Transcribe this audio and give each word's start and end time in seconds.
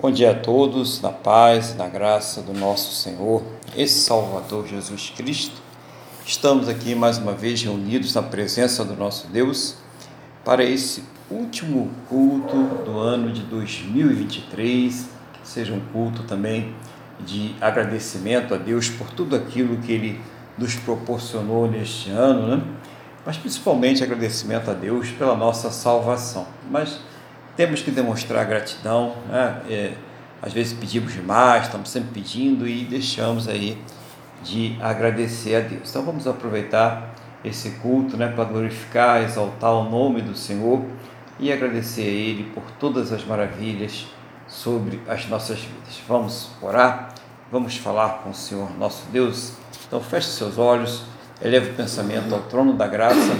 Bom 0.00 0.12
dia 0.12 0.30
a 0.30 0.34
todos, 0.34 1.02
na 1.02 1.10
paz 1.10 1.74
na 1.74 1.88
graça 1.88 2.40
do 2.40 2.52
nosso 2.54 2.94
Senhor 2.94 3.42
e 3.76 3.84
Salvador 3.88 4.64
Jesus 4.64 5.12
Cristo. 5.16 5.56
Estamos 6.24 6.68
aqui 6.68 6.94
mais 6.94 7.18
uma 7.18 7.32
vez 7.32 7.60
reunidos 7.60 8.14
na 8.14 8.22
presença 8.22 8.84
do 8.84 8.94
nosso 8.94 9.26
Deus 9.26 9.74
para 10.44 10.62
esse 10.62 11.02
último 11.28 11.90
culto 12.08 12.56
do 12.84 12.96
ano 12.96 13.32
de 13.32 13.40
2023, 13.42 15.08
que 15.32 15.48
seja 15.48 15.74
um 15.74 15.80
culto 15.92 16.22
também 16.22 16.76
de 17.18 17.56
agradecimento 17.60 18.54
a 18.54 18.56
Deus 18.56 18.88
por 18.88 19.10
tudo 19.10 19.34
aquilo 19.34 19.78
que 19.78 19.90
Ele 19.90 20.20
nos 20.56 20.76
proporcionou 20.76 21.68
neste 21.68 22.08
ano, 22.10 22.56
né? 22.56 22.62
mas 23.26 23.36
principalmente 23.36 24.04
agradecimento 24.04 24.70
a 24.70 24.74
Deus 24.74 25.10
pela 25.10 25.36
nossa 25.36 25.72
salvação. 25.72 26.46
Mas 26.70 27.00
temos 27.58 27.82
que 27.82 27.90
demonstrar 27.90 28.46
gratidão, 28.46 29.16
né? 29.28 29.60
É, 29.68 29.92
às 30.40 30.52
vezes 30.52 30.72
pedimos 30.74 31.12
demais, 31.12 31.64
estamos 31.64 31.90
sempre 31.90 32.10
pedindo 32.14 32.68
e 32.68 32.84
deixamos 32.84 33.48
aí 33.48 33.76
de 34.44 34.78
agradecer 34.80 35.56
a 35.56 35.60
Deus. 35.60 35.90
Então 35.90 36.04
vamos 36.04 36.28
aproveitar 36.28 37.16
esse 37.44 37.70
culto 37.82 38.16
né, 38.16 38.28
para 38.28 38.44
glorificar, 38.44 39.24
exaltar 39.24 39.72
o 39.72 39.90
nome 39.90 40.22
do 40.22 40.36
Senhor 40.36 40.84
e 41.40 41.52
agradecer 41.52 42.02
a 42.02 42.04
Ele 42.04 42.44
por 42.54 42.62
todas 42.78 43.12
as 43.12 43.24
maravilhas 43.24 44.06
sobre 44.46 45.00
as 45.08 45.26
nossas 45.26 45.58
vidas. 45.58 46.00
Vamos 46.06 46.50
orar, 46.62 47.12
vamos 47.50 47.76
falar 47.76 48.20
com 48.22 48.30
o 48.30 48.34
Senhor 48.34 48.70
nosso 48.78 49.04
Deus. 49.10 49.54
Então 49.84 50.00
feche 50.00 50.28
seus 50.28 50.58
olhos, 50.58 51.02
eleve 51.42 51.72
o 51.72 51.74
pensamento 51.74 52.32
ao 52.32 52.42
trono 52.42 52.74
da 52.74 52.86
graça 52.86 53.36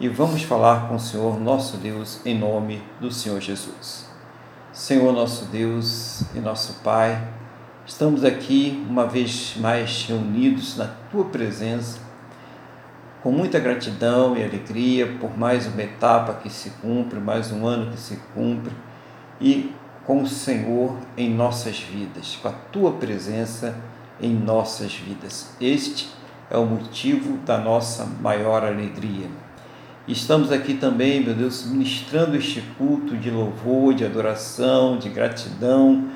e 0.00 0.08
vamos 0.08 0.42
falar 0.42 0.88
com 0.88 0.94
o 0.94 0.98
Senhor 0.98 1.38
nosso 1.38 1.76
Deus 1.76 2.24
em 2.24 2.36
nome 2.36 2.82
do 2.98 3.12
Senhor 3.12 3.38
Jesus. 3.38 4.08
Senhor 4.72 5.12
nosso 5.12 5.44
Deus 5.44 6.22
e 6.34 6.38
nosso 6.40 6.80
Pai, 6.82 7.28
estamos 7.84 8.24
aqui 8.24 8.82
uma 8.88 9.06
vez 9.06 9.56
mais 9.58 10.06
reunidos 10.08 10.78
na 10.78 10.86
tua 11.10 11.26
presença, 11.26 11.98
com 13.22 13.30
muita 13.30 13.60
gratidão 13.60 14.34
e 14.38 14.42
alegria 14.42 15.18
por 15.20 15.36
mais 15.36 15.66
uma 15.66 15.82
etapa 15.82 16.32
que 16.32 16.48
se 16.48 16.70
cumpre, 16.80 17.20
mais 17.20 17.52
um 17.52 17.66
ano 17.66 17.90
que 17.90 18.00
se 18.00 18.16
cumpre 18.34 18.72
e 19.38 19.70
com 20.06 20.22
o 20.22 20.26
Senhor 20.26 20.96
em 21.14 21.28
nossas 21.28 21.78
vidas, 21.78 22.38
com 22.40 22.48
a 22.48 22.52
tua 22.52 22.92
presença 22.92 23.76
em 24.18 24.32
nossas 24.32 24.94
vidas. 24.94 25.54
Este 25.60 26.08
é 26.48 26.56
o 26.56 26.64
motivo 26.64 27.36
da 27.44 27.58
nossa 27.58 28.06
maior 28.06 28.64
alegria. 28.64 29.28
Estamos 30.10 30.50
aqui 30.50 30.74
também, 30.74 31.22
meu 31.22 31.34
Deus, 31.34 31.64
ministrando 31.64 32.36
este 32.36 32.60
culto 32.76 33.16
de 33.16 33.30
louvor, 33.30 33.94
de 33.94 34.04
adoração, 34.04 34.98
de 34.98 35.08
gratidão 35.08 36.08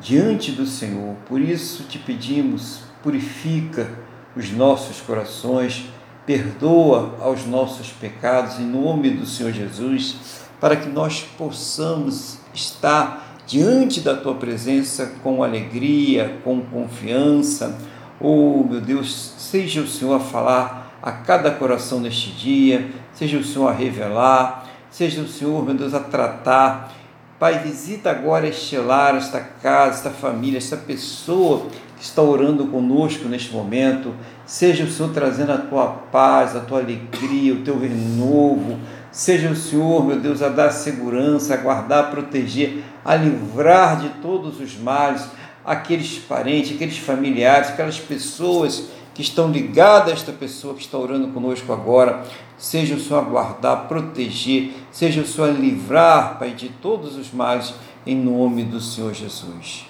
diante 0.00 0.50
do 0.50 0.66
Senhor. 0.66 1.14
Por 1.24 1.40
isso 1.40 1.84
te 1.84 2.00
pedimos, 2.00 2.80
purifica 3.00 3.88
os 4.34 4.50
nossos 4.50 5.00
corações, 5.00 5.84
perdoa 6.26 7.16
aos 7.20 7.46
nossos 7.46 7.92
pecados 7.92 8.58
em 8.58 8.66
nome 8.66 9.10
do 9.10 9.24
Senhor 9.24 9.52
Jesus, 9.52 10.16
para 10.60 10.74
que 10.74 10.88
nós 10.88 11.20
possamos 11.38 12.38
estar 12.52 13.36
diante 13.46 14.00
da 14.00 14.16
tua 14.16 14.34
presença 14.34 15.14
com 15.22 15.44
alegria, 15.44 16.40
com 16.42 16.60
confiança. 16.60 17.78
Oh, 18.18 18.64
meu 18.68 18.80
Deus, 18.80 19.34
seja 19.38 19.80
o 19.80 19.86
Senhor 19.86 20.14
a 20.14 20.20
falar 20.20 20.77
a 21.02 21.12
cada 21.12 21.50
coração 21.50 22.00
neste 22.00 22.30
dia, 22.30 22.90
seja 23.12 23.38
o 23.38 23.44
Senhor 23.44 23.68
a 23.68 23.72
revelar, 23.72 24.66
seja 24.90 25.20
o 25.20 25.28
Senhor, 25.28 25.64
meu 25.64 25.74
Deus, 25.74 25.94
a 25.94 26.00
tratar. 26.00 26.92
Pai, 27.38 27.60
visita 27.60 28.10
agora 28.10 28.48
este 28.48 28.76
lar, 28.76 29.14
esta 29.14 29.40
casa, 29.40 29.98
esta 29.98 30.10
família, 30.10 30.58
esta 30.58 30.76
pessoa 30.76 31.66
que 31.96 32.04
está 32.04 32.20
orando 32.20 32.66
conosco 32.66 33.28
neste 33.28 33.52
momento. 33.52 34.14
Seja 34.44 34.84
o 34.84 34.90
Senhor 34.90 35.12
trazendo 35.12 35.52
a 35.52 35.58
tua 35.58 35.86
paz, 35.86 36.56
a 36.56 36.60
tua 36.60 36.80
alegria, 36.80 37.54
o 37.54 37.62
teu 37.62 37.78
renovo. 37.78 38.78
Seja 39.12 39.50
o 39.50 39.56
Senhor, 39.56 40.04
meu 40.04 40.18
Deus, 40.18 40.42
a 40.42 40.48
dar 40.48 40.70
segurança, 40.70 41.54
a 41.54 41.58
guardar, 41.58 42.04
a 42.04 42.08
proteger, 42.08 42.82
a 43.04 43.14
livrar 43.14 44.00
de 44.00 44.08
todos 44.20 44.60
os 44.60 44.76
males 44.76 45.24
aqueles 45.64 46.18
parentes, 46.18 46.74
aqueles 46.74 46.98
familiares, 46.98 47.68
aquelas 47.68 48.00
pessoas 48.00 48.88
que 49.18 49.22
estão 49.22 49.50
ligadas 49.50 50.10
a 50.10 50.12
esta 50.12 50.30
pessoa 50.30 50.74
que 50.74 50.80
está 50.80 50.96
orando 50.96 51.26
conosco 51.32 51.72
agora. 51.72 52.24
Seja 52.56 52.94
o 52.94 53.00
Senhor 53.00 53.24
guardar, 53.24 53.88
proteger, 53.88 54.72
seja 54.92 55.22
o 55.22 55.26
Senhor 55.26 55.50
livrar, 55.58 56.38
Pai, 56.38 56.52
de 56.52 56.68
todos 56.68 57.16
os 57.16 57.32
males, 57.32 57.74
em 58.06 58.14
nome 58.14 58.62
do 58.62 58.80
Senhor 58.80 59.12
Jesus. 59.12 59.86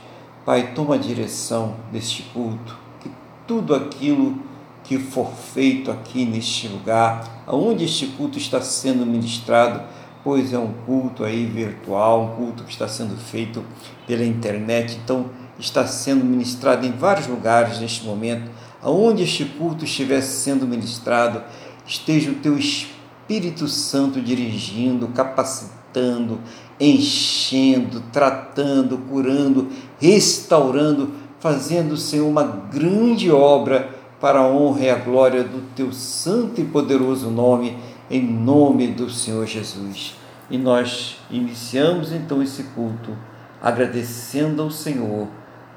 Pai, 0.47 0.73
toma 0.75 0.95
a 0.95 0.99
direção 0.99 1.77
deste 1.93 2.23
culto, 2.33 2.75
que 3.03 3.11
tudo 3.47 3.75
aquilo 3.75 4.41
que 4.83 4.99
for 4.99 5.31
feito 5.31 5.91
aqui 5.91 6.25
neste 6.25 6.67
lugar, 6.67 7.45
aonde 7.47 7.85
este 7.85 8.07
culto 8.07 8.39
está 8.39 8.63
sendo 8.63 9.05
ministrado, 9.05 9.83
pois 10.25 10.55
é 10.55 10.59
um 10.59 10.73
culto 10.87 11.23
aí 11.23 11.45
virtual, 11.45 12.23
um 12.23 12.29
culto 12.35 12.65
que 12.65 12.73
está 12.73 12.89
sendo 12.89 13.15
feito 13.15 13.63
pela 14.07 14.25
internet, 14.25 14.99
então 15.05 15.27
está 15.59 15.87
sendo 15.87 16.25
ministrado 16.25 16.87
em 16.87 16.93
vários 16.93 17.27
lugares 17.27 17.79
neste 17.79 18.07
momento 18.07 18.51
aonde 18.83 19.25
este 19.25 19.45
culto 19.45 19.85
estiver 19.85 20.21
sendo 20.23 20.67
ministrado, 20.67 21.43
esteja 21.87 22.31
o 22.31 22.37
teu 22.37 22.57
Espírito 22.59 23.67
Santo 23.69 24.21
dirigindo, 24.21 25.09
capacitando, 25.09 26.41
enchendo, 26.79 28.03
tratando, 28.13 28.99
curando, 28.99 29.69
restaurando, 30.01 31.11
fazendo, 31.41 31.97
Senhor, 31.97 32.29
uma 32.29 32.45
grande 32.45 33.31
obra 33.31 33.97
para 34.21 34.41
a 34.41 34.49
honra 34.49 34.81
e 34.81 34.91
a 34.91 34.97
glória 34.97 35.45
do 35.45 35.63
teu 35.75 35.93
santo 35.93 36.61
e 36.61 36.65
poderoso 36.65 37.31
nome, 37.31 37.77
em 38.11 38.23
nome 38.23 38.89
do 38.89 39.09
Senhor 39.11 39.47
Jesus. 39.47 40.17
E 40.51 40.57
nós 40.57 41.19
iniciamos 41.31 42.13
então 42.13 42.43
esse 42.43 42.65
culto 42.75 43.17
agradecendo 43.61 44.63
ao 44.63 44.71
Senhor 44.71 45.29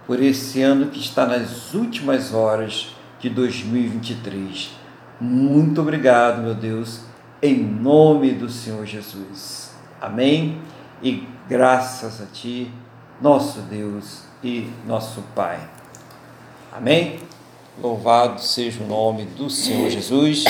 por 0.06 0.22
esse 0.22 0.62
ano 0.62 0.88
que 0.88 1.00
está 1.00 1.26
nas 1.26 1.74
últimas 1.74 2.34
horas 2.34 2.96
de 3.20 3.30
2023. 3.30 4.72
Muito 5.20 5.82
obrigado, 5.82 6.42
meu 6.42 6.56
Deus, 6.56 7.02
em 7.42 7.58
nome 7.58 8.32
do 8.32 8.50
Senhor 8.50 8.86
Jesus. 8.86 9.72
Amém? 10.00 10.60
E 11.04 11.28
graças 11.48 12.22
a 12.22 12.26
Ti, 12.26 12.72
nosso 13.22 13.62
Deus 13.62 14.24
e 14.44 14.68
nosso 14.88 15.22
Pai. 15.36 15.60
Amém? 16.72 17.20
Louvado 17.82 18.42
seja 18.42 18.84
o 18.84 18.88
nome 18.88 19.26
do 19.26 19.50
Senhor 19.50 19.90
Jesus. 19.90 20.44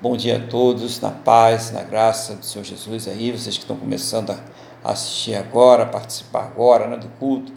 Bom 0.00 0.16
dia 0.16 0.36
a 0.36 0.46
todos, 0.46 1.00
na 1.00 1.10
paz, 1.10 1.72
na 1.72 1.82
graça 1.82 2.34
do 2.34 2.44
Senhor 2.44 2.64
Jesus. 2.64 3.08
Aí, 3.08 3.32
vocês 3.32 3.56
que 3.56 3.62
estão 3.62 3.76
começando 3.76 4.30
a 4.30 4.38
assistir 4.92 5.34
agora, 5.34 5.82
a 5.82 5.86
participar 5.86 6.44
agora 6.44 6.86
né, 6.86 6.96
do 6.96 7.08
culto. 7.18 7.52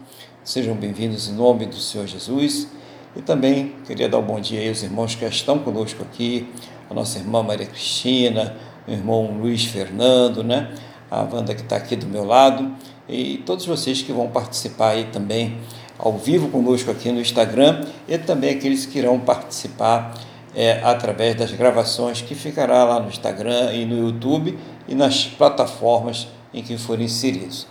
Sejam 0.49 0.73
bem-vindos 0.73 1.29
em 1.29 1.33
nome 1.33 1.67
do 1.67 1.75
Senhor 1.75 2.07
Jesus. 2.07 2.67
E 3.15 3.21
também 3.21 3.75
queria 3.85 4.09
dar 4.09 4.17
um 4.17 4.23
bom 4.23 4.39
dia 4.39 4.67
aos 4.67 4.81
irmãos 4.81 5.13
que 5.13 5.23
estão 5.23 5.59
conosco 5.59 6.01
aqui, 6.01 6.47
a 6.89 6.93
nossa 6.95 7.19
irmã 7.19 7.43
Maria 7.43 7.67
Cristina, 7.67 8.57
o 8.87 8.91
irmão 8.91 9.37
Luiz 9.39 9.65
Fernando, 9.65 10.43
né? 10.43 10.73
A 11.11 11.21
Wanda 11.21 11.53
que 11.53 11.61
está 11.61 11.75
aqui 11.75 11.95
do 11.95 12.07
meu 12.07 12.23
lado 12.23 12.73
e 13.07 13.43
todos 13.45 13.63
vocês 13.67 14.01
que 14.01 14.11
vão 14.11 14.27
participar 14.27 14.93
aí 14.93 15.03
também 15.13 15.55
ao 15.99 16.17
vivo 16.17 16.49
conosco 16.49 16.89
aqui 16.89 17.11
no 17.11 17.21
Instagram 17.21 17.85
e 18.07 18.17
também 18.17 18.49
aqueles 18.49 18.87
que 18.87 18.97
irão 18.97 19.19
participar 19.19 20.15
é, 20.55 20.81
através 20.83 21.35
das 21.35 21.51
gravações 21.51 22.23
que 22.23 22.33
ficará 22.33 22.83
lá 22.85 22.99
no 22.99 23.09
Instagram 23.09 23.71
e 23.71 23.85
no 23.85 24.07
YouTube 24.07 24.57
e 24.87 24.95
nas 24.95 25.27
plataformas 25.27 26.27
em 26.51 26.63
que 26.63 26.75
forem 26.75 27.05
inseridos. 27.05 27.67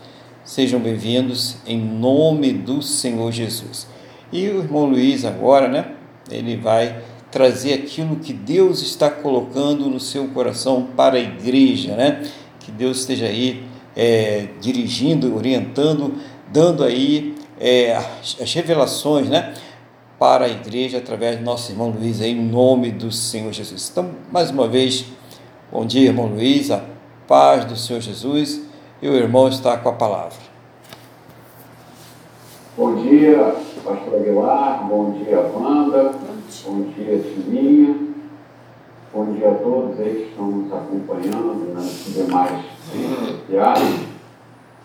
Sejam 0.48 0.80
bem-vindos 0.80 1.58
em 1.66 1.78
nome 1.78 2.54
do 2.54 2.80
Senhor 2.80 3.30
Jesus. 3.30 3.86
E 4.32 4.48
o 4.48 4.62
irmão 4.62 4.86
Luiz 4.86 5.26
agora, 5.26 5.68
né? 5.68 5.92
Ele 6.30 6.56
vai 6.56 7.02
trazer 7.30 7.74
aquilo 7.74 8.16
que 8.16 8.32
Deus 8.32 8.80
está 8.80 9.10
colocando 9.10 9.90
no 9.90 10.00
seu 10.00 10.26
coração 10.28 10.88
para 10.96 11.16
a 11.16 11.20
igreja, 11.20 11.94
né? 11.96 12.26
Que 12.60 12.72
Deus 12.72 13.00
esteja 13.00 13.26
aí 13.26 13.62
é, 13.94 14.48
dirigindo, 14.58 15.36
orientando, 15.36 16.14
dando 16.50 16.82
aí 16.82 17.34
é, 17.60 17.94
as, 17.94 18.54
revelações, 18.54 19.28
né? 19.28 19.52
Para 20.18 20.46
a 20.46 20.48
igreja 20.48 20.96
através 20.96 21.36
do 21.36 21.44
nosso 21.44 21.70
irmão 21.70 21.90
Luiz, 21.90 22.22
em 22.22 22.34
nome 22.34 22.90
do 22.90 23.12
Senhor 23.12 23.52
Jesus. 23.52 23.90
Então, 23.92 24.12
mais 24.32 24.48
uma 24.48 24.66
vez, 24.66 25.04
bom 25.70 25.84
dia, 25.84 26.06
irmão 26.08 26.24
Luiz, 26.24 26.70
a 26.70 26.82
paz 27.26 27.66
do 27.66 27.76
Senhor 27.76 28.00
Jesus 28.00 28.66
e 29.00 29.08
o 29.08 29.14
irmão 29.14 29.48
está 29.48 29.76
com 29.76 29.88
a 29.90 29.92
palavra. 29.92 30.48
Bom 32.76 32.94
dia, 32.96 33.56
pastor 33.84 34.14
Aguilar, 34.14 34.86
bom 34.88 35.12
dia, 35.12 35.40
Wanda, 35.40 36.12
bom 36.64 36.82
dia, 36.94 37.22
Sininha, 37.22 37.96
bom 39.12 39.32
dia 39.32 39.50
a 39.50 39.54
todos 39.54 39.98
aí 40.00 40.14
que 40.14 40.30
estão 40.30 40.46
nos 40.46 40.72
acompanhando 40.72 41.74
nas 41.74 42.04
demais 42.06 42.64
redes 42.92 43.40
sociais. 43.40 44.08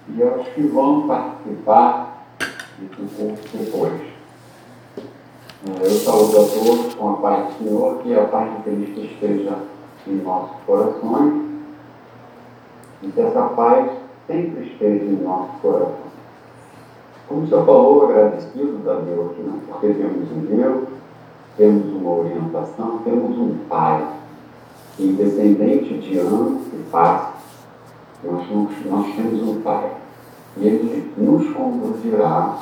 E 0.09 0.21
aos 0.21 0.47
que 0.49 0.61
vão 0.63 1.07
participar 1.07 2.25
do 2.77 3.15
culto 3.15 3.57
depois. 3.57 4.01
É, 5.65 5.85
eu 5.85 5.91
saúdo 5.91 6.41
a 6.41 6.45
todos 6.45 6.93
com 6.93 7.09
a 7.09 7.13
paz 7.17 7.45
do 7.45 7.63
Senhor, 7.63 7.97
que 7.99 8.13
a 8.13 8.25
paz 8.25 8.51
de 8.51 8.63
Cristo 8.63 8.99
esteja 8.99 9.59
em 10.05 10.15
nossos 10.15 10.57
corações. 10.65 11.43
E 13.01 13.07
que 13.07 13.21
essa 13.21 13.43
paz 13.43 14.02
sempre 14.27 14.65
esteja 14.65 15.05
em 15.05 15.23
nossos 15.23 15.59
corações. 15.61 16.13
Como 17.27 17.43
o 17.43 17.47
senhor 17.47 17.65
falou, 17.65 18.05
agradecidos 18.05 18.87
a 18.87 18.95
Deus, 18.95 19.37
né? 19.37 19.59
porque 19.67 19.87
temos 19.87 20.31
um 20.31 20.39
Deus, 20.41 20.87
temos 21.57 21.93
uma 21.93 22.11
orientação, 22.11 22.99
temos 23.03 23.37
um 23.37 23.57
Pai, 23.69 24.07
independente 24.99 25.97
de 25.99 26.17
ano 26.17 26.59
que 26.69 26.83
passe, 26.91 27.33
nós, 28.23 28.47
nós 28.85 29.15
temos 29.15 29.41
um 29.41 29.61
Pai. 29.61 29.91
E 30.57 30.67
Ele 30.67 31.13
nos 31.17 31.51
conduzirá 31.53 32.59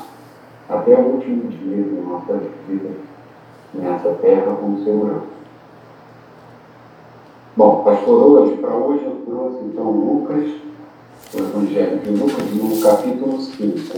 até 0.69 0.95
o 0.95 1.15
último 1.15 1.49
dia 1.49 1.83
de 1.83 2.01
nossa 2.01 2.39
vida 2.67 2.89
nessa 3.73 4.09
terra 4.21 4.55
com 4.55 4.77
segurança. 4.83 5.41
Bom, 7.55 7.83
pastor, 7.83 8.23
hoje, 8.23 8.57
para 8.57 8.73
hoje 8.73 9.03
eu 9.03 9.21
trouxe 9.25 9.65
então 9.65 9.91
Lucas, 9.91 10.49
Evangelho 11.33 11.97
de 11.99 12.09
Lucas, 12.09 12.43
no 12.53 12.81
capítulo 12.81 13.41
5. 13.41 13.97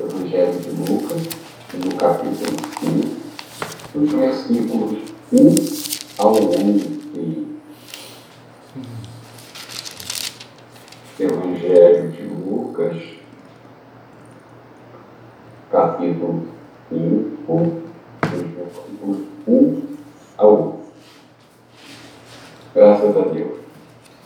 Evangelho 0.00 0.58
de 0.58 0.70
Lucas, 0.70 1.22
no 1.74 1.94
capítulo 1.94 2.56
5, 2.80 3.94
nos 3.94 4.10
versículos 4.10 4.98
1 5.32 5.54
ao 6.18 6.34
11. 6.34 7.46
Evangelho 11.20 12.10
de 12.10 12.22
Lucas, 12.24 12.96
capítulo 15.70 16.48
5, 16.88 17.82
versículos 18.32 19.18
1 19.46 19.82
ao 20.38 20.54
11. 20.54 20.76
Graças 22.74 23.16
a 23.16 23.20
Deus. 23.28 23.61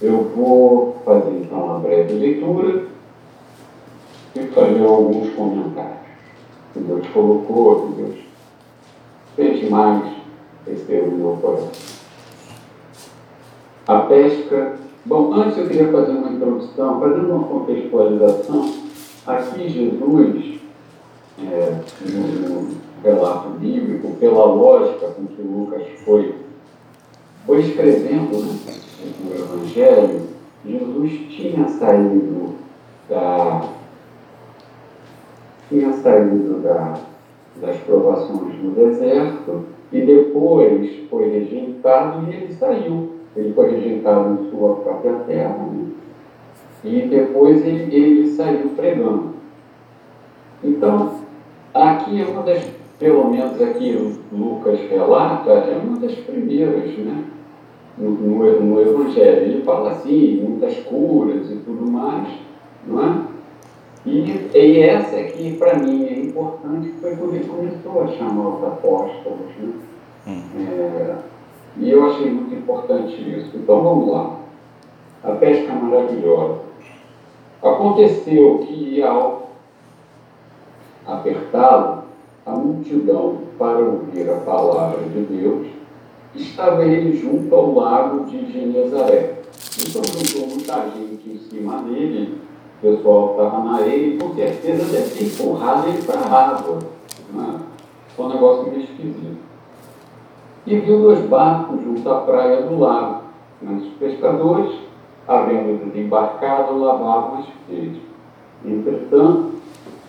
Eu 0.01 0.25
vou 0.37 0.97
fazer 1.05 1.31
então 1.31 1.65
uma 1.65 1.79
breve 1.79 2.13
leitura 2.13 2.87
e 4.35 4.41
fazer 4.49 4.85
alguns 4.85 5.35
comentários. 5.35 5.97
Que 6.75 6.81
Deus 6.81 7.07
colocou, 7.09 7.89
que 7.89 8.03
Deus 8.03 8.19
fez 9.35 9.71
mais 9.71 10.13
receber 10.67 11.07
no 11.07 11.17
meu 11.17 11.37
coração. 11.41 11.71
A 13.87 14.01
pesca. 14.01 14.77
Bom, 15.07 15.33
antes 15.33 15.57
eu 15.57 15.69
queria 15.69 15.91
fazer 15.91 16.11
uma 16.11 16.33
introdução, 16.33 17.01
fazendo 17.01 17.33
uma 17.33 17.45
contextualização. 17.45 18.75
Aqui 19.27 19.69
Jesus, 19.69 20.61
é, 21.39 21.81
no, 22.01 22.49
no 22.49 22.77
relato 23.03 23.51
bíblico, 23.51 24.17
pela 24.17 24.45
lógica 24.45 25.09
com 25.09 25.27
que 25.27 25.41
Lucas 25.41 25.83
foi, 26.05 26.35
foi 27.47 27.61
escrevendo 27.61 28.37
né, 28.37 28.75
no 29.21 29.35
Evangelho, 29.35 30.23
Jesus 30.65 31.13
tinha 31.31 31.69
saído 31.69 32.55
da 33.09 33.69
tinha 35.69 35.93
saído 35.93 36.61
da, 36.61 36.95
das 37.61 37.77
provações 37.79 38.55
no 38.63 38.71
deserto 38.71 39.65
e 39.93 40.01
depois 40.01 41.09
foi 41.11 41.29
rejeitado 41.31 42.25
e 42.27 42.35
ele 42.35 42.55
saiu. 42.55 43.17
Ele 43.35 43.53
foi 43.53 43.71
rejeitado 43.73 44.43
em 44.43 44.51
sua 44.51 44.77
própria 44.77 45.15
terra. 45.27 45.57
Né? 45.57 45.89
E 46.85 47.03
depois 47.03 47.65
ele, 47.67 47.95
ele 47.95 48.29
saiu 48.29 48.71
pregando. 48.71 49.35
Então, 50.63 51.21
aqui 51.75 52.23
é 52.23 52.25
uma 52.25 52.43
das, 52.43 52.65
pelo 52.99 53.29
menos 53.31 53.61
aqui 53.61 54.19
Lucas 54.33 54.81
relata, 54.89 55.51
é 55.51 55.81
uma 55.83 55.99
das 55.99 56.15
primeiras, 56.15 56.97
né? 56.99 57.25
No, 57.99 58.11
no, 58.11 58.61
no 58.61 58.81
Evangelho. 58.81 59.43
Ele 59.43 59.63
fala 59.63 59.93
assim, 59.93 60.43
muitas 60.43 60.77
curas 60.85 61.51
e 61.51 61.57
tudo 61.57 61.91
mais, 61.91 62.29
não 62.87 63.03
é? 63.03 63.37
E, 64.05 64.51
e 64.55 64.81
essa 64.81 65.17
aqui, 65.17 65.57
para 65.59 65.79
mim, 65.79 66.07
é 66.07 66.21
importante, 66.21 66.93
foi 67.01 67.17
quando 67.17 67.35
ele 67.35 67.45
começou 67.45 68.03
a 68.03 68.07
chamar 68.09 68.57
os 68.57 68.65
apóstolos. 68.65 69.51
Né? 69.59 69.73
Uhum. 70.27 70.43
É, 70.59 71.17
e 71.79 71.91
eu 71.91 72.07
achei 72.07 72.31
muito 72.31 72.55
importante 72.55 73.15
isso. 73.15 73.57
Então 73.57 73.83
vamos 73.83 74.09
lá. 74.09 74.37
A 75.25 75.33
pesca 75.33 75.73
maravilhosa. 75.73 76.61
Aconteceu 77.61 78.59
que 78.67 79.03
ao 79.03 79.51
apertá-lo, 81.05 82.05
a 82.45 82.51
multidão, 82.53 83.39
para 83.59 83.79
ouvir 83.79 84.29
a 84.31 84.37
palavra 84.37 85.03
de 85.03 85.21
Deus, 85.23 85.67
estava 86.43 86.85
ele 86.85 87.17
junto 87.17 87.55
ao 87.55 87.75
lago 87.75 88.25
de 88.25 88.53
Genezaré. 88.53 89.43
Então 89.79 90.03
juntou 90.05 90.49
muita 90.49 90.91
gente 90.91 91.29
em 91.29 91.39
cima 91.39 91.83
dele 91.83 92.47
o 92.77 92.81
pessoal 92.81 93.31
estava 93.31 93.65
na 93.65 93.77
areia 93.77 94.07
e 94.07 94.19
com 94.19 94.35
certeza 94.35 94.85
deve 94.85 95.15
ter 95.15 95.25
empurrado 95.25 95.89
ele 95.89 96.03
para 96.03 96.21
a 96.21 96.51
água. 96.51 96.79
Né? 97.33 97.61
Foi 98.15 98.27
um 98.27 98.29
negócio 98.29 98.71
meio 98.71 98.83
esquisito. 98.83 99.39
E 100.67 100.77
viu 100.81 101.01
dois 101.01 101.21
barcos 101.27 101.83
junto 101.83 102.11
à 102.11 102.21
praia 102.21 102.63
do 102.63 102.79
lago. 102.79 103.23
Mas 103.63 103.83
os 103.83 103.93
pescadores, 103.95 104.75
havendo 105.27 105.87
desembarcado, 105.87 106.79
lavavam 106.79 107.39
as 107.39 107.47
redes. 107.69 108.03
Entretanto, 108.63 109.53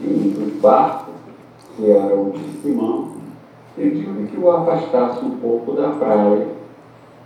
um 0.01 0.29
dos 0.29 0.53
barcos, 0.59 1.13
que 1.75 1.89
era 1.89 2.13
o 2.15 2.31
de 2.31 2.61
Simão, 2.61 3.11
pediu 3.77 4.27
que 4.27 4.37
o 4.37 4.51
afastasse 4.51 5.23
um 5.23 5.37
pouco 5.37 5.71
da 5.71 5.89
praia 5.91 6.47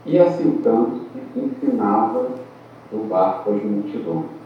e, 0.05 0.19
assim 0.19 0.59
tanto, 0.63 1.01
ensinava 1.35 2.27
o 2.91 2.97
barco 3.05 3.51
às 3.51 3.63
multidões 3.63 4.41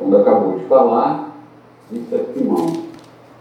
quando 0.00 0.16
acabou 0.16 0.58
de 0.58 0.64
falar, 0.64 1.30
disse 1.90 2.14
a 2.14 2.24
Simão, 2.32 2.66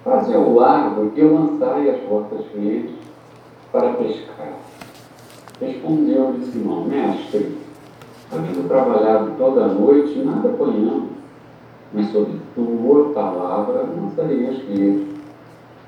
faze 0.04 0.34
ao 0.36 0.54
largo 0.54 1.10
e 1.16 1.22
lançai 1.22 1.90
as 1.90 2.04
vossas 2.04 2.46
redes 2.54 2.96
para 3.72 3.94
pescar. 3.94 4.56
Respondeu-lhe 5.62 6.46
Simão, 6.46 6.84
mestre, 6.84 7.58
havendo 8.30 8.68
trabalhado 8.68 9.32
toda 9.38 9.64
a 9.64 9.68
noite, 9.70 10.20
nada 10.20 10.50
apanhamos, 10.50 11.12
mas 11.94 12.12
sob 12.12 12.30
tua 12.54 13.14
palavra 13.14 13.86
lançarei 13.96 14.48
as 14.48 14.58
redes. 14.58 15.08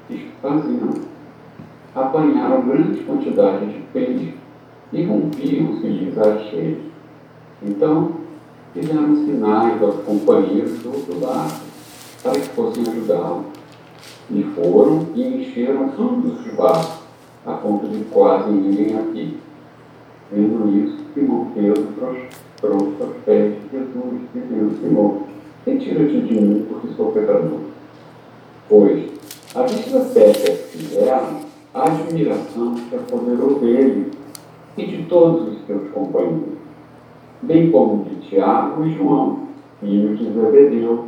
Isto 0.10 0.32
faziam. 0.42 1.11
Apanharam 1.94 2.62
grande 2.62 3.02
quantidade 3.02 3.66
de 3.66 3.80
peixe 3.94 4.34
e 4.94 5.04
rompiam-se-lhes 5.04 6.18
as 6.18 6.52
redes. 6.52 6.92
Então, 7.62 8.12
fizeram 8.74 9.16
sinais 9.16 9.82
aos 9.82 9.96
companheiros 10.04 10.80
do 10.80 10.90
outro 10.90 11.20
lado 11.20 11.62
para 12.24 12.32
que 12.32 12.50
fossem 12.50 12.84
ajudá-lo. 12.88 13.46
E 14.30 14.44
foram 14.56 15.08
e 15.16 15.22
encheram 15.22 15.92
ambos 16.00 16.46
os 16.46 16.54
barcos, 16.54 17.02
a 17.46 17.54
ponto 17.54 17.88
de 17.88 18.06
quase 18.06 18.50
ninguém 18.50 18.98
aqui. 18.98 19.38
Vendo 20.32 20.86
isso, 20.86 21.04
Simão 21.14 21.52
Pedro 21.54 21.88
trouxe 22.62 23.02
aos 23.02 23.18
pés 23.26 23.56
de 23.56 23.78
Jesus, 23.78 24.22
dizendo, 24.34 24.80
Simão, 24.80 25.24
retira-te 25.66 26.22
de 26.22 26.34
mim, 26.34 26.66
porque 26.70 26.88
sou 26.96 27.12
pecador. 27.12 27.60
Pois, 28.70 29.10
a 29.54 29.64
vista 29.64 30.00
pesca 30.14 30.52
que 30.52 30.78
fizeram, 30.78 31.51
a 31.74 31.86
admiração 31.86 32.76
se 32.78 32.96
apoderou 32.96 33.60
dele 33.60 34.12
e 34.78 34.86
de 34.86 35.04
todos 35.04 35.54
os 35.54 35.66
seus 35.66 35.90
companheiros 35.92 36.62
bem 37.42 37.72
como 37.72 38.04
de 38.04 38.16
Tiago 38.28 38.86
e 38.86 38.94
João, 38.96 39.48
filhos 39.80 40.20
de 40.20 40.32
Zebedeu, 40.32 41.06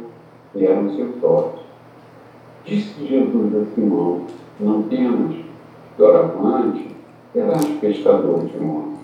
que 0.51 0.65
eram 0.65 0.89
seus 0.95 1.19
sócios. 1.19 1.61
Disse 2.65 3.05
Jesus 3.05 3.55
a 3.55 3.65
Simão: 3.75 4.21
Não 4.59 4.83
temos, 4.83 5.35
doravante, 5.97 6.87
serás 7.33 7.65
pescador 7.79 8.45
de 8.45 8.57
homens. 8.57 8.99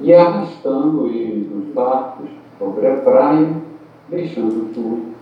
E 0.00 0.12
arrastando 0.12 1.06
ele 1.06 1.48
dos 1.48 1.72
barcos 1.72 2.28
sobre 2.58 2.86
a 2.86 2.96
praia, 2.96 3.48
deixando 4.08 4.72
tudo, 4.74 5.14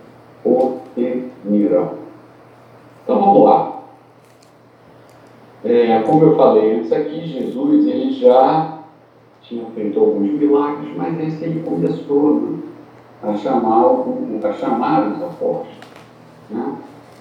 o 0.43 0.79
seguirão. 0.95 1.91
Então 3.03 3.19
vamos 3.19 3.43
lá. 3.43 3.82
É, 5.65 5.99
como 5.99 6.23
eu 6.25 6.35
falei 6.35 6.75
antes 6.75 6.91
aqui, 6.91 7.25
Jesus 7.25 7.87
ele 7.87 8.11
já 8.11 8.79
tinha 9.41 9.65
feito 9.73 9.99
alguns 9.99 10.31
milagres, 10.31 10.95
mas 10.95 11.17
esse 11.19 11.45
ele 11.45 11.63
começou 11.63 12.33
né, 12.33 12.59
a, 13.21 13.33
chamar, 13.35 13.85
a 14.43 14.53
chamar 14.53 15.13
os 15.13 15.23
apóstolos. 15.23 15.77
Né? 16.49 16.75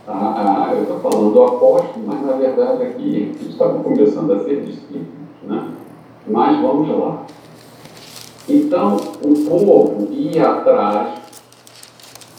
A, 0.08 0.70
a, 0.70 0.74
eu 0.74 0.82
estou 0.82 0.98
falando 0.98 1.32
do 1.32 1.42
apóstolo, 1.44 2.04
mas 2.04 2.26
na 2.26 2.32
verdade 2.32 2.82
aqui 2.82 3.16
eles 3.16 3.48
estavam 3.50 3.82
começando 3.82 4.32
a 4.32 4.40
ser 4.40 4.62
discípulos. 4.62 5.06
Né? 5.44 5.68
Mas 6.26 6.60
vamos 6.60 6.88
lá. 6.88 7.22
Então 8.48 8.96
o 8.96 9.48
povo 9.48 10.08
ia 10.10 10.50
atrás 10.50 11.21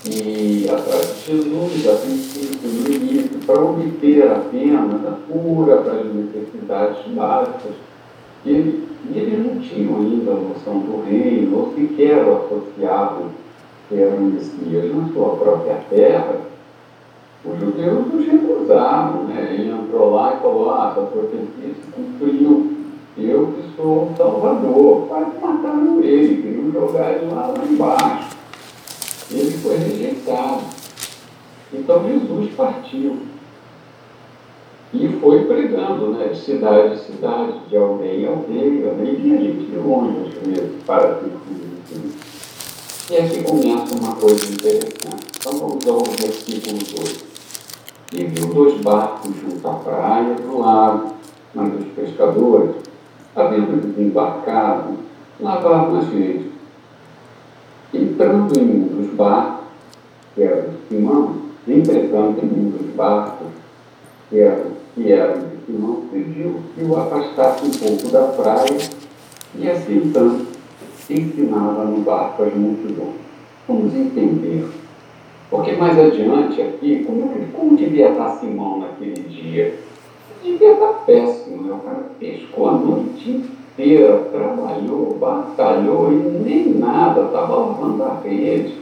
E 0.05 0.67
atrás 0.69 1.15
de 1.15 1.31
Jesus, 1.31 1.88
a 1.88 1.95
princípio, 1.95 2.69
no 2.69 2.93
início, 2.93 3.39
para 3.45 3.62
obter 3.63 4.24
apenas 4.29 5.05
a 5.05 5.17
cura 5.31 5.77
para 5.77 5.93
as 5.93 6.13
necessidades 6.13 7.07
básicas. 7.13 7.72
E 8.45 8.50
ele, 8.50 8.88
eles 9.15 9.45
não 9.45 9.62
tinham 9.62 9.95
ainda 9.95 10.31
a 10.31 10.36
noção 10.36 10.79
do 10.79 11.05
reino, 11.10 11.57
ou 11.57 11.74
sequer 11.74 12.19
associavam 12.19 13.29
que 13.88 13.95
era 13.95 14.15
o 14.15 14.22
Messias 14.22 14.93
na 14.93 15.13
sua 15.13 15.36
própria 15.38 15.75
terra. 15.89 16.41
Os 17.45 17.60
judeus 17.60 18.05
os 18.13 18.25
recusaram, 18.25 19.24
né? 19.24 19.55
Ele 19.57 19.72
entrou 19.72 20.15
lá 20.15 20.36
e 20.36 20.41
falou, 20.41 20.72
ah, 20.72 20.91
essa 20.91 21.07
profecia 21.07 21.75
se 21.75 21.91
cumpriu. 21.91 22.74
Eu 23.17 23.48
que 23.48 23.75
sou 23.75 24.10
o 24.12 24.13
Salvador. 24.17 25.07
Quase 25.07 25.31
mataram 25.41 26.01
ele, 26.01 26.41
queriam 26.41 26.72
jogar 26.72 27.12
ele 27.13 27.33
lá, 27.33 27.48
lá 27.48 27.65
embaixo. 27.65 28.32
Foi 29.63 29.77
rejeitado. 29.77 30.62
Então 31.72 32.03
Jesus 32.05 32.53
partiu. 32.53 33.17
E 34.93 35.08
foi 35.22 35.46
pregando, 35.46 36.10
né, 36.10 36.27
de 36.27 36.38
cidade 36.38 36.96
em 36.96 36.98
cidade, 36.98 37.60
de 37.70 37.77
aldeia 37.77 38.13
em 38.13 38.27
aldeia, 38.27 38.93
nem 38.93 39.15
vinha 39.15 39.38
gente 39.38 39.72
de 39.72 39.77
longe 39.77 40.38
mesmo, 40.46 40.84
para 40.86 41.20
se 41.20 41.32
E 43.12 43.17
aqui 43.17 43.41
começa 43.41 43.96
uma 43.96 44.15
coisa 44.15 44.53
interessante. 44.53 45.27
Então 45.39 45.58
vamos 45.58 45.88
ao 45.88 46.03
versículo 46.03 46.77
2. 46.77 47.25
E 48.12 48.25
viu 48.25 48.48
dois 48.53 48.79
barcos 48.82 49.32
junto 49.36 49.67
à 49.67 49.74
praia 49.75 50.36
do 50.36 50.60
lago, 50.60 51.13
mas 51.55 51.74
os 51.74 51.88
pescadores, 51.96 52.75
havendo 53.36 53.82
desembarcado, 53.82 54.98
lavavam 55.39 56.00
as 56.00 56.08
redes 56.10 56.52
entrando 57.93 58.57
em 58.59 58.63
um 58.63 58.88
dos 58.88 59.13
barcos, 59.15 59.65
que 60.35 60.43
era 60.43 60.62
de 60.62 60.88
Simão, 60.88 61.35
entretanto 61.67 62.43
em 62.43 62.50
um 62.50 62.69
dos 62.71 62.95
barcos, 62.95 63.47
que 64.29 64.39
era, 64.39 64.65
que 64.95 65.12
era 65.12 65.33
de 65.38 65.65
Simão, 65.65 66.03
pediu 66.12 66.55
que 66.75 66.83
o 66.83 66.97
afastasse 66.97 67.65
um 67.65 67.71
pouco 67.71 68.12
da 68.12 68.23
praia 68.23 68.79
e 69.55 69.69
assim 69.69 70.01
então 70.05 70.41
ensinava 71.09 71.83
no 71.85 72.01
barco 72.01 72.43
as 72.43 72.53
multidões. 72.53 73.15
Vamos 73.67 73.93
entender. 73.93 74.67
Porque 75.50 75.73
mais 75.73 76.00
adiante 76.00 76.62
aqui, 76.62 77.03
como, 77.05 77.29
como 77.53 77.77
devia 77.77 78.09
estar 78.09 78.38
Simão 78.38 78.79
naquele 78.79 79.21
dia? 79.29 79.79
Devia 80.43 80.73
estar 80.73 80.93
péssimo, 81.05 81.63
né? 81.63 81.73
o 81.73 81.88
cara 81.88 82.03
pescou 82.19 82.69
a 82.69 82.71
noite 82.73 83.45
inteira 83.74 84.30
trabalhou, 84.32 85.18
batalhou 85.20 86.12
e 86.12 86.15
nem 86.15 86.74
nada, 86.75 87.24
estava 87.24 87.56
lavando 87.56 88.03
a 88.03 88.20
rede. 88.24 88.77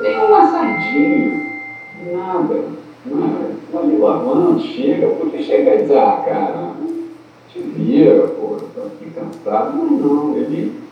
Nem 0.00 0.18
um 0.18 0.50
sardinha, 0.50 1.60
nada. 2.12 2.54
Né? 3.04 3.56
Ali 3.74 3.96
lavando, 3.96 4.60
chega, 4.60 5.08
podia 5.08 5.42
chegar 5.42 5.74
e 5.74 5.82
dizer, 5.82 5.98
ah, 5.98 6.22
cara, 6.24 6.70
te 7.50 7.58
vira, 7.60 8.28
pô, 8.28 8.56
estou 8.56 8.86
aqui 8.86 9.10
cansado. 9.10 9.76
Mas 9.76 10.00
não, 10.00 10.36
ele, 10.36 10.82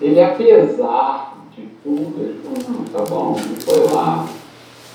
ele 0.00 0.20
apesar 0.22 1.38
de 1.54 1.66
tudo, 1.82 2.14
ele 2.20 2.40
falou, 2.42 2.78
não, 2.78 2.84
tá 2.84 3.04
bom, 3.10 3.36
ele 3.38 3.60
foi 3.60 3.94
lá, 3.94 4.26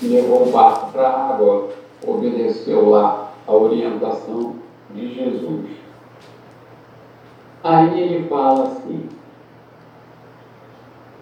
levou 0.02 0.48
o 0.48 0.52
barco 0.52 0.92
para 0.92 1.08
a 1.08 1.34
água, 1.34 1.68
obedeceu 2.06 2.88
lá 2.88 3.32
a 3.46 3.52
orientação 3.52 4.54
de 4.94 5.14
Jesus. 5.14 5.83
Aí 7.64 7.98
ele 7.98 8.28
fala 8.28 8.64
assim, 8.64 9.08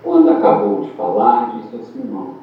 quando 0.02 0.28
acabou 0.28 0.80
de 0.80 0.90
falar, 0.90 1.52
disse 1.56 1.76
a 1.76 1.84
Simão, 1.84 2.34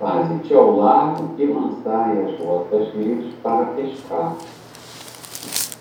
faze-te 0.00 0.54
ao 0.54 0.74
largo 0.78 1.34
e 1.36 1.44
lançai 1.44 2.24
as 2.24 2.38
vossas 2.42 2.88
redes 2.94 3.34
para 3.42 3.66
pescar. 3.66 4.32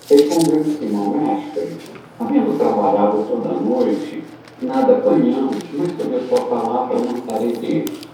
Respondeu 0.10 0.62
Simão, 0.66 1.12
mestre, 1.12 1.78
havendo 2.20 2.58
trabalhado 2.58 3.26
toda 3.30 3.48
a 3.48 3.62
noite, 3.62 4.26
nada 4.62 4.98
apanhamos, 4.98 5.56
mas 5.72 5.92
sobre 5.96 6.18
a 6.18 6.28
sua 6.28 6.48
palavra 6.48 6.98
lançarei 6.98 7.54
redes. 7.54 8.10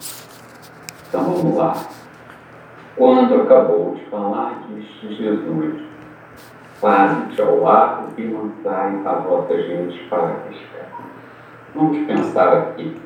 Então 1.09 1.23
vamos 1.23 1.57
lá. 1.57 1.73
Quando 2.95 3.33
acabou 3.33 3.95
de 3.95 4.05
falar, 4.11 4.63
disse 4.69 5.15
Jesus, 5.15 5.92
Faze-te 6.83 7.41
ao 7.41 7.61
lado 7.61 8.09
e 8.17 8.23
lançai 8.23 9.01
a 9.05 9.13
vossa 9.13 9.57
gente 9.57 10.03
para 10.09 10.33
pescar. 10.49 10.91
Vamos 11.73 12.05
pensar 12.05 12.57
aqui. 12.57 12.97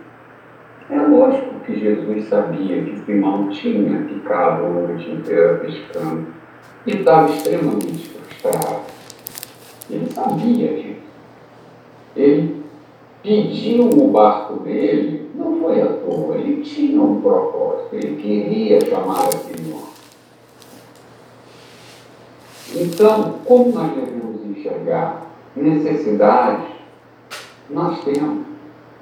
É 0.89 0.99
lógico 0.99 1.59
que 1.63 1.79
Jesus 1.79 2.25
sabia 2.25 2.83
que 2.83 2.97
Simão 3.05 3.49
tinha 3.49 3.99
ficado 3.99 4.65
a 4.65 4.69
noite 4.69 5.11
inteira 5.11 5.59
pescando 5.59 6.25
e 6.87 6.91
estava 6.91 7.29
extremamente 7.29 8.09
frustrado. 8.09 8.81
Ele 9.91 10.09
sabia 10.09 10.73
disso. 10.73 11.01
Ele 12.15 12.63
pediu 13.21 13.89
o 13.89 14.07
barco 14.07 14.63
dele, 14.63 15.29
não 15.35 15.61
foi 15.61 15.83
à 15.83 15.85
toa, 15.85 16.35
ele 16.35 16.63
tinha 16.63 16.99
um 16.99 17.21
propósito, 17.21 17.93
ele 17.93 18.15
queria 18.15 18.81
chamar 18.81 19.25
aquele 19.25 19.71
homem. 19.71 19.96
Então, 22.75 23.39
como 23.45 23.71
nós 23.71 23.93
devemos 23.93 24.45
enxergar 24.45 25.27
necessidades, 25.55 26.67
nós 27.69 28.03
temos. 28.03 28.45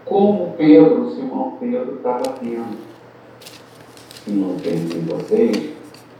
Como 0.05 0.53
Pedro, 0.55 1.09
Simão 1.15 1.57
Pedro 1.59 1.95
estava 1.95 2.21
tendo. 2.39 2.77
E 4.27 4.31
não 4.31 4.55
pense 4.57 4.97
em 4.97 5.01
vocês 5.01 5.73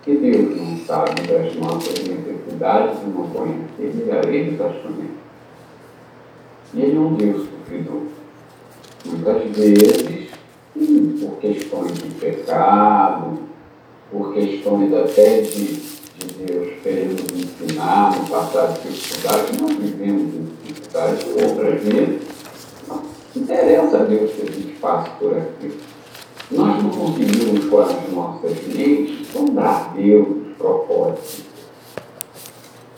que 0.03 0.15
Deus 0.15 0.57
não 0.57 0.77
sabe 0.77 1.21
das 1.21 1.55
nossas 1.55 2.07
necessidades 2.07 2.99
e 3.03 3.09
não 3.09 3.27
conhece. 3.29 3.59
Ele 3.77 4.09
ele 4.27 4.57
também. 4.57 5.09
E 6.73 6.81
ele 6.81 6.97
é 6.97 6.99
um 6.99 7.13
Deus 7.13 7.47
sofredor. 7.47 8.01
Muitas 9.05 9.55
vezes, 9.55 10.31
por 11.19 11.37
questões 11.37 11.93
de 11.93 12.09
pecado, 12.15 13.37
por 14.11 14.33
questões 14.33 14.91
até 14.93 15.41
de 15.41 16.04
de 16.19 16.45
Deus 16.45 16.73
querendo 16.81 17.21
nos 17.21 17.43
ensinar, 17.43 18.17
no 18.17 18.29
passado 18.29 18.81
dificuldades, 18.81 19.59
nós 19.59 19.73
vivemos 19.73 20.31
dificuldades 20.63 21.25
outras 21.25 21.83
vezes. 21.83 22.21
Não 22.87 23.03
interessa 23.35 23.97
a 23.97 24.03
Deus 24.03 24.31
que 24.31 24.41
a 24.41 24.45
gente 24.45 24.75
faça 24.79 25.09
por 25.19 25.37
aqui. 25.37 25.77
Nós 26.51 26.83
não 26.83 26.89
conseguimos 26.89 27.65
com 27.65 27.79
as 27.79 28.13
nossas 28.13 28.67
mentes 28.67 29.27
sondar 29.27 29.93
Deus, 29.95 30.27
os 30.27 30.57
propósitos. 30.57 31.43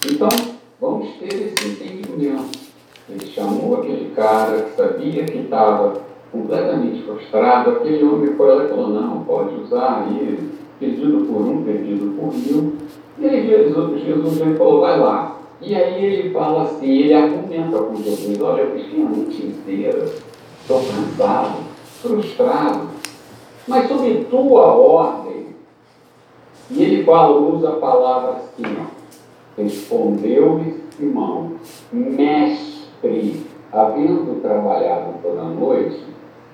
Então, 0.05 0.29
vamos 0.79 1.15
ter 1.17 1.33
esse 1.33 1.67
entendimento. 1.67 2.59
Ele 3.09 3.25
chamou 3.27 3.77
aquele 3.77 4.13
cara 4.13 4.63
que 4.63 4.75
sabia 4.75 5.23
que 5.23 5.37
estava 5.39 6.01
completamente 6.31 7.03
frustrado, 7.03 7.71
aquele 7.71 8.03
homem 8.03 8.35
foi 8.35 8.55
lá 8.55 8.65
e 8.65 8.67
falou, 8.67 8.89
não, 8.89 9.23
pode 9.23 9.55
usar 9.55 10.03
aí, 10.03 10.49
pedido 10.79 11.25
por 11.25 11.41
um, 11.41 11.63
pedido 11.63 12.15
por 12.19 12.33
mil, 12.33 12.73
e 13.19 13.27
aí 13.27 13.47
Jesus, 13.47 14.03
Jesus 14.03 14.41
ele 14.41 14.55
falou, 14.55 14.81
vai 14.81 14.99
lá. 14.99 15.37
E 15.59 15.73
aí 15.73 16.05
ele 16.05 16.29
fala 16.31 16.63
assim, 16.63 16.87
ele 16.87 17.13
argumenta 17.13 17.77
com 17.79 17.95
Jesus, 17.95 18.39
olha, 18.41 18.61
eu 18.61 18.79
fiquei 18.79 19.01
a 19.01 19.09
noite 19.09 19.45
inteira, 19.45 20.05
estou 20.61 20.81
cansado, 20.81 21.57
frustrado, 22.01 22.89
mas 23.67 23.87
sob 23.87 24.25
tua 24.29 24.65
ordem. 24.67 25.47
E 26.69 26.83
ele 26.83 27.03
fala, 27.03 27.39
usa 27.39 27.69
a 27.69 27.75
palavra 27.77 28.33
assim, 28.33 28.77
ó, 28.79 29.61
respondeu-lhe 29.61 30.83
Simão, 30.97 31.53
mestre, 31.91 33.45
havendo 33.71 34.41
trabalhado 34.41 35.13
toda 35.23 35.41
a 35.41 35.45
noite, 35.45 36.03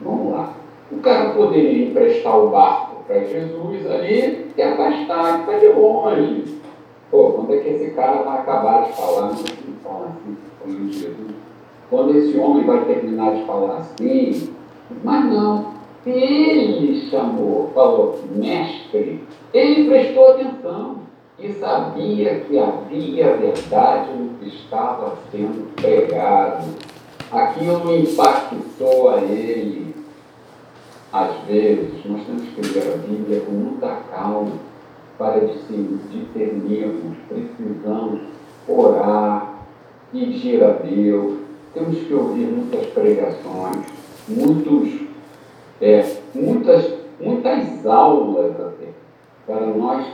vamos 0.01 0.33
lá. 0.33 0.53
O 0.91 0.97
cara 0.97 1.31
poderia 1.31 1.87
emprestar 1.87 2.37
o 2.37 2.49
barco 2.49 2.92
para 3.07 3.19
Jesus 3.23 3.91
ali 3.91 4.51
e 4.55 4.61
afastar, 4.61 5.45
que 5.45 5.51
está 5.51 5.59
de 5.59 5.73
longe. 5.73 6.61
Pô, 7.11 7.31
quando 7.31 7.53
é 7.53 7.57
que 7.57 7.69
esse 7.69 7.91
cara 7.91 8.23
vai 8.23 8.39
acabar 8.39 8.85
de 8.85 8.93
falar? 8.93 9.27
Não 9.27 9.35
fala 9.83 10.07
assim, 10.07 10.37
falando 10.63 10.91
Jesus. 10.91 11.33
Quando 11.89 12.17
esse 12.17 12.37
homem 12.39 12.65
vai 12.65 12.85
terminar 12.85 13.35
de 13.35 13.45
falar 13.45 13.77
assim, 13.77 14.53
mas 15.03 15.25
não. 15.25 15.73
Ele 16.05 17.09
chamou, 17.09 17.71
falou, 17.73 18.19
mestre. 18.35 19.23
Ele 19.53 19.89
prestou 19.89 20.31
atenção 20.31 20.97
e 21.39 21.53
sabia 21.53 22.41
que 22.41 22.59
havia 22.59 23.37
verdade 23.37 24.11
no 24.11 24.29
que 24.39 24.49
estava 24.49 25.15
sendo 25.31 25.73
pregado. 25.75 26.65
Aquilo 27.31 27.95
impactou 27.95 29.09
a 29.09 29.21
ele 29.21 29.92
às 31.13 31.37
vezes, 31.45 32.03
nós 32.05 32.25
temos 32.25 32.43
que 32.49 32.61
ler 32.73 32.93
a 32.93 32.97
Bíblia 32.97 33.41
com 33.41 33.51
muita 33.51 33.87
calma 34.11 34.53
para 35.17 35.41
discernirmos, 35.41 37.17
precisamos 37.29 38.21
orar, 38.67 39.59
pedir 40.11 40.63
a 40.63 40.71
Deus, 40.71 41.37
temos 41.73 41.99
que 41.99 42.13
ouvir 42.13 42.47
muitas 42.47 42.87
pregações, 42.87 43.85
muitos 44.27 45.03
é, 45.83 46.15
muitas, 46.33 46.93
muitas 47.19 47.85
aulas 47.85 48.51
até, 48.59 48.87
para 49.45 49.65
nós, 49.67 50.07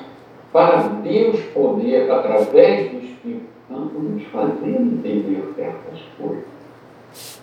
para 0.52 0.82
Deus 1.04 1.40
poder, 1.54 2.10
através 2.10 2.92
do 2.92 2.98
Espírito 2.98 3.46
Santo, 3.68 4.00
nos 4.00 4.24
fazer 4.24 4.68
entender 4.68 5.54
certas 5.56 6.00
coisas. 6.18 7.40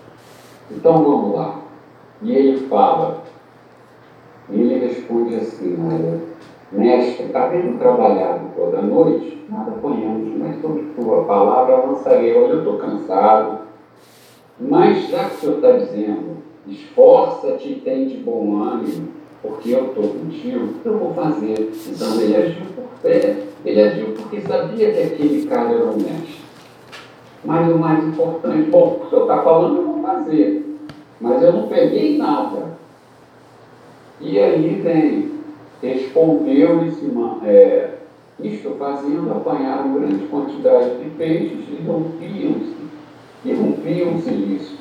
Então 0.71 1.05
vamos 1.05 1.37
lá. 1.37 1.61
E 2.21 2.33
ele 2.33 2.67
fala, 2.67 3.23
ele 4.51 4.87
responde 4.87 5.35
assim, 5.37 5.77
olha, 5.85 6.21
mestre, 6.73 7.27
está 7.27 7.47
vendo 7.47 7.79
trabalhado 7.79 8.51
toda 8.55 8.83
noite? 8.83 9.45
Nada 9.49 9.73
ponhamos, 9.73 10.37
mas 10.39 10.61
sobre 10.61 10.83
tua 10.97 11.25
palavra 11.25 11.87
lançarei. 11.87 12.37
Olha, 12.37 12.53
eu 12.53 12.59
estou 12.59 12.79
cansado. 12.79 13.59
Mas 14.59 15.09
já 15.09 15.25
que 15.25 15.37
o 15.37 15.39
senhor 15.39 15.57
está 15.57 15.73
dizendo, 15.73 16.37
esforça-te 16.67 17.73
e 17.73 17.81
tem 17.81 18.07
de 18.07 18.17
bom 18.19 18.63
ânimo, 18.63 19.09
porque 19.43 19.71
eu 19.71 19.87
estou 19.87 20.09
contigo, 20.09 20.75
eu 20.85 20.99
vou 20.99 21.13
fazer. 21.15 21.73
Então 21.87 22.21
ele 22.21 22.37
agiu 22.37 22.67
por 22.75 22.85
fé, 23.03 23.37
ele 23.65 23.81
agiu 23.81 24.15
porque 24.15 24.41
sabia 24.41 24.93
que 24.93 25.03
aquele 25.03 25.47
cara 25.47 25.71
era 25.71 25.85
o 25.85 25.97
mestre. 25.97 26.47
Mas 27.45 27.73
o 27.73 27.79
mais 27.79 28.05
importante, 28.05 28.71
bom, 28.71 29.03
o 29.05 29.09
senhor 29.09 29.23
está 29.23 29.43
falando, 29.43 29.77
eu 29.77 29.85
vou 29.85 30.03
fazer. 30.03 30.65
Mas 31.21 31.43
eu 31.43 31.53
não 31.53 31.69
peguei 31.69 32.19
nada. 32.19 32.76
E 34.21 34.39
aí 34.39 34.81
vem, 34.83 35.31
respondeu-lhe 35.83 36.93
é, 37.45 37.91
isto 38.43 38.71
fazendo, 38.79 39.31
apanharam 39.31 39.95
grande 39.95 40.27
quantidade 40.27 40.97
de 40.97 41.11
peixes 41.11 41.65
e 41.69 41.83
rompiam-se, 41.87 42.77
e 43.45 43.53
rompiam-se 43.53 44.31
nisso 44.31 44.79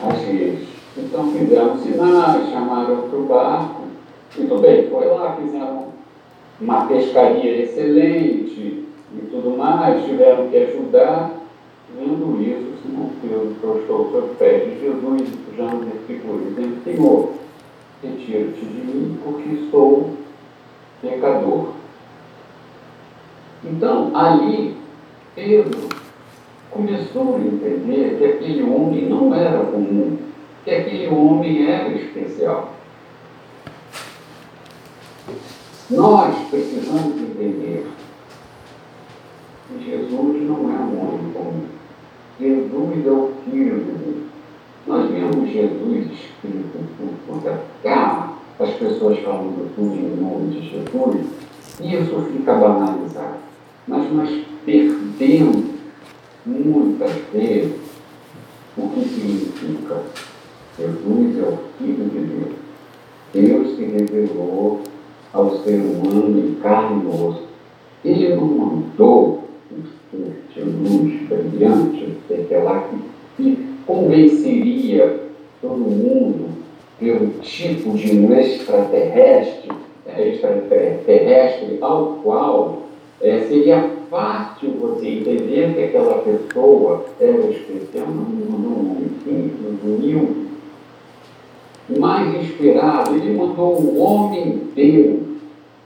as 0.00 0.18
redes. 0.22 0.68
Então 0.96 1.30
fizeram 1.32 1.76
sinais, 1.78 2.50
chamaram 2.50 3.02
outro 3.02 3.22
barco. 3.22 3.82
Muito 4.36 4.58
bem, 4.58 4.88
foi 4.88 5.06
lá, 5.06 5.36
fizeram 5.36 5.86
uma 6.60 6.86
pescaria 6.86 7.62
excelente 7.62 8.84
e 9.14 9.26
tudo 9.30 9.56
mais, 9.56 10.04
tiveram 10.04 10.48
que 10.48 10.56
ajudar. 10.56 11.32
Vendo 11.96 12.42
isso, 12.42 12.82
Simão 12.82 13.10
Pedro 13.22 13.56
prostou 13.60 14.10
seus 14.10 14.36
pés 14.36 14.64
de 14.64 14.80
Jesus, 14.80 15.22
já 15.56 15.64
no 15.64 15.80
versículo 15.80 16.44
dizendo, 16.44 16.84
Senhor, 16.84 17.30
retira-te 18.02 18.60
de 18.60 18.86
mim, 18.86 19.18
porque 19.24 19.68
sou 19.70 20.16
pecador. 21.02 21.72
Então, 23.64 24.16
ali, 24.16 24.76
Pedro 25.34 25.88
começou 26.70 27.36
a 27.36 27.40
entender 27.40 28.16
que 28.18 28.24
aquele 28.24 28.62
homem 28.62 29.08
não 29.08 29.34
era 29.34 29.64
comum, 29.64 30.16
que 30.64 30.70
aquele 30.70 31.08
homem 31.08 31.66
era 31.66 31.88
especial. 31.92 32.74
Nós 35.90 36.36
precisamos 36.50 37.16
entender 37.16 37.86
que 39.66 39.84
Jesus 39.84 40.42
não 40.42 40.70
é 40.70 40.78
um 40.78 41.00
homem 41.00 41.32
comum. 41.32 41.66
Jesus 42.38 43.06
é 43.06 43.10
o 43.10 43.32
Filho 43.44 43.84
de 43.84 43.92
Deus. 43.92 44.37
Nós 44.88 45.10
vemos 45.10 45.50
Jesus 45.52 46.06
calma, 47.82 48.38
as 48.58 48.70
pessoas 48.70 49.18
falando 49.18 49.70
tudo 49.76 49.94
em 49.94 50.16
nome 50.16 50.50
de 50.50 50.70
Jesus, 50.70 51.26
e 51.78 51.94
isso 51.94 52.26
fica 52.32 52.54
banalizado. 52.54 53.36
Mas 53.86 54.10
nós 54.12 54.30
perdemos 54.64 55.64
muitas 56.46 57.12
vezes 57.34 57.74
o 58.78 58.88
que 58.88 59.04
significa 59.08 60.02
Jesus 60.78 61.38
é 61.38 61.48
o 61.48 61.58
Filho 61.76 62.08
de 62.08 62.20
Deus. 62.20 62.54
Deus 63.34 63.76
se 63.76 63.84
revelou 63.84 64.80
ao 65.34 65.62
ser 65.62 65.80
humano 65.80 66.38
em 66.38 66.54
carne 66.62 67.04
e 67.04 67.08
osso. 67.08 67.46
Ele 68.02 68.36
não 68.36 68.46
mandou 68.46 69.44
um 69.70 70.32
de 70.54 70.60
luz 70.62 71.28
brilhante, 71.28 72.16
sei 72.26 72.62
lá, 72.62 72.88
que 73.36 73.77
convenceria 73.88 75.20
todo 75.62 75.78
mundo 75.78 76.50
pelo 77.00 77.30
tipo 77.40 77.96
de 77.96 78.18
um 78.18 78.38
extraterrestre, 78.38 79.70
extraterrestre 80.18 81.78
ao 81.80 82.18
qual 82.22 82.82
é, 83.20 83.40
seria 83.48 83.90
fácil 84.10 84.72
você 84.78 85.08
entender 85.08 85.74
que 85.74 85.84
aquela 85.84 86.22
pessoa 86.22 87.06
era 87.18 87.50
especial, 87.50 88.06
não, 88.06 88.24
não, 88.24 88.58
não, 88.58 88.96
enfim, 89.02 89.52
humilde 89.82 90.48
mais 91.96 92.34
inspirado, 92.34 93.14
ele 93.14 93.34
mandou 93.36 93.80
um 93.80 94.00
homem 94.00 94.68
Deus. 94.74 95.20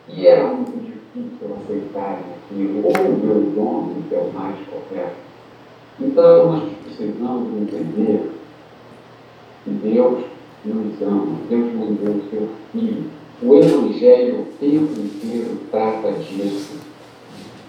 E 0.08 0.26
era 0.26 0.48
muito 0.48 0.72
difícil 0.72 1.56
aceitar 1.62 2.18
aquilo, 2.50 2.84
ou 2.84 2.92
Deus 2.92 3.56
homem, 3.56 4.02
que 4.08 4.14
é 4.14 4.18
o 4.18 4.32
mais 4.32 4.56
correto. 4.68 5.14
Então 6.00 6.52
nós 6.52 6.71
precisamos 7.02 7.48
entender 7.60 8.30
que 9.64 9.70
Deus 9.70 10.24
nos 10.64 11.02
ama, 11.02 11.38
Deus 11.48 11.74
mandou 11.74 12.14
o 12.14 12.30
seu 12.30 12.48
Filho. 12.70 13.04
O 13.42 13.54
Evangelho 13.56 14.42
o 14.42 14.46
tempo 14.60 14.92
inteiro 15.00 15.58
trata 15.70 16.12
disso. 16.12 16.76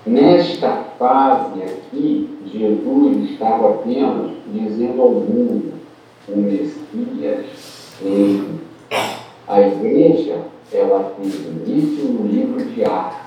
Nesta 0.06 0.69
fase 1.00 1.63
aqui, 1.63 2.30
Jesus 2.46 3.32
estava 3.32 3.72
apenas 3.72 4.32
dizendo 4.54 5.02
ao 5.02 5.10
mundo: 5.10 5.74
o 6.30 6.38
Messias 6.38 7.46
a 9.48 9.62
igreja, 9.62 10.46
ela 10.72 11.13
teve 11.19 11.50
início 11.50 12.06
no 12.06 12.28
livro 12.28 12.63
de 12.65 12.84
Atos. 12.86 13.17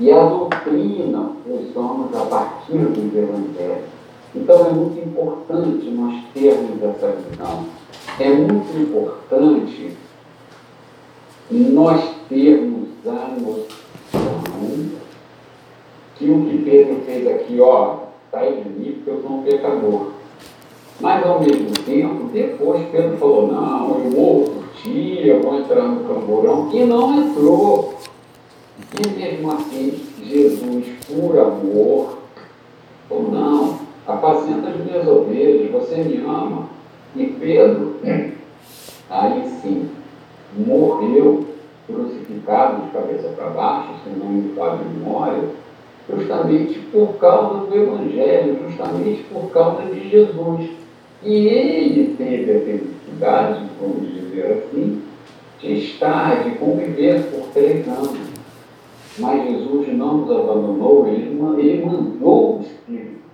E 0.00 0.12
a 0.12 0.24
doutrina 0.24 1.32
nós 1.46 1.72
somos 1.74 2.14
a 2.14 2.24
partir 2.26 2.78
do 2.78 3.18
Evangelho. 3.18 3.97
Então 4.40 4.66
é 4.66 4.70
muito 4.70 4.98
importante 5.00 5.90
nós 5.90 6.22
termos 6.32 6.82
essa 6.82 7.12
visão. 7.12 7.64
É 8.20 8.28
muito 8.28 8.78
importante 8.78 9.96
nós 11.50 12.00
termos 12.28 12.88
a 13.04 13.28
noção 13.40 13.78
que 16.14 16.30
o 16.30 16.44
que 16.44 16.58
Pedro 16.58 17.00
fez 17.04 17.26
aqui, 17.26 17.60
ó, 17.60 17.96
sai 18.30 18.62
de 18.62 18.68
mim 18.68 18.92
porque 18.92 19.10
eu 19.10 19.22
sou 19.22 19.38
um 19.38 19.42
pecador. 19.42 20.12
Mas, 21.00 21.24
ao 21.24 21.40
mesmo 21.40 21.70
tempo, 21.84 22.24
depois 22.32 22.82
Pedro 22.90 23.16
falou, 23.18 23.46
não, 23.46 24.04
eu 24.04 24.10
vou 24.10 24.44
curtir, 24.44 25.28
eu 25.28 25.40
vou 25.40 25.60
entrar 25.60 25.84
no 25.84 26.12
camburão, 26.12 26.70
e 26.72 26.84
não 26.84 27.20
entrou. 27.20 27.94
E 28.98 29.08
mesmo 29.08 29.52
assim, 29.52 30.00
Jesus, 30.24 30.86
por 31.06 31.38
amor, 31.38 32.18
ou 33.08 33.30
não, 33.30 33.87
apacenta 34.08 34.70
as 34.70 34.76
minhas 34.84 35.06
ovelhas, 35.06 35.70
você 35.70 35.96
me 35.96 36.16
ama. 36.24 36.66
E 37.14 37.26
Pedro, 37.26 37.96
aí 39.10 39.48
sim, 39.62 39.90
morreu 40.56 41.44
crucificado 41.86 42.82
de 42.82 42.90
cabeça 42.90 43.28
para 43.28 43.50
baixo, 43.50 43.88
se 44.04 44.10
não 44.18 44.26
me 44.26 44.54
falha 44.54 44.78
memória, 44.82 45.42
justamente 46.08 46.78
por 46.92 47.14
causa 47.18 47.66
do 47.66 47.74
Evangelho, 47.74 48.58
justamente 48.68 49.24
por 49.24 49.50
causa 49.50 49.82
de 49.82 50.08
Jesus. 50.08 50.70
E 51.22 51.48
ele 51.48 52.14
teve 52.16 52.52
a 52.52 52.60
felicidade, 52.60 53.64
vamos 53.80 54.14
dizer 54.14 54.64
assim, 54.64 55.02
de 55.60 55.72
estar, 55.78 56.44
de 56.44 56.56
conviver 56.56 57.22
por 57.30 57.48
três 57.52 57.86
anos. 57.88 58.28
Mas 59.18 59.50
Jesus 59.50 59.88
não 59.94 60.18
nos 60.18 60.30
abandonou, 60.30 61.08
ele, 61.08 61.34
mandou 61.84 62.58
o 62.58 62.60
Espírito 62.62 63.27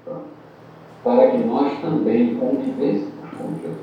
para 1.05 1.31
que 1.31 1.39
nós 1.39 1.79
também 1.81 2.35
convivêssemos 2.35 3.13
com 3.39 3.49
Jesus. 3.63 3.77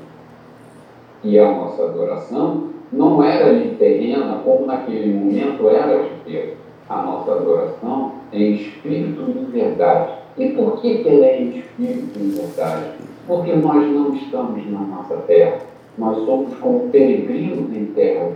E 1.24 1.38
a 1.38 1.50
nossa 1.50 1.84
adoração 1.84 2.70
não 2.92 3.22
era 3.22 3.46
ali 3.46 3.76
terrena, 3.78 4.40
como 4.44 4.66
naquele 4.66 5.14
momento 5.14 5.68
era 5.68 6.02
de 6.02 6.30
Deus. 6.30 6.58
A 6.88 7.02
nossa 7.02 7.32
adoração 7.32 8.12
é 8.32 8.38
em 8.38 8.54
espírito 8.54 9.22
e 9.30 9.50
verdade. 9.52 10.12
E 10.36 10.48
por 10.50 10.80
que, 10.80 10.98
que 10.98 11.08
ela 11.08 11.24
é 11.24 11.40
em 11.40 11.58
espírito 11.58 12.18
e 12.18 12.28
verdade? 12.30 13.02
porque 13.26 13.52
nós 13.52 13.90
não 13.90 14.14
estamos 14.14 14.70
na 14.70 14.80
nossa 14.80 15.16
terra, 15.26 15.58
nós 15.96 16.24
somos 16.24 16.54
como 16.58 16.88
peregrinos 16.88 17.74
em 17.74 17.86
terras 17.86 18.34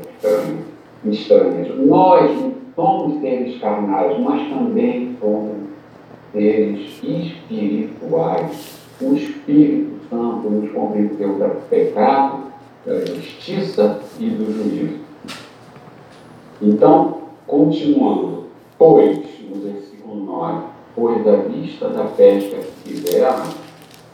estranhas. 1.05 1.77
Nós 1.79 2.31
somos 2.75 3.21
seres 3.21 3.59
carnais, 3.59 4.19
mas 4.21 4.49
também 4.49 5.17
somos 5.21 5.66
seres 6.37 7.03
espirituais. 7.03 8.77
O 9.01 9.15
Espírito 9.15 9.97
Santo 10.11 10.51
nos 10.51 10.71
convenceu 10.71 11.35
do 11.35 11.69
pecado, 11.69 12.45
da 12.85 13.01
justiça 13.07 14.01
e 14.21 14.29
do 14.29 14.53
juízo. 14.53 14.99
Então, 16.61 17.19
continuando, 17.47 18.45
pois, 18.79 19.19
no 19.49 19.63
versículo 19.63 20.25
9, 20.25 20.65
pois 20.95 21.25
da 21.25 21.37
vista 21.37 21.89
da 21.89 22.05
pesca 22.05 22.57
que 22.57 22.91
fizeram, 22.91 23.45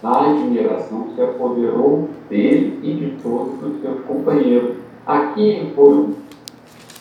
a 0.03 0.31
admiração 0.31 1.09
se 1.15 1.23
apoderou 1.23 2.09
dele 2.29 2.81
e 2.83 2.95
de 2.95 3.23
todos 3.23 3.63
os 3.63 3.81
seus 3.81 4.05
companheiros. 4.05 4.77
Aqui 5.07 5.73
foi 5.75 6.09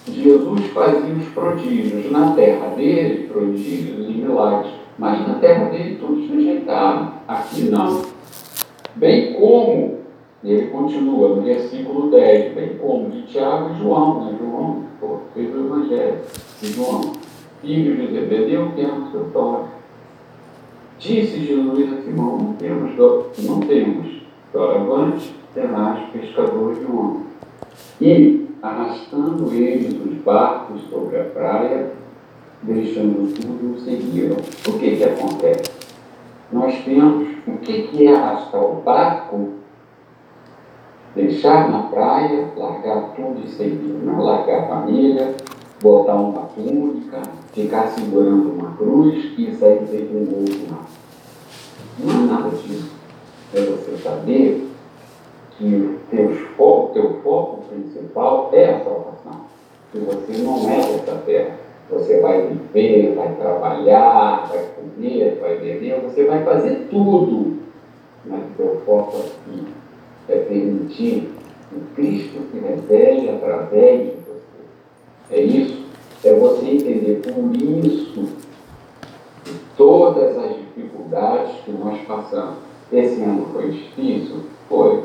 Jesus 0.07 0.65
fazia 0.67 1.13
os 1.13 1.27
prodígios 1.29 2.11
na 2.11 2.31
terra 2.33 2.75
dele, 2.75 3.27
prodígios 3.27 4.09
e 4.09 4.13
milagres, 4.13 4.80
mas 5.01 5.27
na 5.27 5.33
terra 5.39 5.65
dele 5.71 5.97
todos 5.99 6.29
rejeitaram. 6.29 7.13
Aqui 7.27 7.71
não. 7.71 8.03
Bem 8.95 9.33
como, 9.33 9.97
ele 10.43 10.67
continua 10.67 11.29
no 11.29 11.41
versículo 11.41 12.11
10, 12.11 12.53
bem 12.53 12.77
como 12.77 13.09
de 13.09 13.23
Tiago 13.23 13.71
e 13.71 13.79
João, 13.79 14.25
né? 14.25 14.37
João 14.39 14.83
pô, 14.99 15.17
fez 15.33 15.55
o 15.55 15.65
Evangelho 15.65 16.19
de 16.61 16.73
João, 16.73 17.13
filho 17.61 17.95
de 17.95 18.13
Zebedeu, 18.13 18.73
tendo 18.75 19.11
seu 19.11 19.23
toque. 19.33 19.69
Disse 20.99 21.47
Jesus 21.47 21.93
a 21.93 22.01
Simão, 22.03 22.37
não 22.37 22.53
temos, 22.53 22.91
não 23.39 23.59
temos 23.61 24.21
doravante, 24.53 25.35
tenaz 25.55 26.09
pescadores 26.11 26.77
de 26.77 26.85
homem. 26.85 27.25
E, 27.99 28.47
arrastando 28.61 29.51
eles 29.51 29.95
os 29.95 30.13
barcos 30.23 30.79
sobre 30.91 31.19
a 31.19 31.23
praia, 31.23 32.00
deixando 32.63 33.33
tudo, 33.33 33.75
o 33.75 33.79
seguiram. 33.79 34.37
O 34.37 34.79
que 34.79 34.97
que 34.97 35.03
acontece? 35.03 35.71
Nós 36.51 36.75
temos 36.83 37.27
o 37.47 37.57
que, 37.57 37.83
que 37.87 38.07
é 38.07 38.15
arrastar 38.15 38.63
o 38.63 38.81
barco, 38.81 39.49
deixar 41.15 41.69
na 41.69 41.83
praia, 41.83 42.49
largar 42.55 43.13
tudo 43.15 43.41
e 43.45 43.49
seguir, 43.49 43.99
não 44.03 44.21
largar 44.21 44.63
a 44.63 44.67
família, 44.67 45.35
botar 45.81 46.15
uma 46.15 46.43
túnica, 46.47 47.21
ficar 47.53 47.87
segurando 47.87 48.53
uma 48.53 48.75
cruz 48.75 49.33
e 49.37 49.53
sair 49.55 49.79
com 49.79 50.41
um 50.41 50.45
final. 50.45 50.85
Não 51.99 52.11
é 52.11 52.27
nada 52.27 52.49
disso. 52.49 52.91
É 53.53 53.61
você 53.61 53.97
saber 53.97 54.69
que 55.57 55.65
o 55.65 55.99
teu 56.09 56.33
foco, 56.57 56.93
teu 56.93 57.19
foco 57.21 57.63
principal 57.67 58.49
é 58.53 58.75
a 58.75 58.83
salvação. 58.83 59.41
Que 59.91 59.99
você 59.99 60.41
não 60.43 60.69
é 60.69 60.77
dessa 60.77 61.15
terra. 61.25 61.70
Você 61.91 62.21
vai 62.21 62.47
viver, 62.47 63.15
vai 63.15 63.35
trabalhar, 63.35 64.47
vai 64.47 64.65
comer, 64.75 65.37
vai 65.41 65.57
beber, 65.57 65.99
você 66.01 66.23
vai 66.23 66.41
fazer 66.45 66.87
tudo. 66.89 67.57
Mas 68.25 68.39
o 68.39 68.53
teu 68.55 68.81
foco 68.85 69.17
aqui 69.17 69.67
é 70.29 70.37
permitir 70.37 71.33
que 71.69 71.79
Cristo 71.95 72.39
se 72.49 72.59
revele 72.59 73.29
através 73.29 74.01
de 74.03 74.15
você. 74.25 75.31
É 75.31 75.41
isso. 75.41 75.81
É 76.23 76.33
você 76.33 76.65
entender 76.65 77.21
por 77.21 77.53
isso 77.55 78.27
que 79.43 79.53
todas 79.75 80.37
as 80.37 80.55
dificuldades 80.55 81.55
que 81.65 81.71
nós 81.71 81.99
passamos. 82.07 82.59
Esse 82.93 83.21
ano 83.21 83.47
foi 83.51 83.69
difícil? 83.69 84.43
Foi. 84.69 85.03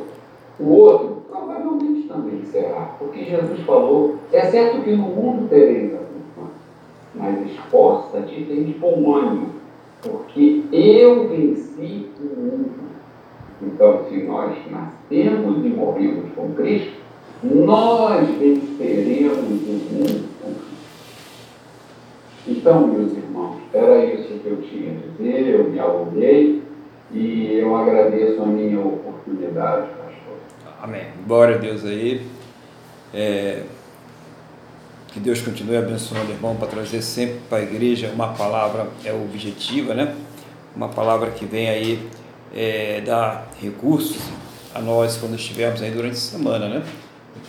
O 0.61 0.73
outro 0.73 1.23
provavelmente 1.29 2.07
também 2.07 2.45
será. 2.45 2.95
Porque 2.99 3.25
Jesus 3.25 3.61
falou, 3.61 4.17
é 4.33 4.43
certo 4.43 4.83
que 4.83 4.93
no 4.93 5.09
mundo 5.09 5.49
tereis 5.49 6.06
mas 7.17 7.51
esforça-te 7.51 8.41
e 8.41 8.45
tem 8.45 8.65
de 8.65 8.73
bom 8.75 9.15
ânimo, 9.15 9.55
porque 10.03 10.65
eu 10.73 11.29
venci 11.29 12.11
o 12.21 12.41
mundo. 12.41 12.71
Então, 13.63 14.05
se 14.09 14.23
nós 14.23 14.55
nascemos 14.71 15.65
e 15.65 15.69
morremos 15.69 16.31
com 16.35 16.53
Cristo, 16.53 16.93
nós 17.43 18.29
venceremos 18.39 19.39
o 19.39 19.95
mundo 19.95 20.29
com 20.43 20.53
Cristo. 20.53 20.77
Então, 22.47 22.87
meus 22.87 23.13
irmãos, 23.13 23.57
era 23.73 24.05
isso 24.05 24.39
que 24.39 24.47
eu 24.47 24.63
tinha 24.63 24.93
a 24.93 24.95
dizer, 24.95 25.55
eu 25.55 25.65
me 25.71 25.79
alonguei 25.79 26.63
e 27.13 27.59
eu 27.59 27.75
agradeço 27.77 28.43
a 28.43 28.47
minha 28.47 28.81
oportunidade, 28.81 29.87
pastor. 29.89 30.37
Amém. 30.83 31.05
Glória 31.27 31.57
a 31.57 31.59
Deus 31.59 31.85
aí. 31.85 32.27
É, 33.15 33.63
que 35.17 35.21
Deus 35.21 35.41
continue 35.41 35.79
abençoando 35.79 36.31
irmão 36.31 36.57
para 36.57 36.69
trazer 36.69 37.01
sempre 37.01 37.41
para 37.49 37.57
a 37.57 37.63
igreja 37.63 38.13
uma 38.15 38.35
palavra 38.35 38.87
é 39.03 39.15
objetiva, 39.15 39.95
né? 39.95 40.15
Uma 40.77 40.91
palavra 40.91 41.31
que 41.31 41.47
vem 41.47 41.71
aí 41.71 42.07
é, 42.55 43.01
dar 43.01 43.51
recursos 43.59 44.19
a 44.75 44.81
nós 44.83 45.17
quando 45.17 45.35
estivermos 45.35 45.81
aí 45.81 45.91
durante 45.91 46.17
a 46.17 46.21
semana, 46.21 46.69
né? 46.69 46.85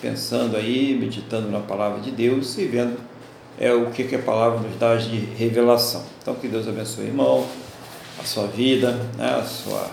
Pensando 0.01 0.56
aí, 0.56 0.97
meditando 0.97 1.51
na 1.51 1.60
palavra 1.60 1.99
de 1.99 2.10
Deus 2.10 2.58
e 2.58 2.63
vendo 2.63 2.97
é, 3.60 3.73
o 3.73 3.88
que, 3.88 4.06
que 4.06 4.15
a 4.15 4.19
palavra 4.19 4.60
nos 4.60 4.80
dá 4.80 4.95
de 4.95 5.17
revelação. 5.36 6.03
Então 6.21 6.36
que 6.36 6.47
Deus 6.47 6.69
abençoe 6.69 7.08
irmão, 7.08 7.45
a 8.17 8.23
sua 8.23 8.47
vida, 8.47 8.93
né? 9.17 9.41
a 9.41 9.43
sua, 9.43 9.91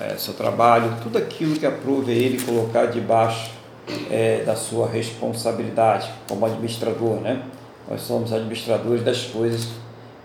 é, 0.00 0.16
seu 0.16 0.34
trabalho, 0.34 0.96
tudo 1.00 1.16
aquilo 1.16 1.54
que 1.54 1.64
aprove 1.64 2.10
ele 2.10 2.42
colocar 2.42 2.86
debaixo 2.86 3.57
é, 4.10 4.42
da 4.44 4.54
sua 4.54 4.88
responsabilidade 4.88 6.10
como 6.28 6.46
administrador, 6.46 7.20
né? 7.20 7.42
Nós 7.88 8.02
somos 8.02 8.32
administradores 8.32 9.02
das 9.02 9.24
coisas 9.24 9.70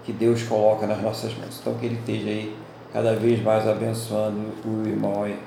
que 0.03 0.11
Deus 0.11 0.43
coloca 0.43 0.85
nas 0.85 1.01
nossas 1.01 1.33
mãos. 1.37 1.59
Então 1.61 1.73
que 1.75 1.85
Ele 1.85 1.95
esteja 1.95 2.27
aí 2.27 2.55
cada 2.91 3.15
vez 3.15 3.41
mais 3.41 3.67
abençoando 3.67 4.39
o 4.65 4.87
irmão 4.87 5.23
aí. 5.23 5.39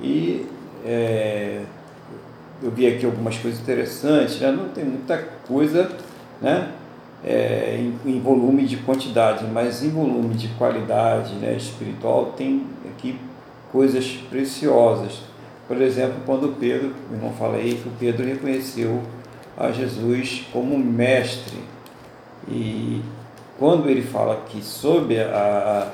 E 0.00 0.46
é, 0.84 1.62
eu 2.62 2.70
vi 2.70 2.86
aqui 2.86 3.04
algumas 3.04 3.36
coisas 3.38 3.60
interessantes, 3.60 4.40
né? 4.40 4.52
Não 4.52 4.68
tem 4.68 4.84
muita 4.84 5.18
coisa, 5.46 5.90
né? 6.40 6.70
É, 7.24 7.78
em, 7.78 8.10
em, 8.10 8.20
volume 8.20 8.66
de 8.66 8.78
quantidade, 8.78 9.44
mas 9.44 9.82
em 9.84 9.90
volume 9.90 10.34
de 10.34 10.48
qualidade 10.48 11.34
né, 11.34 11.54
espiritual 11.56 12.32
tem 12.36 12.66
aqui 12.90 13.16
coisas 13.70 14.18
preciosas. 14.28 15.20
Por 15.72 15.80
exemplo, 15.80 16.16
quando 16.26 16.54
Pedro, 16.60 16.92
o 17.10 17.14
irmão 17.14 17.32
fala 17.32 17.56
aí 17.56 17.80
que 17.82 17.88
o 17.88 17.92
Pedro 17.98 18.26
reconheceu 18.26 19.00
a 19.56 19.70
Jesus 19.70 20.46
como 20.52 20.76
mestre. 20.76 21.56
E 22.46 23.00
quando 23.58 23.88
ele 23.88 24.02
fala 24.02 24.34
aqui 24.34 24.62
sobre 24.62 25.18
a, 25.18 25.88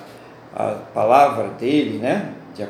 a, 0.52 0.64
palavra 0.92 1.50
dele, 1.50 1.98
né? 1.98 2.32
De, 2.56 2.64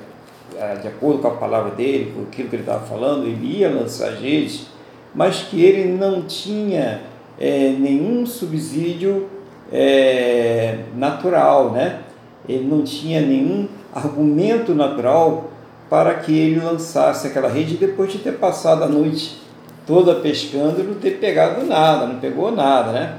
de 0.82 0.88
acordo 0.88 1.20
com 1.20 1.28
a 1.28 1.30
palavra 1.30 1.70
dele, 1.70 2.12
com 2.14 2.24
aquilo 2.24 2.50
que 2.50 2.56
ele 2.56 2.62
estava 2.62 2.84
falando, 2.84 3.24
ele 3.24 3.56
ia 3.56 3.70
lançar 3.70 4.12
gente, 4.16 4.68
mas 5.14 5.44
que 5.44 5.64
ele 5.64 5.90
não 5.90 6.20
tinha 6.20 7.00
é, 7.40 7.70
nenhum 7.70 8.26
subsídio 8.26 9.30
é, 9.72 10.80
natural, 10.94 11.70
né? 11.70 12.00
Ele 12.46 12.66
não 12.66 12.82
tinha 12.82 13.22
nenhum 13.22 13.66
argumento 13.94 14.74
natural 14.74 15.56
para 15.88 16.14
que 16.14 16.36
ele 16.36 16.60
lançasse 16.60 17.26
aquela 17.26 17.48
rede 17.48 17.76
depois 17.76 18.12
de 18.12 18.18
ter 18.18 18.32
passado 18.32 18.84
a 18.84 18.88
noite 18.88 19.42
toda 19.86 20.16
pescando 20.16 20.80
e 20.80 20.84
não 20.84 20.94
ter 20.94 21.12
pegado 21.12 21.64
nada, 21.64 22.06
não 22.06 22.20
pegou 22.20 22.52
nada, 22.52 22.92
né? 22.92 23.16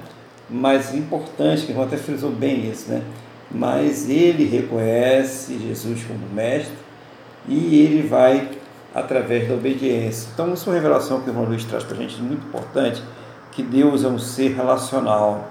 Mas 0.47 0.93
importante, 0.93 1.63
que 1.63 1.69
o 1.69 1.71
irmão 1.71 1.85
até 1.85 1.97
frisou 1.97 2.31
bem 2.31 2.69
isso, 2.69 2.91
né? 2.91 3.01
Mas 3.51 4.07
ele 4.07 4.45
reconhece 4.45 5.57
Jesus 5.57 6.03
como 6.03 6.27
mestre 6.31 6.73
e 7.47 7.81
ele 7.81 8.07
vai 8.07 8.49
através 8.93 9.47
da 9.47 9.55
obediência. 9.55 10.29
Então, 10.33 10.53
isso 10.53 10.69
é 10.69 10.73
uma 10.73 10.79
revelação 10.79 11.21
que 11.21 11.29
o 11.29 11.31
irmão 11.31 11.45
Luiz 11.45 11.65
traz 11.65 11.83
para 11.83 11.97
a 11.97 11.99
gente, 11.99 12.21
muito 12.21 12.45
importante, 12.45 13.01
que 13.51 13.63
Deus 13.63 14.03
é 14.03 14.07
um 14.07 14.19
ser 14.19 14.55
relacional 14.55 15.47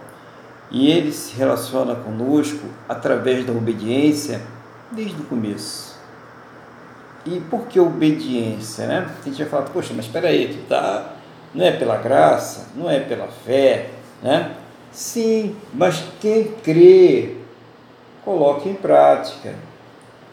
e 0.70 0.90
ele 0.90 1.12
se 1.12 1.34
relaciona 1.36 1.94
conosco 1.94 2.66
através 2.88 3.44
da 3.44 3.52
obediência 3.52 4.40
desde 4.92 5.20
o 5.20 5.24
começo. 5.24 5.97
E 7.30 7.40
por 7.40 7.66
que 7.66 7.78
obediência, 7.78 8.86
né? 8.86 9.06
A 9.20 9.24
gente 9.28 9.36
vai 9.36 9.46
falar, 9.48 9.64
poxa, 9.64 9.92
mas 9.94 10.06
espera 10.06 10.28
aí, 10.28 10.48
tu 10.48 10.66
tá, 10.66 11.12
não 11.54 11.62
é 11.62 11.72
pela 11.72 11.96
graça, 11.96 12.68
não 12.74 12.90
é 12.90 13.00
pela 13.00 13.26
fé, 13.26 13.90
né? 14.22 14.52
Sim, 14.90 15.54
mas 15.74 16.02
quem 16.20 16.44
crê, 16.62 17.34
coloca 18.24 18.66
em 18.66 18.74
prática. 18.74 19.54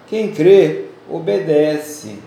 Quem 0.08 0.31
crê, 0.31 0.86
obedece. 1.10 2.19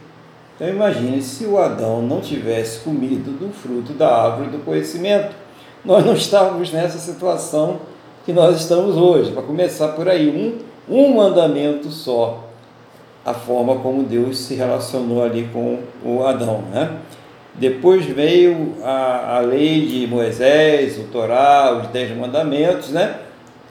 Então 0.54 0.68
imagine 0.68 1.22
se 1.22 1.46
o 1.46 1.56
Adão 1.56 2.02
não 2.02 2.20
tivesse 2.20 2.80
comido 2.80 3.30
do 3.38 3.50
fruto 3.50 3.94
da 3.94 4.24
árvore 4.24 4.50
do 4.50 4.58
conhecimento, 4.64 5.34
nós 5.82 6.04
não 6.04 6.12
estávamos 6.12 6.70
nessa 6.72 6.98
situação 6.98 7.80
que 8.26 8.32
nós 8.34 8.60
estamos 8.60 8.96
hoje. 8.96 9.32
Para 9.32 9.42
começar 9.42 9.88
por 9.88 10.08
aí, 10.08 10.28
um, 10.28 10.94
um 10.94 11.14
mandamento 11.14 11.88
só 11.90 12.47
a 13.24 13.34
forma 13.34 13.76
como 13.76 14.04
Deus 14.04 14.38
se 14.38 14.54
relacionou 14.54 15.22
ali 15.22 15.48
com 15.52 15.80
o 16.04 16.24
Adão. 16.24 16.62
Né? 16.72 16.98
Depois 17.54 18.04
veio 18.04 18.76
a, 18.82 19.36
a 19.36 19.40
lei 19.40 19.86
de 19.86 20.06
Moisés, 20.06 20.98
o 20.98 21.04
Torá, 21.04 21.78
os 21.80 21.88
Dez 21.88 22.16
Mandamentos, 22.16 22.90
né? 22.90 23.18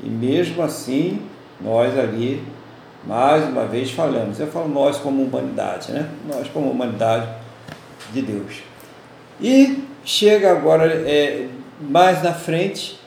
e 0.03 0.07
mesmo 0.09 0.61
assim 0.61 1.21
nós 1.59 1.97
ali, 1.97 2.43
mais 3.03 3.43
uma 3.47 3.65
vez, 3.65 3.91
falamos. 3.91 4.39
Eu 4.39 4.47
falo 4.47 4.67
nós 4.67 4.97
como 4.97 5.23
humanidade, 5.23 5.91
né? 5.91 6.09
nós 6.27 6.47
como 6.49 6.69
humanidade 6.69 7.27
de 8.13 8.21
Deus. 8.21 8.61
E 9.41 9.83
chega 10.03 10.51
agora, 10.51 10.85
é, 10.85 11.47
mais 11.79 12.21
na 12.21 12.33
frente, 12.33 12.99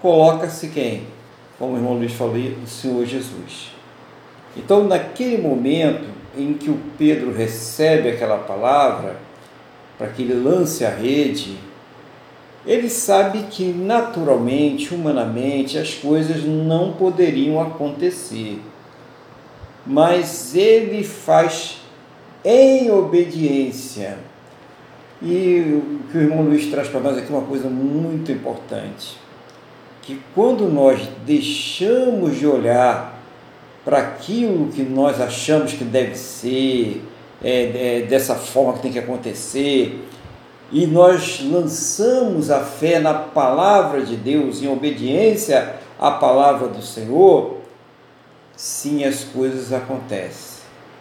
coloca-se 0.00 0.68
quem? 0.68 1.06
Como 1.58 1.74
o 1.74 1.76
irmão 1.76 1.94
Luiz 1.94 2.12
falou, 2.12 2.34
o 2.34 2.66
Senhor 2.66 3.04
Jesus. 3.04 3.73
Então, 4.56 4.84
naquele 4.84 5.38
momento 5.38 6.04
em 6.36 6.54
que 6.54 6.70
o 6.70 6.78
Pedro 6.98 7.32
recebe 7.32 8.08
aquela 8.08 8.38
palavra, 8.38 9.16
para 9.98 10.08
que 10.08 10.22
ele 10.22 10.34
lance 10.34 10.84
a 10.84 10.90
rede, 10.90 11.56
ele 12.66 12.88
sabe 12.88 13.44
que 13.50 13.64
naturalmente, 13.64 14.94
humanamente, 14.94 15.78
as 15.78 15.94
coisas 15.94 16.44
não 16.44 16.92
poderiam 16.92 17.60
acontecer. 17.60 18.60
Mas 19.86 20.54
ele 20.56 21.04
faz 21.04 21.80
em 22.44 22.90
obediência. 22.90 24.18
E 25.20 25.78
o 25.78 26.00
que 26.10 26.18
o 26.18 26.20
irmão 26.22 26.42
Luiz 26.42 26.66
traz 26.70 26.88
para 26.88 27.00
nós 27.00 27.18
aqui 27.18 27.32
é 27.32 27.36
uma 27.36 27.46
coisa 27.46 27.68
muito 27.68 28.32
importante. 28.32 29.18
Que 30.02 30.20
quando 30.34 30.66
nós 30.68 31.00
deixamos 31.26 32.38
de 32.38 32.46
olhar 32.46 33.13
para 33.84 33.98
aquilo 33.98 34.68
que 34.68 34.82
nós 34.82 35.20
achamos 35.20 35.72
que 35.72 35.84
deve 35.84 36.16
ser, 36.16 37.04
é, 37.42 38.00
é, 38.00 38.06
dessa 38.06 38.34
forma 38.34 38.74
que 38.74 38.82
tem 38.82 38.92
que 38.92 38.98
acontecer, 38.98 40.08
e 40.72 40.86
nós 40.86 41.40
lançamos 41.44 42.50
a 42.50 42.60
fé 42.60 42.98
na 42.98 43.14
palavra 43.14 44.02
de 44.02 44.16
Deus, 44.16 44.62
em 44.62 44.68
obediência 44.68 45.76
à 45.98 46.12
palavra 46.12 46.68
do 46.68 46.82
Senhor, 46.82 47.58
sim, 48.56 49.04
as 49.04 49.24
coisas 49.24 49.72
acontecem 49.72 50.54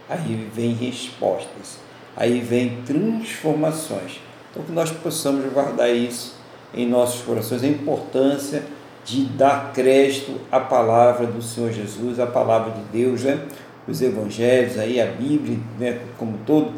aí 0.09 0.49
vem 0.53 0.73
respostas, 0.73 1.79
aí 2.15 2.39
vem 2.39 2.81
transformações. 2.83 4.19
Então 4.51 4.63
que 4.63 4.71
nós 4.71 4.91
possamos 4.91 5.51
guardar 5.51 5.93
isso 5.93 6.35
em 6.73 6.87
nossos 6.87 7.21
corações, 7.21 7.63
a 7.63 7.67
importância 7.67 8.63
de 9.03 9.25
dar 9.25 9.71
crédito 9.73 10.39
à 10.51 10.59
palavra 10.59 11.27
do 11.27 11.41
Senhor 11.41 11.71
Jesus, 11.71 12.19
à 12.19 12.25
palavra 12.25 12.71
de 12.71 12.83
Deus, 12.99 13.23
né? 13.23 13.39
os 13.87 14.01
evangelhos, 14.01 14.77
aí 14.79 15.01
a 15.01 15.07
Bíblia, 15.07 15.59
né? 15.77 15.99
como 16.17 16.37
todo, 16.45 16.73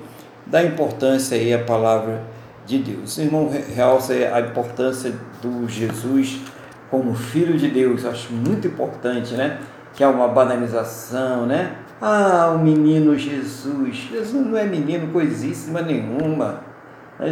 dá 0.46 0.64
importância 0.64 1.38
aí 1.38 1.54
à 1.54 1.60
palavra 1.60 2.24
de 2.66 2.80
Deus. 2.80 3.18
O 3.18 3.22
irmão 3.22 3.52
realça 3.76 4.14
a 4.14 4.42
importância 4.42 5.14
do 5.42 5.68
Jesus 5.70 6.40
como 6.90 7.14
Filho 7.14 7.58
de 7.58 7.68
Deus, 7.68 8.06
acho 8.06 8.32
muito 8.32 8.68
importante, 8.68 9.34
né? 9.34 9.60
Que 9.94 10.04
é 10.04 10.08
uma 10.08 10.28
banalização, 10.28 11.46
né? 11.46 11.76
Ah, 12.02 12.54
o 12.56 12.60
menino 12.60 13.18
Jesus. 13.18 13.96
Jesus 14.12 14.46
não 14.46 14.58
é 14.58 14.66
menino 14.66 15.12
coisíssima 15.12 15.82
nenhuma. 15.82 16.62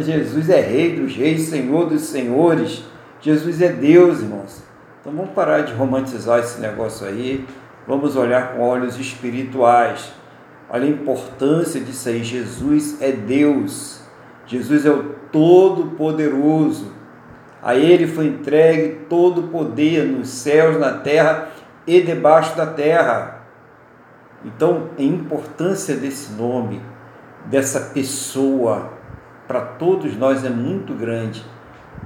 Jesus 0.02 0.48
é 0.48 0.60
Rei 0.60 0.96
dos 0.96 1.14
Reis, 1.16 1.42
Senhor 1.42 1.88
dos 1.88 2.02
Senhores. 2.02 2.82
Jesus 3.20 3.60
é 3.60 3.68
Deus, 3.68 4.20
irmãos. 4.20 4.62
Então 5.04 5.14
vamos 5.14 5.32
parar 5.34 5.60
de 5.60 5.74
romantizar 5.74 6.38
esse 6.38 6.58
negócio 6.62 7.06
aí. 7.06 7.46
Vamos 7.86 8.16
olhar 8.16 8.54
com 8.54 8.62
olhos 8.62 8.98
espirituais. 8.98 10.10
Olha 10.70 10.86
a 10.86 10.88
importância 10.88 11.78
disso 11.78 12.08
aí. 12.08 12.24
Jesus 12.24 13.02
é 13.02 13.12
Deus. 13.12 14.00
Jesus 14.46 14.86
é 14.86 14.90
o 14.90 15.14
Todo-Poderoso. 15.30 16.90
A 17.62 17.74
Ele 17.74 18.06
foi 18.06 18.28
entregue 18.28 19.04
todo 19.06 19.42
o 19.42 19.48
poder 19.48 20.06
nos 20.06 20.30
céus, 20.30 20.80
na 20.80 20.94
terra 20.94 21.48
e 21.86 22.00
debaixo 22.00 22.56
da 22.56 22.64
terra. 22.64 23.42
Então, 24.42 24.88
a 24.98 25.02
importância 25.02 25.96
desse 25.96 26.32
nome, 26.32 26.80
dessa 27.44 27.90
pessoa, 27.92 28.90
para 29.46 29.60
todos 29.60 30.16
nós 30.16 30.42
é 30.46 30.50
muito 30.50 30.94
grande. 30.94 31.44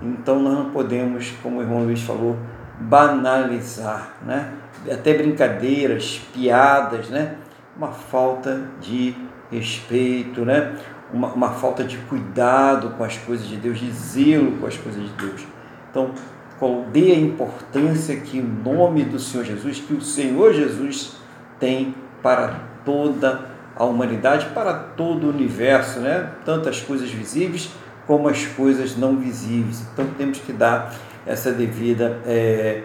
Então, 0.03 0.41
nós 0.41 0.53
não 0.53 0.71
podemos, 0.71 1.33
como 1.41 1.61
o 1.61 1.63
irmão 1.63 1.85
Luiz 1.85 2.03
falou, 2.03 2.37
banalizar, 2.81 4.15
né? 4.25 4.53
até 4.91 5.15
brincadeiras, 5.15 6.21
piadas, 6.33 7.09
né? 7.09 7.37
uma 7.77 7.89
falta 7.89 8.63
de 8.81 9.15
respeito, 9.51 10.45
né? 10.45 10.77
uma, 11.13 11.29
uma 11.29 11.51
falta 11.51 11.83
de 11.83 11.97
cuidado 11.99 12.91
com 12.91 13.05
as 13.05 13.17
coisas 13.17 13.47
de 13.47 13.57
Deus, 13.57 13.79
de 13.79 13.91
zelo 13.91 14.53
com 14.59 14.67
as 14.67 14.77
coisas 14.77 15.03
de 15.03 15.11
Deus. 15.11 15.47
Então, 15.91 16.13
dê 16.93 17.13
a 17.13 17.19
importância 17.19 18.17
que 18.17 18.41
o 18.41 18.45
nome 18.45 19.05
do 19.05 19.19
Senhor 19.19 19.45
Jesus, 19.45 19.81
que 19.81 19.95
o 19.95 20.01
Senhor 20.01 20.53
Jesus 20.53 21.17
tem 21.59 21.95
para 22.23 22.61
toda 22.85 23.59
a 23.77 23.85
humanidade, 23.85 24.47
para 24.47 24.75
todo 24.75 25.25
o 25.25 25.31
universo, 25.31 26.01
né? 26.01 26.31
tanto 26.45 26.69
as 26.69 26.81
coisas 26.81 27.11
visíveis 27.11 27.71
como 28.07 28.29
as 28.29 28.47
coisas 28.47 28.97
não 28.97 29.17
visíveis. 29.17 29.87
Então 29.93 30.07
temos 30.17 30.39
que 30.39 30.53
dar 30.53 30.95
essa 31.29 31.53
devida 31.53 32.19
é, 32.27 32.83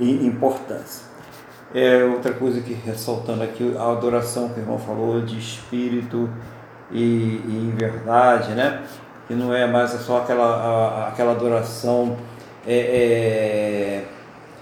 importância. 0.00 1.06
É, 1.74 2.04
outra 2.04 2.32
coisa 2.32 2.60
que 2.60 2.72
ressaltando 2.72 3.42
aqui, 3.42 3.74
a 3.76 3.90
adoração 3.90 4.48
que 4.48 4.60
o 4.60 4.62
irmão 4.62 4.78
falou 4.78 5.20
de 5.20 5.36
espírito 5.36 6.30
e, 6.92 7.02
e 7.02 7.72
em 7.72 7.76
verdade, 7.76 8.52
né? 8.52 8.84
que 9.26 9.34
não 9.34 9.52
é 9.52 9.66
mais 9.66 9.90
só 9.90 10.18
aquela, 10.18 10.44
a, 10.44 11.08
aquela 11.08 11.32
adoração 11.32 12.16
é, 12.64 12.76
é, 12.76 14.04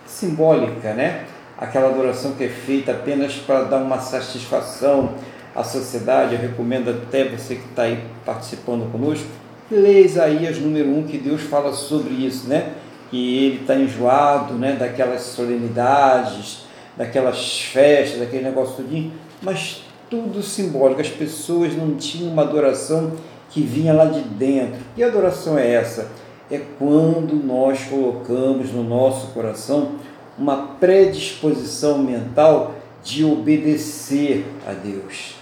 simbólica, 0.06 0.94
né? 0.94 1.26
aquela 1.58 1.90
adoração 1.90 2.32
que 2.32 2.44
é 2.44 2.48
feita 2.48 2.92
apenas 2.92 3.34
para 3.34 3.64
dar 3.64 3.78
uma 3.78 4.00
satisfação 4.00 5.12
à 5.54 5.62
sociedade. 5.62 6.34
Eu 6.34 6.40
recomendo 6.40 6.88
até 6.88 7.28
você 7.28 7.56
que 7.56 7.68
está 7.68 7.82
aí 7.82 8.02
participando 8.24 8.90
conosco, 8.90 9.26
lê 9.70 10.00
Isaías 10.00 10.58
número 10.58 10.88
1, 10.88 11.06
que 11.08 11.18
Deus 11.18 11.42
fala 11.42 11.72
sobre 11.74 12.14
isso, 12.14 12.48
né? 12.48 12.72
Que 13.12 13.44
ele 13.44 13.60
está 13.60 13.76
enjoado 13.76 14.54
né? 14.54 14.72
daquelas 14.72 15.22
solenidades, 15.22 16.64
daquelas 16.96 17.60
festas, 17.60 18.18
daquele 18.18 18.42
negócio 18.42 18.76
tudinho, 18.76 19.12
mas 19.40 19.84
tudo 20.10 20.42
simbólico. 20.42 21.00
As 21.00 21.08
pessoas 21.08 21.76
não 21.76 21.94
tinham 21.94 22.32
uma 22.32 22.42
adoração 22.42 23.12
que 23.50 23.60
vinha 23.62 23.92
lá 23.92 24.06
de 24.06 24.20
dentro. 24.20 24.80
Que 24.96 25.02
adoração 25.02 25.58
é 25.58 25.72
essa? 25.72 26.10
É 26.50 26.60
quando 26.78 27.34
nós 27.34 27.84
colocamos 27.84 28.72
no 28.72 28.82
nosso 28.82 29.28
coração 29.28 29.92
uma 30.38 30.56
predisposição 30.80 31.98
mental 31.98 32.74
de 33.04 33.24
obedecer 33.24 34.44
a 34.66 34.72
Deus, 34.72 35.34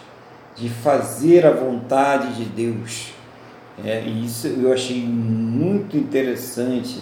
de 0.56 0.68
fazer 0.68 1.46
a 1.46 1.50
vontade 1.50 2.34
de 2.34 2.44
Deus. 2.44 3.12
É, 3.84 4.02
e 4.02 4.24
isso 4.24 4.46
eu 4.46 4.72
achei 4.72 5.00
muito 5.00 5.96
interessante 5.96 6.98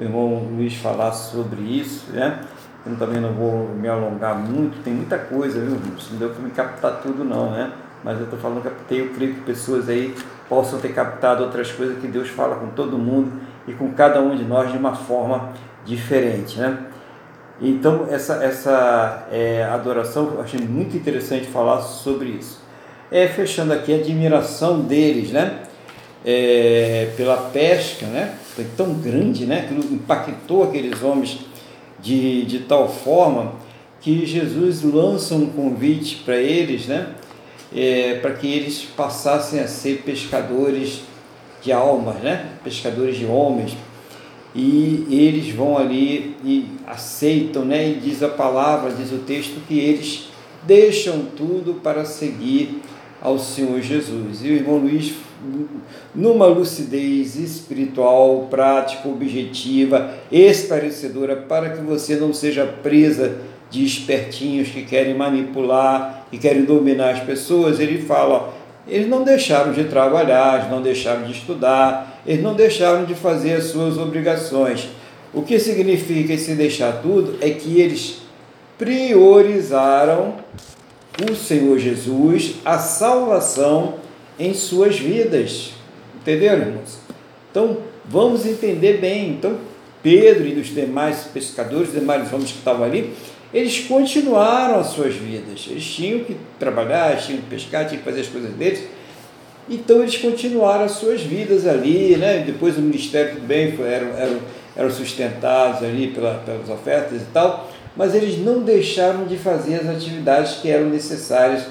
o 0.00 0.02
irmão 0.02 0.48
Luiz 0.56 0.74
falar 0.76 1.12
sobre 1.12 1.60
isso, 1.60 2.10
né? 2.10 2.40
Eu 2.86 2.96
também 2.96 3.20
não 3.20 3.34
vou 3.34 3.68
me 3.68 3.86
alongar 3.86 4.34
muito, 4.34 4.82
tem 4.82 4.94
muita 4.94 5.18
coisa, 5.18 5.60
viu? 5.60 5.78
Não 6.10 6.18
deu 6.18 6.30
para 6.30 6.42
me 6.42 6.50
captar 6.50 7.02
tudo 7.02 7.22
não, 7.22 7.50
né? 7.50 7.70
Mas 8.02 8.16
eu 8.16 8.24
estou 8.24 8.38
falando, 8.38 8.62
captei, 8.62 9.02
eu 9.02 9.10
creio 9.10 9.34
que 9.34 9.40
pessoas 9.42 9.90
aí 9.90 10.14
possam 10.48 10.80
ter 10.80 10.94
captado 10.94 11.44
outras 11.44 11.70
coisas 11.70 11.98
que 11.98 12.08
Deus 12.08 12.30
fala 12.30 12.56
com 12.56 12.68
todo 12.68 12.96
mundo 12.96 13.30
e 13.68 13.74
com 13.74 13.92
cada 13.92 14.22
um 14.22 14.34
de 14.34 14.42
nós 14.42 14.72
de 14.72 14.78
uma 14.78 14.94
forma 14.94 15.52
diferente, 15.84 16.58
né? 16.58 16.78
Então, 17.60 18.06
essa, 18.10 18.42
essa 18.42 19.28
é, 19.30 19.64
adoração, 19.64 20.32
eu 20.36 20.40
achei 20.40 20.60
muito 20.60 20.96
interessante 20.96 21.46
falar 21.46 21.82
sobre 21.82 22.30
isso. 22.30 22.58
É, 23.12 23.28
fechando 23.28 23.74
aqui, 23.74 23.92
a 23.92 23.96
admiração 23.96 24.80
deles, 24.80 25.30
né? 25.30 25.58
É, 26.24 27.12
pela 27.18 27.36
pesca, 27.36 28.06
né? 28.06 28.34
Foi 28.54 28.66
tão 28.76 28.94
grande, 28.94 29.46
né? 29.46 29.66
Que 29.68 29.74
impactou 29.74 30.64
aqueles 30.64 31.02
homens 31.02 31.38
de, 32.00 32.44
de 32.44 32.60
tal 32.60 32.88
forma 32.88 33.52
que 34.00 34.24
Jesus 34.24 34.82
lança 34.82 35.34
um 35.34 35.46
convite 35.46 36.22
para 36.24 36.36
eles, 36.36 36.86
né? 36.86 37.14
É, 37.74 38.14
para 38.20 38.32
que 38.32 38.46
eles 38.46 38.82
passassem 38.96 39.60
a 39.60 39.68
ser 39.68 40.02
pescadores 40.04 41.02
de 41.62 41.72
almas, 41.72 42.16
né? 42.16 42.50
Pescadores 42.64 43.16
de 43.16 43.26
homens, 43.26 43.76
e 44.54 45.06
eles 45.10 45.54
vão 45.54 45.78
ali 45.78 46.36
e 46.44 46.66
aceitam, 46.86 47.64
né? 47.64 47.88
E 47.88 47.94
diz 47.94 48.22
a 48.22 48.28
palavra, 48.28 48.92
diz 48.92 49.12
o 49.12 49.18
texto 49.18 49.60
que 49.68 49.78
eles 49.78 50.28
deixam 50.64 51.26
tudo 51.36 51.74
para 51.74 52.04
seguir 52.04 52.80
ao 53.20 53.38
Senhor 53.38 53.80
Jesus. 53.80 54.44
E 54.44 54.48
o 54.48 54.52
irmão 54.52 54.78
Luiz, 54.78 55.12
numa 56.14 56.46
lucidez 56.46 57.36
espiritual, 57.36 58.48
prática, 58.50 59.08
objetiva, 59.08 60.14
esclarecedora, 60.30 61.36
para 61.36 61.70
que 61.70 61.82
você 61.82 62.16
não 62.16 62.32
seja 62.32 62.66
presa 62.66 63.38
de 63.70 63.84
espertinhos 63.84 64.68
que 64.68 64.82
querem 64.82 65.14
manipular, 65.14 66.26
que 66.30 66.38
querem 66.38 66.64
dominar 66.64 67.10
as 67.10 67.20
pessoas, 67.20 67.78
ele 67.78 68.02
fala: 68.02 68.52
eles 68.86 69.08
não 69.08 69.22
deixaram 69.22 69.72
de 69.72 69.84
trabalhar, 69.84 70.58
eles 70.58 70.70
não 70.70 70.82
deixaram 70.82 71.22
de 71.22 71.32
estudar, 71.32 72.20
eles 72.26 72.42
não 72.42 72.54
deixaram 72.54 73.04
de 73.04 73.14
fazer 73.14 73.54
as 73.54 73.64
suas 73.64 73.96
obrigações. 73.96 74.88
O 75.32 75.42
que 75.42 75.58
significa 75.58 76.32
esse 76.32 76.54
deixar 76.54 77.00
tudo 77.00 77.36
é 77.40 77.50
que 77.50 77.80
eles 77.80 78.22
priorizaram 78.76 80.34
o 81.30 81.34
Senhor 81.34 81.78
Jesus, 81.78 82.56
a 82.64 82.78
salvação 82.78 83.94
em 84.40 84.54
suas 84.54 84.98
vidas. 84.98 85.74
Entenderam, 86.16 86.62
irmãos? 86.62 86.98
Então, 87.50 87.76
vamos 88.06 88.46
entender 88.46 88.94
bem. 88.94 89.28
Então, 89.28 89.58
Pedro 90.02 90.46
e 90.48 90.58
os 90.58 90.68
demais 90.68 91.24
pescadores, 91.32 91.88
os 91.88 91.94
demais 91.94 92.32
homens 92.32 92.50
que 92.50 92.58
estavam 92.58 92.84
ali, 92.84 93.12
eles 93.52 93.80
continuaram 93.80 94.80
as 94.80 94.88
suas 94.88 95.14
vidas. 95.14 95.66
Eles 95.68 95.84
tinham 95.84 96.24
que 96.24 96.36
trabalhar, 96.58 97.18
tinham 97.18 97.42
que 97.42 97.48
pescar, 97.48 97.86
tinham 97.86 97.98
que 97.98 98.08
fazer 98.08 98.22
as 98.22 98.28
coisas 98.28 98.50
deles, 98.52 98.84
Então 99.68 100.00
eles 100.00 100.16
continuaram 100.16 100.84
as 100.84 100.92
suas 100.92 101.20
vidas 101.20 101.66
ali, 101.66 102.16
né? 102.16 102.42
depois 102.44 102.78
o 102.78 102.80
ministério 102.80 103.36
também 103.36 103.74
eram, 103.80 104.40
eram 104.74 104.90
sustentados 104.90 105.82
ali 105.82 106.08
pela, 106.08 106.34
pelas 106.46 106.68
ofertas 106.68 107.20
e 107.20 107.26
tal, 107.26 107.70
mas 107.96 108.14
eles 108.14 108.38
não 108.38 108.62
deixaram 108.62 109.26
de 109.26 109.36
fazer 109.36 109.76
as 109.76 109.88
atividades 109.88 110.54
que 110.54 110.70
eram 110.70 110.88
necessárias 110.88 111.64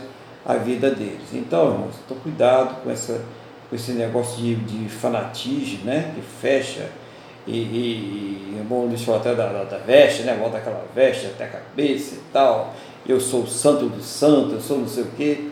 à 0.49 0.55
vida 0.55 0.89
deles. 0.89 1.33
Então, 1.33 1.71
irmãos, 1.71 1.95
então 2.03 2.17
cuidado 2.17 2.81
com, 2.83 2.89
essa, 2.89 3.21
com 3.69 3.75
esse 3.75 3.91
negócio 3.91 4.38
de, 4.38 4.55
de 4.55 4.89
fanatismo, 4.89 5.85
né? 5.85 6.12
que 6.15 6.21
fecha 6.41 6.89
e, 7.47 7.51
e, 7.51 8.53
e 8.53 8.59
é 8.59 8.63
bom 8.63 8.85
Luiz 8.85 9.01
falou 9.01 9.19
até 9.19 9.33
da, 9.33 9.47
da, 9.47 9.63
da, 9.63 9.77
veste, 9.77 10.23
né? 10.23 10.38
Volta 10.39 10.57
aquela 10.57 10.85
veste 10.93 11.27
até 11.27 11.45
a 11.45 11.47
cabeça 11.47 12.15
e 12.15 12.21
tal. 12.31 12.75
Eu 13.07 13.19
sou 13.19 13.41
o 13.41 13.47
santo 13.47 13.88
do 13.88 14.03
santo, 14.03 14.53
eu 14.53 14.62
sou 14.62 14.77
não 14.77 14.88
sei 14.88 15.03
o 15.03 15.07
quê. 15.17 15.45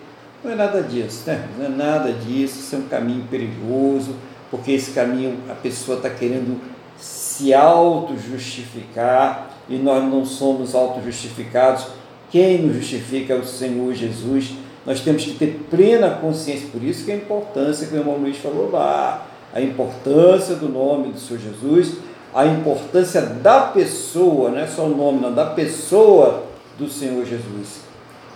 Não 0.44 0.52
é 0.52 0.56
nada 0.56 0.84
disso, 0.84 1.24
né? 1.26 1.48
Não 1.58 1.66
é 1.66 1.70
nada 1.70 2.14
disso. 2.14 2.60
Isso 2.60 2.76
é 2.76 2.80
um 2.80 2.88
caminho 2.88 3.26
perigoso, 3.32 4.16
porque 4.52 4.74
esse 4.74 4.92
caminho 4.92 5.40
a 5.50 5.56
pessoa 5.56 5.98
está 5.98 6.10
querendo 6.10 6.62
se 7.00 7.54
auto-justificar 7.54 9.50
e 9.68 9.78
nós 9.78 10.04
não 10.04 10.24
somos 10.26 10.76
auto-justificados. 10.76 11.88
Quem 12.30 12.60
nos 12.60 12.76
justifica 12.76 13.34
é 13.34 13.38
o 13.38 13.46
Senhor 13.46 13.94
Jesus. 13.94 14.54
Nós 14.88 15.02
temos 15.02 15.26
que 15.26 15.34
ter 15.34 15.68
plena 15.70 16.10
consciência, 16.12 16.70
por 16.72 16.82
isso 16.82 17.04
que 17.04 17.12
a 17.12 17.16
importância 17.16 17.86
que 17.86 17.94
o 17.94 17.98
irmão 17.98 18.16
Luiz 18.16 18.38
falou 18.38 18.72
lá 18.72 19.28
a 19.54 19.62
importância 19.62 20.56
do 20.56 20.70
nome 20.70 21.12
do 21.12 21.20
Senhor 21.20 21.40
Jesus, 21.40 21.98
a 22.34 22.46
importância 22.46 23.22
da 23.22 23.62
pessoa, 23.62 24.50
não 24.50 24.60
é 24.60 24.68
só 24.68 24.86
o 24.86 24.96
nome, 24.96 25.20
não, 25.20 25.34
da 25.34 25.48
pessoa 25.48 26.46
do 26.78 26.90
Senhor 26.90 27.26
Jesus. 27.26 27.82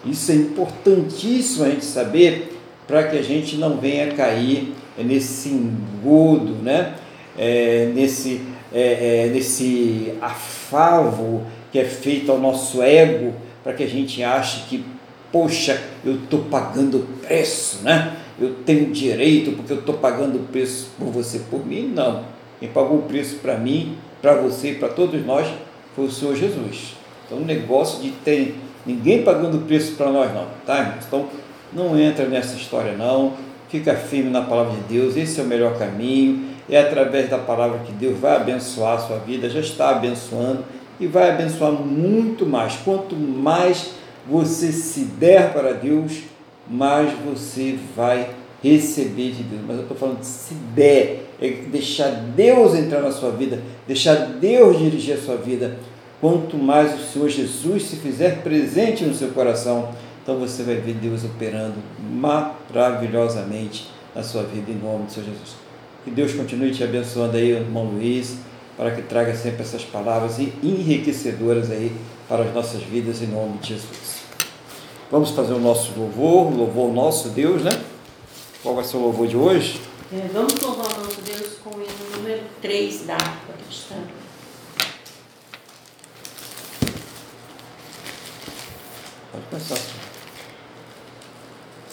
Isso 0.05 0.31
é 0.31 0.35
importantíssimo 0.35 1.65
a 1.65 1.69
gente 1.69 1.85
saber 1.85 2.59
para 2.87 3.03
que 3.03 3.17
a 3.17 3.21
gente 3.21 3.57
não 3.57 3.77
venha 3.77 4.13
cair 4.13 4.73
nesse 4.97 5.49
engodo, 5.49 6.53
né? 6.63 6.95
É, 7.37 7.91
nesse, 7.93 8.41
é, 8.73 9.27
é, 9.27 9.31
nesse 9.31 10.13
afavo 10.19 11.43
que 11.71 11.79
é 11.79 11.85
feito 11.85 12.31
ao 12.31 12.39
nosso 12.39 12.81
ego, 12.81 13.33
para 13.63 13.73
que 13.73 13.83
a 13.83 13.87
gente 13.87 14.21
ache 14.21 14.65
que, 14.67 14.83
poxa, 15.31 15.81
eu 16.03 16.15
estou 16.15 16.41
pagando 16.43 17.07
preço, 17.21 17.83
né? 17.83 18.17
eu 18.41 18.55
tenho 18.65 18.91
direito 18.91 19.51
porque 19.51 19.71
eu 19.71 19.79
estou 19.79 19.95
pagando 19.95 20.37
o 20.37 20.43
preço 20.47 20.89
por 20.97 21.07
você, 21.07 21.39
por 21.49 21.65
mim, 21.65 21.91
não. 21.95 22.23
Quem 22.59 22.69
pagou 22.69 22.97
o 22.97 23.03
preço 23.03 23.35
para 23.35 23.55
mim, 23.55 23.97
para 24.21 24.33
você, 24.35 24.73
para 24.73 24.89
todos 24.89 25.23
nós, 25.25 25.47
foi 25.95 26.05
o 26.05 26.11
Senhor 26.11 26.35
Jesus. 26.35 26.95
Então, 27.25 27.39
o 27.39 27.45
negócio 27.45 28.01
de 28.01 28.11
ter 28.11 28.55
ninguém 28.85 29.23
pagando 29.23 29.57
o 29.57 29.61
preço 29.61 29.93
para 29.93 30.11
nós, 30.11 30.33
não, 30.33 30.47
tá? 30.65 30.97
Então, 31.05 31.27
não 31.71 31.99
entra 31.99 32.25
nessa 32.25 32.55
história, 32.55 32.93
não. 32.93 33.33
Fica 33.69 33.95
firme 33.95 34.29
na 34.29 34.41
palavra 34.41 34.73
de 34.73 34.93
Deus, 34.93 35.15
esse 35.15 35.39
é 35.39 35.43
o 35.43 35.47
melhor 35.47 35.77
caminho. 35.77 36.49
É 36.69 36.79
através 36.79 37.29
da 37.29 37.37
palavra 37.37 37.79
que 37.79 37.91
Deus 37.91 38.17
vai 38.19 38.35
abençoar 38.35 38.95
a 38.97 38.99
sua 38.99 39.17
vida, 39.17 39.49
já 39.49 39.59
está 39.59 39.89
abençoando 39.89 40.63
e 40.99 41.07
vai 41.07 41.29
abençoar 41.29 41.71
muito 41.71 42.45
mais. 42.45 42.75
Quanto 42.83 43.15
mais 43.15 43.93
você 44.29 44.71
se 44.71 45.01
der 45.01 45.53
para 45.53 45.73
Deus, 45.73 46.23
mais 46.67 47.11
você 47.25 47.77
vai 47.95 48.29
receber 48.63 49.31
de 49.31 49.43
Deus. 49.43 49.61
Mas 49.67 49.77
eu 49.77 49.83
estou 49.83 49.97
falando 49.97 50.19
de 50.19 50.25
se 50.25 50.53
der, 50.53 51.25
é 51.41 51.49
deixar 51.49 52.09
Deus 52.09 52.75
entrar 52.75 53.01
na 53.01 53.11
sua 53.11 53.31
vida, 53.31 53.61
deixar 53.87 54.15
Deus 54.15 54.77
dirigir 54.77 55.15
a 55.15 55.21
sua 55.21 55.37
vida. 55.37 55.77
Quanto 56.19 56.55
mais 56.55 56.93
o 56.93 57.03
Senhor 57.03 57.29
Jesus 57.29 57.83
se 57.83 57.95
fizer 57.95 58.43
presente 58.43 59.03
no 59.03 59.13
seu 59.13 59.29
coração, 59.29 59.89
então 60.21 60.37
você 60.37 60.61
vai 60.61 60.75
ver 60.75 60.93
Deus 60.93 61.23
operando 61.23 61.75
maravilhosamente 61.99 63.89
na 64.13 64.21
sua 64.21 64.43
vida, 64.43 64.71
em 64.71 64.75
nome 64.75 65.05
do 65.05 65.11
Senhor 65.11 65.25
Jesus. 65.25 65.55
Que 66.03 66.11
Deus 66.11 66.33
continue 66.33 66.71
te 66.71 66.83
abençoando 66.83 67.37
aí, 67.37 67.51
irmão 67.51 67.85
Luiz, 67.85 68.37
para 68.77 68.91
que 68.91 69.01
traga 69.01 69.33
sempre 69.35 69.61
essas 69.61 69.83
palavras 69.83 70.39
enriquecedoras 70.39 71.71
aí 71.71 71.91
para 72.27 72.43
as 72.43 72.53
nossas 72.53 72.81
vidas, 72.83 73.21
em 73.21 73.27
nome 73.27 73.57
de 73.57 73.69
Jesus. 73.69 74.10
Vamos 75.11 75.31
fazer 75.31 75.51
o 75.51 75.59
nosso 75.59 75.91
louvor, 75.97 76.53
o 76.53 76.55
louvor 76.55 76.93
nosso 76.93 77.27
Deus, 77.29 77.63
né? 77.63 77.71
Qual 78.63 78.73
vai 78.73 78.85
ser 78.85 78.95
o 78.95 79.01
louvor 79.01 79.27
de 79.27 79.35
hoje? 79.35 79.81
É, 80.13 80.29
vamos 80.31 80.53
louvar 80.61 80.85
o 80.85 81.03
nosso 81.03 81.21
Deus 81.21 81.57
com 81.61 81.71
o 81.71 81.81
hino 81.81 82.17
número 82.17 82.43
3 82.61 83.07
da 83.07 83.15
harpa 83.15 83.53
cristã. 83.65 83.95
Pode 89.33 89.43
começar. 89.49 89.77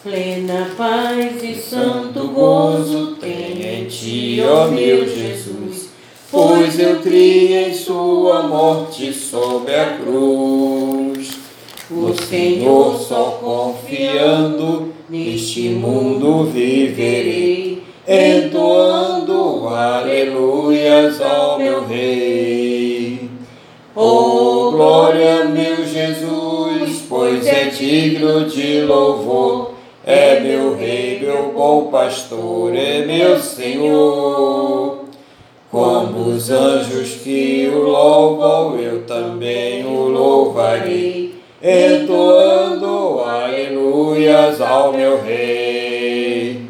Plena 0.05 0.71
paz 0.77 1.43
e 1.43 1.55
santo 1.57 2.29
gozo 2.29 3.17
tem 3.17 3.63
em 3.63 3.89
ti, 3.89 4.41
ó 4.49 4.69
meu 4.69 5.09
Jesus, 5.09 5.89
pois 6.31 6.79
eu 6.79 7.01
criei 7.01 7.75
sua 7.75 8.45
morte 8.45 9.13
sob 9.13 9.75
a 9.75 9.99
cruz. 9.99 11.18
O 11.91 12.13
Senhor 12.13 12.99
só 12.99 13.39
confiando 13.41 14.93
neste 15.09 15.71
mundo 15.71 16.45
viverei, 16.45 17.83
entoando 18.07 19.67
aleluias 19.69 21.19
ao 21.23 21.59
meu 21.59 21.87
Rei. 21.87 23.31
Oh, 23.97 24.71
glória, 24.71 25.47
meu 25.47 25.83
Jesus, 25.87 27.07
pois 27.09 27.47
é 27.47 27.71
digno 27.71 28.45
de 28.45 28.83
louvor, 28.83 29.71
é 30.05 30.41
meu 30.41 30.77
Rei, 30.77 31.21
meu 31.21 31.55
bom 31.55 31.85
pastor, 31.85 32.77
é 32.77 33.07
meu 33.07 33.39
Senhor. 33.41 35.05
Como 35.71 36.33
os 36.33 36.51
anjos 36.51 37.15
que 37.23 37.71
o 37.75 37.79
louvam, 37.79 38.79
eu 38.79 39.07
também 39.07 39.87
o 39.87 40.09
louvarei 40.09 41.18
entoando 41.69 43.21
aleluias 43.21 44.59
ao 44.59 44.91
meu 44.91 45.23
Rei. 45.23 46.63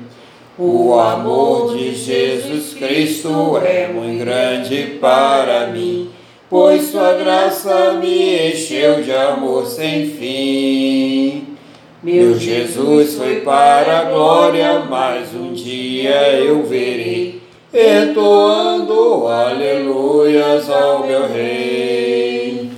O 0.58 0.98
amor 0.98 1.76
de 1.76 1.94
Jesus 1.94 2.74
Cristo 2.74 3.61
é 3.64 3.87
muito 3.87 4.24
grande 4.24 4.98
para 5.00 5.68
mim, 5.68 6.11
pois 6.50 6.90
Sua 6.90 7.12
graça 7.12 7.92
me 7.92 8.50
encheu 8.50 9.00
de 9.00 9.12
amor 9.12 9.66
sem 9.66 10.11
fim. 10.11 11.56
Meu 12.02 12.37
Jesus 12.37 13.14
foi 13.14 13.42
para 13.42 14.00
a 14.00 14.04
glória, 14.04 14.80
mas 14.80 15.32
um 15.32 15.52
dia 15.52 16.32
eu 16.40 16.64
verei, 16.64 17.40
entoando 17.72 19.28
aleluias 19.28 20.68
ao 20.68 21.06
meu 21.06 21.28
Rei. 21.28 22.70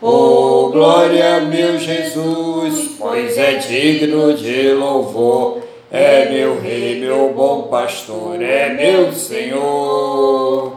Oh, 0.00 0.47
glória, 0.78 1.40
meu 1.40 1.76
Jesus, 1.76 2.94
pois 2.96 3.36
é 3.36 3.54
digno 3.54 4.32
de 4.32 4.72
louvor. 4.74 5.58
É 5.90 6.28
meu 6.30 6.60
Rei, 6.60 7.00
meu 7.00 7.32
bom 7.34 7.62
pastor, 7.62 8.40
é 8.40 8.68
meu 8.74 9.12
Senhor. 9.12 10.76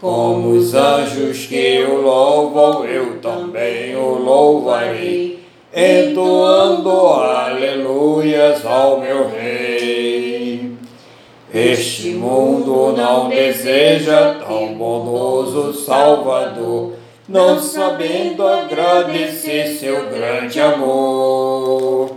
Como 0.00 0.48
os 0.48 0.74
anjos 0.74 1.46
que 1.46 1.84
o 1.84 2.02
louvam, 2.02 2.84
eu 2.86 3.20
também 3.20 3.94
o 3.94 4.18
louvarei, 4.18 5.38
entoando 5.72 6.90
aleluias 6.90 8.66
ao 8.66 8.98
meu 9.00 9.28
Rei. 9.28 10.72
Este 11.54 12.08
mundo 12.08 12.94
não 12.96 13.28
deseja 13.28 14.34
tão 14.44 14.74
bondoso 14.74 15.72
Salvador 15.72 17.05
não 17.28 17.60
sabendo 17.60 18.46
agradecer 18.46 19.76
seu 19.78 20.08
grande 20.10 20.60
amor. 20.60 22.12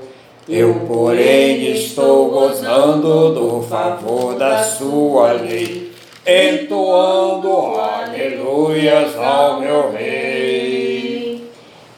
Eu, 0.47 0.73
porém, 0.87 1.71
estou 1.71 2.29
gozando 2.29 3.33
do 3.33 3.61
favor 3.63 4.35
da 4.35 4.63
sua 4.63 5.33
lei, 5.33 5.91
entoando 6.25 7.49
aleluias 7.77 9.15
ao 9.15 9.59
meu 9.59 9.91
Rei. 9.91 11.43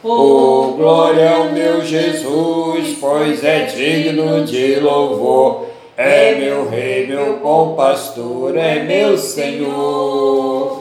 Oh, 0.04 0.74
glória 0.76 1.30
ao 1.30 1.52
meu 1.52 1.86
Jesus, 1.86 2.98
pois 3.00 3.44
é 3.44 3.66
digno 3.66 4.44
de 4.44 4.80
louvor. 4.80 5.68
É 5.96 6.34
meu 6.36 6.68
Rei, 6.70 7.08
meu 7.08 7.38
bom 7.38 7.76
pastor, 7.76 8.58
é 8.58 8.84
meu 8.84 9.18
Senhor. 9.18 10.81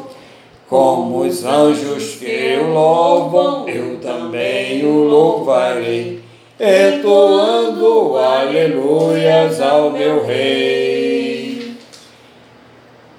Como 0.70 1.22
os 1.22 1.44
anjos 1.44 2.14
que 2.14 2.56
o 2.62 2.72
louvam, 2.72 3.68
eu 3.68 3.98
também 3.98 4.86
o 4.86 5.02
louvarei, 5.02 6.20
entoando 6.60 8.16
aleluias 8.16 9.60
ao 9.60 9.90
meu 9.90 10.24
Rei. 10.24 11.74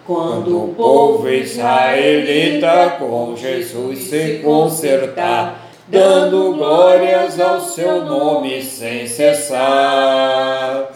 Quando 0.07 0.63
o 0.63 0.67
povo 0.69 1.29
israelita 1.29 2.95
com 2.97 3.35
Jesus 3.35 3.99
se 3.99 4.39
consertar, 4.41 5.73
dando 5.89 6.53
glórias 6.53 7.37
ao 7.37 7.59
seu 7.59 8.05
nome 8.05 8.61
sem 8.61 9.05
cessar, 9.05 10.89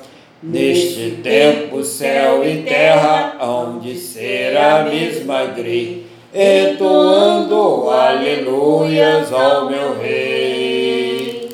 Neste 0.47 1.21
tempo, 1.23 1.83
céu 1.83 2.47
e 2.47 2.61
terra 2.61 3.35
hão 3.41 3.79
de 3.79 3.97
ser 3.97 4.55
a 4.55 4.83
mesma 4.83 5.45
grei, 5.45 6.04
entoando 6.35 7.89
aleluias 7.89 9.31
ao 9.31 9.69
meu 9.69 9.97
Rei. 9.97 11.49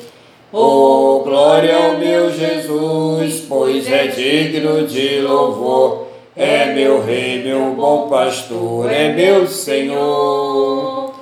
Oh, 0.52 1.22
glória 1.24 1.76
ao 1.76 1.98
meu 1.98 2.32
Jesus, 2.32 3.44
pois 3.48 3.90
é 3.90 4.08
digno 4.08 4.84
de 4.84 5.20
louvor. 5.20 6.08
É 6.34 6.74
meu 6.74 7.00
Rei, 7.00 7.44
meu 7.44 7.74
bom 7.76 8.08
pastor, 8.08 8.90
é 8.92 9.12
meu 9.12 9.46
Senhor. 9.46 11.12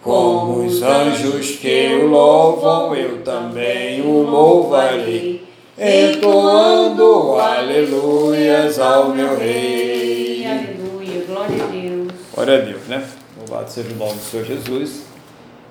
Como 0.00 0.64
os 0.64 0.80
anjos 0.80 1.56
que 1.56 1.88
o 2.00 2.06
louvam, 2.06 2.94
eu 2.94 3.22
também 3.22 4.00
o 4.02 4.22
louvarei, 4.22 5.42
entoando 5.76 7.34
aleluias 7.40 8.78
ao 8.78 9.08
meu 9.08 9.36
Rei. 9.36 9.79
Glória 12.42 12.62
a 12.62 12.64
Deus, 12.64 12.86
né? 12.86 13.06
Louvado 13.36 13.70
seja 13.70 13.90
o 13.90 13.96
nome 13.96 14.14
do 14.14 14.22
Senhor 14.22 14.46
Jesus. 14.46 15.02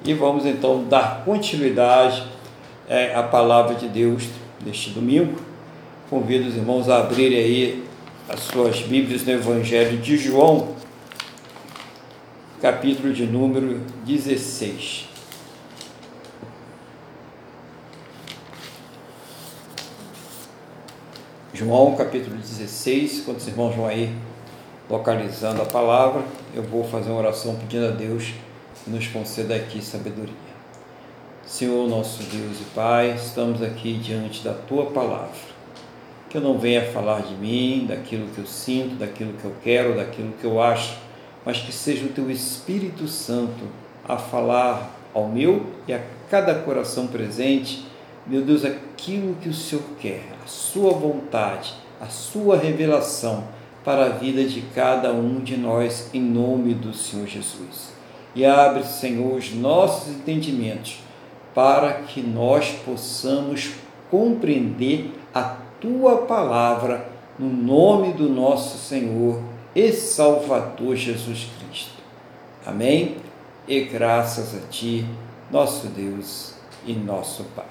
E 0.06 0.14
vamos 0.14 0.46
então 0.46 0.84
dar 0.84 1.24
continuidade 1.26 2.24
é, 2.88 3.16
à 3.16 3.24
palavra 3.24 3.74
de 3.74 3.88
Deus 3.88 4.28
neste 4.64 4.92
domingo. 4.92 5.42
Convido 6.12 6.48
os 6.48 6.56
irmãos 6.56 6.88
a 6.88 7.00
abrirem 7.00 7.40
aí 7.40 7.84
as 8.30 8.42
suas 8.42 8.82
Bíblias 8.82 9.24
no 9.26 9.32
Evangelho 9.32 9.98
de 9.98 10.16
João, 10.16 10.76
capítulo 12.62 13.12
de 13.14 13.26
número 13.26 13.82
16. 14.06 15.08
João, 21.52 21.96
capítulo 21.96 22.36
16, 22.38 23.24
quando 23.26 23.38
os 23.38 23.48
irmãos 23.48 23.76
vão 23.76 23.88
aí 23.88 24.16
localizando 24.90 25.62
a 25.62 25.66
palavra, 25.66 26.24
eu 26.54 26.64
vou 26.64 26.84
fazer 26.84 27.12
uma 27.12 27.20
oração 27.20 27.56
pedindo 27.56 27.86
a 27.86 27.92
Deus 27.92 28.34
que 28.84 28.90
nos 28.90 29.08
conceda 29.08 29.56
aqui 29.56 29.84
sabedoria. 29.84 30.34
Senhor, 31.46 31.88
nosso 31.88 32.24
Deus 32.24 32.60
e 32.60 32.64
Pai, 32.74 33.14
estamos 33.16 33.62
aqui 33.62 33.94
diante 33.94 34.44
da 34.44 34.54
Tua 34.54 34.88
palavra. 34.88 35.50
Que 36.30 36.38
eu 36.38 36.42
não 36.42 36.58
venha 36.58 36.92
falar 36.92 37.22
de 37.22 37.36
mim, 37.36 37.86
daquilo 37.88 38.28
que 38.28 38.40
eu 38.40 38.46
sinto, 38.46 38.96
daquilo 38.96 39.34
que 39.34 39.46
eu 39.46 39.54
quero, 39.64 39.96
daquilo 39.96 40.34
que 40.40 40.46
eu 40.46 40.62
acho, 40.62 40.98
mas 41.46 41.60
que 41.60 41.72
seja 41.72 42.06
o 42.06 42.10
Teu 42.10 42.30
Espírito 42.30 43.08
Santo 43.08 43.68
a 44.08 44.18
falar 44.18 44.96
ao 45.14 45.28
meu 45.28 45.66
e 45.88 45.94
a 45.94 46.02
cada 46.30 46.54
coração 46.56 47.08
presente, 47.08 47.86
meu 48.26 48.42
Deus, 48.42 48.64
aquilo 48.64 49.36
que 49.36 49.50
o 49.50 49.54
Senhor 49.54 49.84
quer, 50.00 50.24
a 50.44 50.48
Sua 50.48 50.92
vontade, 50.92 51.74
a 52.00 52.08
Sua 52.08 52.58
revelação 52.58 53.59
para 53.90 54.06
a 54.06 54.10
vida 54.10 54.44
de 54.44 54.62
cada 54.76 55.12
um 55.12 55.40
de 55.40 55.58
nós, 55.58 56.12
em 56.14 56.22
nome 56.22 56.76
do 56.76 56.94
Senhor 56.94 57.26
Jesus. 57.26 57.92
E 58.36 58.46
abre, 58.46 58.84
Senhor, 58.84 59.36
os 59.36 59.52
nossos 59.52 60.10
entendimentos 60.10 61.00
para 61.56 61.94
que 61.94 62.22
nós 62.22 62.70
possamos 62.86 63.72
compreender 64.12 65.12
a 65.34 65.56
tua 65.82 66.18
palavra 66.18 67.10
no 67.40 67.50
nome 67.50 68.14
do 68.14 68.30
nosso 68.30 68.78
Senhor 68.78 69.42
e 69.74 69.92
Salvador 69.92 70.96
Jesus 70.96 71.48
Cristo. 71.58 71.96
Amém? 72.64 73.16
E 73.68 73.86
graças 73.86 74.54
a 74.54 74.68
ti, 74.68 75.04
nosso 75.50 75.88
Deus 75.88 76.54
e 76.86 76.94
nosso 76.94 77.44
Pai. 77.56 77.66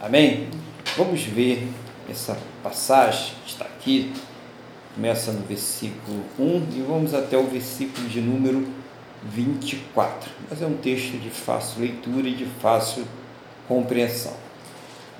Amém? 0.00 0.46
Vamos 0.96 1.24
ver 1.24 1.66
essa 2.08 2.38
passagem 2.62 3.34
que 3.44 3.50
está 3.50 3.64
aqui, 3.64 4.12
começa 4.96 5.30
no 5.30 5.42
versículo 5.42 6.22
1 6.38 6.42
e 6.74 6.80
vamos 6.80 7.12
até 7.12 7.36
o 7.36 7.46
versículo 7.46 8.08
de 8.08 8.18
número 8.22 8.66
24. 9.22 10.30
Mas 10.50 10.62
é 10.62 10.66
um 10.66 10.78
texto 10.78 11.18
de 11.18 11.28
fácil 11.28 11.82
leitura 11.82 12.26
e 12.26 12.34
de 12.34 12.46
fácil 12.46 13.04
compreensão. 13.68 14.32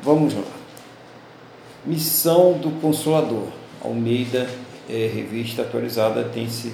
Vamos 0.03 0.35
lá. 0.35 0.43
Missão 1.85 2.55
do 2.55 2.70
Consolador. 2.81 3.49
Almeida, 3.85 4.49
é, 4.89 5.11
revista 5.14 5.62
atualizada, 5.62 6.24
tem 6.24 6.47
esse, 6.47 6.72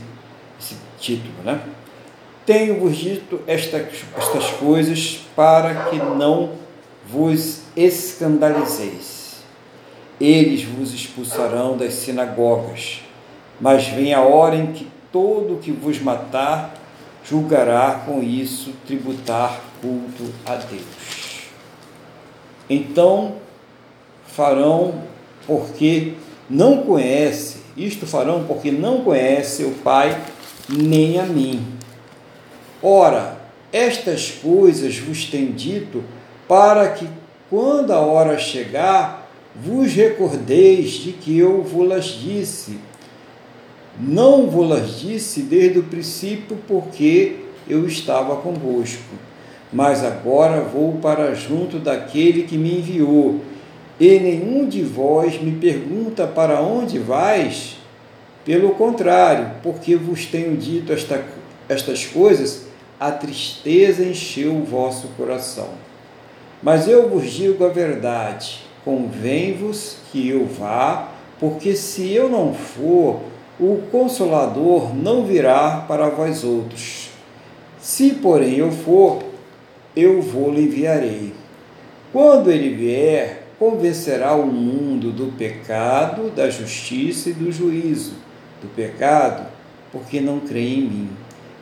esse 0.59 0.77
título, 0.99 1.35
né? 1.45 1.61
Tenho-vos 2.47 2.97
dito 2.97 3.41
estas, 3.47 3.89
estas 4.17 4.51
coisas 4.53 5.21
para 5.35 5.87
que 5.87 5.97
não 5.97 6.53
vos 7.09 7.63
escandalizeis. 7.77 9.22
Eles 10.21 10.63
vos 10.65 10.95
expulsarão 10.95 11.77
das 11.77 11.95
sinagogas, 11.95 13.01
mas 13.61 13.89
vem 13.89 14.15
a 14.15 14.21
hora 14.21 14.57
em 14.57 14.73
que 14.73 14.87
todo 15.11 15.59
que 15.59 15.73
vos 15.73 16.01
matar 16.01 16.75
julgará 17.25 18.03
com 18.07 18.23
isso 18.23 18.73
tributar 18.87 19.61
culto 19.81 20.33
a 20.47 20.57
Deus. 20.57 21.43
Então 22.69 23.35
farão 24.27 25.03
porque 25.47 26.15
não 26.49 26.83
conhece, 26.83 27.59
isto 27.77 28.07
farão 28.07 28.45
porque 28.45 28.71
não 28.71 29.03
conhece 29.03 29.65
o 29.65 29.73
Pai 29.73 30.21
nem 30.69 31.19
a 31.19 31.25
mim. 31.25 31.65
Ora, 32.83 33.39
estas 33.73 34.31
coisas 34.31 34.99
vos 34.99 35.25
tenho 35.25 35.53
dito 35.53 36.05
para 36.49 36.91
que, 36.91 37.09
quando 37.49 37.93
a 37.93 38.01
hora 38.01 38.39
chegar, 38.39 39.22
vos 39.55 39.93
recordeis 39.93 40.91
de 40.91 41.13
que 41.13 41.39
eu 41.39 41.63
vos 41.63 42.05
disse 42.05 42.79
não 43.99 44.49
vou-las 44.49 45.01
disse 45.01 45.43
desde 45.43 45.79
o 45.79 45.83
princípio, 45.83 46.57
porque 46.67 47.37
eu 47.69 47.87
estava 47.87 48.37
convosco. 48.37 49.03
Mas 49.73 50.03
agora 50.05 50.63
vou 50.63 50.95
para 50.95 51.35
junto 51.35 51.79
daquele 51.79 52.45
que 52.45 52.57
me 52.57 52.79
enviou, 52.79 53.41
e 54.01 54.19
nenhum 54.19 54.67
de 54.67 54.83
vós 54.83 55.41
me 55.41 55.53
pergunta 55.53 56.27
para 56.27 56.61
onde 56.61 56.99
vais. 56.99 57.77
Pelo 58.45 58.71
contrário, 58.71 59.53
porque 59.63 59.95
vos 59.95 60.27
tenho 60.27 60.57
dito 60.57 60.93
esta, 60.93 61.25
estas 61.69 62.05
coisas, 62.05 62.67
a 62.99 63.13
tristeza 63.13 64.03
encheu 64.03 64.57
o 64.57 64.65
vosso 64.65 65.09
coração. 65.17 65.69
Mas 66.63 66.89
eu 66.89 67.09
vos 67.09 67.31
digo 67.31 67.65
a 67.65 67.69
verdade: 67.69 68.65
convém-vos 68.85 69.97
que 70.11 70.29
eu 70.29 70.47
vá, 70.47 71.09
porque 71.39 71.75
se 71.75 72.13
eu 72.13 72.29
não 72.29 72.55
for, 72.55 73.21
o 73.59 73.83
Consolador 73.91 74.95
não 74.95 75.25
virá 75.25 75.85
para 75.87 76.09
vós 76.09 76.45
outros. 76.45 77.11
Se, 77.81 78.11
porém, 78.15 78.59
eu 78.59 78.71
for, 78.71 79.23
eu 79.95 80.23
vou 80.23 80.53
lhe 80.53 80.63
enviarei. 80.63 81.33
Quando 82.13 82.51
ele 82.51 82.75
vier, 82.75 83.47
convencerá 83.59 84.35
o 84.35 84.47
mundo 84.47 85.11
do 85.11 85.37
pecado, 85.37 86.31
da 86.31 86.49
justiça 86.51 87.31
e 87.31 87.33
do 87.33 87.51
juízo. 87.51 88.15
Do 88.61 88.69
pecado, 88.69 89.47
porque 89.91 90.21
não 90.21 90.41
crê 90.41 90.61
em 90.61 90.83
mim. 90.83 91.09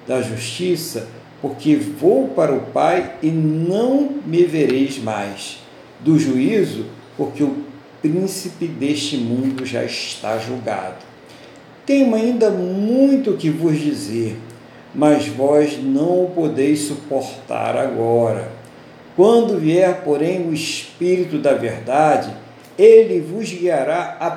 Da 0.07 0.21
justiça, 0.23 1.09
porque 1.41 1.77
vou 1.77 2.29
para 2.29 2.53
o 2.55 2.61
Pai 2.61 3.17
e 3.23 3.29
não 3.29 4.11
me 4.25 4.45
vereis 4.45 4.99
mais. 4.99 5.59
Do 6.01 6.19
juízo, 6.19 6.87
porque 7.21 7.43
o 7.43 7.55
príncipe 8.01 8.67
deste 8.67 9.19
mundo 9.19 9.67
já 9.67 9.85
está 9.85 10.39
julgado. 10.39 11.05
Tenho 11.85 12.15
ainda 12.15 12.49
muito 12.49 13.37
que 13.37 13.51
vos 13.51 13.79
dizer, 13.79 14.39
mas 14.95 15.29
vós 15.29 15.79
não 15.83 16.25
o 16.25 16.31
podeis 16.35 16.81
suportar 16.81 17.77
agora. 17.77 18.51
Quando 19.15 19.61
vier, 19.61 20.03
porém, 20.03 20.49
o 20.49 20.55
Espírito 20.55 21.37
da 21.37 21.53
Verdade, 21.53 22.33
ele 22.79 23.21
vos 23.21 23.53
guiará 23.53 24.17
a 24.19 24.31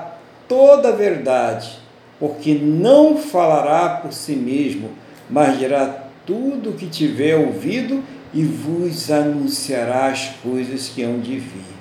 toda 0.46 0.90
a 0.90 0.92
verdade, 0.92 1.80
porque 2.20 2.54
não 2.54 3.16
falará 3.16 4.02
por 4.02 4.12
si 4.12 4.34
mesmo, 4.34 4.90
mas 5.30 5.58
dirá 5.58 6.10
tudo 6.26 6.72
o 6.72 6.74
que 6.74 6.88
tiver 6.88 7.38
ouvido 7.38 8.04
e 8.34 8.44
vos 8.44 9.10
anunciará 9.10 10.08
as 10.08 10.32
coisas 10.44 10.90
que 10.90 11.02
hão 11.02 11.22
de 11.22 11.40
vir. 11.40 11.73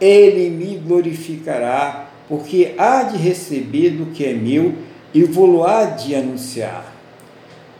Ele 0.00 0.50
me 0.50 0.76
glorificará, 0.76 2.08
porque 2.28 2.74
há 2.78 3.02
de 3.02 3.18
receber 3.18 3.90
do 3.90 4.06
que 4.06 4.24
é 4.24 4.32
meu 4.32 4.74
e 5.12 5.24
vou 5.24 5.64
há 5.64 5.84
de 5.84 6.14
anunciar. 6.14 6.94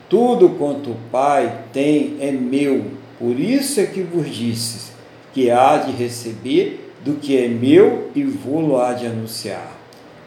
Tudo 0.09 0.51
quanto 0.51 0.91
o 0.91 0.97
Pai 1.11 1.65
tem 1.73 2.17
é 2.21 2.33
meu, 2.33 2.87
por 3.19 3.39
isso 3.39 3.81
é 3.81 3.87
que 3.87 4.03
vos 4.03 4.29
disse 4.29 4.91
que 5.33 5.51
há 5.51 5.77
de 5.77 5.93
receber 5.93 6.93
do 7.05 7.15
que 7.15 7.37
é 7.37 7.49
meu 7.49 8.11
e 8.15 8.25
vou 8.25 8.81
há 8.81 8.93
de 8.93 9.07
anunciar. 9.07 9.79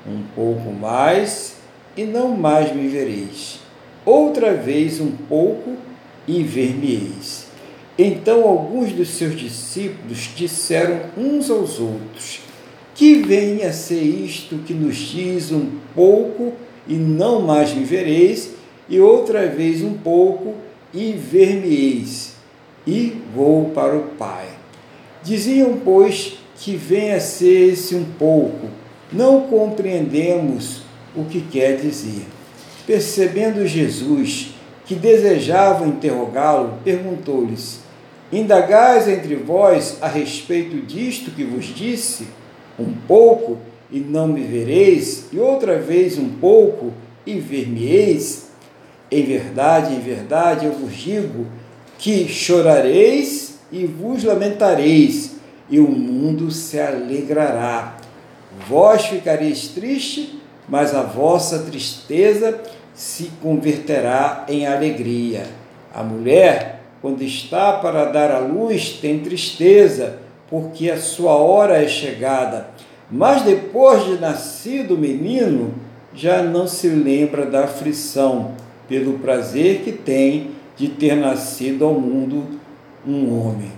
Um 0.07 0.23
pouco 0.35 0.71
mais 0.71 1.55
e 1.95 2.03
não 2.03 2.29
mais 2.29 2.73
me 2.73 2.87
vereis. 2.87 3.59
Outra 4.05 4.53
vez 4.53 4.99
um 4.99 5.11
pouco 5.11 5.75
e 6.27 6.43
ver-me-eis. 6.43 7.42
Então 7.97 8.43
alguns 8.47 8.91
dos 8.91 9.09
seus 9.09 9.39
discípulos 9.39 10.29
disseram 10.35 11.01
uns 11.15 11.49
aos 11.49 11.79
outros: 11.79 12.39
Que 12.95 13.15
venha 13.21 13.69
a 13.69 13.73
ser 13.73 14.01
isto 14.01 14.57
que 14.65 14.73
nos 14.73 14.95
diz 14.95 15.51
um 15.51 15.69
pouco 15.93 16.53
e 16.87 16.95
não 16.95 17.41
mais 17.41 17.73
me 17.73 17.83
vereis, 17.83 18.51
e 18.89 18.99
outra 18.99 19.47
vez 19.47 19.83
um 19.83 19.93
pouco 19.93 20.55
e 20.93 21.13
ver-me-eis, 21.13 22.33
e 22.85 23.21
vou 23.33 23.69
para 23.69 23.95
o 23.95 24.03
Pai. 24.17 24.47
Diziam, 25.23 25.79
pois, 25.83 26.37
que 26.57 26.75
venha 26.75 27.15
a 27.17 27.21
ser 27.21 27.71
esse 27.71 27.95
um 27.95 28.03
pouco. 28.03 28.67
Não 29.11 29.41
compreendemos 29.41 30.81
o 31.15 31.23
que 31.25 31.41
quer 31.41 31.77
dizer. 31.77 32.25
Percebendo 32.85 33.65
Jesus 33.65 34.53
que 34.85 34.95
desejava 34.95 35.87
interrogá-lo, 35.87 36.79
perguntou-lhes: 36.83 37.82
Indagais 38.33 39.07
entre 39.07 39.35
vós 39.35 39.99
a 40.01 40.07
respeito 40.07 40.77
disto 40.87 41.29
que 41.29 41.43
vos 41.43 41.65
disse? 41.65 42.27
Um 42.79 42.91
pouco 43.07 43.59
e 43.91 43.99
não 43.99 44.27
me 44.27 44.41
vereis, 44.41 45.27
e 45.31 45.37
outra 45.37 45.77
vez 45.77 46.17
um 46.17 46.29
pouco 46.29 46.91
e 47.27 47.39
ver-me-eis? 47.39 48.47
Em 49.11 49.23
verdade, 49.23 49.93
em 49.93 49.99
verdade, 49.99 50.65
eu 50.65 50.71
vos 50.71 50.95
digo 50.95 51.45
que 51.99 52.27
chorareis 52.27 53.59
e 53.71 53.85
vos 53.85 54.23
lamentareis, 54.23 55.35
e 55.69 55.79
o 55.79 55.87
mundo 55.87 56.49
se 56.49 56.79
alegrará. 56.79 57.97
Vós 58.67 59.05
ficareis 59.05 59.67
triste, 59.67 60.41
mas 60.67 60.95
a 60.95 61.03
vossa 61.03 61.59
tristeza 61.59 62.59
se 62.95 63.29
converterá 63.43 64.43
em 64.49 64.65
alegria. 64.65 65.45
A 65.93 66.01
mulher, 66.01 66.82
quando 67.03 67.21
está 67.21 67.73
para 67.73 68.05
dar 68.05 68.31
à 68.31 68.39
luz, 68.39 68.97
tem 69.01 69.19
tristeza, 69.19 70.19
porque 70.49 70.89
a 70.89 70.95
sua 70.95 71.35
hora 71.35 71.83
é 71.83 71.85
chegada. 71.85 72.69
Mas 73.11 73.41
depois 73.41 74.05
de 74.05 74.21
nascido 74.21 74.95
o 74.95 74.97
menino, 74.97 75.73
já 76.15 76.41
não 76.41 76.65
se 76.65 76.87
lembra 76.87 77.45
da 77.45 77.65
aflição, 77.65 78.51
pelo 78.87 79.19
prazer 79.19 79.81
que 79.81 79.91
tem 79.91 80.51
de 80.77 80.87
ter 80.87 81.15
nascido 81.17 81.83
ao 81.83 81.93
mundo 81.93 82.45
um 83.05 83.37
homem. 83.37 83.73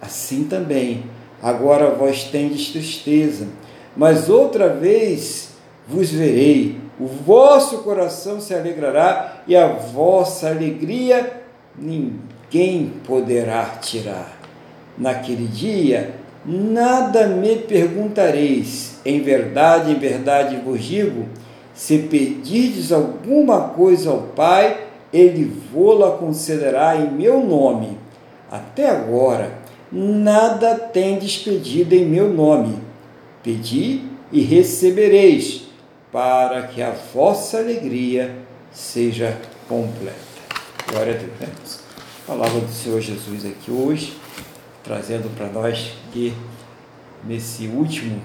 Assim 0.00 0.44
também, 0.44 1.02
agora 1.42 1.90
vós 1.90 2.30
tendes 2.30 2.70
tristeza, 2.70 3.48
mas 3.96 4.30
outra 4.30 4.68
vez 4.68 5.48
vos 5.88 6.12
verei, 6.12 6.76
o 7.00 7.08
vosso 7.08 7.78
coração 7.78 8.40
se 8.40 8.54
alegrará 8.54 9.42
e 9.48 9.56
a 9.56 9.66
vossa 9.66 10.48
alegria 10.48 11.42
ninguém 11.76 12.37
poderá 13.04 13.78
tirar. 13.80 14.38
Naquele 14.96 15.46
dia, 15.46 16.14
nada 16.44 17.26
me 17.28 17.56
perguntareis, 17.56 18.98
em 19.04 19.20
verdade, 19.20 19.92
em 19.92 19.98
verdade 19.98 20.56
vos 20.64 20.82
digo, 20.82 21.26
se 21.74 21.98
pedirdes 21.98 22.90
alguma 22.90 23.68
coisa 23.68 24.10
ao 24.10 24.22
Pai, 24.34 24.88
ele 25.12 25.44
vô-la 25.72 26.12
concederá 26.12 26.96
em 26.96 27.10
meu 27.10 27.44
nome. 27.44 27.96
Até 28.50 28.88
agora, 28.88 29.52
nada 29.92 30.74
tendes 30.74 31.38
pedido 31.38 31.94
em 31.94 32.04
meu 32.04 32.28
nome. 32.28 32.78
Pedi 33.42 34.02
e 34.32 34.40
recebereis, 34.40 35.68
para 36.10 36.62
que 36.62 36.82
a 36.82 36.90
vossa 37.14 37.58
alegria 37.58 38.34
seja 38.72 39.36
completa. 39.68 40.16
Glória 40.90 41.14
a 41.14 41.44
Deus. 41.44 41.87
Palavra 42.28 42.60
do 42.60 42.70
Senhor 42.70 43.00
Jesus 43.00 43.46
aqui 43.46 43.70
hoje, 43.70 44.14
trazendo 44.84 45.34
para 45.34 45.46
nós 45.46 45.94
que 46.12 46.34
nesse 47.24 47.68
último 47.68 48.20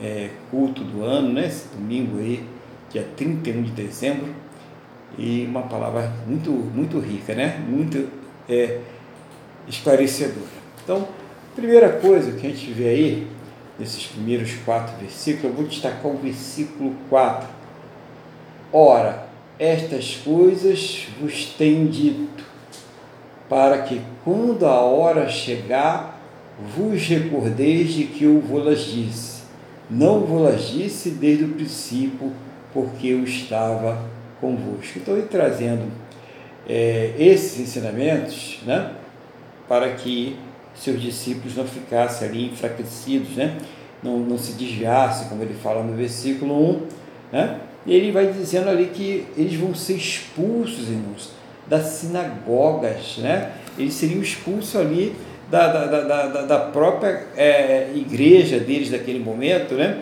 é, 0.00 0.30
culto 0.52 0.84
do 0.84 1.02
ano, 1.02 1.32
né, 1.32 1.48
esse 1.48 1.66
domingo 1.66 2.20
aí, 2.20 2.46
dia 2.92 3.04
31 3.16 3.64
de 3.64 3.72
dezembro, 3.72 4.32
e 5.18 5.46
uma 5.46 5.62
palavra 5.62 6.14
muito, 6.28 6.52
muito 6.52 7.00
rica, 7.00 7.34
né? 7.34 7.58
muito 7.68 8.08
é, 8.48 8.78
esclarecedora. 9.66 10.46
Então, 10.84 11.08
primeira 11.56 11.88
coisa 11.88 12.30
que 12.30 12.46
a 12.46 12.50
gente 12.50 12.70
vê 12.70 12.88
aí, 12.88 13.26
nesses 13.76 14.06
primeiros 14.06 14.54
quatro 14.64 14.96
versículos, 15.00 15.46
eu 15.46 15.52
vou 15.54 15.66
destacar 15.66 16.06
o 16.06 16.18
versículo 16.18 16.94
4. 17.08 17.48
Ora, 18.72 19.26
estas 19.58 20.14
coisas 20.18 21.08
vos 21.20 21.46
tenho 21.58 21.88
dito, 21.88 22.49
para 23.50 23.82
que 23.82 24.00
quando 24.24 24.64
a 24.64 24.80
hora 24.80 25.28
chegar, 25.28 26.22
vos 26.76 27.02
recordeis 27.02 27.92
de 27.92 28.04
que 28.04 28.22
eu 28.22 28.40
vou-las 28.40 28.84
disse. 28.84 29.42
Não 29.90 30.20
vou-las 30.20 30.68
disse 30.68 31.10
desde 31.10 31.44
o 31.44 31.48
princípio, 31.48 32.32
porque 32.72 33.08
eu 33.08 33.24
estava 33.24 34.04
convosco. 34.40 35.00
Ele 35.04 35.22
trazendo 35.22 35.90
é, 36.68 37.12
esses 37.18 37.58
ensinamentos, 37.58 38.60
né, 38.64 38.92
para 39.68 39.94
que 39.94 40.36
seus 40.72 41.02
discípulos 41.02 41.56
não 41.56 41.66
ficassem 41.66 42.28
ali 42.28 42.46
enfraquecidos, 42.46 43.30
né, 43.30 43.58
não, 44.00 44.20
não 44.20 44.38
se 44.38 44.52
desviassem, 44.52 45.28
como 45.28 45.42
ele 45.42 45.54
fala 45.54 45.82
no 45.82 45.96
versículo 45.96 46.70
1, 46.70 46.86
né, 47.32 47.60
e 47.84 47.92
ele 47.92 48.12
vai 48.12 48.32
dizendo 48.32 48.70
ali 48.70 48.86
que 48.94 49.26
eles 49.36 49.54
vão 49.54 49.74
ser 49.74 49.94
expulsos, 49.94 50.88
irmãos, 50.88 51.39
das 51.70 51.86
sinagogas, 51.86 53.18
né, 53.18 53.52
eles 53.78 53.94
seriam 53.94 54.20
expulsos 54.20 54.74
ali 54.74 55.14
da, 55.48 55.68
da, 55.68 56.02
da, 56.02 56.42
da 56.42 56.58
própria 56.58 57.28
é, 57.36 57.90
igreja 57.94 58.58
deles 58.58 58.90
daquele 58.90 59.20
momento, 59.20 59.74
né, 59.74 60.00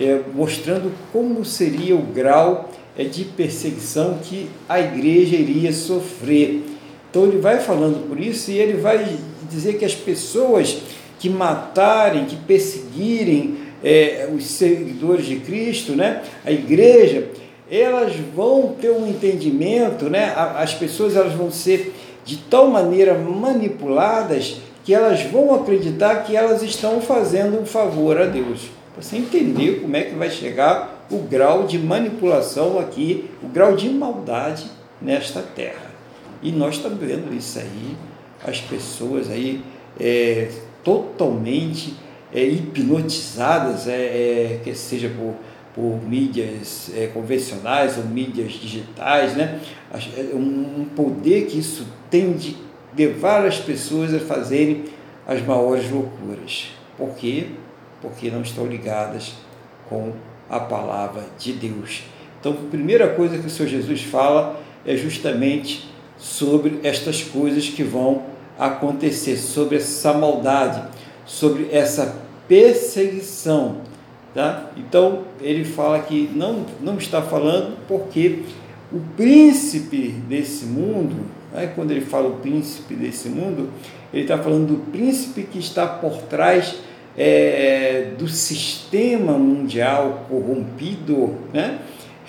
é, 0.00 0.20
mostrando 0.32 0.92
como 1.12 1.44
seria 1.44 1.96
o 1.96 2.02
grau 2.02 2.70
é, 2.96 3.02
de 3.02 3.24
perseguição 3.24 4.18
que 4.22 4.48
a 4.68 4.78
igreja 4.78 5.34
iria 5.34 5.72
sofrer. 5.72 6.62
Então 7.10 7.24
ele 7.24 7.38
vai 7.38 7.58
falando 7.58 8.08
por 8.08 8.20
isso 8.20 8.52
e 8.52 8.58
ele 8.58 8.74
vai 8.74 9.18
dizer 9.50 9.76
que 9.76 9.84
as 9.84 9.94
pessoas 9.94 10.78
que 11.18 11.28
matarem, 11.28 12.26
que 12.26 12.36
perseguirem 12.36 13.56
é, 13.82 14.28
os 14.32 14.44
seguidores 14.44 15.26
de 15.26 15.36
Cristo, 15.36 15.92
né, 15.96 16.22
a 16.44 16.52
igreja, 16.52 17.28
elas 17.70 18.16
vão 18.16 18.74
ter 18.80 18.90
um 18.90 19.06
entendimento, 19.06 20.08
né, 20.08 20.32
as 20.56 20.74
pessoas 20.74 21.16
elas 21.16 21.32
vão 21.32 21.50
ser 21.50 21.94
de 22.24 22.36
tal 22.36 22.68
maneira 22.68 23.14
manipuladas 23.14 24.60
que 24.84 24.94
elas 24.94 25.22
vão 25.22 25.54
acreditar 25.54 26.24
que 26.24 26.34
elas 26.34 26.62
estão 26.62 27.00
fazendo 27.00 27.60
um 27.60 27.66
favor 27.66 28.18
a 28.18 28.24
Deus 28.24 28.78
você 28.98 29.16
entender 29.16 29.80
como 29.80 29.96
é 29.96 30.02
que 30.02 30.14
vai 30.16 30.28
chegar 30.28 31.06
o 31.08 31.18
grau 31.18 31.66
de 31.66 31.78
manipulação 31.78 32.80
aqui, 32.80 33.30
o 33.40 33.46
grau 33.46 33.76
de 33.76 33.88
maldade 33.88 34.66
nesta 35.00 35.40
terra. 35.40 35.88
E 36.42 36.50
nós 36.50 36.74
estamos 36.74 36.98
vendo 36.98 37.32
isso 37.32 37.60
aí, 37.60 37.96
as 38.44 38.60
pessoas 38.60 39.30
aí 39.30 39.62
é, 40.00 40.50
totalmente 40.82 41.94
é, 42.32 42.42
hipnotizadas, 42.42 43.86
é, 43.86 43.92
é, 43.92 44.60
que 44.64 44.74
seja 44.74 45.08
por, 45.08 45.34
por 45.78 46.02
mídias 46.02 46.90
é, 46.96 47.06
convencionais 47.06 47.96
ou 47.98 48.04
mídias 48.04 48.52
digitais, 48.52 49.36
né? 49.36 49.60
Um, 50.34 50.80
um 50.80 50.86
poder 50.96 51.46
que 51.46 51.58
isso 51.58 51.86
tem 52.10 52.32
de 52.32 52.56
levar 52.96 53.46
as 53.46 53.58
pessoas 53.58 54.12
a 54.12 54.18
fazerem 54.18 54.86
as 55.24 55.40
maiores 55.40 55.88
loucuras. 55.88 56.72
Por 56.96 57.14
quê? 57.14 57.46
porque 58.00 58.30
não 58.30 58.42
estão 58.42 58.66
ligadas 58.66 59.34
com 59.88 60.12
a 60.48 60.60
palavra 60.60 61.24
de 61.38 61.52
Deus. 61.52 62.04
Então, 62.40 62.52
a 62.52 62.70
primeira 62.70 63.08
coisa 63.14 63.38
que 63.38 63.46
o 63.46 63.50
Senhor 63.50 63.68
Jesus 63.68 64.02
fala 64.02 64.60
é 64.86 64.96
justamente 64.96 65.88
sobre 66.16 66.80
estas 66.82 67.22
coisas 67.22 67.68
que 67.68 67.82
vão 67.82 68.22
acontecer, 68.58 69.36
sobre 69.36 69.76
essa 69.76 70.12
maldade, 70.12 70.82
sobre 71.26 71.68
essa 71.72 72.16
perseguição. 72.46 73.82
Tá? 74.34 74.70
Então, 74.76 75.24
ele 75.40 75.64
fala 75.64 76.00
que 76.00 76.30
não, 76.34 76.64
não 76.80 76.98
está 76.98 77.22
falando 77.22 77.76
porque 77.88 78.40
o 78.92 79.00
príncipe 79.16 80.08
desse 80.28 80.66
mundo, 80.66 81.16
né, 81.52 81.72
quando 81.74 81.90
ele 81.90 82.02
fala 82.02 82.28
o 82.28 82.36
príncipe 82.36 82.94
desse 82.94 83.28
mundo, 83.28 83.70
ele 84.12 84.22
está 84.22 84.38
falando 84.38 84.68
do 84.68 84.90
príncipe 84.90 85.42
que 85.42 85.58
está 85.58 85.86
por 85.86 86.22
trás 86.22 86.76
é, 87.16 88.12
do 88.16 88.28
sistema 88.28 89.32
mundial 89.32 90.26
corrompido, 90.28 91.36
né? 91.52 91.80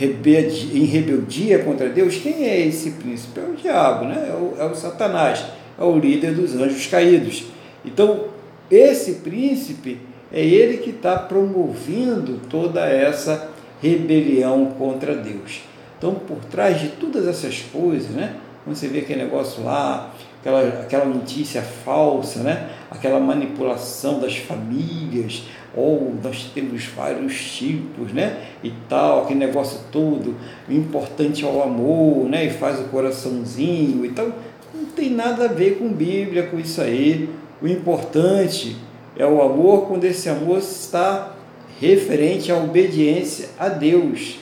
em 0.02 0.86
rebeldia 0.86 1.60
contra 1.60 1.90
Deus, 1.90 2.16
quem 2.16 2.46
é 2.46 2.66
esse 2.66 2.92
príncipe? 2.92 3.40
É 3.40 3.44
o 3.44 3.54
diabo, 3.54 4.06
né? 4.06 4.30
é, 4.30 4.34
o, 4.34 4.56
é 4.58 4.66
o 4.66 4.74
Satanás, 4.74 5.44
é 5.78 5.84
o 5.84 6.00
líder 6.00 6.34
dos 6.34 6.56
anjos 6.56 6.88
caídos. 6.88 7.46
Então, 7.84 8.26
esse 8.72 9.16
príncipe 9.16 10.00
é 10.32 10.42
ele 10.42 10.78
que 10.78 10.92
está 10.92 11.18
promovendo 11.18 12.40
toda 12.50 12.86
essa 12.86 13.50
rebelião 13.82 14.68
contra 14.78 15.16
Deus. 15.16 15.62
Então, 15.98 16.16
por 16.16 16.38
trás 16.46 16.80
de 16.80 16.90
todas 16.90 17.28
essas 17.28 17.62
coisas, 17.62 18.12
né? 18.12 18.36
Quando 18.64 18.76
você 18.76 18.88
vê 18.88 19.00
aquele 19.00 19.24
negócio 19.24 19.64
lá, 19.64 20.14
aquela, 20.40 20.68
aquela 20.82 21.06
notícia 21.06 21.62
falsa, 21.62 22.42
né? 22.42 22.70
aquela 22.90 23.20
manipulação 23.20 24.20
das 24.20 24.38
famílias, 24.38 25.44
ou 25.76 26.14
nós 26.24 26.50
temos 26.54 26.86
vários 26.86 27.58
tipos, 27.58 28.12
né? 28.12 28.48
E 28.64 28.72
tal, 28.90 29.24
aquele 29.24 29.40
negócio 29.40 29.82
todo, 29.92 30.36
o 30.68 30.74
importante 30.74 31.46
é 31.46 31.48
o 31.48 31.62
amor, 31.62 32.28
né? 32.28 32.46
E 32.46 32.50
faz 32.50 32.80
o 32.80 32.86
coraçãozinho 32.86 34.06
e 34.06 34.10
tal. 34.10 34.32
Não 34.74 34.86
tem 34.86 35.12
nada 35.12 35.46
a 35.46 35.48
ver 35.48 35.78
com 35.78 35.90
Bíblia, 35.90 36.48
com 36.48 36.60
isso 36.60 36.82
aí. 36.82 37.30
O 37.62 37.68
importante 37.68 38.76
é 39.20 39.26
o 39.26 39.42
amor 39.42 39.86
quando 39.86 40.06
esse 40.06 40.30
amor 40.30 40.60
está 40.60 41.36
referente 41.80 42.52
à 42.52 42.58
obediência 42.58 43.50
a 43.60 43.68
Deus. 43.68 44.40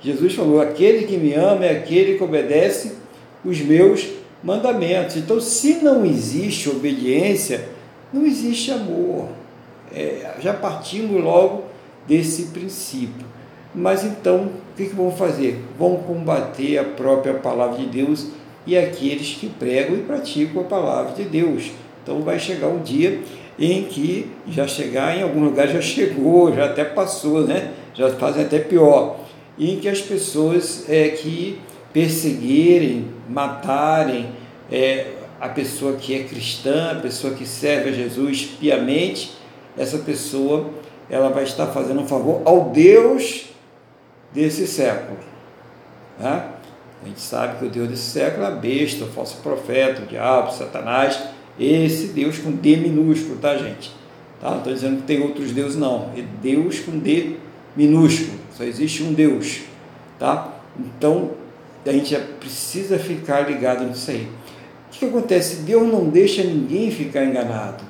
Jesus 0.00 0.34
falou: 0.34 0.60
aquele 0.60 1.04
que 1.04 1.16
me 1.16 1.34
ama 1.34 1.66
é 1.66 1.72
aquele 1.72 2.16
que 2.16 2.22
obedece 2.22 2.92
os 3.44 3.60
meus 3.60 4.08
mandamentos. 4.42 5.16
Então, 5.16 5.40
se 5.40 5.82
não 5.82 6.06
existe 6.06 6.70
obediência, 6.70 7.68
não 8.12 8.24
existe 8.24 8.70
amor. 8.70 9.28
É, 9.92 10.34
já 10.40 10.54
partimos 10.54 11.22
logo 11.22 11.64
desse 12.06 12.44
princípio. 12.44 13.26
Mas 13.74 14.04
então, 14.04 14.44
o 14.44 14.76
que, 14.76 14.86
que 14.86 14.94
vão 14.94 15.10
fazer? 15.10 15.60
Vão 15.76 15.96
combater 15.96 16.78
a 16.78 16.84
própria 16.84 17.34
palavra 17.34 17.78
de 17.78 17.86
Deus 17.86 18.28
e 18.64 18.76
aqueles 18.76 19.34
que 19.34 19.48
pregam 19.48 19.96
e 19.96 20.02
praticam 20.02 20.62
a 20.62 20.64
palavra 20.64 21.14
de 21.14 21.24
Deus. 21.24 21.72
Então 22.02 22.22
vai 22.22 22.38
chegar 22.38 22.68
um 22.68 22.80
dia 22.80 23.20
em 23.60 23.84
que 23.84 24.30
já 24.48 24.66
chegar 24.66 25.16
em 25.16 25.22
algum 25.22 25.44
lugar 25.44 25.68
já 25.68 25.82
chegou, 25.82 26.54
já 26.54 26.64
até 26.64 26.82
passou, 26.82 27.46
né? 27.46 27.72
Já 27.92 28.08
fazem 28.14 28.44
até 28.44 28.58
pior, 28.58 29.20
em 29.58 29.78
que 29.78 29.88
as 29.88 30.00
pessoas 30.00 30.88
é, 30.88 31.08
que 31.10 31.60
perseguirem, 31.92 33.08
matarem 33.28 34.30
é, 34.72 35.08
a 35.38 35.48
pessoa 35.48 35.96
que 35.96 36.14
é 36.14 36.24
cristã, 36.24 36.92
a 36.92 37.00
pessoa 37.00 37.34
que 37.34 37.44
serve 37.44 37.90
a 37.90 37.92
Jesus 37.92 38.46
piamente, 38.58 39.32
essa 39.76 39.98
pessoa 39.98 40.70
ela 41.10 41.28
vai 41.28 41.44
estar 41.44 41.66
fazendo 41.66 42.00
um 42.00 42.06
favor 42.06 42.40
ao 42.44 42.70
Deus 42.70 43.46
desse 44.32 44.66
século. 44.66 45.18
Né? 46.18 46.44
A 47.02 47.08
gente 47.08 47.20
sabe 47.20 47.58
que 47.58 47.64
o 47.64 47.68
Deus 47.68 47.88
desse 47.88 48.10
século 48.10 48.44
é 48.44 48.48
a 48.48 48.50
besta, 48.52 49.04
o 49.04 49.08
falso 49.08 49.38
profeta, 49.42 50.02
o 50.02 50.06
diabo, 50.06 50.52
Satanás, 50.52 51.20
esse 51.64 52.08
Deus 52.08 52.38
com 52.38 52.52
D 52.52 52.76
minúsculo, 52.76 53.36
tá, 53.36 53.56
gente? 53.56 53.92
Tá? 54.40 54.50
Não 54.50 54.58
estou 54.58 54.72
dizendo 54.72 54.96
que 54.98 55.02
tem 55.02 55.20
outros 55.20 55.52
deuses, 55.52 55.76
não. 55.76 56.10
É 56.16 56.24
Deus 56.42 56.80
com 56.80 56.98
D 56.98 57.36
minúsculo. 57.76 58.38
Só 58.56 58.64
existe 58.64 59.02
um 59.02 59.12
Deus, 59.12 59.60
tá? 60.18 60.54
Então, 60.78 61.32
a 61.84 61.92
gente 61.92 62.16
precisa 62.38 62.98
ficar 62.98 63.48
ligado 63.48 63.84
nisso 63.84 64.10
aí. 64.10 64.28
O 64.88 64.98
que 64.98 65.04
acontece? 65.04 65.62
Deus 65.62 65.86
não 65.86 66.08
deixa 66.08 66.42
ninguém 66.42 66.90
ficar 66.90 67.24
enganado. 67.24 67.84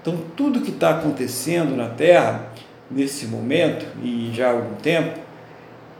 Então, 0.00 0.18
tudo 0.36 0.60
que 0.60 0.70
está 0.70 0.90
acontecendo 0.90 1.76
na 1.76 1.88
Terra, 1.88 2.52
nesse 2.90 3.26
momento, 3.26 3.86
e 4.02 4.32
já 4.34 4.48
há 4.48 4.52
algum 4.52 4.74
tempo, 4.76 5.18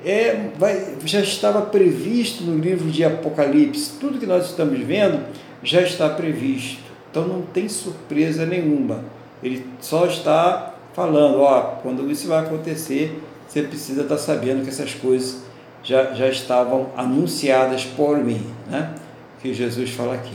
é, 0.05 0.49
vai, 0.59 0.97
já 1.05 1.21
estava 1.21 1.63
previsto 1.63 2.43
no 2.43 2.59
livro 2.59 2.91
de 2.91 3.05
Apocalipse. 3.05 3.93
Tudo 4.01 4.19
que 4.19 4.27
nós 4.27 4.47
estamos 4.47 4.79
vendo 4.81 5.23
já 5.63 5.81
está 5.81 6.09
previsto. 6.09 6.92
Então 7.13 7.29
não 7.29 7.43
tem 7.43 7.69
surpresa 7.69 8.47
nenhuma. 8.47 9.05
Ele 9.43 9.67
só 9.83 10.07
está 10.07 10.75
falando, 10.95 11.41
ó, 11.43 11.61
quando 11.83 12.11
isso 12.11 12.27
vai 12.27 12.41
acontecer, 12.41 13.23
você 13.47 13.63
precisa 13.63 14.01
estar 14.01 14.17
sabendo 14.17 14.63
que 14.63 14.71
essas 14.71 14.95
coisas 14.95 15.43
já, 15.83 16.15
já 16.15 16.27
estavam 16.29 16.89
anunciadas 16.97 17.85
por 17.85 18.17
mim, 18.17 18.47
né? 18.67 18.95
Que 19.43 19.53
Jesus 19.53 19.91
fala 19.91 20.15
aqui. 20.15 20.35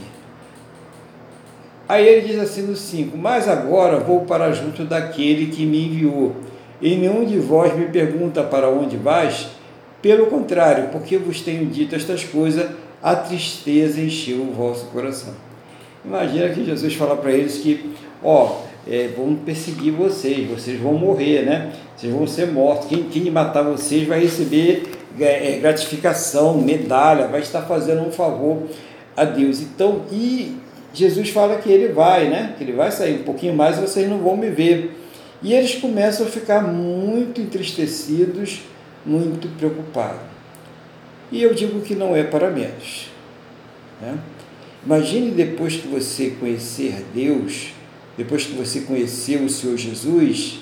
Aí 1.88 2.06
ele 2.06 2.28
diz 2.28 2.38
assim 2.38 2.62
no 2.62 2.76
5: 2.76 3.18
Mas 3.18 3.48
agora 3.48 3.98
vou 3.98 4.20
para 4.20 4.52
junto 4.52 4.84
daquele 4.84 5.46
que 5.46 5.66
me 5.66 5.86
enviou, 5.86 6.36
e 6.80 6.94
nenhum 6.94 7.24
de 7.24 7.40
vós 7.40 7.76
me 7.76 7.86
pergunta 7.86 8.44
para 8.44 8.68
onde 8.68 8.96
vais, 8.96 9.48
pelo 10.00 10.26
contrário, 10.26 10.90
porque 10.92 11.18
vos 11.18 11.40
tenho 11.40 11.66
dito 11.66 11.96
estas 11.96 12.22
coisas, 12.22 12.70
a 13.02 13.16
tristeza 13.16 14.00
encheu 14.00 14.42
o 14.42 14.52
vosso 14.52 14.86
coração. 14.86 15.47
Imagina 16.08 16.48
que 16.48 16.64
Jesus 16.64 16.94
fala 16.94 17.16
para 17.16 17.30
eles 17.30 17.58
que, 17.58 17.92
ó, 18.24 18.62
é, 18.88 19.08
vão 19.14 19.34
perseguir 19.34 19.92
vocês, 19.92 20.48
vocês 20.48 20.80
vão 20.80 20.94
morrer, 20.94 21.42
né? 21.42 21.72
Vocês 21.94 22.10
vão 22.10 22.26
ser 22.26 22.46
mortos. 22.46 22.88
Quem, 22.88 23.02
quem 23.04 23.30
matar 23.30 23.62
vocês 23.62 24.08
vai 24.08 24.20
receber 24.20 24.90
é, 25.20 25.58
gratificação, 25.60 26.56
medalha, 26.56 27.28
vai 27.28 27.40
estar 27.40 27.60
fazendo 27.62 28.00
um 28.00 28.10
favor 28.10 28.62
a 29.14 29.26
Deus. 29.26 29.60
Então, 29.60 30.02
e 30.10 30.56
Jesus 30.94 31.28
fala 31.28 31.56
que 31.56 31.70
ele 31.70 31.92
vai, 31.92 32.30
né? 32.30 32.54
Que 32.56 32.64
ele 32.64 32.72
vai 32.72 32.90
sair 32.90 33.20
um 33.20 33.24
pouquinho 33.24 33.52
mais 33.52 33.76
e 33.76 33.82
vocês 33.82 34.08
não 34.08 34.18
vão 34.18 34.34
me 34.34 34.48
ver. 34.48 34.96
E 35.42 35.52
eles 35.52 35.74
começam 35.74 36.26
a 36.26 36.30
ficar 36.30 36.62
muito 36.62 37.38
entristecidos 37.38 38.62
muito 39.04 39.48
preocupado. 39.56 40.18
E 41.30 41.42
eu 41.42 41.54
digo 41.54 41.80
que 41.80 41.94
não 41.94 42.16
é 42.16 42.22
para 42.22 42.50
menos. 42.50 43.10
Né? 44.00 44.18
Imagine 44.84 45.32
depois 45.32 45.76
que 45.76 45.88
você 45.88 46.30
conhecer 46.30 47.04
Deus, 47.14 47.72
depois 48.16 48.46
que 48.46 48.52
você 48.52 48.80
conhecer 48.82 49.40
o 49.42 49.48
Senhor 49.48 49.76
Jesus, 49.76 50.60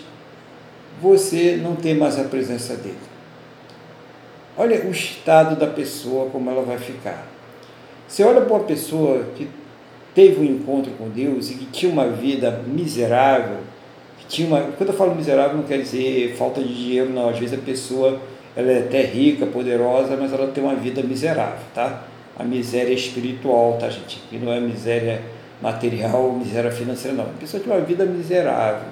você 1.01 1.59
não 1.63 1.77
tem 1.77 1.95
mais 1.95 2.19
a 2.19 2.25
presença 2.25 2.75
dele. 2.77 2.97
Olha 4.57 4.83
o 4.87 4.91
estado 4.91 5.55
da 5.57 5.67
pessoa, 5.67 6.31
como 6.31 6.51
ela 6.51 6.63
vai 6.63 6.79
ficar. 6.79 7.27
Você 8.09 8.23
olha 8.25 8.41
para 8.41 8.55
uma 8.55 8.65
pessoa 8.65 9.25
que 9.37 9.49
teve 10.15 10.41
um 10.41 10.45
encontro 10.45 10.93
com 10.93 11.11
Deus 11.11 11.51
e 11.51 11.55
que 11.55 11.67
tinha 11.67 11.93
uma 11.93 12.09
vida 12.09 12.63
miserável, 12.67 13.59
que 14.19 14.27
tinha 14.27 14.49
uma. 14.49 14.61
Quando 14.63 14.91
eu 14.91 14.97
falo 14.97 15.15
miserável, 15.15 15.59
não 15.59 15.65
quer 15.65 15.79
dizer 15.79 16.35
falta 16.37 16.63
de 16.63 16.75
dinheiro, 16.75 17.11
não. 17.11 17.29
Às 17.29 17.39
vezes 17.39 17.59
a 17.59 17.63
pessoa 17.63 18.19
ela 18.57 18.73
é 18.73 18.79
até 18.79 19.03
rica, 19.03 19.45
poderosa, 19.45 20.17
mas 20.17 20.33
ela 20.33 20.47
tem 20.49 20.65
uma 20.65 20.75
vida 20.75 21.03
miserável, 21.03 21.61
tá? 21.75 22.05
A 22.39 22.45
miséria 22.45 22.93
espiritual, 22.93 23.79
tá, 23.81 23.89
gente? 23.89 24.21
Que 24.29 24.39
não 24.39 24.53
é 24.53 24.61
miséria 24.61 25.23
material, 25.61 26.33
miséria 26.33 26.71
financeira, 26.71 27.17
não. 27.17 27.25
A 27.25 27.41
pessoa 27.41 27.63
tem 27.63 27.73
uma 27.73 27.81
vida 27.81 28.05
miserável, 28.05 28.89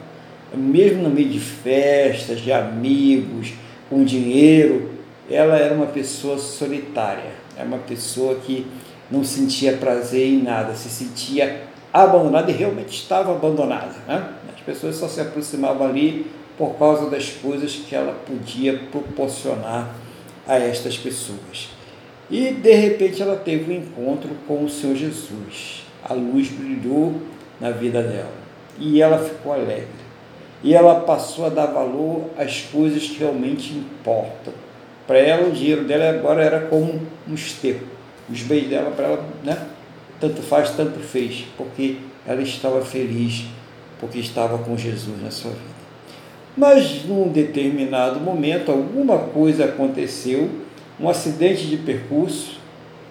mesmo 0.57 1.03
no 1.03 1.11
meio 1.11 1.29
de 1.29 1.41
festas, 1.41 2.41
de 2.41 2.53
amigos, 2.53 3.53
com 3.91 4.05
dinheiro, 4.05 4.91
ela 5.31 5.57
era 5.57 5.75
uma 5.75 5.87
pessoa 5.87 6.39
solitária, 6.39 7.33
é 7.57 7.63
uma 7.63 7.79
pessoa 7.79 8.37
que 8.37 8.67
não 9.11 9.25
sentia 9.25 9.77
prazer 9.77 10.27
em 10.27 10.43
nada, 10.43 10.75
se 10.75 10.89
sentia 10.89 11.63
abandonada 11.93 12.51
e 12.51 12.55
realmente 12.55 12.99
estava 12.99 13.33
abandonada. 13.33 13.95
Né? 14.07 14.27
As 14.55 14.61
pessoas 14.61 14.97
só 14.97 15.09
se 15.09 15.21
aproximavam 15.21 15.87
ali 15.87 16.27
por 16.57 16.75
causa 16.75 17.11
das 17.11 17.31
coisas 17.31 17.75
que 17.75 17.95
ela 17.95 18.13
podia 18.27 18.79
proporcionar 18.91 19.91
a 20.47 20.57
estas 20.57 20.97
pessoas. 20.97 21.69
E 22.35 22.51
de 22.51 22.75
repente 22.75 23.23
ela 23.23 23.37
teve 23.37 23.73
um 23.73 23.77
encontro 23.77 24.29
com 24.49 24.65
o 24.65 24.69
Senhor 24.69 24.97
Jesus. 24.97 25.85
A 26.03 26.13
luz 26.15 26.49
brilhou 26.49 27.15
na 27.61 27.71
vida 27.71 28.03
dela 28.03 28.33
e 28.77 29.01
ela 29.01 29.19
ficou 29.21 29.53
alegre. 29.53 29.87
E 30.61 30.75
ela 30.75 30.99
passou 30.99 31.47
a 31.47 31.49
dar 31.49 31.67
valor 31.67 32.25
às 32.37 32.61
coisas 32.63 33.05
que 33.05 33.21
realmente 33.21 33.73
importam. 33.73 34.53
Para 35.07 35.19
ela, 35.19 35.47
o 35.47 35.53
dinheiro 35.53 35.85
dela 35.85 36.11
agora 36.11 36.43
era 36.43 36.63
como 36.63 37.01
um 37.29 37.35
esterco. 37.35 37.87
Os 38.29 38.43
bens 38.43 38.67
dela, 38.67 38.91
para 38.91 39.07
ela, 39.07 39.25
né? 39.45 39.69
tanto 40.19 40.43
faz, 40.43 40.71
tanto 40.71 40.99
fez, 40.99 41.45
porque 41.57 41.99
ela 42.27 42.43
estava 42.43 42.85
feliz, 42.85 43.45
porque 44.01 44.19
estava 44.19 44.59
com 44.59 44.77
Jesus 44.77 45.23
na 45.23 45.31
sua 45.31 45.53
vida. 45.53 45.75
Mas 46.57 47.05
num 47.05 47.29
determinado 47.29 48.19
momento, 48.19 48.73
alguma 48.73 49.19
coisa 49.19 49.67
aconteceu, 49.67 50.51
um 50.99 51.09
acidente 51.09 51.67
de 51.67 51.77
percurso, 51.77 52.59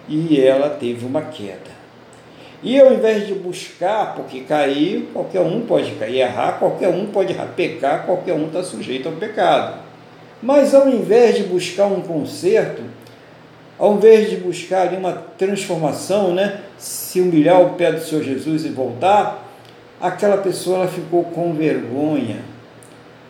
e 0.08 0.40
ela 0.40 0.70
teve 0.70 1.06
uma 1.06 1.22
queda. 1.22 1.74
E 2.62 2.80
ao 2.80 2.94
invés 2.94 3.26
de 3.26 3.34
buscar, 3.34 4.14
porque 4.14 4.40
cair, 4.40 5.08
qualquer 5.12 5.40
um 5.40 5.62
pode 5.62 5.92
cair, 5.92 6.20
errar, 6.20 6.58
qualquer 6.58 6.88
um 6.88 7.06
pode 7.06 7.32
errar, 7.32 7.52
pecar, 7.54 8.06
qualquer 8.06 8.32
um 8.32 8.46
está 8.46 8.62
sujeito 8.62 9.08
ao 9.08 9.14
pecado. 9.14 9.80
Mas 10.42 10.74
ao 10.74 10.88
invés 10.88 11.36
de 11.36 11.42
buscar 11.44 11.86
um 11.86 12.00
conserto, 12.00 12.82
ao 13.78 13.94
invés 13.94 14.30
de 14.30 14.36
buscar 14.36 14.88
ali 14.88 14.96
uma 14.96 15.12
transformação, 15.12 16.34
né, 16.34 16.60
se 16.78 17.20
humilhar 17.20 17.56
ao 17.56 17.70
pé 17.70 17.92
do 17.92 18.00
Senhor 18.00 18.22
Jesus 18.22 18.64
e 18.64 18.68
voltar, 18.68 19.46
aquela 20.00 20.38
pessoa 20.38 20.78
ela 20.78 20.88
ficou 20.88 21.24
com 21.24 21.52
vergonha 21.52 22.54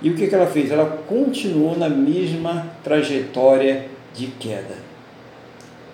e 0.05 0.11
o 0.11 0.15
que, 0.15 0.27
que 0.27 0.35
ela 0.35 0.47
fez? 0.47 0.71
Ela 0.71 0.99
continuou 1.09 1.77
na 1.77 1.89
mesma 1.89 2.67
trajetória 2.85 3.87
de 4.15 4.29
queda. 4.29 4.77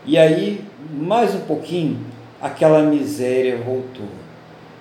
E 0.05 0.17
aí, 0.17 0.65
mais 0.93 1.35
um 1.35 1.41
pouquinho, 1.41 1.99
aquela 2.41 2.83
miséria 2.83 3.57
voltou. 3.57 4.09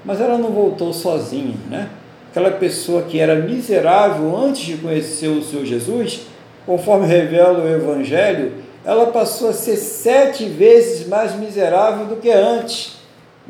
Mas 0.03 0.21
ela 0.21 0.37
não 0.37 0.51
voltou 0.51 0.93
sozinha, 0.93 1.55
né? 1.69 1.89
Aquela 2.31 2.51
pessoa 2.51 3.03
que 3.03 3.19
era 3.19 3.35
miserável 3.35 4.37
antes 4.37 4.61
de 4.61 4.77
conhecer 4.77 5.27
o 5.27 5.43
seu 5.43 5.65
Jesus, 5.65 6.21
conforme 6.65 7.07
revela 7.07 7.63
o 7.63 7.67
Evangelho, 7.67 8.53
ela 8.85 9.07
passou 9.07 9.49
a 9.49 9.53
ser 9.53 9.75
sete 9.75 10.45
vezes 10.45 11.07
mais 11.07 11.35
miserável 11.35 12.05
do 12.05 12.15
que 12.17 12.29
antes. 12.29 12.97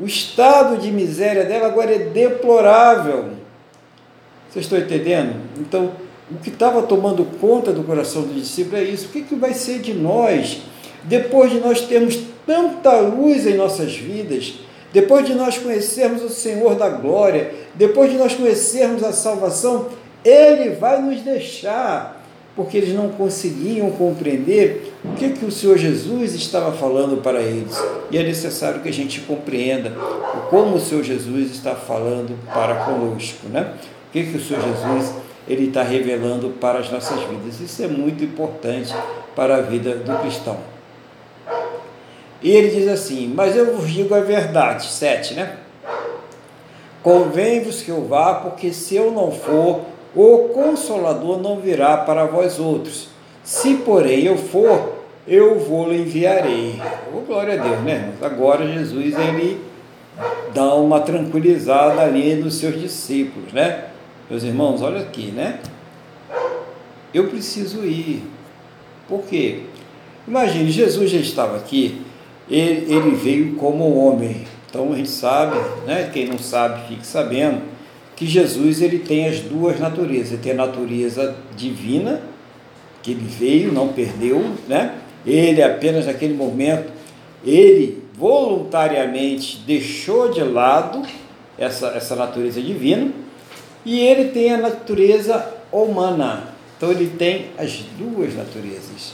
O 0.00 0.06
estado 0.06 0.78
de 0.78 0.90
miséria 0.90 1.44
dela 1.44 1.66
agora 1.66 1.94
é 1.94 1.98
deplorável. 1.98 3.30
Vocês 4.48 4.64
estão 4.64 4.78
entendendo? 4.78 5.36
Então, 5.58 5.92
o 6.30 6.38
que 6.38 6.50
estava 6.50 6.82
tomando 6.82 7.24
conta 7.40 7.72
do 7.72 7.82
coração 7.82 8.22
do 8.22 8.34
discípulo 8.34 8.76
é 8.76 8.84
isso. 8.84 9.06
O 9.06 9.08
que, 9.10 9.22
que 9.22 9.34
vai 9.34 9.52
ser 9.52 9.80
de 9.80 9.92
nós 9.92 10.62
depois 11.04 11.50
de 11.50 11.58
nós 11.58 11.80
termos 11.82 12.18
tanta 12.46 12.98
luz 13.00 13.46
em 13.46 13.54
nossas 13.54 13.94
vidas? 13.96 14.54
Depois 14.92 15.26
de 15.26 15.34
nós 15.34 15.58
conhecermos 15.58 16.22
o 16.22 16.28
Senhor 16.28 16.74
da 16.74 16.88
glória, 16.88 17.52
depois 17.74 18.10
de 18.10 18.16
nós 18.16 18.34
conhecermos 18.34 19.02
a 19.02 19.12
salvação, 19.12 19.88
Ele 20.24 20.70
vai 20.70 21.00
nos 21.00 21.20
deixar, 21.20 22.24
porque 22.56 22.76
eles 22.76 22.92
não 22.92 23.08
conseguiam 23.08 23.90
compreender 23.92 24.92
o 25.04 25.14
que, 25.14 25.30
que 25.30 25.44
o 25.44 25.50
Senhor 25.50 25.78
Jesus 25.78 26.34
estava 26.34 26.72
falando 26.72 27.22
para 27.22 27.40
eles. 27.40 27.80
E 28.10 28.18
é 28.18 28.22
necessário 28.22 28.80
que 28.80 28.88
a 28.88 28.92
gente 28.92 29.20
compreenda 29.20 29.92
como 30.50 30.76
o 30.76 30.80
Senhor 30.80 31.04
Jesus 31.04 31.52
está 31.52 31.76
falando 31.76 32.36
para 32.52 32.84
conosco, 32.84 33.48
né? 33.48 33.74
O 34.08 34.12
que, 34.12 34.24
que 34.24 34.36
o 34.36 34.44
Senhor 34.44 34.60
Jesus 34.60 35.12
ele 35.48 35.68
está 35.68 35.82
revelando 35.82 36.50
para 36.60 36.78
as 36.78 36.90
nossas 36.90 37.20
vidas. 37.22 37.60
Isso 37.60 37.82
é 37.82 37.88
muito 37.88 38.24
importante 38.24 38.94
para 39.34 39.56
a 39.56 39.60
vida 39.60 39.96
do 39.96 40.18
cristão. 40.20 40.58
E 42.42 42.50
ele 42.50 42.68
diz 42.68 42.88
assim: 42.88 43.32
Mas 43.34 43.56
eu 43.56 43.76
vos 43.76 43.90
digo 43.90 44.14
a 44.14 44.20
verdade. 44.20 44.86
7, 44.86 45.34
né? 45.34 45.56
Convém-vos 47.02 47.82
que 47.82 47.90
eu 47.90 48.04
vá, 48.04 48.34
porque 48.34 48.72
se 48.72 48.94
eu 48.96 49.10
não 49.10 49.30
for, 49.30 49.82
o 50.14 50.50
Consolador 50.52 51.40
não 51.40 51.58
virá 51.58 51.96
para 51.98 52.24
vós 52.26 52.58
outros. 52.58 53.08
Se, 53.42 53.76
porém, 53.76 54.24
eu 54.24 54.36
for, 54.36 54.96
eu 55.26 55.58
vou-lo 55.58 55.94
enviarei. 55.94 56.80
Oh, 57.14 57.20
glória 57.20 57.54
a 57.54 57.62
Deus, 57.62 57.80
né? 57.82 58.12
Agora 58.20 58.66
Jesus 58.66 59.14
ele 59.18 59.60
dá 60.52 60.74
uma 60.74 61.00
tranquilizada 61.00 62.02
ali 62.02 62.34
nos 62.34 62.58
seus 62.58 62.78
discípulos, 62.78 63.52
né? 63.52 63.89
Meus 64.30 64.44
irmãos, 64.44 64.80
olha 64.80 65.00
aqui, 65.00 65.32
né? 65.32 65.58
Eu 67.12 67.26
preciso 67.26 67.84
ir. 67.84 68.22
Por 69.08 69.24
quê? 69.24 69.62
Imagine, 70.28 70.70
Jesus 70.70 71.10
já 71.10 71.18
estava 71.18 71.56
aqui, 71.56 72.00
ele, 72.48 72.94
ele 72.94 73.10
veio 73.16 73.56
como 73.56 73.92
homem. 73.96 74.46
Então 74.68 74.92
a 74.92 74.96
gente 74.96 75.10
sabe, 75.10 75.56
né? 75.84 76.08
Quem 76.12 76.28
não 76.28 76.38
sabe, 76.38 76.86
fique 76.86 77.04
sabendo 77.04 77.60
que 78.14 78.24
Jesus 78.24 78.80
ele 78.80 79.00
tem 79.00 79.26
as 79.26 79.40
duas 79.40 79.80
naturezas. 79.80 80.34
Ele 80.34 80.42
tem 80.42 80.52
a 80.52 80.66
natureza 80.66 81.34
divina, 81.56 82.22
que 83.02 83.10
ele 83.10 83.26
veio, 83.26 83.72
não 83.72 83.88
perdeu, 83.88 84.44
né? 84.68 84.94
Ele 85.26 85.60
apenas 85.60 86.06
naquele 86.06 86.34
momento, 86.34 86.92
ele 87.44 88.00
voluntariamente 88.16 89.60
deixou 89.66 90.30
de 90.30 90.44
lado 90.44 91.02
essa, 91.58 91.88
essa 91.88 92.14
natureza 92.14 92.62
divina 92.62 93.10
e 93.84 94.00
ele 94.00 94.30
tem 94.30 94.52
a 94.52 94.58
natureza 94.58 95.46
humana. 95.72 96.48
Então 96.76 96.90
ele 96.90 97.08
tem 97.18 97.46
as 97.58 97.82
duas 97.98 98.34
naturezas. 98.34 99.12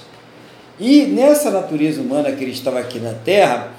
E 0.78 1.02
nessa 1.02 1.50
natureza 1.50 2.00
humana 2.00 2.30
que 2.32 2.44
ele 2.44 2.52
estava 2.52 2.78
aqui 2.78 2.98
na 2.98 3.12
Terra, 3.12 3.72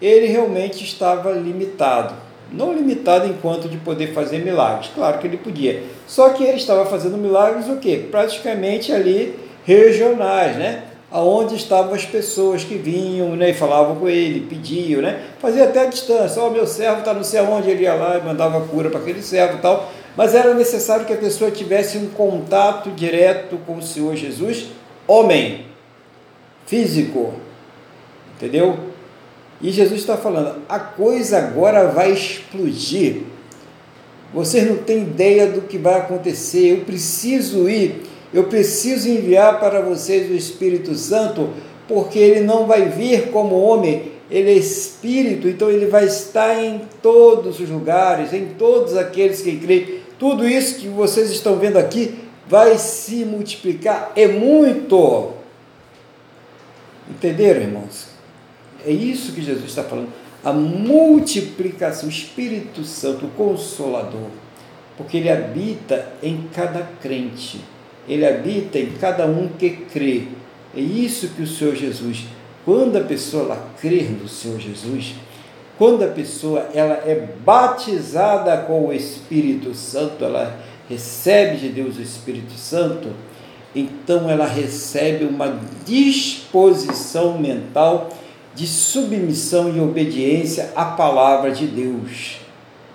ele 0.00 0.26
realmente 0.26 0.84
estava 0.84 1.32
limitado. 1.32 2.14
Não 2.52 2.72
limitado 2.72 3.26
enquanto 3.26 3.68
de 3.68 3.76
poder 3.78 4.12
fazer 4.12 4.38
milagres, 4.38 4.90
claro 4.94 5.18
que 5.18 5.26
ele 5.26 5.36
podia. 5.36 5.82
Só 6.06 6.30
que 6.30 6.44
ele 6.44 6.58
estava 6.58 6.86
fazendo 6.86 7.16
milagres 7.16 7.68
o 7.68 7.76
quê? 7.76 8.06
Praticamente 8.10 8.92
ali 8.92 9.34
regionais, 9.64 10.56
né? 10.56 10.84
Aonde 11.10 11.54
estavam 11.54 11.94
as 11.94 12.04
pessoas 12.04 12.64
que 12.64 12.74
vinham 12.74 13.36
né, 13.36 13.50
e 13.50 13.54
falavam 13.54 13.96
com 13.96 14.08
ele, 14.08 14.46
pediam, 14.48 15.00
né? 15.00 15.20
Fazia 15.38 15.64
até 15.64 15.82
a 15.82 15.86
distância, 15.86 16.42
ó, 16.42 16.48
oh, 16.48 16.50
meu 16.50 16.66
servo 16.66 17.00
está 17.00 17.14
não 17.14 17.24
sei 17.24 17.40
aonde, 17.40 17.70
ele 17.70 17.84
ia 17.84 17.94
lá 17.94 18.18
e 18.18 18.24
mandava 18.24 18.60
cura 18.62 18.90
para 18.90 19.00
aquele 19.00 19.22
servo 19.22 19.58
e 19.58 19.60
tal. 19.60 19.90
Mas 20.16 20.34
era 20.34 20.54
necessário 20.54 21.06
que 21.06 21.12
a 21.12 21.16
pessoa 21.16 21.50
tivesse 21.50 21.98
um 21.98 22.08
contato 22.08 22.90
direto 22.90 23.58
com 23.66 23.78
o 23.78 23.82
Senhor 23.82 24.14
Jesus, 24.14 24.68
homem, 25.06 25.66
físico, 26.66 27.34
entendeu? 28.36 28.78
E 29.60 29.70
Jesus 29.70 30.00
está 30.00 30.16
falando: 30.16 30.62
a 30.68 30.78
coisa 30.78 31.38
agora 31.38 31.88
vai 31.88 32.12
explodir. 32.12 33.22
Vocês 34.32 34.68
não 34.68 34.76
têm 34.76 35.02
ideia 35.02 35.46
do 35.46 35.62
que 35.62 35.78
vai 35.78 35.94
acontecer. 35.94 36.72
Eu 36.72 36.84
preciso 36.84 37.68
ir, 37.68 38.02
eu 38.32 38.44
preciso 38.44 39.08
enviar 39.08 39.60
para 39.60 39.80
vocês 39.80 40.30
o 40.30 40.34
Espírito 40.34 40.94
Santo, 40.94 41.50
porque 41.86 42.18
ele 42.18 42.40
não 42.40 42.66
vai 42.66 42.88
vir 42.88 43.30
como 43.30 43.60
homem, 43.60 44.12
ele 44.30 44.50
é 44.50 44.54
Espírito, 44.54 45.48
então 45.48 45.70
ele 45.70 45.86
vai 45.86 46.04
estar 46.06 46.62
em 46.62 46.82
todos 47.00 47.60
os 47.60 47.70
lugares, 47.70 48.32
em 48.32 48.46
todos 48.58 48.96
aqueles 48.96 49.40
que 49.40 49.56
creem. 49.56 50.03
Tudo 50.24 50.48
isso 50.48 50.76
que 50.76 50.88
vocês 50.88 51.30
estão 51.30 51.58
vendo 51.58 51.76
aqui 51.76 52.14
vai 52.48 52.78
se 52.78 53.26
multiplicar, 53.26 54.10
é 54.16 54.26
muito. 54.26 55.34
Entenderam, 57.10 57.60
irmãos? 57.60 58.06
É 58.86 58.90
isso 58.90 59.32
que 59.32 59.42
Jesus 59.42 59.66
está 59.66 59.84
falando. 59.84 60.08
A 60.42 60.50
multiplicação, 60.50 62.08
o 62.08 62.10
Espírito 62.10 62.84
Santo, 62.84 63.26
o 63.26 63.30
Consolador, 63.32 64.30
porque 64.96 65.18
ele 65.18 65.28
habita 65.28 66.14
em 66.22 66.48
cada 66.54 66.88
crente, 67.02 67.60
ele 68.08 68.26
habita 68.26 68.78
em 68.78 68.92
cada 68.92 69.26
um 69.26 69.48
que 69.48 69.68
crê. 69.92 70.28
É 70.74 70.80
isso 70.80 71.28
que 71.36 71.42
o 71.42 71.46
Senhor 71.46 71.76
Jesus, 71.76 72.24
quando 72.64 72.96
a 72.96 73.04
pessoa 73.04 73.62
crer 73.78 74.10
no 74.10 74.26
Senhor 74.26 74.58
Jesus, 74.58 75.16
quando 75.78 76.04
a 76.04 76.08
pessoa 76.08 76.68
ela 76.72 76.94
é 76.94 77.28
batizada 77.44 78.56
com 78.58 78.86
o 78.86 78.92
Espírito 78.92 79.74
Santo, 79.74 80.24
ela 80.24 80.56
recebe 80.88 81.56
de 81.56 81.68
Deus 81.68 81.98
o 81.98 82.02
Espírito 82.02 82.52
Santo, 82.52 83.08
então 83.74 84.30
ela 84.30 84.46
recebe 84.46 85.24
uma 85.24 85.58
disposição 85.84 87.38
mental 87.38 88.08
de 88.54 88.66
submissão 88.68 89.74
e 89.74 89.80
obediência 89.80 90.70
à 90.76 90.84
palavra 90.84 91.50
de 91.50 91.66
Deus. 91.66 92.38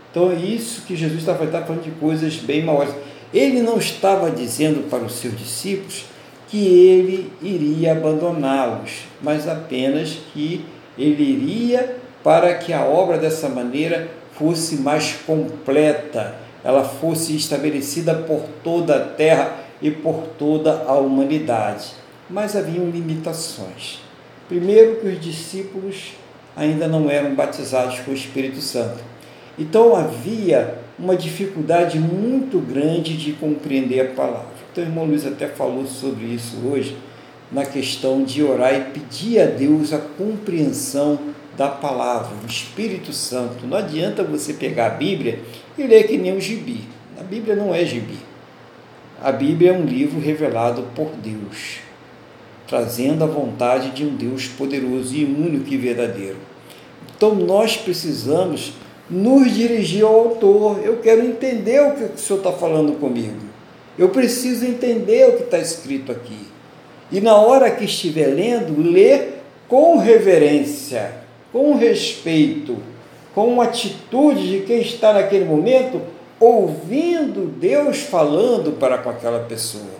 Então 0.09 0.32
é 0.32 0.36
isso 0.36 0.84
que 0.84 0.95
Jesus 0.95 1.19
estava, 1.19 1.43
estava 1.43 1.65
falando 1.65 1.84
de 1.84 1.91
coisas 1.91 2.36
bem 2.36 2.63
maiores. 2.63 2.93
Ele 3.34 3.61
não 3.61 3.77
estava 3.77 4.32
dizendo 4.32 4.89
para 4.89 5.03
os 5.03 5.13
seus 5.13 5.38
discípulos 5.38 6.05
que 6.47 6.65
ele 6.65 7.32
iria 7.41 7.91
abandoná-los, 7.91 9.03
mas 9.21 9.47
apenas 9.47 10.17
que 10.34 10.65
ele 10.97 11.23
iria 11.23 11.97
para 12.24 12.55
que 12.55 12.74
a 12.74 12.84
obra 12.84 13.17
dessa 13.17 13.47
maneira 13.47 14.09
fosse 14.34 14.78
mais 14.78 15.13
completa, 15.26 16.36
ela 16.63 16.84
fosse 16.84 17.36
estabelecida 17.36 18.13
por 18.13 18.41
toda 18.63 18.95
a 18.95 19.05
terra 19.05 19.55
e 19.82 19.89
por 19.89 20.28
toda 20.38 20.84
a 20.88 20.93
humanidade. 20.93 21.91
Mas 22.30 22.55
haviam 22.55 22.89
limitações. 22.89 23.99
Primeiro, 24.47 24.97
que 24.97 25.07
os 25.07 25.20
discípulos 25.20 26.13
ainda 26.55 26.88
não 26.88 27.09
eram 27.09 27.36
batizados 27.36 27.99
com 27.99 28.11
o 28.11 28.13
Espírito 28.13 28.61
Santo. 28.61 28.99
Então 29.57 29.95
havia 29.95 30.76
uma 30.97 31.15
dificuldade 31.15 31.99
muito 31.99 32.59
grande 32.59 33.15
de 33.15 33.34
compreender 33.34 34.01
a 34.01 34.13
palavra. 34.13 34.59
Então, 34.72 34.84
o 34.84 34.88
irmão 34.88 35.05
Luiz 35.05 35.26
até 35.26 35.47
falou 35.47 35.86
sobre 35.86 36.26
isso 36.26 36.57
hoje, 36.65 36.97
na 37.51 37.65
questão 37.65 38.24
de 38.24 38.43
orar 38.43 38.74
e 38.76 38.84
pedir 38.91 39.39
a 39.39 39.45
Deus 39.45 39.91
a 39.93 39.97
compreensão 39.97 41.20
da 41.60 41.68
palavra, 41.68 42.30
o 42.41 42.47
Espírito 42.47 43.12
Santo. 43.12 43.68
Não 43.68 43.78
adianta 43.78 44.24
você 44.24 44.53
pegar 44.53 44.86
a 44.86 44.91
Bíblia 44.91 45.41
e 45.78 45.84
ler 45.84 46.07
que 46.07 46.18
nem 46.18 46.34
o 46.34 46.39
gibi. 46.39 46.86
A 47.20 47.24
Bíblia 47.24 47.53
não 47.53 47.76
é 47.76 47.84
gibi. 47.84 48.18
A 49.22 49.30
Bíblia 49.30 49.72
é 49.72 49.74
um 49.74 49.84
livro 49.84 50.22
revelado 50.22 50.84
por 50.95 51.12
Deus, 51.22 51.80
trazendo 52.66 53.26
a 53.26 53.28
vontade 53.28 53.89
de 53.89 54.05
um 54.05 54.16
Deus 54.16 54.47
poderoso 54.47 55.14
e 55.14 55.26
único 55.26 55.74
e 55.74 55.76
verdadeiro. 55.76 56.38
Então 57.14 57.36
nós 57.36 57.76
precisamos 57.76 58.72
nos 59.10 59.53
dirigir 59.53 60.05
ao 60.05 60.16
autor. 60.16 60.80
Eu 60.82 60.99
quero 60.99 61.26
entender 61.26 61.82
o 61.82 61.91
que 61.91 62.03
o 62.03 62.18
Senhor 62.18 62.39
está 62.39 62.53
falando 62.53 62.97
comigo. 63.01 63.49
Eu 63.97 64.07
preciso 64.07 64.66
entender 64.66 65.28
o 65.28 65.36
que 65.36 65.43
está 65.43 65.60
escrito 65.60 66.10
aqui. 66.10 66.39
E 67.12 67.20
na 67.20 67.36
hora 67.36 67.70
que 67.70 67.84
estiver 67.84 68.28
lendo, 68.28 68.82
ler 68.82 69.43
com 69.68 69.97
reverência 69.97 71.18
com 71.52 71.76
respeito, 71.76 72.78
com 73.34 73.62
atitude 73.62 74.60
de 74.60 74.66
quem 74.66 74.82
está 74.82 75.14
naquele 75.14 75.45
momento 75.45 76.02
ouvindo 76.39 77.54
Deus 77.60 78.00
falando 78.00 78.80
para 78.80 78.97
com 78.97 79.10
aquela 79.10 79.39
pessoa. 79.39 80.00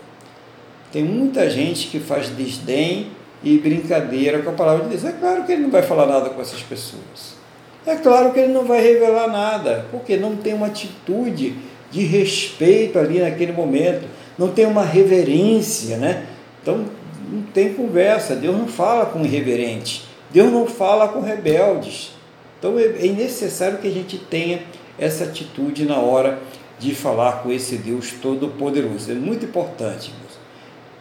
Tem 0.92 1.04
muita 1.04 1.48
gente 1.48 1.88
que 1.88 2.00
faz 2.00 2.28
desdém 2.30 3.08
e 3.42 3.58
brincadeira 3.58 4.40
com 4.40 4.50
a 4.50 4.54
palavra 4.54 4.84
de 4.84 4.90
Deus. 4.90 5.04
É 5.04 5.12
claro 5.12 5.44
que 5.44 5.52
ele 5.52 5.62
não 5.62 5.70
vai 5.70 5.82
falar 5.82 6.06
nada 6.06 6.30
com 6.30 6.40
essas 6.40 6.62
pessoas. 6.62 7.38
É 7.86 7.96
claro 7.96 8.32
que 8.32 8.40
ele 8.40 8.52
não 8.52 8.64
vai 8.64 8.82
revelar 8.82 9.28
nada, 9.28 9.86
porque 9.90 10.16
não 10.16 10.36
tem 10.36 10.52
uma 10.52 10.66
atitude 10.66 11.54
de 11.90 12.02
respeito 12.02 12.98
ali 12.98 13.20
naquele 13.20 13.52
momento, 13.52 14.06
não 14.38 14.48
tem 14.48 14.66
uma 14.66 14.84
reverência, 14.84 15.96
né? 15.96 16.26
Então 16.62 16.84
não 17.30 17.42
tem 17.42 17.72
conversa, 17.74 18.34
Deus 18.34 18.56
não 18.56 18.66
fala 18.66 19.06
com 19.06 19.24
irreverente. 19.24 20.09
Deus 20.30 20.52
não 20.52 20.66
fala 20.66 21.08
com 21.08 21.20
rebeldes. 21.20 22.12
Então 22.58 22.78
é, 22.78 22.84
é 22.84 23.12
necessário 23.12 23.78
que 23.78 23.88
a 23.88 23.90
gente 23.90 24.18
tenha 24.18 24.62
essa 24.98 25.24
atitude 25.24 25.84
na 25.84 25.98
hora 25.98 26.38
de 26.78 26.94
falar 26.94 27.42
com 27.42 27.50
esse 27.50 27.76
Deus 27.76 28.12
Todo-Poderoso. 28.22 29.10
É 29.10 29.14
muito 29.14 29.44
importante. 29.44 30.12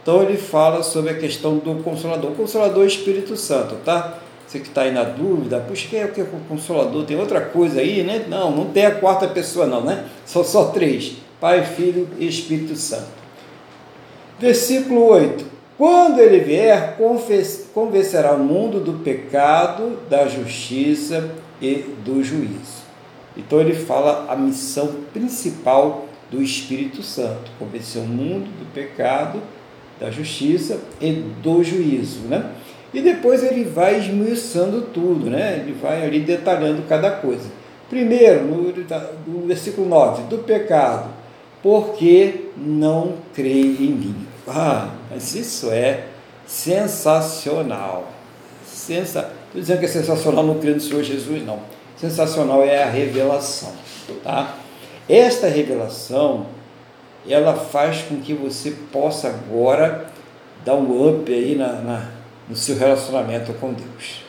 Então 0.01 0.23
ele 0.23 0.37
fala 0.37 0.81
sobre 0.81 1.11
a 1.11 1.17
questão 1.17 1.57
do 1.57 1.83
Consolador. 1.83 2.31
O 2.31 2.35
Consolador 2.35 2.83
é 2.83 2.85
o 2.85 2.87
Espírito 2.87 3.35
Santo, 3.35 3.75
tá? 3.85 4.17
Você 4.47 4.59
que 4.59 4.67
está 4.67 4.81
aí 4.81 4.91
na 4.91 5.03
dúvida, 5.03 5.59
puxa, 5.59 5.87
quem 5.87 5.99
é 5.99 6.05
o 6.05 6.11
que 6.11 6.21
o 6.21 6.25
Consolador? 6.47 7.05
Tem 7.05 7.19
outra 7.19 7.39
coisa 7.41 7.81
aí, 7.81 8.03
né? 8.03 8.25
Não, 8.27 8.49
não 8.49 8.65
tem 8.65 8.85
a 8.85 8.95
quarta 8.95 9.27
pessoa 9.27 9.67
não, 9.67 9.81
né? 9.81 10.05
São 10.25 10.43
só 10.43 10.65
três, 10.65 11.17
Pai, 11.39 11.63
Filho 11.63 12.09
e 12.17 12.27
Espírito 12.27 12.75
Santo. 12.75 13.09
Versículo 14.39 15.05
8. 15.05 15.45
Quando 15.79 16.19
ele 16.19 16.41
vier, 16.41 16.97
convencerá 17.73 18.33
o 18.33 18.39
mundo 18.39 18.81
do 18.81 19.01
pecado, 19.01 19.97
da 20.09 20.27
justiça 20.27 21.31
e 21.61 21.85
do 22.03 22.21
juízo. 22.21 22.83
Então 23.37 23.61
ele 23.61 23.73
fala 23.73 24.25
a 24.27 24.35
missão 24.35 24.93
principal 25.13 26.05
do 26.29 26.41
Espírito 26.41 27.01
Santo, 27.01 27.49
convencer 27.57 28.01
o 28.01 28.05
mundo 28.05 28.49
do 28.59 28.73
pecado, 28.73 29.41
da 29.97 30.11
justiça 30.11 30.81
e 30.99 31.13
do 31.13 31.63
juízo, 31.63 32.27
né? 32.27 32.51
E 32.93 32.99
depois 32.99 33.41
ele 33.41 33.63
vai 33.63 33.99
esmiuçando 33.99 34.81
tudo, 34.81 35.29
né? 35.29 35.63
Ele 35.63 35.77
vai 35.81 36.05
ali 36.05 36.19
detalhando 36.19 36.81
cada 36.89 37.09
coisa. 37.09 37.49
Primeiro, 37.89 38.43
no, 38.43 38.73
no 39.27 39.47
versículo 39.47 39.87
9, 39.87 40.23
do 40.23 40.39
pecado, 40.39 41.09
porque 41.63 42.47
não 42.57 43.13
crê 43.33 43.61
em 43.61 43.93
mim. 43.93 44.28
Ah, 44.49 44.89
mas 45.11 45.35
isso 45.35 45.71
é 45.71 46.05
sensacional. 46.47 48.11
Sensa... 48.65 49.31
Estou 49.47 49.61
dizendo 49.61 49.79
que 49.79 49.85
é 49.85 49.89
sensacional 49.89 50.43
não 50.43 50.59
crer 50.59 50.75
no 50.75 50.81
Senhor 50.81 51.03
Jesus, 51.03 51.45
não. 51.45 51.59
Sensacional 51.97 52.63
é 52.63 52.83
a 52.83 52.89
revelação, 52.89 53.73
tá? 54.23 54.55
Esta 55.07 55.47
revelação, 55.47 56.45
ela 57.27 57.55
faz 57.55 58.01
com 58.03 58.17
que 58.21 58.33
você 58.33 58.71
possa 58.91 59.27
agora 59.27 60.05
dar 60.63 60.75
um 60.75 61.09
up 61.09 61.31
aí 61.31 61.55
na, 61.55 61.73
na 61.73 62.19
no 62.49 62.55
seu 62.55 62.75
relacionamento 62.75 63.53
com 63.53 63.71
Deus. 63.71 64.23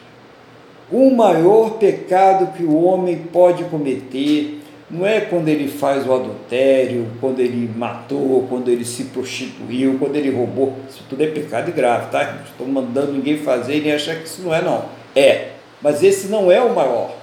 O 0.93 1.11
maior 1.11 1.79
pecado 1.79 2.53
que 2.53 2.63
o 2.63 2.83
homem 2.85 3.17
pode 3.33 3.65
cometer 3.65 4.60
não 4.91 5.07
é 5.07 5.21
quando 5.21 5.49
ele 5.49 5.69
faz 5.69 6.07
o 6.07 6.13
adultério, 6.13 7.07
quando 7.21 7.39
ele 7.39 7.71
matou, 7.77 8.47
quando 8.49 8.69
ele 8.69 8.85
se 8.85 9.05
prostituiu, 9.05 9.97
quando 9.99 10.17
ele 10.17 10.31
roubou. 10.31 10.77
Isso 10.89 11.05
tudo 11.09 11.23
é 11.23 11.29
pecado 11.29 11.71
grave, 11.73 12.11
tá? 12.11 12.33
Não 12.33 12.43
estou 12.43 12.67
mandando 12.67 13.13
ninguém 13.13 13.39
fazer 13.39 13.77
e 13.77 13.81
nem 13.83 13.93
achar 13.93 14.17
que 14.17 14.27
isso 14.27 14.43
não 14.43 14.53
é, 14.53 14.61
não. 14.61 14.87
É, 15.15 15.51
mas 15.81 16.03
esse 16.03 16.27
não 16.27 16.51
é 16.51 16.61
o 16.61 16.75
maior. 16.75 17.15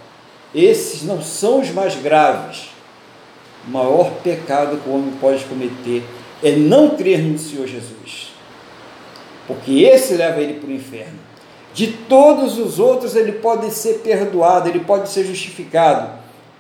Esses 0.56 1.04
não 1.04 1.22
são 1.22 1.60
os 1.60 1.70
mais 1.72 1.96
graves. 1.96 2.70
O 3.68 3.72
maior 3.72 4.12
pecado 4.24 4.78
que 4.78 4.90
o 4.90 4.94
homem 4.94 5.12
pode 5.20 5.44
cometer 5.44 6.04
é 6.42 6.52
não 6.52 6.92
crer 6.92 7.20
no 7.20 7.38
Senhor 7.38 7.68
Jesus. 7.68 8.32
Porque 9.46 9.82
esse 9.82 10.14
leva 10.14 10.40
ele 10.40 10.60
para 10.60 10.70
o 10.70 10.74
inferno. 10.74 11.20
De 11.74 11.88
todos 11.88 12.58
os 12.58 12.80
outros 12.80 13.16
ele 13.16 13.34
pode 13.34 13.70
ser 13.72 14.00
perdoado, 14.00 14.70
ele 14.70 14.80
pode 14.80 15.10
ser 15.10 15.26
justificado, 15.26 16.17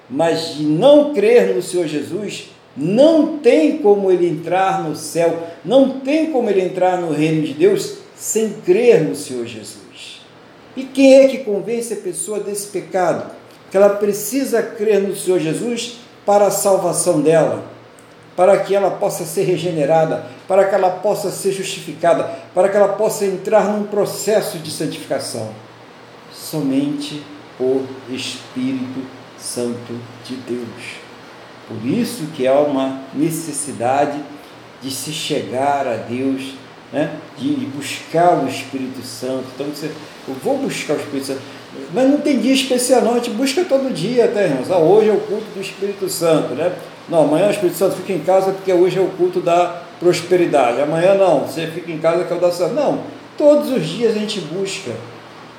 mas 0.09 0.55
de 0.55 0.63
não 0.63 1.13
crer 1.13 1.53
no 1.55 1.61
Senhor 1.61 1.87
Jesus, 1.87 2.49
não 2.75 3.37
tem 3.39 3.79
como 3.79 4.11
ele 4.11 4.27
entrar 4.27 4.83
no 4.83 4.95
céu, 4.95 5.47
não 5.65 5.99
tem 5.99 6.31
como 6.31 6.49
ele 6.49 6.61
entrar 6.61 7.01
no 7.01 7.11
reino 7.11 7.45
de 7.45 7.53
Deus 7.53 7.97
sem 8.15 8.49
crer 8.65 9.03
no 9.03 9.15
Senhor 9.15 9.45
Jesus. 9.45 10.21
E 10.75 10.83
quem 10.83 11.15
é 11.15 11.27
que 11.27 11.39
convence 11.39 11.93
a 11.93 11.97
pessoa 11.97 12.39
desse 12.39 12.67
pecado? 12.67 13.31
Que 13.71 13.77
ela 13.77 13.89
precisa 13.89 14.61
crer 14.61 15.01
no 15.01 15.15
Senhor 15.15 15.39
Jesus 15.39 15.99
para 16.25 16.47
a 16.47 16.51
salvação 16.51 17.21
dela 17.21 17.77
para 18.37 18.59
que 18.59 18.75
ela 18.75 18.91
possa 18.91 19.25
ser 19.25 19.45
regenerada, 19.45 20.27
para 20.47 20.65
que 20.65 20.75
ela 20.75 20.91
possa 20.91 21.31
ser 21.31 21.51
justificada, 21.51 22.23
para 22.53 22.69
que 22.69 22.77
ela 22.77 22.89
possa 22.89 23.25
entrar 23.25 23.67
num 23.67 23.87
processo 23.87 24.59
de 24.59 24.69
santificação. 24.69 25.49
Somente 26.31 27.23
o 27.59 27.83
Espírito 28.07 29.01
Santo 29.39 29.93
de 30.25 30.35
Deus. 30.35 30.97
Por 31.67 31.85
isso 31.85 32.27
que 32.35 32.47
há 32.47 32.59
uma 32.59 33.01
necessidade 33.13 34.19
de 34.81 34.89
se 34.89 35.11
chegar 35.11 35.87
a 35.87 35.95
Deus, 35.95 36.53
né? 36.93 37.15
de 37.37 37.49
buscar 37.75 38.43
o 38.43 38.47
Espírito 38.47 39.01
Santo. 39.05 39.45
Então 39.53 39.67
você, 39.67 39.91
eu 40.27 40.35
vou 40.43 40.57
buscar 40.57 40.93
o 40.93 40.97
Espírito 40.97 41.27
Santo. 41.27 41.41
Mas 41.93 42.09
não 42.09 42.19
tem 42.19 42.39
dia 42.39 42.53
especial, 42.53 43.01
não. 43.01 43.11
A 43.11 43.15
gente 43.15 43.31
busca 43.31 43.65
todo 43.65 43.93
dia, 43.93 44.27
tá, 44.29 44.41
irmãos? 44.41 44.71
Ah, 44.71 44.77
hoje 44.77 45.09
é 45.09 45.13
o 45.13 45.19
culto 45.19 45.45
do 45.53 45.61
Espírito 45.61 46.07
Santo, 46.07 46.53
né? 46.53 46.73
Não, 47.09 47.23
amanhã 47.23 47.47
o 47.47 47.51
Espírito 47.51 47.77
Santo 47.77 47.95
fica 47.97 48.13
em 48.13 48.19
casa 48.19 48.51
porque 48.51 48.71
hoje 48.71 48.97
é 48.97 49.01
o 49.01 49.07
culto 49.07 49.41
da 49.41 49.81
prosperidade. 49.99 50.81
Amanhã 50.81 51.15
não, 51.15 51.41
você 51.41 51.67
fica 51.67 51.91
em 51.91 51.99
casa 51.99 52.23
que 52.23 52.33
é 52.33 52.35
o 52.35 52.39
da 52.39 52.51
saúde. 52.51 52.75
Não, 52.75 53.03
todos 53.37 53.71
os 53.71 53.85
dias 53.85 54.15
a 54.15 54.19
gente 54.19 54.39
busca 54.41 54.91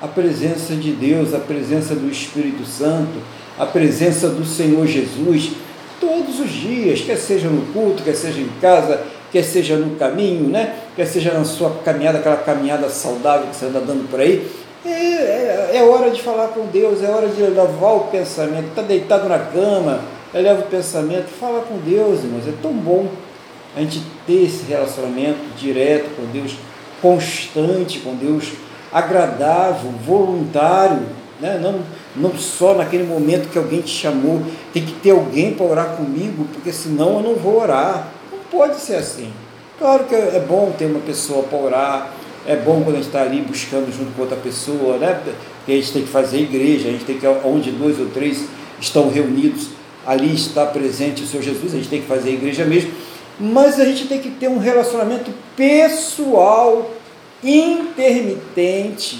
a 0.01 0.07
presença 0.07 0.75
de 0.75 0.91
Deus, 0.91 1.33
a 1.33 1.39
presença 1.39 1.93
do 1.95 2.09
Espírito 2.09 2.65
Santo, 2.65 3.19
a 3.59 3.65
presença 3.65 4.29
do 4.29 4.45
Senhor 4.45 4.87
Jesus, 4.87 5.51
todos 5.99 6.39
os 6.39 6.49
dias, 6.49 7.01
quer 7.01 7.17
seja 7.17 7.49
no 7.49 7.73
culto, 7.73 8.01
quer 8.01 8.15
seja 8.15 8.39
em 8.39 8.49
casa, 8.61 9.01
quer 9.33 9.43
seja 9.43 9.75
no 9.75 9.97
caminho, 9.97 10.47
né? 10.49 10.75
quer 10.95 11.05
seja 11.05 11.33
na 11.33 11.43
sua 11.43 11.71
caminhada, 11.83 12.19
aquela 12.19 12.37
caminhada 12.37 12.89
saudável 12.89 13.47
que 13.47 13.55
você 13.57 13.65
anda 13.65 13.81
dando 13.81 14.09
por 14.09 14.21
aí. 14.21 14.49
É, 14.85 14.89
é, 14.89 15.71
é 15.73 15.83
hora 15.83 16.09
de 16.09 16.21
falar 16.21 16.47
com 16.47 16.65
Deus, 16.67 17.03
é 17.03 17.09
hora 17.09 17.27
de 17.27 17.41
lavar 17.41 17.97
o 17.97 17.99
pensamento, 18.05 18.69
está 18.69 18.81
deitado 18.81 19.27
na 19.27 19.39
cama, 19.39 19.99
eleva 20.33 20.61
o 20.61 20.67
pensamento, 20.67 21.27
fala 21.27 21.61
com 21.61 21.77
Deus, 21.79 22.23
irmãos. 22.23 22.47
É 22.47 22.53
tão 22.61 22.71
bom 22.71 23.09
a 23.75 23.81
gente 23.81 24.01
ter 24.25 24.45
esse 24.45 24.63
relacionamento 24.63 25.39
direto 25.57 26.15
com 26.15 26.25
Deus, 26.31 26.55
constante 27.01 27.99
com 27.99 28.15
Deus, 28.15 28.53
agradável, 28.91 29.91
voluntário, 30.05 31.01
né? 31.39 31.59
não, 31.61 31.81
não 32.15 32.37
só 32.37 32.73
naquele 32.73 33.03
momento 33.03 33.49
que 33.49 33.57
alguém 33.57 33.81
te 33.81 33.91
chamou, 33.91 34.41
tem 34.73 34.85
que 34.85 34.93
ter 34.93 35.11
alguém 35.11 35.53
para 35.53 35.65
orar 35.65 35.95
comigo, 35.95 36.45
porque 36.53 36.71
senão 36.71 37.17
eu 37.17 37.23
não 37.23 37.35
vou 37.35 37.61
orar. 37.61 38.07
Não 38.31 38.39
pode 38.51 38.79
ser 38.79 38.95
assim. 38.95 39.31
Claro 39.77 40.03
que 40.03 40.15
é 40.15 40.43
bom 40.45 40.73
ter 40.77 40.85
uma 40.85 40.99
pessoa 40.99 41.43
para 41.43 41.57
orar, 41.57 42.13
é 42.45 42.55
bom 42.55 42.81
quando 42.83 42.95
a 42.95 42.97
gente 42.97 43.07
está 43.07 43.21
ali 43.21 43.41
buscando 43.41 43.95
junto 43.95 44.11
com 44.13 44.23
outra 44.23 44.37
pessoa, 44.37 44.97
né? 44.97 45.21
Porque 45.23 45.71
a 45.71 45.75
gente 45.75 45.93
tem 45.93 46.01
que 46.01 46.09
fazer 46.09 46.39
igreja, 46.39 46.89
a 46.89 46.91
gente 46.91 47.05
tem 47.05 47.17
que, 47.17 47.27
onde 47.27 47.71
dois 47.71 47.99
ou 47.99 48.07
três 48.07 48.45
estão 48.81 49.09
reunidos, 49.09 49.69
ali 50.05 50.33
está 50.33 50.65
presente 50.65 51.23
o 51.23 51.27
Senhor 51.27 51.43
Jesus, 51.43 51.73
a 51.73 51.77
gente 51.77 51.89
tem 51.89 52.01
que 52.01 52.07
fazer 52.07 52.31
igreja 52.31 52.65
mesmo, 52.65 52.91
mas 53.39 53.79
a 53.79 53.85
gente 53.85 54.07
tem 54.07 54.19
que 54.19 54.31
ter 54.31 54.49
um 54.49 54.57
relacionamento 54.57 55.31
pessoal, 55.55 56.91
intermitente 57.43 59.19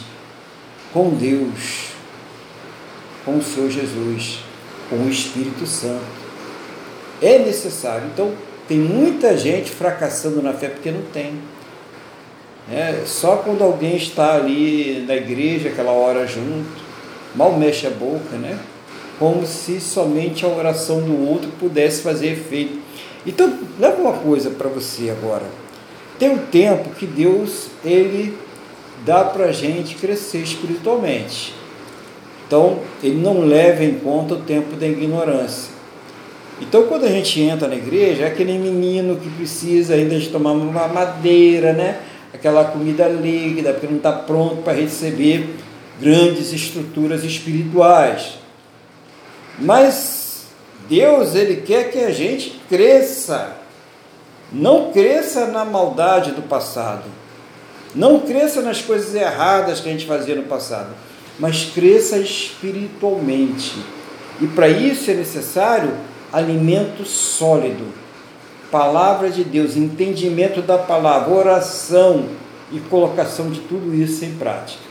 com 0.91 1.09
Deus, 1.11 1.88
com 3.25 3.37
o 3.37 3.43
Senhor 3.43 3.69
Jesus, 3.69 4.39
com 4.89 4.97
o 4.97 5.09
Espírito 5.09 5.65
Santo. 5.65 6.19
É 7.21 7.39
necessário. 7.39 8.07
Então, 8.13 8.31
tem 8.67 8.77
muita 8.77 9.37
gente 9.37 9.69
fracassando 9.71 10.41
na 10.41 10.53
fé 10.53 10.69
porque 10.69 10.91
não 10.91 11.01
tem. 11.13 11.33
É, 12.71 13.03
só 13.05 13.37
quando 13.37 13.63
alguém 13.63 13.95
está 13.95 14.35
ali 14.35 15.03
na 15.07 15.15
igreja, 15.15 15.69
aquela 15.69 15.91
hora 15.91 16.27
junto, 16.27 16.69
mal 17.35 17.57
mexe 17.57 17.87
a 17.87 17.89
boca, 17.89 18.37
né? 18.37 18.59
como 19.19 19.45
se 19.45 19.81
somente 19.81 20.45
a 20.45 20.47
oração 20.47 21.01
do 21.01 21.29
outro 21.29 21.51
pudesse 21.59 22.01
fazer 22.01 22.31
efeito. 22.31 22.79
Então, 23.27 23.59
leva 23.77 24.01
uma 24.01 24.13
coisa 24.13 24.49
para 24.49 24.69
você 24.69 25.09
agora. 25.09 25.43
Tem 26.17 26.29
um 26.29 26.37
tempo 26.37 26.91
que 26.91 27.05
Deus 27.05 27.67
ele 27.83 28.35
dá 29.05 29.25
para 29.25 29.45
a 29.45 29.51
gente 29.51 29.95
crescer 29.95 30.39
espiritualmente. 30.39 31.53
Então, 32.49 32.79
ele 33.03 33.21
não 33.21 33.41
leva 33.41 33.83
em 33.83 33.99
conta 33.99 34.33
o 34.33 34.37
tempo 34.37 34.75
da 34.75 34.87
ignorância. 34.87 35.71
Então, 36.59 36.87
quando 36.87 37.05
a 37.05 37.09
gente 37.09 37.39
entra 37.39 37.67
na 37.67 37.75
igreja, 37.75 38.23
é 38.23 38.27
aquele 38.27 38.57
menino 38.57 39.17
que 39.17 39.29
precisa 39.29 39.93
ainda 39.93 40.17
de 40.17 40.29
tomar 40.29 40.53
uma 40.53 40.87
madeira, 40.87 41.73
né? 41.73 41.99
aquela 42.33 42.65
comida 42.65 43.07
líquida, 43.07 43.71
porque 43.71 43.85
não 43.85 43.97
está 43.97 44.11
pronto 44.11 44.63
para 44.63 44.73
receber 44.73 45.55
grandes 46.01 46.51
estruturas 46.51 47.23
espirituais. 47.23 48.39
Mas 49.59 50.45
Deus, 50.89 51.35
Ele 51.35 51.57
quer 51.57 51.91
que 51.91 51.99
a 51.99 52.09
gente 52.09 52.59
cresça. 52.67 53.57
Não 54.51 54.91
cresça 54.91 55.45
na 55.45 55.63
maldade 55.63 56.31
do 56.31 56.41
passado. 56.41 57.03
Não 57.93 58.19
cresça 58.19 58.63
nas 58.63 58.81
coisas 58.81 59.13
erradas 59.13 59.79
que 59.79 59.87
a 59.87 59.91
gente 59.91 60.07
fazia 60.07 60.33
no 60.33 60.43
passado. 60.43 60.89
Mas 61.39 61.65
cresça 61.73 62.17
espiritualmente. 62.17 63.75
E 64.41 64.47
para 64.47 64.67
isso 64.67 65.09
é 65.09 65.13
necessário 65.13 65.93
alimento 66.31 67.05
sólido. 67.05 67.85
Palavra 68.69 69.29
de 69.29 69.43
Deus, 69.43 69.75
entendimento 69.75 70.61
da 70.61 70.77
palavra, 70.77 71.33
oração 71.33 72.27
e 72.71 72.79
colocação 72.79 73.49
de 73.49 73.61
tudo 73.61 73.95
isso 73.95 74.23
em 74.23 74.35
prática. 74.35 74.83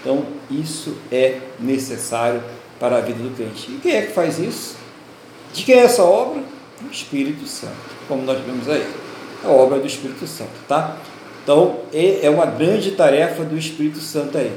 Então, 0.00 0.26
isso 0.50 0.96
é 1.10 1.38
necessário 1.58 2.42
para 2.78 2.98
a 2.98 3.00
vida 3.00 3.22
do 3.22 3.34
crente. 3.34 3.70
E 3.70 3.78
quem 3.80 3.92
é 3.92 4.02
que 4.02 4.12
faz 4.12 4.38
isso? 4.38 4.76
De 5.54 5.62
quem 5.62 5.76
é 5.76 5.84
essa 5.84 6.02
obra? 6.02 6.42
O 6.84 6.90
Espírito 6.90 7.46
Santo, 7.46 7.72
como 8.08 8.22
nós 8.22 8.38
vemos 8.44 8.68
aí. 8.68 8.84
É 9.44 9.46
a 9.46 9.50
obra 9.50 9.78
do 9.78 9.86
Espírito 9.86 10.26
Santo, 10.26 10.50
tá? 10.66 10.96
Então, 11.42 11.78
é, 11.92 12.26
é 12.26 12.30
uma 12.30 12.46
grande 12.46 12.92
tarefa 12.92 13.44
do 13.44 13.56
Espírito 13.56 14.00
Santo 14.00 14.36
aí. 14.36 14.52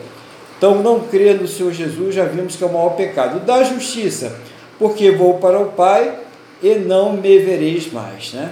Então, 0.57 0.81
não 0.81 1.01
crer 1.01 1.39
no 1.39 1.47
Senhor 1.47 1.71
Jesus, 1.71 2.15
já 2.15 2.25
vimos 2.25 2.55
que 2.55 2.63
é 2.63 2.67
o 2.67 2.73
maior 2.73 2.95
pecado. 2.95 3.39
Da 3.41 3.63
justiça, 3.63 4.35
porque 4.79 5.11
vou 5.11 5.35
para 5.35 5.59
o 5.59 5.71
Pai 5.71 6.13
e 6.63 6.75
não 6.75 7.13
me 7.13 7.39
vereis 7.39 7.91
mais, 7.91 8.33
né? 8.33 8.51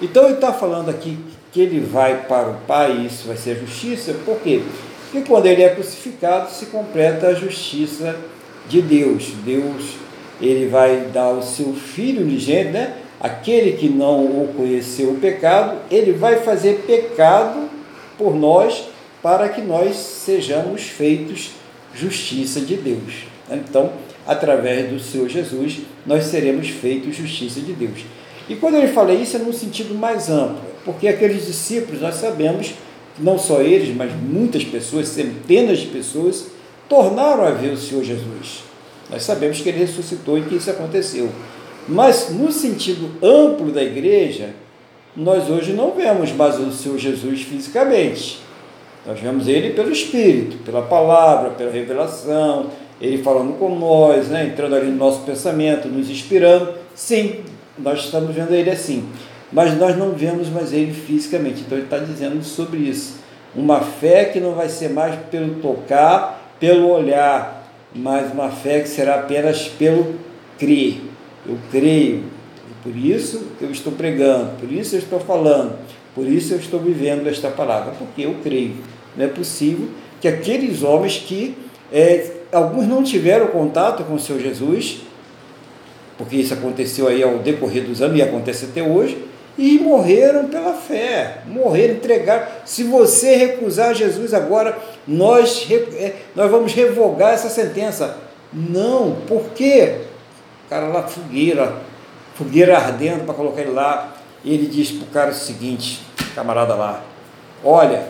Então, 0.00 0.24
ele 0.24 0.34
está 0.34 0.52
falando 0.52 0.88
aqui 0.88 1.18
que 1.52 1.60
ele 1.60 1.80
vai 1.80 2.24
para 2.26 2.48
o 2.48 2.56
Pai 2.66 2.92
e 2.92 3.06
isso 3.06 3.26
vai 3.26 3.36
ser 3.36 3.56
justiça, 3.56 4.14
por 4.24 4.38
quê? 4.40 4.62
Porque 5.10 5.28
quando 5.28 5.46
ele 5.46 5.62
é 5.62 5.68
crucificado, 5.68 6.50
se 6.50 6.66
completa 6.66 7.28
a 7.28 7.34
justiça 7.34 8.16
de 8.68 8.82
Deus. 8.82 9.32
Deus, 9.44 9.94
ele 10.40 10.68
vai 10.68 11.08
dar 11.12 11.30
o 11.30 11.42
seu 11.42 11.72
Filho 11.74 12.22
unigênito, 12.22 12.72
né? 12.72 12.94
Aquele 13.20 13.72
que 13.72 13.88
não 13.88 14.24
o 14.24 14.52
conheceu 14.56 15.10
o 15.10 15.20
pecado, 15.20 15.78
ele 15.90 16.12
vai 16.12 16.36
fazer 16.40 16.84
pecado 16.86 17.70
por 18.18 18.34
nós 18.34 18.84
para 19.26 19.48
que 19.48 19.60
nós 19.60 19.96
sejamos 19.96 20.82
feitos 20.82 21.50
justiça 21.92 22.60
de 22.60 22.76
Deus. 22.76 23.24
Então, 23.50 23.90
através 24.24 24.88
do 24.88 25.00
Senhor 25.00 25.28
Jesus, 25.28 25.78
nós 26.06 26.26
seremos 26.26 26.68
feitos 26.68 27.16
justiça 27.16 27.58
de 27.60 27.72
Deus. 27.72 28.04
E 28.48 28.54
quando 28.54 28.76
ele 28.76 28.86
fala 28.86 29.12
isso, 29.12 29.34
é 29.34 29.40
num 29.40 29.52
sentido 29.52 29.96
mais 29.96 30.30
amplo, 30.30 30.62
porque 30.84 31.08
aqueles 31.08 31.44
discípulos, 31.44 32.00
nós 32.00 32.14
sabemos, 32.14 32.74
não 33.18 33.36
só 33.36 33.62
eles, 33.62 33.92
mas 33.96 34.12
muitas 34.12 34.62
pessoas, 34.62 35.08
centenas 35.08 35.80
de 35.80 35.86
pessoas, 35.86 36.46
tornaram 36.88 37.44
a 37.44 37.50
ver 37.50 37.72
o 37.72 37.76
Senhor 37.76 38.04
Jesus. 38.04 38.62
Nós 39.10 39.24
sabemos 39.24 39.60
que 39.60 39.68
ele 39.68 39.80
ressuscitou 39.80 40.38
e 40.38 40.42
que 40.42 40.54
isso 40.54 40.70
aconteceu. 40.70 41.28
Mas 41.88 42.30
no 42.30 42.52
sentido 42.52 43.10
amplo 43.20 43.72
da 43.72 43.82
igreja, 43.82 44.50
nós 45.16 45.50
hoje 45.50 45.72
não 45.72 45.96
vemos 45.96 46.30
mais 46.30 46.60
o 46.60 46.70
Senhor 46.70 46.96
Jesus 46.96 47.42
fisicamente. 47.42 48.45
Nós 49.06 49.20
vemos 49.20 49.46
ele 49.46 49.70
pelo 49.70 49.92
Espírito, 49.92 50.56
pela 50.64 50.82
palavra, 50.82 51.50
pela 51.50 51.70
revelação, 51.70 52.66
ele 53.00 53.22
falando 53.22 53.56
com 53.58 53.78
nós, 53.78 54.28
né, 54.28 54.46
entrando 54.46 54.74
ali 54.74 54.90
no 54.90 54.96
nosso 54.96 55.20
pensamento, 55.20 55.86
nos 55.86 56.10
inspirando. 56.10 56.74
Sim, 56.94 57.36
nós 57.78 58.00
estamos 58.00 58.34
vendo 58.34 58.52
ele 58.52 58.70
assim, 58.70 59.08
mas 59.52 59.78
nós 59.78 59.96
não 59.96 60.10
vemos 60.10 60.48
mais 60.48 60.72
ele 60.72 60.92
fisicamente. 60.92 61.60
Então 61.60 61.78
ele 61.78 61.86
está 61.86 61.98
dizendo 61.98 62.42
sobre 62.42 62.78
isso. 62.78 63.20
Uma 63.54 63.80
fé 63.80 64.24
que 64.24 64.40
não 64.40 64.54
vai 64.54 64.68
ser 64.68 64.90
mais 64.90 65.14
pelo 65.30 65.54
tocar, 65.56 66.54
pelo 66.58 66.90
olhar, 66.90 67.64
mas 67.94 68.32
uma 68.32 68.50
fé 68.50 68.80
que 68.80 68.88
será 68.88 69.16
apenas 69.16 69.68
pelo 69.68 70.16
crer. 70.58 71.00
Eu 71.46 71.56
creio, 71.70 72.24
por 72.82 72.96
isso 72.96 73.46
eu 73.60 73.70
estou 73.70 73.92
pregando, 73.92 74.58
por 74.58 74.72
isso 74.72 74.96
eu 74.96 74.98
estou 74.98 75.20
falando, 75.20 75.78
por 76.12 76.26
isso 76.26 76.54
eu 76.54 76.58
estou 76.58 76.80
vivendo 76.80 77.28
esta 77.28 77.48
palavra, 77.50 77.92
porque 77.96 78.22
eu 78.22 78.36
creio. 78.42 78.95
Não 79.16 79.24
é 79.24 79.28
possível 79.28 79.88
que 80.20 80.28
aqueles 80.28 80.82
homens 80.82 81.18
que 81.18 81.56
é, 81.92 82.30
alguns 82.52 82.86
não 82.86 83.02
tiveram 83.02 83.48
contato 83.48 84.04
com 84.04 84.14
o 84.14 84.20
Senhor 84.20 84.40
Jesus, 84.40 85.02
porque 86.18 86.36
isso 86.36 86.54
aconteceu 86.54 87.08
aí 87.08 87.22
ao 87.22 87.38
decorrer 87.38 87.84
dos 87.84 88.00
anos 88.02 88.18
e 88.18 88.22
acontece 88.22 88.66
até 88.66 88.82
hoje, 88.82 89.22
e 89.58 89.78
morreram 89.78 90.48
pela 90.48 90.74
fé, 90.74 91.38
morreram, 91.46 91.94
entregaram. 91.94 92.46
Se 92.64 92.82
você 92.82 93.36
recusar 93.36 93.94
Jesus 93.94 94.34
agora, 94.34 94.76
nós, 95.06 95.66
é, 95.70 96.14
nós 96.34 96.50
vamos 96.50 96.74
revogar 96.74 97.32
essa 97.32 97.48
sentença. 97.48 98.18
Não, 98.52 99.16
por 99.26 99.50
quê? 99.54 100.00
O 100.66 100.68
cara 100.68 100.88
lá, 100.88 101.02
fogueira, 101.04 101.74
fogueira 102.34 102.76
ardendo 102.76 103.24
para 103.24 103.34
colocar 103.34 103.62
ele 103.62 103.70
lá. 103.70 104.14
Ele 104.44 104.66
diz 104.66 104.90
para 104.92 105.04
o 105.04 105.10
cara 105.10 105.30
o 105.30 105.34
seguinte, 105.34 106.02
camarada 106.34 106.74
lá: 106.74 107.02
Olha, 107.64 108.08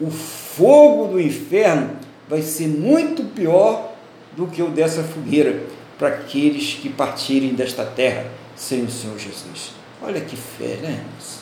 o 0.00 0.10
fogo 0.56 1.08
do 1.08 1.20
inferno 1.20 1.90
vai 2.28 2.40
ser 2.40 2.66
muito 2.66 3.22
pior 3.34 3.92
do 4.34 4.46
que 4.46 4.62
o 4.62 4.68
dessa 4.68 5.02
fogueira 5.02 5.62
para 5.98 6.08
aqueles 6.08 6.78
que 6.80 6.88
partirem 6.88 7.54
desta 7.54 7.84
terra 7.84 8.26
sem 8.54 8.82
o 8.82 8.90
Senhor 8.90 9.18
Jesus. 9.18 9.72
Olha 10.02 10.20
que 10.20 10.34
fé, 10.34 10.78
né, 10.82 10.98
irmãos? 10.98 11.40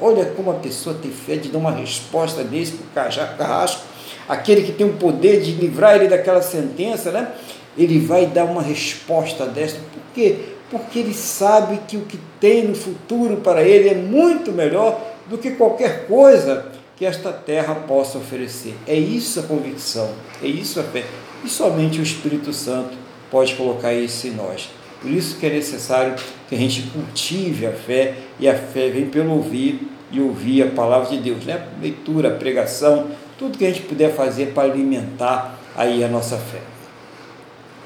Olha 0.00 0.24
como 0.26 0.50
a 0.50 0.54
pessoa 0.54 0.96
tem 1.00 1.10
fé 1.10 1.36
de 1.36 1.48
dar 1.50 1.58
uma 1.58 1.72
resposta 1.72 2.42
desse 2.42 2.78
para 2.94 3.08
o 3.08 3.36
carrasco, 3.36 3.82
aquele 4.26 4.62
que 4.62 4.72
tem 4.72 4.86
o 4.86 4.94
poder 4.94 5.42
de 5.42 5.52
livrar 5.52 5.96
ele 5.96 6.08
daquela 6.08 6.40
sentença, 6.40 7.10
né? 7.10 7.32
Ele 7.76 7.98
vai 7.98 8.26
dar 8.26 8.44
uma 8.44 8.62
resposta 8.62 9.44
desta. 9.44 9.78
Por 9.78 10.14
quê? 10.14 10.36
Porque 10.70 11.00
ele 11.00 11.14
sabe 11.14 11.80
que 11.86 11.96
o 11.96 12.02
que 12.02 12.18
tem 12.40 12.66
no 12.66 12.74
futuro 12.74 13.38
para 13.38 13.62
ele 13.62 13.88
é 13.88 13.94
muito 13.94 14.52
melhor 14.52 15.00
do 15.28 15.36
que 15.36 15.52
qualquer 15.52 16.06
coisa 16.06 16.77
que 16.98 17.06
esta 17.06 17.32
terra 17.32 17.76
possa 17.76 18.18
oferecer. 18.18 18.74
É 18.84 18.94
isso 18.94 19.38
a 19.38 19.44
convicção, 19.44 20.10
é 20.42 20.48
isso 20.48 20.80
a 20.80 20.82
fé. 20.82 21.04
E 21.44 21.48
somente 21.48 22.00
o 22.00 22.02
Espírito 22.02 22.52
Santo 22.52 22.96
pode 23.30 23.54
colocar 23.54 23.94
isso 23.94 24.26
em 24.26 24.32
nós. 24.32 24.68
Por 25.00 25.08
isso 25.08 25.38
que 25.38 25.46
é 25.46 25.50
necessário 25.50 26.16
que 26.48 26.56
a 26.56 26.58
gente 26.58 26.82
cultive 26.90 27.66
a 27.66 27.72
fé, 27.72 28.16
e 28.40 28.48
a 28.48 28.54
fé 28.56 28.88
vem 28.88 29.06
pelo 29.06 29.34
ouvir 29.34 29.88
e 30.10 30.20
ouvir 30.20 30.62
a 30.62 30.66
palavra 30.66 31.08
de 31.10 31.18
Deus, 31.18 31.44
né? 31.44 31.68
Leitura, 31.80 32.32
pregação, 32.32 33.06
tudo 33.38 33.56
que 33.56 33.64
a 33.64 33.68
gente 33.68 33.82
puder 33.82 34.12
fazer 34.12 34.46
para 34.46 34.72
alimentar 34.72 35.56
aí 35.76 36.02
a 36.02 36.08
nossa 36.08 36.36
fé. 36.36 36.58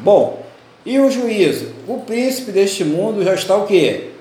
Bom, 0.00 0.42
e 0.86 0.98
o 0.98 1.10
juízo? 1.10 1.72
O 1.86 1.98
príncipe 1.98 2.50
deste 2.50 2.82
mundo 2.82 3.22
já 3.22 3.34
está 3.34 3.56
o 3.56 3.66
quê? 3.66 4.11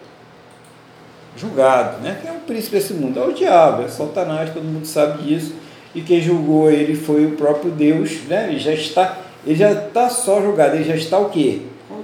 Julgado, 1.37 2.01
né? 2.01 2.19
Quem 2.21 2.29
é 2.29 2.33
o 2.33 2.39
príncipe 2.41 2.75
desse 2.75 2.93
mundo? 2.93 3.19
É 3.19 3.23
o 3.23 3.33
diabo, 3.33 3.83
é 3.83 3.87
Satanás, 3.87 4.53
todo 4.53 4.63
mundo 4.63 4.85
sabe 4.85 5.23
disso. 5.23 5.53
E 5.93 6.01
quem 6.01 6.21
julgou 6.21 6.71
ele 6.71 6.95
foi 6.95 7.25
o 7.25 7.31
próprio 7.31 7.71
Deus, 7.71 8.23
né? 8.27 8.47
Ele 8.49 8.59
já 8.59 8.73
está, 8.73 9.17
ele 9.45 9.55
já 9.55 9.71
está 9.71 10.09
só 10.09 10.41
julgado, 10.41 10.75
ele 10.75 10.85
já 10.85 10.95
está 10.95 11.19
o 11.19 11.29
quê? 11.29 11.61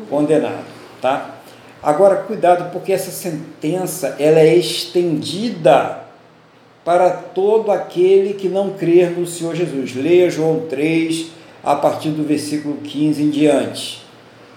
Condenado, 0.10 0.66
tá? 1.02 1.36
Agora, 1.82 2.18
cuidado, 2.18 2.72
porque 2.72 2.92
essa 2.92 3.12
sentença 3.12 4.16
ela 4.20 4.40
é 4.40 4.56
estendida 4.56 6.00
para 6.84 7.10
todo 7.10 7.72
aquele 7.72 8.34
que 8.34 8.48
não 8.48 8.72
crer 8.72 9.12
no 9.12 9.28
Senhor 9.28 9.54
Jesus. 9.54 9.96
Leia 9.96 10.30
João 10.30 10.62
3, 10.70 11.28
a 11.64 11.76
partir 11.76 12.10
do 12.10 12.24
versículo 12.24 12.78
15 12.78 13.24
em 13.24 13.30
diante. 13.30 14.06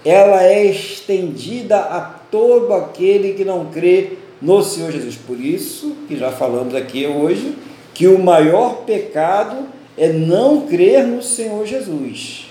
Ela 0.03 0.43
é 0.43 0.65
estendida 0.65 1.77
a 1.77 2.01
todo 2.31 2.73
aquele 2.73 3.33
que 3.33 3.45
não 3.45 3.65
crê 3.65 4.13
no 4.41 4.63
Senhor 4.63 4.91
Jesus. 4.91 5.15
Por 5.15 5.39
isso 5.39 5.95
que 6.07 6.17
já 6.17 6.31
falamos 6.31 6.73
aqui 6.73 7.05
hoje 7.05 7.55
que 7.93 8.07
o 8.07 8.17
maior 8.17 8.83
pecado 8.85 9.67
é 9.97 10.07
não 10.09 10.61
crer 10.67 11.05
no 11.05 11.21
Senhor 11.21 11.65
Jesus. 11.65 12.47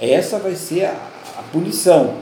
Essa 0.00 0.38
vai 0.38 0.54
ser 0.54 0.84
a, 0.84 0.94
a 1.38 1.42
punição. 1.52 2.14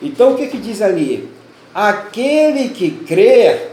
Então 0.00 0.32
o 0.32 0.36
que, 0.36 0.46
que 0.46 0.58
diz 0.58 0.80
ali? 0.80 1.28
Aquele 1.74 2.70
que 2.70 2.90
crer 2.90 3.72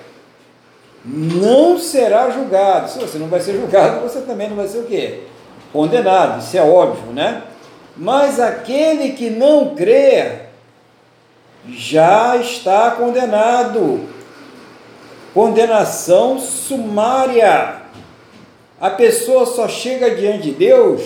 não 1.06 1.78
será 1.78 2.30
julgado. 2.30 2.90
Se 2.90 3.00
você 3.00 3.18
não 3.18 3.28
vai 3.28 3.40
ser 3.40 3.54
julgado, 3.54 4.02
você 4.02 4.22
também 4.22 4.50
não 4.50 4.56
vai 4.56 4.68
ser 4.68 4.80
o 4.80 4.86
quê? 4.86 5.22
Condenado, 5.72 6.42
isso 6.42 6.58
é 6.58 6.62
óbvio, 6.62 7.12
né? 7.14 7.44
Mas 7.96 8.40
aquele 8.40 9.12
que 9.12 9.30
não 9.30 9.76
crer 9.76 10.50
já 11.70 12.36
está 12.38 12.92
condenado 12.92 14.15
condenação 15.36 16.40
sumária. 16.40 17.82
A 18.80 18.90
pessoa 18.90 19.46
só 19.46 19.68
chega 19.68 20.16
diante 20.16 20.44
de 20.44 20.52
Deus, 20.52 21.02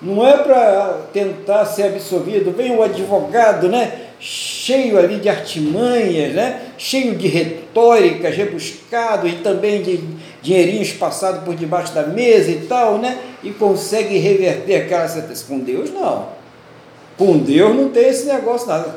não 0.00 0.26
é 0.26 0.36
para 0.36 1.00
tentar 1.10 1.64
ser 1.64 1.84
absolvido, 1.84 2.52
vem 2.52 2.76
o 2.76 2.82
advogado, 2.82 3.68
né? 3.68 4.00
Cheio 4.20 4.98
ali 4.98 5.18
de 5.18 5.28
artimanhas, 5.28 6.34
né? 6.34 6.60
Cheio 6.76 7.14
de 7.14 7.26
retóricas, 7.26 8.34
rebuscado 8.34 9.26
e 9.26 9.36
também 9.36 9.82
de 9.82 10.00
dinheirinhos 10.42 10.92
passados 10.92 11.42
por 11.44 11.54
debaixo 11.54 11.94
da 11.94 12.02
mesa 12.02 12.50
e 12.50 12.66
tal, 12.66 12.98
né? 12.98 13.18
E 13.42 13.50
consegue 13.50 14.18
reverter 14.18 14.82
aquela 14.82 15.08
sentença. 15.08 15.46
Com 15.46 15.58
Deus, 15.60 15.90
não. 15.90 16.28
Com 17.16 17.38
Deus 17.38 17.74
não 17.74 17.88
tem 17.88 18.08
esse 18.08 18.26
negócio 18.26 18.68
nada. 18.68 18.96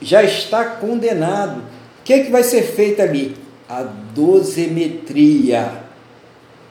Já 0.00 0.22
está 0.22 0.64
condenado 0.64 1.62
o 2.00 2.04
que, 2.04 2.12
é 2.12 2.24
que 2.24 2.30
vai 2.30 2.42
ser 2.42 2.62
feito 2.62 3.00
ali? 3.00 3.36
A 3.68 3.82
dosimetria. 3.82 5.84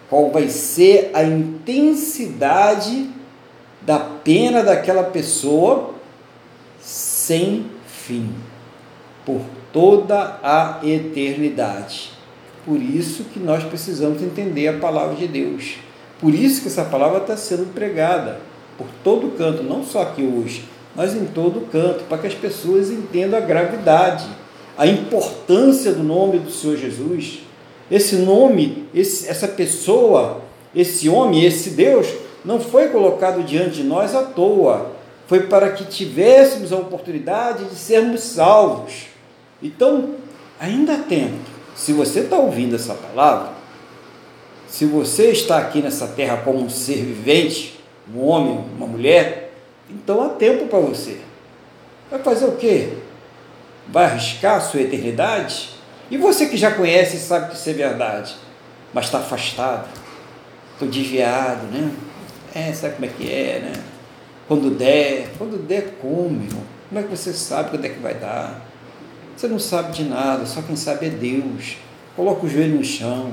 Qual 0.10 0.32
vai 0.32 0.50
ser 0.50 1.12
a 1.14 1.24
intensidade 1.24 3.10
da 3.82 4.00
pena 4.00 4.64
daquela 4.64 5.04
pessoa 5.04 5.94
sem 6.80 7.66
fim, 7.86 8.34
por 9.26 9.42
toda 9.72 10.40
a 10.42 10.80
eternidade. 10.84 12.12
Por 12.66 12.82
isso 12.82 13.26
que 13.26 13.40
nós 13.40 13.64
precisamos 13.64 14.22
entender 14.22 14.68
a 14.68 14.80
palavra 14.80 15.16
de 15.16 15.28
Deus. 15.28 15.76
Por 16.20 16.34
isso 16.34 16.62
que 16.62 16.68
essa 16.68 16.84
palavra 16.84 17.20
está 17.20 17.38
sendo 17.38 17.74
pregada 17.74 18.42
por 18.78 18.88
todo 19.04 19.38
canto, 19.38 19.64
não 19.64 19.84
só 19.84 20.02
aqui 20.02 20.24
hoje, 20.24 20.66
mas 20.96 21.16
em 21.16 21.26
todo 21.26 21.70
canto, 21.72 22.04
para 22.06 22.18
que 22.18 22.28
as 22.28 22.34
pessoas 22.34 22.90
entendam 22.90 23.38
a 23.38 23.42
gravidade 23.42 24.28
a 24.80 24.88
importância 24.88 25.92
do 25.92 26.02
nome 26.02 26.40
do 26.40 26.50
Senhor 26.50 26.78
Jesus. 26.78 27.40
Esse 27.92 28.16
nome, 28.16 28.88
esse, 28.96 29.28
essa 29.28 29.46
pessoa, 29.46 30.40
esse 30.74 31.10
homem, 31.10 31.44
esse 31.44 31.72
Deus, 31.72 32.08
não 32.46 32.62
foi 32.62 32.88
colocado 32.88 33.44
diante 33.44 33.72
de 33.72 33.84
nós 33.84 34.16
à 34.16 34.24
toa. 34.24 34.92
Foi 35.28 35.42
para 35.42 35.74
que 35.74 35.84
tivéssemos 35.84 36.72
a 36.72 36.78
oportunidade 36.78 37.66
de 37.66 37.76
sermos 37.76 38.22
salvos. 38.22 39.08
Então, 39.62 40.12
ainda 40.58 40.94
há 40.94 41.00
tempo. 41.00 41.36
Se 41.76 41.92
você 41.92 42.22
está 42.22 42.38
ouvindo 42.38 42.78
essa 42.78 42.94
palavra, 42.94 43.50
se 44.66 44.86
você 44.86 45.32
está 45.32 45.58
aqui 45.58 45.82
nessa 45.82 46.08
terra 46.08 46.38
como 46.38 46.58
um 46.58 46.70
ser 46.70 47.04
vivente, 47.04 47.78
um 48.16 48.24
homem, 48.24 48.64
uma 48.78 48.88
mulher, 48.88 49.52
então 49.90 50.24
há 50.24 50.30
tempo 50.30 50.68
para 50.68 50.80
você. 50.80 51.18
Vai 52.10 52.22
fazer 52.22 52.46
o 52.46 52.54
quê? 52.54 52.94
Vai 53.92 54.06
arriscar 54.06 54.58
a 54.58 54.62
sua 54.62 54.82
eternidade? 54.82 55.72
E 56.12 56.18
você 56.18 56.48
que 56.48 56.58
já 56.58 56.72
conhece 56.72 57.18
e 57.18 57.20
sabe 57.20 57.50
que 57.50 57.56
isso 57.56 57.70
é 57.70 57.74
verdade, 57.74 58.36
mas 58.94 59.06
está 59.06 59.20
afastado, 59.20 59.88
estou 60.74 60.88
desviado, 60.88 61.68
né? 61.68 61.92
É, 62.54 62.74
sabe 62.74 62.96
como 62.96 63.06
é 63.06 63.10
que 63.10 63.32
é, 63.32 63.60
né? 63.60 63.74
Quando 64.48 64.72
der, 64.72 65.30
quando 65.38 65.58
der, 65.58 65.98
como, 66.02 66.44
irmão? 66.44 66.64
Como 66.88 67.00
é 67.00 67.04
que 67.04 67.10
você 67.10 67.32
sabe 67.32 67.70
quando 67.70 67.86
é 67.86 67.90
que 67.90 68.00
vai 68.00 68.16
dar? 68.16 68.62
Você 69.38 69.48
não 69.48 69.60
sabe 69.60 69.92
de 69.92 70.04
nada, 70.04 70.46
só 70.46 70.62
quem 70.62 70.76
sabe 70.76 71.06
é 71.06 71.10
Deus. 71.10 71.78
Coloque 72.16 72.46
o 72.46 72.50
joelho 72.50 72.78
no 72.78 72.84
chão, 72.84 73.32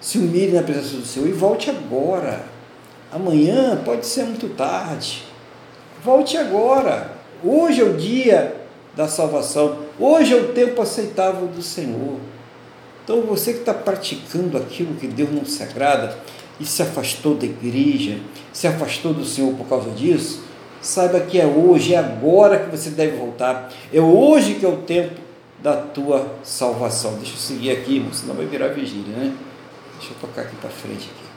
se 0.00 0.18
humilhe 0.18 0.52
na 0.52 0.62
presença 0.62 0.96
do 0.96 1.04
Senhor 1.04 1.28
e 1.28 1.32
volte 1.32 1.70
agora. 1.70 2.44
Amanhã 3.12 3.80
pode 3.84 4.06
ser 4.06 4.24
muito 4.24 4.48
tarde. 4.50 5.24
Volte 6.02 6.36
agora. 6.36 7.12
Hoje 7.44 7.80
é 7.80 7.84
o 7.84 7.96
dia 7.96 8.57
da 8.98 9.06
salvação. 9.06 9.78
Hoje 9.96 10.34
é 10.34 10.36
o 10.36 10.48
tempo 10.48 10.82
aceitável 10.82 11.46
do 11.46 11.62
Senhor. 11.62 12.16
Então 13.04 13.20
você 13.20 13.52
que 13.52 13.60
está 13.60 13.72
praticando 13.72 14.58
aquilo 14.58 14.96
que 14.96 15.06
Deus 15.06 15.30
não 15.30 15.44
se 15.44 15.62
agrada 15.62 16.18
e 16.58 16.66
se 16.66 16.82
afastou 16.82 17.36
da 17.36 17.46
igreja, 17.46 18.18
se 18.52 18.66
afastou 18.66 19.14
do 19.14 19.24
Senhor 19.24 19.54
por 19.54 19.68
causa 19.68 19.90
disso, 19.90 20.42
saiba 20.80 21.20
que 21.20 21.40
é 21.40 21.46
hoje, 21.46 21.94
é 21.94 21.98
agora 21.98 22.58
que 22.58 22.76
você 22.76 22.90
deve 22.90 23.16
voltar. 23.16 23.72
É 23.92 24.00
hoje 24.00 24.56
que 24.56 24.66
é 24.66 24.68
o 24.68 24.78
tempo 24.78 25.20
da 25.62 25.76
tua 25.76 26.34
salvação. 26.42 27.14
Deixa 27.18 27.34
eu 27.34 27.38
seguir 27.38 27.70
aqui, 27.70 28.04
senão 28.12 28.34
vai 28.34 28.46
virar 28.46 28.66
vigília, 28.68 29.16
né? 29.16 29.32
Deixa 29.96 30.12
eu 30.12 30.16
tocar 30.20 30.42
aqui 30.42 30.56
para 30.56 30.70
frente 30.70 31.08
aqui. 31.08 31.28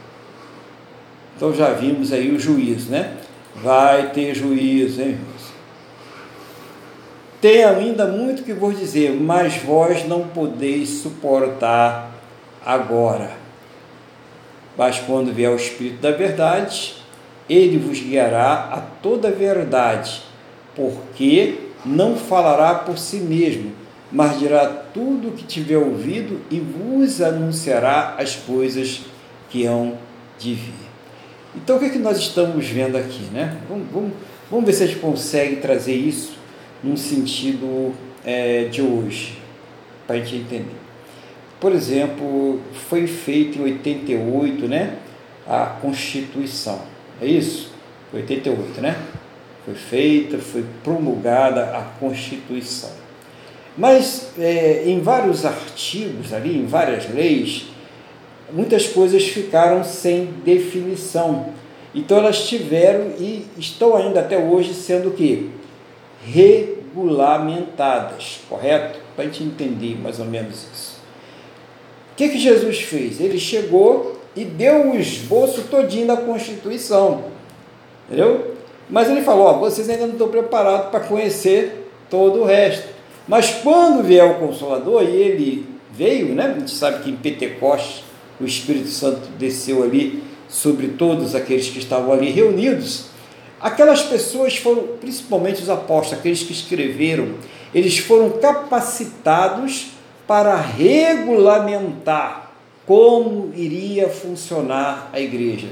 Então 1.38 1.53
já 1.53 1.72
vimos 1.74 2.12
aí 2.12 2.32
o 2.32 2.39
juízo, 2.39 2.89
né? 2.89 3.18
Vai 3.57 4.09
ter 4.09 4.34
juízo, 4.34 4.99
hein, 4.99 5.09
irmãos? 5.09 5.41
Tem 7.42 7.64
ainda 7.64 8.06
muito 8.06 8.44
que 8.44 8.54
vou 8.54 8.72
dizer, 8.72 9.12
mas 9.20 9.58
vós 9.58 10.08
não 10.08 10.28
podeis 10.28 10.89
suportar 10.89 12.12
agora. 12.64 13.32
Mas 14.78 15.00
quando 15.00 15.34
vier 15.34 15.50
o 15.50 15.56
Espírito 15.56 16.00
da 16.02 16.12
verdade, 16.12 16.98
ele 17.50 17.80
vos 17.80 18.00
guiará 18.00 18.70
a 18.72 18.80
toda 19.02 19.30
a 19.30 19.32
verdade, 19.32 20.22
porque 20.76 21.56
não 21.84 22.16
falará 22.16 22.76
por 22.76 23.00
si 23.00 23.18
mesmo, 23.18 23.72
mas 24.12 24.38
dirá 24.38 24.68
tudo 24.94 25.30
o 25.30 25.32
que 25.32 25.44
tiver 25.44 25.78
ouvido 25.78 26.42
e 26.52 26.60
vos 26.60 27.24
anunciará 27.24 28.16
as 28.20 28.36
coisas 28.36 29.02
que 29.50 29.66
hão 29.66 29.98
de 30.38 30.54
vir. 30.54 30.92
Então, 31.56 31.78
o 31.78 31.80
que, 31.80 31.86
é 31.86 31.89
que 31.89 31.98
nós 31.98 32.20
estamos 32.20 32.68
vendo 32.68 32.98
aqui? 32.98 33.24
Né? 33.34 33.58
Vamos, 33.68 33.88
vamos, 33.92 34.12
vamos 34.50 34.66
ver 34.66 34.74
se 34.74 34.84
a 34.84 34.88
gente 34.88 35.00
consegue 35.00 35.56
trazer 35.56 35.96
isso 35.96 36.41
num 36.84 36.97
sentido 36.97 37.93
é, 38.25 38.65
de 38.65 38.82
hoje, 38.82 39.38
para 40.07 40.15
a 40.15 40.19
gente 40.19 40.36
entender. 40.36 40.75
Por 41.59 41.73
exemplo, 41.73 42.59
foi 42.89 43.05
feito 43.05 43.59
em 43.59 43.63
88 43.63 44.67
né, 44.67 44.97
a 45.47 45.65
Constituição, 45.65 46.82
é 47.21 47.25
isso? 47.25 47.71
88, 48.13 48.82
né? 48.82 48.97
Foi 49.63 49.75
feita, 49.75 50.38
foi 50.39 50.65
promulgada 50.84 51.77
a 51.77 51.84
Constituição. 51.99 52.89
Mas 53.77 54.32
é, 54.38 54.84
em 54.86 54.99
vários 54.99 55.45
artigos 55.45 56.34
ali, 56.34 56.57
em 56.57 56.65
várias 56.65 57.09
leis, 57.13 57.67
muitas 58.51 58.88
coisas 58.88 59.23
ficaram 59.23 59.84
sem 59.84 60.25
definição. 60.43 61.53
Então 61.93 62.17
elas 62.17 62.47
tiveram 62.47 63.11
e 63.19 63.45
estão 63.57 63.95
ainda 63.95 64.19
até 64.19 64.38
hoje 64.38 64.73
sendo 64.73 65.09
o 65.09 65.11
quê? 65.11 65.45
Regulamentadas, 66.24 68.41
correto? 68.47 68.99
Para 69.15 69.26
a 69.26 69.28
gente 69.28 69.43
entender 69.43 69.99
mais 69.99 70.19
ou 70.19 70.26
menos 70.26 70.67
isso. 70.74 71.01
O 72.13 72.15
que, 72.15 72.30
que 72.30 72.39
Jesus 72.39 72.82
fez? 72.82 73.19
Ele 73.19 73.39
chegou 73.39 74.22
e 74.36 74.45
deu 74.45 74.91
o 74.91 74.95
esboço 74.95 75.63
todinho 75.63 76.07
da 76.07 76.17
Constituição. 76.17 77.24
Entendeu? 78.07 78.55
Mas 78.89 79.09
ele 79.09 79.22
falou, 79.22 79.45
ó, 79.45 79.53
vocês 79.53 79.89
ainda 79.89 80.05
não 80.05 80.13
estão 80.13 80.30
preparados 80.30 80.89
para 80.89 80.99
conhecer 80.99 81.89
todo 82.09 82.41
o 82.41 82.45
resto. 82.45 82.88
Mas 83.28 83.49
quando 83.63 84.03
vier 84.03 84.26
o 84.26 84.36
Consolador, 84.36 85.03
e 85.03 85.15
ele 85.15 85.65
veio, 85.91 86.36
né? 86.36 86.53
A 86.55 86.59
gente 86.59 86.72
sabe 86.72 87.03
que 87.03 87.09
em 87.09 87.15
Pentecostes 87.15 88.03
o 88.39 88.45
Espírito 88.45 88.89
Santo 88.89 89.30
desceu 89.38 89.84
ali 89.84 90.24
sobre 90.49 90.89
todos 90.89 91.36
aqueles 91.36 91.69
que 91.69 91.80
estavam 91.80 92.11
ali 92.11 92.30
reunidos. 92.30 93.05
Aquelas 93.62 94.01
pessoas 94.01 94.57
foram, 94.57 94.84
principalmente 94.99 95.62
os 95.62 95.70
apóstolos, 95.70 96.20
aqueles 96.20 96.43
que 96.43 96.51
escreveram, 96.51 97.36
eles 97.74 97.99
foram 97.99 98.32
capacitados 98.32 99.91
para 100.28 100.55
regulamentar 100.55 102.51
como 102.86 103.53
iria 103.55 104.09
funcionar 104.09 105.09
a 105.14 105.20
igreja. 105.20 105.68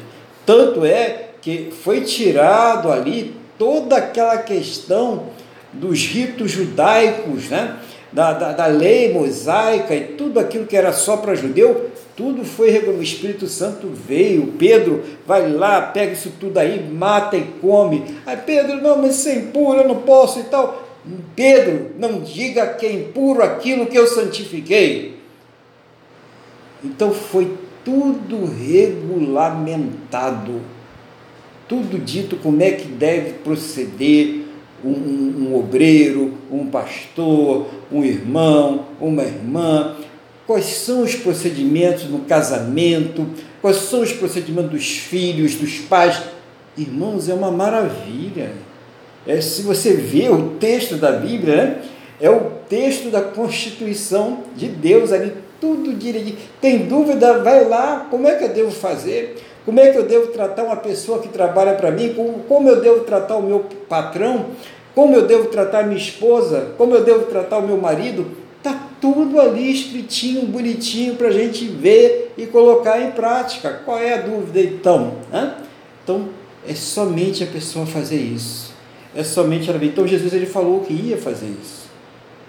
Tanto 0.46 0.86
é 0.86 1.30
que 1.42 1.72
foi 1.84 2.02
tirado 2.02 2.92
ali 2.92 3.36
toda 3.58 3.98
aquela 3.98 4.38
questão 4.38 5.28
dos 5.74 6.06
ritos 6.06 6.52
judaicos, 6.52 7.50
né? 7.50 7.78
da, 8.12 8.34
da, 8.34 8.52
da 8.52 8.66
lei 8.66 9.14
mosaica 9.14 9.94
e 9.94 10.02
tudo 10.16 10.40
aquilo 10.40 10.66
que 10.66 10.76
era 10.76 10.92
só 10.92 11.18
para 11.18 11.36
judeu, 11.36 11.92
tudo 12.20 12.44
foi 12.44 12.78
o 12.90 13.02
Espírito 13.02 13.48
Santo 13.48 13.88
veio. 13.88 14.48
Pedro 14.60 15.02
vai 15.26 15.50
lá, 15.50 15.84
pega 15.84 16.12
isso 16.12 16.34
tudo 16.38 16.58
aí, 16.58 16.86
mata 16.92 17.38
e 17.38 17.46
come. 17.62 18.04
Aí 18.26 18.36
Pedro, 18.36 18.82
não, 18.82 18.98
mas 18.98 19.18
isso 19.18 19.30
é 19.30 19.36
impuro, 19.36 19.80
eu 19.80 19.88
não 19.88 20.02
posso 20.02 20.42
e 20.42 20.44
tal. 20.44 20.86
Pedro, 21.34 21.92
não 21.98 22.20
diga 22.20 22.68
que 22.74 22.86
é 22.86 22.92
impuro 22.92 23.42
aquilo 23.42 23.86
que 23.86 23.98
eu 23.98 24.06
santifiquei. 24.06 25.18
Então 26.84 27.14
foi 27.14 27.56
tudo 27.86 28.46
regulamentado, 28.46 30.60
tudo 31.70 31.98
dito 31.98 32.36
como 32.36 32.62
é 32.62 32.72
que 32.72 32.90
deve 32.90 33.36
proceder 33.36 34.42
um, 34.84 34.92
um, 34.92 35.48
um 35.48 35.56
obreiro, 35.56 36.34
um 36.52 36.66
pastor, 36.66 37.68
um 37.90 38.04
irmão, 38.04 38.88
uma 39.00 39.24
irmã, 39.24 39.96
quais 40.50 40.66
são 40.66 41.04
os 41.04 41.14
procedimentos 41.14 42.06
no 42.06 42.22
casamento, 42.22 43.24
quais 43.62 43.78
são 43.78 44.02
os 44.02 44.12
procedimentos 44.12 44.72
dos 44.72 44.88
filhos, 44.98 45.54
dos 45.54 45.78
pais. 45.78 46.24
Irmãos, 46.76 47.30
é 47.30 47.36
uma 47.36 47.52
maravilha. 47.52 48.54
É, 49.28 49.40
se 49.42 49.62
você 49.62 49.94
vê 49.94 50.28
o 50.28 50.56
texto 50.60 50.96
da 50.96 51.12
Bíblia, 51.12 51.56
né, 51.56 51.82
é 52.20 52.32
o 52.32 52.50
texto 52.68 53.12
da 53.12 53.22
Constituição 53.22 54.40
de 54.56 54.68
Deus 54.68 55.12
ali, 55.12 55.34
tudo 55.62 55.94
direitinho. 55.94 56.38
Tem 56.60 56.80
dúvida? 56.80 57.44
Vai 57.44 57.66
lá, 57.66 58.08
como 58.10 58.28
é 58.28 58.34
que 58.34 58.46
eu 58.46 58.50
devo 58.50 58.72
fazer? 58.72 59.38
Como 59.64 59.80
é 59.80 59.92
que 59.92 60.00
eu 60.00 60.08
devo 60.08 60.32
tratar 60.32 60.64
uma 60.64 60.78
pessoa 60.78 61.20
que 61.20 61.28
trabalha 61.28 61.74
para 61.74 61.92
mim? 61.92 62.16
Como, 62.16 62.40
como 62.48 62.68
eu 62.68 62.82
devo 62.82 63.02
tratar 63.02 63.38
o 63.38 63.44
meu 63.44 63.66
patrão? 63.88 64.48
Como 64.96 65.16
eu 65.16 65.28
devo 65.28 65.50
tratar 65.50 65.84
minha 65.84 66.02
esposa? 66.02 66.72
Como 66.76 66.96
eu 66.96 67.04
devo 67.04 67.26
tratar 67.26 67.60
o 67.60 67.68
meu 67.68 67.78
marido? 67.78 68.49
Tudo 69.02 69.40
ali 69.40 69.72
escritinho, 69.72 70.46
bonitinho 70.46 71.16
para 71.16 71.30
a 71.30 71.32
gente 71.32 71.66
ver 71.66 72.34
e 72.38 72.46
colocar 72.46 73.02
em 73.02 73.12
prática. 73.12 73.82
Qual 73.86 73.98
é 73.98 74.14
a 74.14 74.22
dúvida 74.22 74.60
então? 74.60 75.14
Hã? 75.34 75.56
Então, 76.04 76.30
é 76.68 76.74
somente 76.74 77.44
a 77.44 77.48
pessoa 77.48 77.86
fazer 77.86 78.18
isso. 78.18 78.74
É 79.16 79.24
somente 79.24 79.70
ela 79.70 79.80
ver. 79.80 79.88
Então, 79.88 80.08
Jesus 80.08 80.34
ele 80.34 80.46
falou 80.46 80.82
que 80.82 80.94
ia 80.94 81.18
fazer 81.18 81.48
isso. 81.62 81.90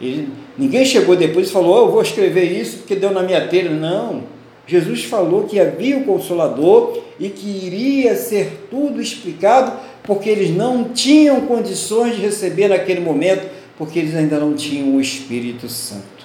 Ele, 0.01 0.29
ninguém 0.57 0.85
chegou 0.85 1.15
depois 1.15 1.49
e 1.49 1.53
falou: 1.53 1.77
oh, 1.77 1.87
Eu 1.87 1.93
vou 1.93 2.03
escrever 2.03 2.45
isso 2.45 2.79
porque 2.79 2.97
deu 2.97 3.11
na 3.11 3.23
minha 3.23 3.47
telha. 3.47 3.71
Não. 3.71 4.25
Jesus 4.67 5.05
falou 5.05 5.45
que 5.45 5.59
havia 5.59 5.99
o 5.99 6.05
Consolador 6.05 7.03
e 7.19 7.29
que 7.29 7.49
iria 7.49 8.15
ser 8.15 8.69
tudo 8.71 9.03
explicado, 9.03 9.73
porque 10.05 10.31
eles 10.31 10.55
não 10.55 10.85
tinham 10.85 11.41
condições 11.43 12.15
de 12.15 12.23
receber 12.23 12.69
naquele 12.69 13.01
momento, 13.01 13.49
porque 13.77 13.99
eles 13.99 14.15
ainda 14.15 14.39
não 14.39 14.55
tinham 14.55 14.95
o 14.95 15.01
Espírito 15.01 15.69
Santo. 15.69 16.20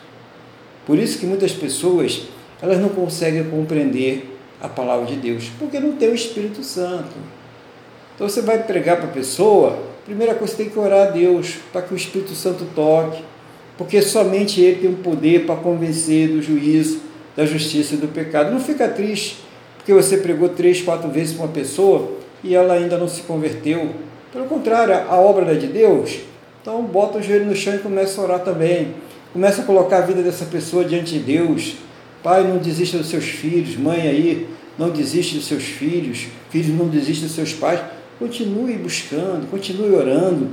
Por 0.85 0.97
isso 0.97 1.17
que 1.19 1.25
muitas 1.25 1.51
pessoas 1.51 2.23
elas 2.61 2.79
não 2.79 2.89
conseguem 2.89 3.43
compreender 3.45 4.37
a 4.61 4.67
palavra 4.67 5.05
de 5.05 5.15
Deus, 5.15 5.51
porque 5.59 5.79
não 5.79 5.93
tem 5.93 6.09
o 6.09 6.15
Espírito 6.15 6.63
Santo. 6.63 7.15
Então 8.15 8.27
você 8.27 8.41
vai 8.41 8.63
pregar 8.63 8.97
para 8.97 9.07
a 9.07 9.11
pessoa, 9.11 9.77
primeira 10.05 10.33
coisa 10.33 10.53
você 10.53 10.63
tem 10.63 10.71
que 10.71 10.79
orar 10.79 11.07
a 11.07 11.11
Deus 11.11 11.57
para 11.71 11.81
que 11.81 11.93
o 11.93 11.97
Espírito 11.97 12.33
Santo 12.33 12.65
toque, 12.73 13.23
porque 13.77 14.01
somente 14.01 14.61
Ele 14.61 14.81
tem 14.81 14.89
o 14.89 14.97
poder 14.97 15.45
para 15.45 15.55
convencer 15.55 16.29
do 16.29 16.41
juízo, 16.41 17.01
da 17.35 17.45
justiça 17.45 17.95
e 17.95 17.97
do 17.97 18.07
pecado. 18.07 18.51
Não 18.51 18.59
fica 18.59 18.87
triste 18.87 19.37
porque 19.75 19.93
você 19.93 20.17
pregou 20.17 20.49
três, 20.49 20.81
quatro 20.81 21.09
vezes 21.09 21.33
para 21.33 21.45
uma 21.45 21.51
pessoa 21.51 22.13
e 22.43 22.55
ela 22.55 22.73
ainda 22.73 22.97
não 22.97 23.07
se 23.07 23.21
converteu. 23.21 23.91
Pelo 24.31 24.45
contrário, 24.45 24.95
a 24.95 25.15
obra 25.15 25.51
é 25.51 25.55
de 25.55 25.67
Deus. 25.67 26.21
Então 26.61 26.81
bota 26.83 27.19
o 27.19 27.21
joelho 27.21 27.45
no 27.45 27.55
chão 27.55 27.75
e 27.75 27.79
começa 27.79 28.19
a 28.19 28.23
orar 28.23 28.39
também. 28.39 28.95
Começa 29.35 29.63
a 29.63 29.65
colocar 29.65 29.97
a 29.97 30.01
vida 30.01 30.23
dessa 30.23 30.45
pessoa 30.45 30.85
diante 30.85 31.11
de 31.11 31.19
Deus. 31.19 31.75
Pai, 32.23 32.47
não 32.47 32.57
desista 32.57 32.97
dos 32.97 33.07
seus 33.07 33.25
filhos. 33.25 33.75
Mãe 33.75 34.03
aí, 34.03 34.47
não 34.79 34.91
desiste 34.91 35.35
dos 35.35 35.45
seus 35.45 35.65
filhos. 35.65 36.27
Filhos, 36.49 36.69
não 36.69 36.87
desista 36.87 37.25
dos 37.25 37.35
seus 37.35 37.51
pais. 37.51 37.81
Continue 38.17 38.77
buscando, 38.77 39.45
continue 39.51 39.93
orando 39.93 40.47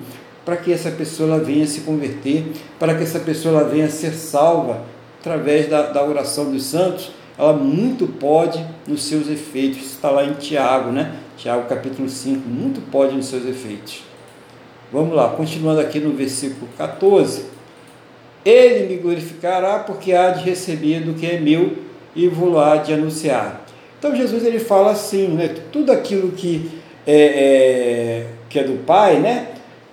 para 0.44 0.56
que 0.56 0.72
essa 0.72 0.90
pessoa 0.90 1.38
venha 1.38 1.64
se 1.64 1.82
converter, 1.82 2.44
para 2.76 2.96
que 2.96 3.04
essa 3.04 3.20
pessoa 3.20 3.62
venha 3.62 3.88
ser 3.88 4.14
salva 4.14 4.82
através 5.20 5.70
da, 5.70 5.82
da 5.82 6.04
oração 6.04 6.50
dos 6.50 6.64
santos 6.64 7.12
ela 7.38 7.52
muito 7.52 8.08
pode 8.08 8.64
nos 8.84 9.04
seus 9.04 9.28
efeitos. 9.28 9.82
Está 9.82 10.10
lá 10.10 10.24
em 10.24 10.34
Tiago, 10.34 10.90
né? 10.90 11.14
Tiago 11.36 11.68
capítulo 11.68 12.08
5, 12.08 12.48
muito 12.48 12.80
pode 12.90 13.14
nos 13.14 13.26
seus 13.26 13.46
efeitos. 13.46 14.02
Vamos 14.92 15.14
lá, 15.14 15.30
continuando 15.30 15.80
aqui 15.80 15.98
no 16.00 16.12
versículo 16.12 16.68
14. 16.76 17.51
Ele 18.44 18.94
me 18.94 19.00
glorificará 19.00 19.80
porque 19.80 20.12
há 20.12 20.30
de 20.30 20.44
receber 20.44 21.00
do 21.00 21.14
que 21.14 21.26
é 21.26 21.38
meu 21.38 21.76
e 22.14 22.28
vou 22.28 22.50
lá 22.50 22.76
de 22.76 22.92
anunciar. 22.92 23.64
Então 23.98 24.14
Jesus 24.14 24.44
ele 24.44 24.58
fala 24.58 24.90
assim, 24.90 25.28
né? 25.28 25.54
Tudo 25.70 25.92
aquilo 25.92 26.32
que 26.32 26.70
é, 27.06 27.14
é, 27.14 28.26
que 28.48 28.58
é 28.58 28.64
do 28.64 28.84
Pai, 28.84 29.20
né? 29.20 29.48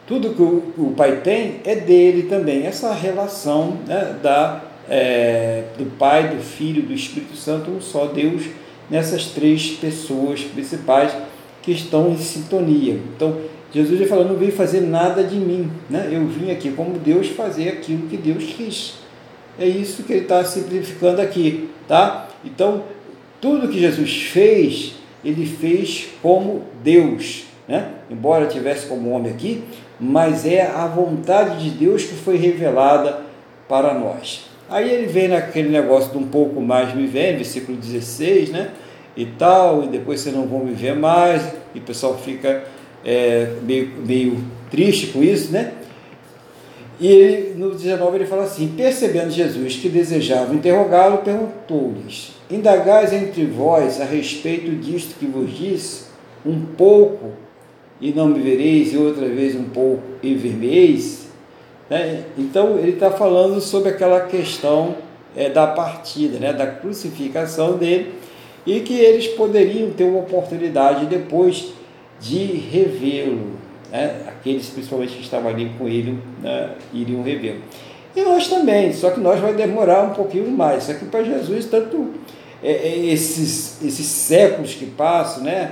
Tudo 0.08 0.34
que 0.34 0.42
o, 0.42 0.74
o 0.78 0.94
Pai 0.98 1.18
tem 1.18 1.58
é 1.64 1.76
dele 1.76 2.24
também. 2.24 2.66
Essa 2.66 2.94
relação 2.94 3.78
né, 3.86 4.16
da 4.22 4.64
é, 4.90 5.66
do 5.78 5.86
Pai, 5.98 6.30
do 6.30 6.42
Filho, 6.42 6.82
do 6.82 6.94
Espírito 6.94 7.36
Santo, 7.36 7.70
um 7.70 7.80
só 7.80 8.06
Deus, 8.06 8.44
nessas 8.90 9.28
três 9.28 9.70
pessoas 9.72 10.42
principais 10.42 11.16
que 11.62 11.72
estão 11.72 12.10
em 12.10 12.18
sintonia. 12.18 12.94
Então, 13.16 13.38
Jesus 13.72 14.00
ele 14.00 14.10
falou, 14.10 14.26
não 14.26 14.36
veio 14.36 14.52
fazer 14.52 14.82
nada 14.82 15.24
de 15.24 15.36
mim, 15.36 15.70
né? 15.90 16.10
eu 16.12 16.26
vim 16.28 16.52
aqui 16.52 16.72
como 16.72 16.98
Deus 16.98 17.28
fazer 17.28 17.70
aquilo 17.70 18.08
que 18.08 18.18
Deus 18.18 18.44
quis. 18.44 18.96
É 19.60 19.68
isso 19.68 20.04
que 20.04 20.14
ele 20.14 20.22
está 20.24 20.44
simplificando 20.44 21.22
aqui, 21.22 21.70
tá? 21.88 22.30
Então, 22.44 22.84
tudo 23.41 23.68
que 23.68 23.80
Jesus 23.80 24.24
fez, 24.24 24.96
ele 25.24 25.46
fez 25.46 26.08
como 26.22 26.64
Deus, 26.84 27.44
né? 27.68 27.90
Embora 28.10 28.48
tivesse 28.48 28.88
como 28.88 29.12
homem 29.12 29.32
aqui, 29.32 29.64
mas 30.00 30.46
é 30.46 30.66
a 30.66 30.88
vontade 30.88 31.64
de 31.64 31.72
Deus 31.72 32.04
que 32.04 32.16
foi 32.16 32.38
revelada 32.38 33.22
para 33.68 33.94
nós. 33.94 34.46
Aí 34.70 34.90
ele 34.90 35.08
vem 35.08 35.28
naquele 35.28 35.70
negócio 35.70 36.12
de 36.12 36.18
um 36.18 36.28
pouco 36.28 36.62
mais 36.62 36.96
me 36.96 37.06
vem, 37.06 37.36
versículo 37.36 37.78
16, 37.78 38.50
né? 38.50 38.72
E 39.16 39.26
tal, 39.26 39.84
e 39.84 39.88
depois 39.88 40.22
vocês 40.22 40.34
não 40.34 40.48
vão 40.48 40.64
me 40.64 40.74
ver 40.74 40.96
mais, 40.96 41.44
e 41.76 41.80
o 41.80 41.82
pessoal 41.82 42.18
fica 42.18 42.64
é, 43.06 43.54
meio, 43.64 43.92
meio 44.06 44.44
triste 44.70 45.08
com 45.08 45.24
isso, 45.24 45.52
né? 45.52 45.74
E 47.00 47.08
ele, 47.08 47.54
no 47.56 47.72
19 47.72 48.18
ele 48.18 48.26
fala 48.26 48.44
assim: 48.44 48.74
Percebendo 48.76 49.32
Jesus 49.32 49.78
que 49.78 49.88
desejava 49.88 50.54
interrogá-lo, 50.54 51.20
perguntou-lhes: 51.20 52.34
Indagais 52.52 53.14
entre 53.14 53.46
vós 53.46 54.02
a 54.02 54.06
respeito 54.06 54.72
disto 54.72 55.18
que 55.18 55.26
vos 55.26 55.56
disse, 55.56 56.06
um 56.46 56.60
pouco 56.62 57.32
e 58.02 58.12
não 58.12 58.28
me 58.28 58.40
vereis, 58.40 58.94
e 58.94 58.98
outra 58.98 59.28
vez 59.28 59.56
um 59.56 59.66
pouco 59.66 60.02
e 60.22 60.34
vermeis? 60.34 61.28
Né? 61.90 62.24
Então, 62.38 62.78
ele 62.78 62.92
está 62.92 63.12
falando 63.12 63.60
sobre 63.60 63.90
aquela 63.90 64.22
questão 64.22 64.96
é, 65.36 65.50
da 65.50 65.68
partida, 65.68 66.38
né? 66.38 66.54
da 66.54 66.68
crucificação 66.68 67.78
dele, 67.78 68.14
e 68.66 68.82
que 68.82 68.94
eles 68.94 69.28
poderiam 69.28 69.92
ter 69.92 70.04
uma 70.04 70.20
oportunidade 70.20 71.06
depois 71.08 71.74
de 72.20 72.46
revê-lo. 72.46 73.52
Né? 73.91 74.24
Aqueles, 74.28 74.70
principalmente, 74.70 75.14
que 75.14 75.22
estavam 75.22 75.50
ali 75.50 75.72
com 75.78 75.88
ele, 75.88 76.20
né? 76.41 76.72
iriam 76.94 77.24
revê-lo. 77.24 77.62
E 78.16 78.22
nós 78.22 78.48
também, 78.48 78.91
só 78.91 79.12
que 79.12 79.20
nós 79.20 79.40
vai 79.40 79.54
demorar 79.54 80.04
um 80.04 80.14
pouquinho 80.14 80.50
mais. 80.50 80.84
Só 80.84 80.94
que 80.94 81.06
para 81.06 81.24
Jesus, 81.24 81.66
tanto 81.66 82.14
é, 82.64 82.72
é, 82.72 83.06
esses, 83.06 83.84
esses 83.84 84.06
séculos 84.06 84.74
que 84.74 84.86
passam, 84.86 85.44
né? 85.44 85.72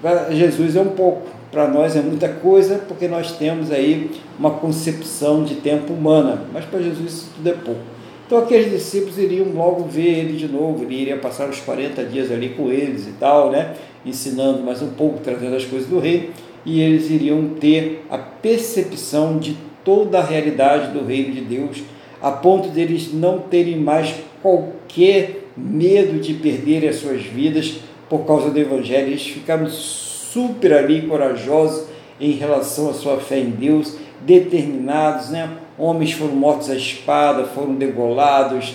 para 0.00 0.30
Jesus 0.30 0.76
é 0.76 0.80
um 0.80 0.90
pouco 0.90 1.38
para 1.50 1.66
nós 1.66 1.96
é 1.96 2.00
muita 2.00 2.28
coisa, 2.28 2.78
porque 2.86 3.08
nós 3.08 3.32
temos 3.32 3.72
aí 3.72 4.10
uma 4.38 4.50
concepção 4.50 5.44
de 5.44 5.56
tempo 5.56 5.92
humana, 5.92 6.42
mas 6.52 6.64
para 6.64 6.80
Jesus 6.80 7.12
isso 7.12 7.30
tudo 7.34 7.48
é 7.48 7.52
pouco. 7.52 7.80
Então 8.26 8.38
aqueles 8.38 8.70
discípulos 8.70 9.16
iriam 9.18 9.46
logo 9.54 9.84
ver 9.84 10.18
ele 10.18 10.36
de 10.36 10.46
novo, 10.46 10.84
ele 10.84 10.94
iria 10.94 11.16
passar 11.16 11.48
os 11.48 11.60
40 11.60 12.04
dias 12.04 12.30
ali 12.30 12.50
com 12.50 12.70
eles 12.70 13.06
e 13.06 13.12
tal, 13.12 13.50
né? 13.50 13.74
Ensinando 14.08 14.62
mais 14.62 14.82
um 14.82 14.90
pouco, 14.90 15.20
trazendo 15.22 15.56
as 15.56 15.64
coisas 15.64 15.88
do 15.88 15.98
reino, 15.98 16.30
e 16.64 16.80
eles 16.80 17.10
iriam 17.10 17.50
ter 17.60 18.04
a 18.10 18.18
percepção 18.18 19.38
de 19.38 19.56
toda 19.84 20.18
a 20.18 20.24
realidade 20.24 20.92
do 20.92 21.04
reino 21.04 21.32
de 21.32 21.40
Deus, 21.40 21.82
a 22.20 22.30
ponto 22.30 22.68
deles 22.68 23.12
não 23.12 23.38
terem 23.38 23.76
mais 23.76 24.14
qualquer 24.42 25.44
medo 25.56 26.20
de 26.20 26.34
perderem 26.34 26.88
as 26.88 26.96
suas 26.96 27.22
vidas 27.22 27.80
por 28.08 28.26
causa 28.26 28.50
do 28.50 28.58
Evangelho, 28.58 29.08
eles 29.08 29.26
ficaram 29.26 29.68
super 29.68 30.72
ali 30.72 31.02
corajosos 31.02 31.86
em 32.20 32.32
relação 32.32 32.90
à 32.90 32.94
sua 32.94 33.18
fé 33.18 33.38
em 33.38 33.50
Deus, 33.50 33.96
determinados, 34.20 35.30
né? 35.30 35.50
Homens 35.76 36.12
foram 36.12 36.34
mortos 36.34 36.70
à 36.70 36.74
espada, 36.74 37.44
foram 37.44 37.74
degolados, 37.74 38.74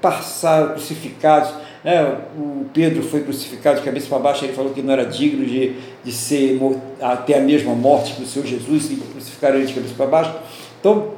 passaram 0.00 0.72
crucificados. 0.72 1.50
Né? 1.88 2.18
O 2.36 2.66
Pedro 2.74 3.02
foi 3.02 3.22
crucificado 3.22 3.78
de 3.78 3.82
cabeça 3.86 4.08
para 4.10 4.18
baixo, 4.18 4.44
ele 4.44 4.52
falou 4.52 4.74
que 4.74 4.82
não 4.82 4.92
era 4.92 5.06
digno 5.06 5.46
de, 5.46 5.72
de 6.04 6.12
ser 6.12 6.60
até 7.00 7.38
a 7.38 7.40
mesma 7.40 7.74
morte 7.74 8.12
que 8.12 8.24
o 8.24 8.26
Senhor 8.26 8.44
Jesus, 8.44 8.90
e 8.90 8.96
crucificaram 8.96 9.56
ele 9.56 9.64
de 9.64 9.72
cabeça 9.72 9.94
para 9.96 10.04
baixo. 10.04 10.34
Então, 10.78 11.12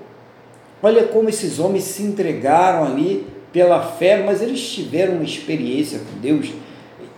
olha 0.81 1.03
como 1.03 1.29
esses 1.29 1.59
homens 1.59 1.83
se 1.83 2.05
entregaram 2.05 2.85
ali 2.85 3.27
pela 3.53 3.83
fé, 3.83 4.23
mas 4.25 4.41
eles 4.41 4.61
tiveram 4.61 5.15
uma 5.15 5.25
experiência 5.25 5.99
com 5.99 6.21
Deus 6.21 6.53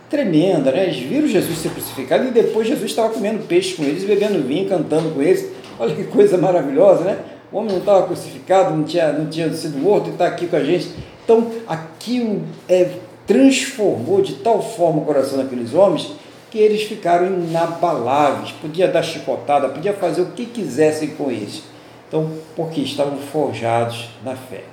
tremenda, 0.09 0.71
né? 0.71 0.85
Eles 0.85 0.97
viram 0.97 1.27
Jesus 1.27 1.59
ser 1.59 1.69
crucificado 1.69 2.27
e 2.27 2.31
depois 2.31 2.67
Jesus 2.67 2.89
estava 2.89 3.13
comendo 3.13 3.45
peixe 3.45 3.75
com 3.75 3.83
eles, 3.83 4.03
bebendo 4.03 4.41
vinho, 4.47 4.67
cantando 4.67 5.11
com 5.11 5.21
eles. 5.21 5.47
Olha 5.77 5.93
que 5.93 6.05
coisa 6.05 6.39
maravilhosa, 6.39 7.03
né? 7.03 7.19
O 7.51 7.57
homem 7.57 7.71
não 7.71 7.79
estava 7.79 8.07
crucificado, 8.07 8.75
não 8.75 8.83
tinha, 8.83 9.13
não 9.13 9.27
tinha 9.27 9.53
sido 9.53 9.77
morto 9.77 10.09
e 10.09 10.13
está 10.13 10.25
aqui 10.25 10.47
com 10.47 10.55
a 10.55 10.63
gente. 10.63 10.89
Então, 11.23 11.51
aquilo 11.67 12.41
é, 12.67 12.89
transformou 13.25 14.21
de 14.21 14.35
tal 14.35 14.61
forma 14.61 15.01
o 15.01 15.05
coração 15.05 15.37
daqueles 15.37 15.73
homens 15.73 16.11
que 16.51 16.57
eles 16.57 16.83
ficaram 16.83 17.27
inabaláveis. 17.27 18.51
Podia 18.51 18.87
dar 18.87 19.03
chicotada, 19.03 19.69
podia 19.69 19.93
fazer 19.93 20.21
o 20.21 20.31
que 20.31 20.45
quisessem 20.45 21.09
com 21.09 21.31
eles. 21.31 21.63
Então, 22.07 22.31
porque 22.55 22.81
estavam 22.81 23.17
forjados 23.17 24.09
na 24.23 24.35
fé. 24.35 24.63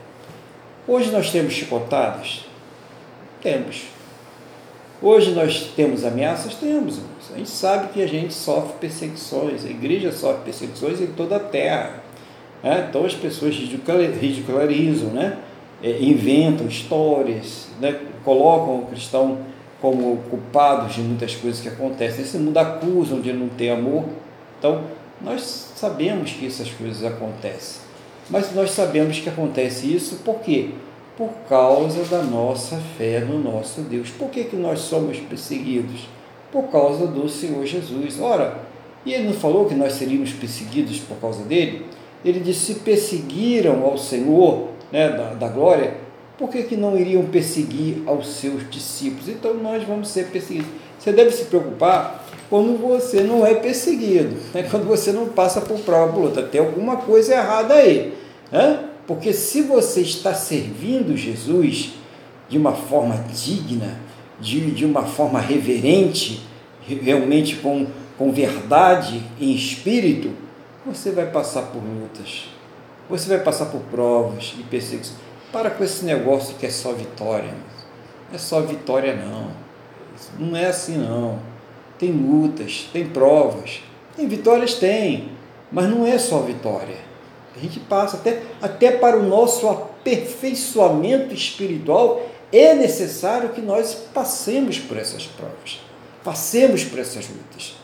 Hoje 0.86 1.10
nós 1.10 1.30
temos 1.30 1.54
chicotadas? 1.54 2.44
Temos 3.42 3.84
Hoje 5.02 5.30
nós 5.30 5.70
temos 5.74 6.04
ameaças? 6.04 6.54
Temos. 6.56 7.00
A 7.32 7.38
gente 7.38 7.48
sabe 7.48 7.88
que 7.88 8.02
a 8.02 8.06
gente 8.06 8.34
sofre 8.34 8.74
perseguições, 8.80 9.64
a 9.64 9.70
igreja 9.70 10.12
sofre 10.12 10.42
perseguições 10.44 11.00
em 11.00 11.06
toda 11.06 11.36
a 11.36 11.40
terra. 11.40 12.02
Né? 12.62 12.86
Então 12.86 13.06
as 13.06 13.14
pessoas 13.14 13.54
ridicularizam, 13.54 15.08
né? 15.08 15.38
É, 15.82 16.02
inventam 16.02 16.66
histórias, 16.66 17.68
né? 17.80 17.98
Colocam 18.24 18.80
o 18.80 18.86
cristão 18.86 19.38
como 19.80 20.18
culpados 20.28 20.94
de 20.94 21.00
muitas 21.00 21.34
coisas 21.34 21.60
que 21.60 21.68
acontecem. 21.68 22.22
Esse 22.22 22.36
mundo 22.38 22.58
acusam 22.58 23.20
de 23.20 23.32
não 23.32 23.48
ter 23.48 23.70
amor. 23.70 24.04
Então 24.58 24.82
nós 25.20 25.72
sabemos 25.74 26.32
que 26.32 26.46
essas 26.46 26.70
coisas 26.70 27.04
acontecem. 27.04 27.82
Mas 28.28 28.54
nós 28.54 28.70
sabemos 28.70 29.18
que 29.18 29.28
acontece 29.28 29.92
isso 29.92 30.16
por 30.24 30.40
quê? 30.40 30.70
por 31.20 31.28
causa 31.46 32.02
da 32.04 32.22
nossa 32.22 32.78
fé 32.96 33.20
no 33.20 33.38
nosso 33.38 33.82
Deus. 33.82 34.08
Por 34.08 34.30
que, 34.30 34.44
que 34.44 34.56
nós 34.56 34.78
somos 34.78 35.18
perseguidos? 35.18 36.08
Por 36.50 36.62
causa 36.68 37.06
do 37.06 37.28
Senhor 37.28 37.66
Jesus. 37.66 38.18
Ora, 38.18 38.56
e 39.04 39.12
ele 39.12 39.24
não 39.24 39.34
falou 39.34 39.66
que 39.66 39.74
nós 39.74 39.92
seríamos 39.92 40.32
perseguidos 40.32 40.98
por 41.00 41.18
causa 41.18 41.44
dele? 41.44 41.84
Ele 42.24 42.40
disse: 42.40 42.72
se 42.72 42.74
perseguiram 42.80 43.84
ao 43.84 43.98
Senhor 43.98 44.68
né, 44.90 45.10
da, 45.10 45.34
da 45.34 45.48
glória, 45.48 45.94
por 46.40 46.48
que, 46.48 46.62
que 46.62 46.74
não 46.74 46.98
iriam 46.98 47.22
perseguir 47.26 48.02
aos 48.06 48.26
seus 48.36 48.68
discípulos? 48.70 49.28
Então 49.28 49.52
nós 49.52 49.84
vamos 49.84 50.08
ser 50.08 50.28
perseguidos. 50.28 50.70
Você 50.98 51.12
deve 51.12 51.30
se 51.32 51.44
preocupar 51.44 52.26
quando 52.48 52.80
você 52.80 53.20
não 53.20 53.46
é 53.46 53.54
perseguido, 53.56 54.34
né? 54.54 54.66
quando 54.70 54.86
você 54.86 55.12
não 55.12 55.28
passa 55.28 55.60
por 55.60 55.78
prova 55.80 56.10
por 56.10 56.22
luta. 56.22 56.42
Tem 56.42 56.58
alguma 56.58 56.96
coisa 56.96 57.34
errada 57.34 57.74
aí. 57.74 58.14
Né? 58.50 58.88
Porque 59.06 59.34
se 59.34 59.60
você 59.60 60.00
está 60.00 60.32
servindo 60.32 61.14
Jesus 61.14 61.92
de 62.48 62.56
uma 62.56 62.72
forma 62.72 63.22
digna, 63.30 64.00
de, 64.40 64.70
de 64.70 64.86
uma 64.86 65.02
forma 65.02 65.38
reverente, 65.38 66.40
realmente 66.80 67.56
com, 67.56 67.86
com 68.16 68.32
verdade 68.32 69.22
em 69.38 69.52
espírito, 69.52 70.30
você 70.86 71.10
vai 71.10 71.26
passar 71.26 71.64
por 71.66 71.82
lutas. 71.82 72.48
você 73.10 73.28
vai 73.28 73.40
passar 73.40 73.66
por 73.66 73.82
provas 73.82 74.54
e 74.58 74.62
perseguições. 74.62 75.29
Para 75.52 75.70
com 75.70 75.82
esse 75.82 76.04
negócio 76.04 76.56
que 76.56 76.66
é 76.66 76.70
só 76.70 76.92
vitória. 76.92 77.52
É 78.32 78.38
só 78.38 78.60
vitória, 78.60 79.14
não. 79.14 79.50
Não 80.38 80.56
é 80.56 80.66
assim, 80.66 80.96
não. 80.96 81.38
Tem 81.98 82.12
lutas, 82.12 82.88
tem 82.92 83.08
provas. 83.08 83.82
Tem 84.16 84.28
vitórias? 84.28 84.74
Tem. 84.74 85.30
Mas 85.72 85.88
não 85.88 86.06
é 86.06 86.18
só 86.18 86.38
vitória. 86.40 86.96
A 87.56 87.58
gente 87.58 87.80
passa 87.80 88.16
até, 88.16 88.42
até 88.62 88.92
para 88.92 89.18
o 89.18 89.22
nosso 89.22 89.68
aperfeiçoamento 89.68 91.34
espiritual 91.34 92.22
é 92.52 92.74
necessário 92.74 93.50
que 93.50 93.60
nós 93.60 93.94
passemos 94.12 94.78
por 94.78 94.96
essas 94.96 95.26
provas, 95.26 95.80
passemos 96.24 96.84
por 96.84 96.98
essas 96.98 97.28
lutas. 97.28 97.76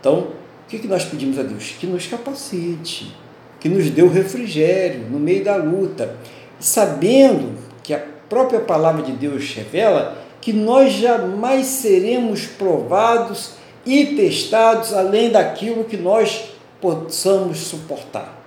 Então, 0.00 0.28
o 0.64 0.66
que 0.66 0.86
nós 0.86 1.04
pedimos 1.04 1.38
a 1.38 1.42
Deus? 1.42 1.74
Que 1.78 1.86
nos 1.86 2.06
capacite, 2.06 3.14
que 3.60 3.68
nos 3.68 3.88
dê 3.88 4.02
o 4.02 4.08
refrigério 4.08 5.06
no 5.10 5.18
meio 5.18 5.44
da 5.44 5.56
luta, 5.56 6.16
sabendo 6.64 7.58
que 7.82 7.92
a 7.92 8.02
própria 8.26 8.58
palavra 8.58 9.02
de 9.02 9.12
Deus 9.12 9.52
revela 9.52 10.16
que 10.40 10.50
nós 10.50 10.94
jamais 10.94 11.66
seremos 11.66 12.46
provados 12.46 13.52
e 13.84 14.16
testados 14.16 14.94
além 14.94 15.30
daquilo 15.30 15.84
que 15.84 15.98
nós 15.98 16.46
possamos 16.80 17.58
suportar. 17.58 18.42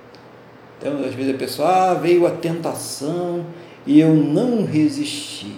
Então, 0.80 0.94
às 1.06 1.14
vezes 1.14 1.36
a 1.36 1.38
pessoa, 1.38 1.70
ah, 1.70 1.94
veio 1.94 2.26
a 2.26 2.32
tentação 2.32 3.46
e 3.86 4.00
eu 4.00 4.16
não 4.16 4.66
resisti. 4.66 5.56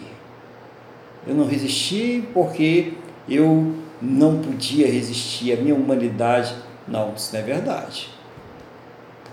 Eu 1.26 1.36
não 1.36 1.46
resisti 1.46 2.28
porque 2.34 2.94
eu 3.28 3.74
não 4.02 4.40
podia 4.40 4.86
resistir, 4.86 5.54
a 5.54 5.56
minha 5.56 5.76
humanidade. 5.76 6.54
Não, 6.86 7.14
isso 7.16 7.32
não 7.32 7.40
é 7.40 7.44
verdade. 7.44 8.19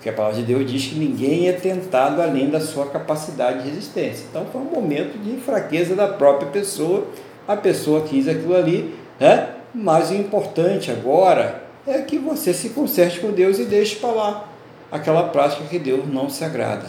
Porque 0.06 0.14
a 0.14 0.22
palavra 0.22 0.40
de 0.40 0.46
Deus 0.46 0.70
diz 0.70 0.86
que 0.86 0.94
ninguém 0.94 1.48
é 1.48 1.52
tentado 1.52 2.22
além 2.22 2.48
da 2.48 2.60
sua 2.60 2.86
capacidade 2.86 3.64
de 3.64 3.70
resistência. 3.70 4.24
Então 4.30 4.46
foi 4.52 4.60
um 4.60 4.66
momento 4.66 5.18
de 5.18 5.36
fraqueza 5.38 5.96
da 5.96 6.06
própria 6.06 6.48
pessoa, 6.48 7.08
a 7.48 7.56
pessoa 7.56 8.02
quis 8.02 8.28
aquilo 8.28 8.54
ali, 8.54 8.94
né? 9.18 9.48
mas 9.74 10.10
o 10.10 10.14
importante 10.14 10.92
agora 10.92 11.64
é 11.84 12.02
que 12.02 12.18
você 12.18 12.54
se 12.54 12.68
conserte 12.68 13.18
com 13.18 13.32
Deus 13.32 13.58
e 13.58 13.64
deixe 13.64 13.96
para 13.96 14.12
lá 14.12 14.48
aquela 14.92 15.24
prática 15.24 15.64
que 15.64 15.76
Deus 15.76 16.06
não 16.06 16.30
se 16.30 16.44
agrada. 16.44 16.86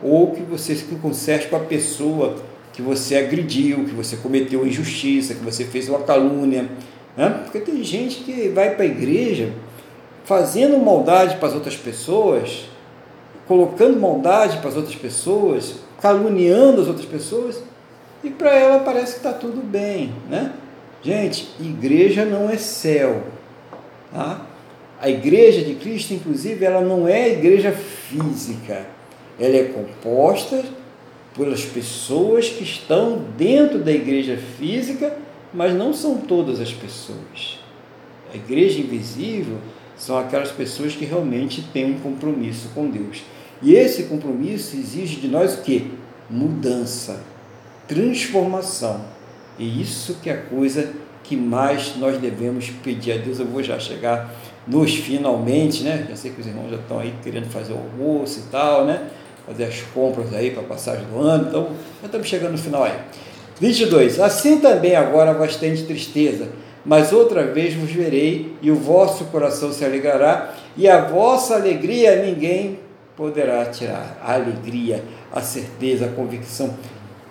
Ou 0.00 0.30
que 0.30 0.42
você 0.42 0.76
se 0.76 0.84
conserte 0.84 1.48
com 1.48 1.56
a 1.56 1.60
pessoa 1.60 2.36
que 2.72 2.80
você 2.80 3.16
agrediu, 3.16 3.86
que 3.86 3.94
você 3.94 4.16
cometeu 4.16 4.64
injustiça, 4.64 5.34
que 5.34 5.42
você 5.44 5.64
fez 5.64 5.88
uma 5.88 6.04
calúnia. 6.04 6.68
Né? 7.16 7.28
Porque 7.42 7.58
tem 7.58 7.82
gente 7.82 8.22
que 8.22 8.50
vai 8.50 8.76
para 8.76 8.84
a 8.84 8.86
igreja 8.86 9.50
fazendo 10.24 10.78
maldade 10.78 11.36
para 11.36 11.48
as 11.48 11.54
outras 11.54 11.76
pessoas, 11.76 12.64
colocando 13.46 13.98
maldade 13.98 14.58
para 14.58 14.68
as 14.68 14.76
outras 14.76 14.94
pessoas, 14.94 15.76
caluniando 16.00 16.80
as 16.80 16.88
outras 16.88 17.06
pessoas, 17.06 17.62
e 18.22 18.30
para 18.30 18.54
ela 18.54 18.80
parece 18.80 19.12
que 19.12 19.18
está 19.18 19.32
tudo 19.32 19.62
bem. 19.62 20.12
Né? 20.28 20.52
Gente, 21.02 21.48
igreja 21.60 22.24
não 22.24 22.48
é 22.48 22.56
céu. 22.56 23.22
Tá? 24.12 24.46
A 25.00 25.10
igreja 25.10 25.62
de 25.62 25.74
Cristo, 25.74 26.14
inclusive, 26.14 26.64
ela 26.64 26.80
não 26.80 27.08
é 27.08 27.32
igreja 27.32 27.72
física. 27.72 28.86
Ela 29.38 29.56
é 29.56 29.64
composta 29.64 30.62
pelas 31.34 31.64
pessoas 31.64 32.48
que 32.48 32.62
estão 32.62 33.20
dentro 33.36 33.78
da 33.78 33.90
igreja 33.90 34.36
física, 34.58 35.16
mas 35.52 35.74
não 35.74 35.92
são 35.92 36.18
todas 36.18 36.60
as 36.60 36.72
pessoas. 36.72 37.58
A 38.32 38.36
igreja 38.36 38.80
invisível 38.80 39.56
são 39.96 40.18
aquelas 40.18 40.50
pessoas 40.50 40.94
que 40.94 41.04
realmente 41.04 41.62
têm 41.72 41.92
um 41.92 41.98
compromisso 41.98 42.70
com 42.74 42.88
Deus. 42.88 43.22
E 43.62 43.74
esse 43.74 44.04
compromisso 44.04 44.76
exige 44.76 45.16
de 45.16 45.28
nós 45.28 45.54
o 45.54 45.62
quê? 45.62 45.84
Mudança, 46.28 47.20
transformação. 47.86 49.00
E 49.58 49.80
isso 49.80 50.16
que 50.22 50.30
é 50.30 50.32
a 50.32 50.42
coisa 50.42 50.92
que 51.22 51.36
mais 51.36 51.96
nós 51.96 52.18
devemos 52.18 52.70
pedir 52.82 53.12
a 53.12 53.16
Deus. 53.16 53.38
Eu 53.38 53.46
vou 53.46 53.62
já 53.62 53.78
chegar 53.78 54.34
nos 54.66 54.94
finalmente, 54.94 55.82
né? 55.82 56.06
Já 56.08 56.16
sei 56.16 56.30
que 56.32 56.40
os 56.40 56.46
irmãos 56.46 56.70
já 56.70 56.76
estão 56.76 56.98
aí 56.98 57.14
querendo 57.22 57.48
fazer 57.48 57.72
o 57.72 57.78
almoço 57.78 58.40
e 58.40 58.50
tal, 58.50 58.84
né? 58.84 59.08
Fazer 59.46 59.64
as 59.64 59.80
compras 59.94 60.32
aí 60.34 60.50
para 60.50 60.62
a 60.62 60.66
passagem 60.66 61.04
do 61.06 61.20
ano, 61.20 61.48
então 61.48 61.68
já 62.00 62.06
estamos 62.06 62.28
chegando 62.28 62.52
no 62.52 62.58
final 62.58 62.84
aí. 62.84 62.96
22. 63.60 64.20
Assim 64.20 64.58
também 64.58 64.94
agora 64.94 65.34
tendes 65.48 65.82
tristeza, 65.82 66.48
mas 66.84 67.12
outra 67.12 67.44
vez 67.46 67.74
vos 67.74 67.90
verei, 67.90 68.56
e 68.60 68.70
o 68.70 68.76
vosso 68.76 69.26
coração 69.26 69.72
se 69.72 69.84
alegrará, 69.84 70.54
e 70.76 70.88
a 70.88 71.02
vossa 71.02 71.54
alegria 71.54 72.22
ninguém 72.24 72.78
poderá 73.16 73.66
tirar. 73.66 74.18
A 74.22 74.34
alegria, 74.34 75.04
a 75.32 75.40
certeza, 75.40 76.06
a 76.06 76.08
convicção, 76.08 76.74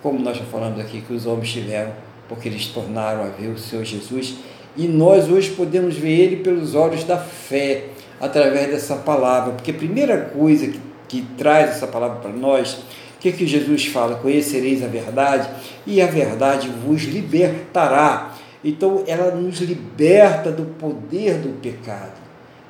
como 0.02 0.18
nós 0.18 0.36
já 0.36 0.44
falamos 0.44 0.80
aqui, 0.80 1.00
que 1.00 1.12
os 1.12 1.26
homens 1.26 1.50
tiveram, 1.50 1.92
porque 2.28 2.48
eles 2.48 2.66
tornaram 2.66 3.22
a 3.22 3.28
ver 3.28 3.48
o 3.48 3.58
Senhor 3.58 3.84
Jesus 3.84 4.36
e 4.76 4.88
nós 4.88 5.28
hoje 5.28 5.50
podemos 5.50 5.96
ver 5.96 6.18
ele 6.18 6.36
pelos 6.36 6.74
olhos 6.74 7.04
da 7.04 7.18
fé, 7.18 7.84
através 8.20 8.70
dessa 8.70 8.96
palavra, 8.96 9.52
porque 9.52 9.72
a 9.72 9.74
primeira 9.74 10.16
coisa 10.16 10.68
que, 10.68 10.80
que 11.08 11.22
traz 11.36 11.70
essa 11.70 11.86
palavra 11.86 12.20
para 12.20 12.30
nós, 12.30 12.74
o 12.74 13.20
que, 13.20 13.32
que 13.32 13.46
Jesus 13.46 13.86
fala? 13.86 14.16
Conhecereis 14.16 14.82
a 14.82 14.86
verdade 14.86 15.48
e 15.86 16.00
a 16.00 16.06
verdade 16.06 16.68
vos 16.68 17.02
libertará. 17.02 18.34
Então 18.64 19.02
ela 19.06 19.34
nos 19.34 19.58
liberta 19.60 20.50
do 20.50 20.64
poder 20.78 21.38
do 21.38 21.60
pecado, 21.60 22.20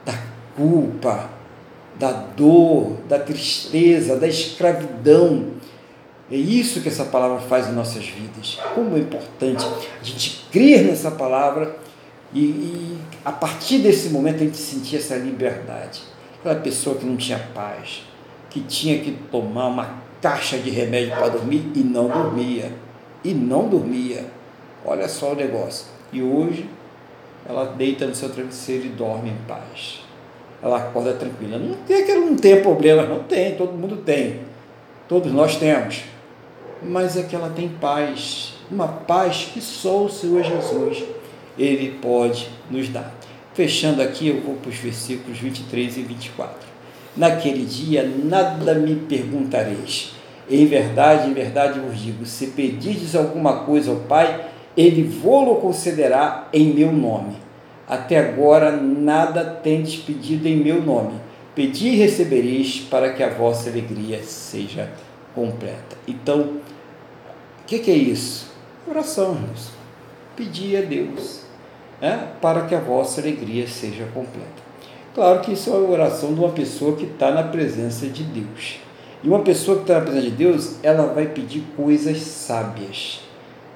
da 0.04 0.14
culpa, 0.56 1.30
da 1.98 2.10
dor, 2.10 2.96
da 3.08 3.18
tristeza, 3.18 4.16
da 4.16 4.26
escravidão. 4.26 5.48
É 6.30 6.36
isso 6.36 6.80
que 6.80 6.88
essa 6.88 7.04
palavra 7.04 7.40
faz 7.40 7.68
em 7.68 7.72
nossas 7.72 8.06
vidas. 8.06 8.58
Como 8.74 8.96
é 8.96 9.00
importante 9.00 9.66
a 10.00 10.04
gente 10.04 10.46
crer 10.50 10.84
nessa 10.84 11.10
palavra 11.10 11.76
e, 12.34 12.40
e, 12.40 12.98
a 13.24 13.30
partir 13.30 13.78
desse 13.78 14.08
momento 14.08 14.36
a 14.36 14.46
gente 14.46 14.56
sentia 14.56 14.98
essa 14.98 15.16
liberdade. 15.16 16.02
Aquela 16.40 16.56
pessoa 16.56 16.96
que 16.96 17.04
não 17.04 17.16
tinha 17.16 17.38
paz, 17.54 18.02
que 18.48 18.60
tinha 18.60 18.98
que 18.98 19.12
tomar 19.30 19.66
uma 19.66 20.02
caixa 20.20 20.56
de 20.56 20.70
remédio 20.70 21.14
para 21.14 21.28
dormir 21.28 21.70
e 21.74 21.80
não 21.80 22.08
dormia. 22.08 22.72
E 23.22 23.34
não 23.34 23.68
dormia. 23.68 24.24
Olha 24.84 25.08
só 25.08 25.32
o 25.32 25.36
negócio. 25.36 25.86
E 26.12 26.22
hoje 26.22 26.68
ela 27.48 27.64
deita 27.64 28.06
no 28.06 28.14
seu 28.14 28.30
travesseiro 28.30 28.86
e 28.86 28.90
dorme 28.90 29.30
em 29.30 29.36
paz. 29.48 30.00
Ela 30.62 30.78
acorda 30.78 31.12
tranquila. 31.14 31.58
Não 31.58 31.74
tem 31.86 32.04
que 32.04 32.10
ela 32.10 32.26
não 32.26 32.36
tem 32.36 32.62
problema, 32.62 33.02
não 33.04 33.24
tem, 33.24 33.54
todo 33.54 33.72
mundo 33.72 33.96
tem. 33.98 34.40
Todos 35.08 35.32
nós 35.32 35.56
temos. 35.56 36.02
Mas 36.82 37.16
é 37.16 37.22
que 37.22 37.34
ela 37.34 37.50
tem 37.50 37.68
paz, 37.68 38.54
uma 38.70 38.88
paz 38.88 39.50
que 39.52 39.60
só 39.60 40.04
o 40.04 40.10
Senhor 40.10 40.42
Jesus 40.42 41.04
ele 41.58 41.98
pode 42.00 42.48
nos 42.70 42.88
dar. 42.88 43.12
Fechando 43.54 44.00
aqui, 44.00 44.28
eu 44.28 44.40
vou 44.40 44.54
para 44.54 44.70
os 44.70 44.76
versículos 44.76 45.38
23 45.38 45.98
e 45.98 46.02
24. 46.02 46.72
Naquele 47.16 47.64
dia 47.64 48.10
nada 48.24 48.74
me 48.74 48.96
perguntareis. 48.96 50.14
Em 50.50 50.66
verdade, 50.66 51.28
em 51.28 51.34
verdade 51.34 51.78
vos 51.78 51.98
digo: 52.00 52.24
se 52.24 52.48
pedirdes 52.48 53.14
alguma 53.14 53.64
coisa 53.64 53.90
ao 53.90 53.98
Pai, 53.98 54.51
ele 54.76 55.02
vô-lo 55.02 55.56
concederá 55.56 56.48
em 56.52 56.72
meu 56.72 56.92
nome. 56.92 57.36
Até 57.86 58.18
agora 58.18 58.70
nada 58.72 59.44
tendes 59.44 59.96
pedido 59.96 60.46
em 60.46 60.56
meu 60.56 60.82
nome. 60.82 61.20
Pedi 61.54 61.88
e 61.88 61.96
recebereis 61.96 62.80
para 62.80 63.12
que 63.12 63.22
a 63.22 63.28
vossa 63.28 63.68
alegria 63.68 64.22
seja 64.22 64.90
completa. 65.34 65.96
Então, 66.08 66.40
o 66.40 67.66
que, 67.66 67.78
que, 67.78 67.90
é 67.90 67.94
isso? 67.94 68.50
Oração, 68.88 69.34
irmãos. 69.34 69.70
Pedir 70.34 70.78
a 70.78 70.80
Deus 70.80 71.42
né, 72.00 72.28
para 72.40 72.62
que 72.62 72.74
a 72.74 72.80
vossa 72.80 73.20
alegria 73.20 73.68
seja 73.68 74.06
completa. 74.14 74.62
Claro 75.14 75.40
que 75.40 75.52
isso 75.52 75.70
é 75.70 75.74
a 75.74 75.76
oração 75.76 76.32
de 76.32 76.40
uma 76.40 76.48
pessoa 76.48 76.96
que 76.96 77.04
está 77.04 77.30
na 77.30 77.42
presença 77.42 78.06
de 78.06 78.24
Deus. 78.24 78.80
E 79.22 79.28
uma 79.28 79.40
pessoa 79.40 79.76
que 79.76 79.82
está 79.82 79.94
na 79.96 80.00
presença 80.00 80.30
de 80.30 80.36
Deus, 80.36 80.76
ela 80.82 81.12
vai 81.12 81.26
pedir 81.26 81.62
coisas 81.76 82.18
sábias, 82.18 83.20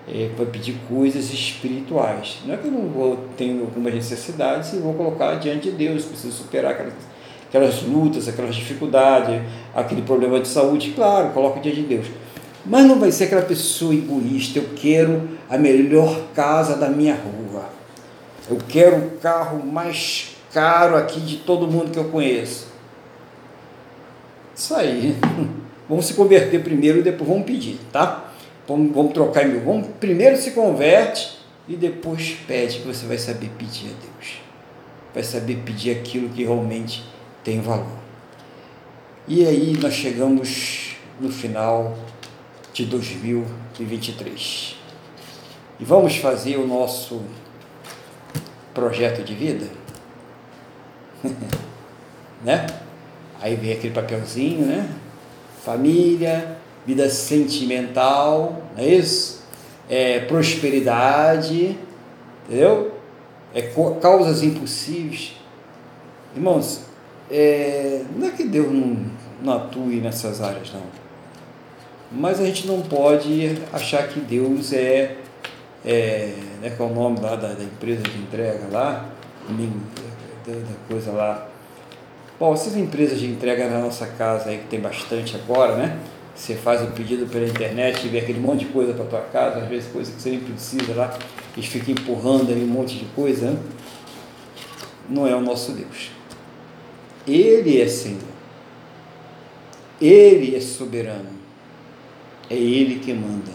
é, 0.09 0.31
pedir 0.53 0.79
coisas 0.89 1.33
espirituais. 1.33 2.39
Não 2.45 2.55
é 2.55 2.57
que 2.57 2.67
eu 2.67 2.73
não 2.73 2.89
vou 2.89 3.17
ter 3.37 3.51
algumas 3.61 3.95
necessidades 3.95 4.73
e 4.73 4.77
vou 4.77 4.95
colocar 4.95 5.35
diante 5.37 5.71
de 5.71 5.77
Deus, 5.77 6.05
preciso 6.05 6.33
superar 6.33 6.73
aquelas, 6.73 6.95
aquelas 7.49 7.83
lutas, 7.83 8.29
aquelas 8.29 8.55
dificuldades, 8.55 9.43
aquele 9.75 10.03
problema 10.03 10.41
de 10.41 10.49
saúde. 10.49 10.93
Claro, 10.93 11.31
coloco 11.31 11.61
diante 11.61 11.83
de 11.83 11.87
Deus. 11.87 12.07
Mas 12.65 12.85
não 12.85 12.99
vai 12.99 13.13
ser 13.13 13.25
aquela 13.25 13.43
pessoa 13.43 13.95
egoísta, 13.95 14.59
eu 14.59 14.71
quero 14.75 15.29
a 15.49 15.57
melhor 15.57 16.23
casa 16.35 16.77
da 16.77 16.89
minha 16.89 17.15
rua 17.15 17.47
eu 18.49 18.59
quero 18.69 18.97
o 18.97 19.11
carro 19.19 19.65
mais 19.65 20.37
caro 20.53 20.97
aqui 20.97 21.21
de 21.21 21.39
todo 21.39 21.67
mundo 21.67 21.91
que 21.91 21.99
eu 21.99 22.05
conheço. 22.05 22.69
Isso 24.55 24.75
aí. 24.75 25.17
Vamos 25.89 26.07
se 26.07 26.15
converter 26.15 26.63
primeiro 26.65 26.99
e 26.99 27.03
depois 27.03 27.31
vamos 27.31 27.47
pedir, 27.47 27.79
tá? 27.93 28.26
Vamos, 28.67 28.95
vamos 28.95 29.13
trocar 29.13 29.47
em 29.47 29.53
mil. 29.53 29.65
Vamos, 29.65 29.89
primeiro 30.01 30.37
se 30.37 30.51
converte 30.53 31.39
e 31.69 31.77
depois 31.77 32.37
pede 32.47 32.81
que 32.81 32.87
você 32.87 33.07
vai 33.07 33.19
saber 33.19 33.51
pedir 33.59 33.87
a 33.87 33.95
Deus. 34.03 34.41
Vai 35.15 35.23
saber 35.23 35.63
pedir 35.65 35.93
aquilo 35.93 36.29
que 36.29 36.45
realmente 36.45 37.05
tem 37.43 37.61
valor. 37.61 37.87
E 39.29 39.47
aí 39.47 39.77
nós 39.81 39.95
chegamos 39.95 40.97
no 41.21 41.31
final 41.31 41.97
de 42.73 42.85
2023. 42.85 44.77
E 45.79 45.85
vamos 45.85 46.17
fazer 46.17 46.57
o 46.57 46.67
nosso 46.67 47.23
projeto 48.73 49.25
de 49.25 49.35
vida? 49.35 49.67
né? 52.45 52.67
Aí 53.41 53.57
vem 53.57 53.73
aquele 53.73 53.95
papelzinho, 53.95 54.67
né? 54.67 54.89
Família, 55.65 56.56
vida 56.87 57.11
sentimental, 57.11 58.63
não 58.77 58.85
é 58.85 58.87
isso? 58.87 59.43
É, 59.89 60.21
prosperidade, 60.21 61.77
entendeu? 62.47 62.93
É, 63.55 63.63
causas 64.01 64.43
impossíveis. 64.43 65.35
Irmãos, 66.35 66.83
é, 67.31 68.03
não 68.15 68.29
é 68.29 68.31
que 68.31 68.45
Deus 68.45 68.71
não, 68.73 68.97
não 69.43 69.53
atue 69.55 69.97
nessas 69.97 70.41
áreas, 70.41 70.73
não. 70.73 70.83
Mas 72.13 72.41
a 72.41 72.45
gente 72.45 72.69
não 72.69 72.83
pode 72.83 73.59
achar 73.73 74.07
que 74.07 74.21
Deus 74.21 74.73
é, 74.73 75.17
é 75.85 76.35
né, 76.61 76.71
qual 76.77 76.89
é 76.89 76.93
o 76.93 76.95
nome 76.95 77.21
lá 77.21 77.35
da, 77.35 77.49
da 77.55 77.65
empresa 77.65 78.03
de 78.03 78.19
entrega 78.19 78.69
lá, 78.71 79.07
da, 80.47 80.53
da 80.53 80.77
coisa 80.89 81.11
lá. 81.11 81.49
Bom, 82.39 82.53
essas 82.53 82.77
empresas 82.77 83.19
de 83.19 83.27
entrega 83.27 83.69
na 83.69 83.81
nossa 83.81 84.07
casa 84.07 84.51
aí, 84.51 84.59
que 84.59 84.67
tem 84.67 84.79
bastante 84.79 85.35
agora, 85.37 85.75
né? 85.77 85.99
Você 86.37 86.55
faz 86.55 86.83
o 86.83 86.93
pedido 86.93 87.27
pela 87.27 87.47
internet 87.47 88.07
e 88.07 88.11
vê 88.11 88.19
aquele 88.19 88.39
monte 88.39 88.67
de 88.67 88.67
coisa 88.67 88.93
para 88.93 89.07
tua 89.07 89.23
casa, 89.23 89.61
às 89.61 89.69
vezes 89.69 89.91
coisa 89.91 90.13
que 90.13 90.21
você 90.21 90.31
nem 90.31 90.41
precisa 90.41 90.95
lá, 90.95 91.19
e 91.57 91.63
fica 91.63 91.91
empurrando 91.91 92.53
ali 92.53 92.63
um 92.63 92.69
monte 92.69 92.99
de 92.99 93.07
coisa? 93.07 93.59
Não 95.09 95.27
é 95.27 95.35
o 95.35 95.41
nosso 95.41 95.73
Deus. 95.73 96.11
Ele 97.27 97.81
é 97.81 97.89
Senhor. 97.89 98.21
Ele 100.01 100.55
é 100.55 100.61
soberano. 100.61 101.31
É 102.51 102.55
Ele 102.55 103.01
que 103.01 103.15
manda. 103.15 103.53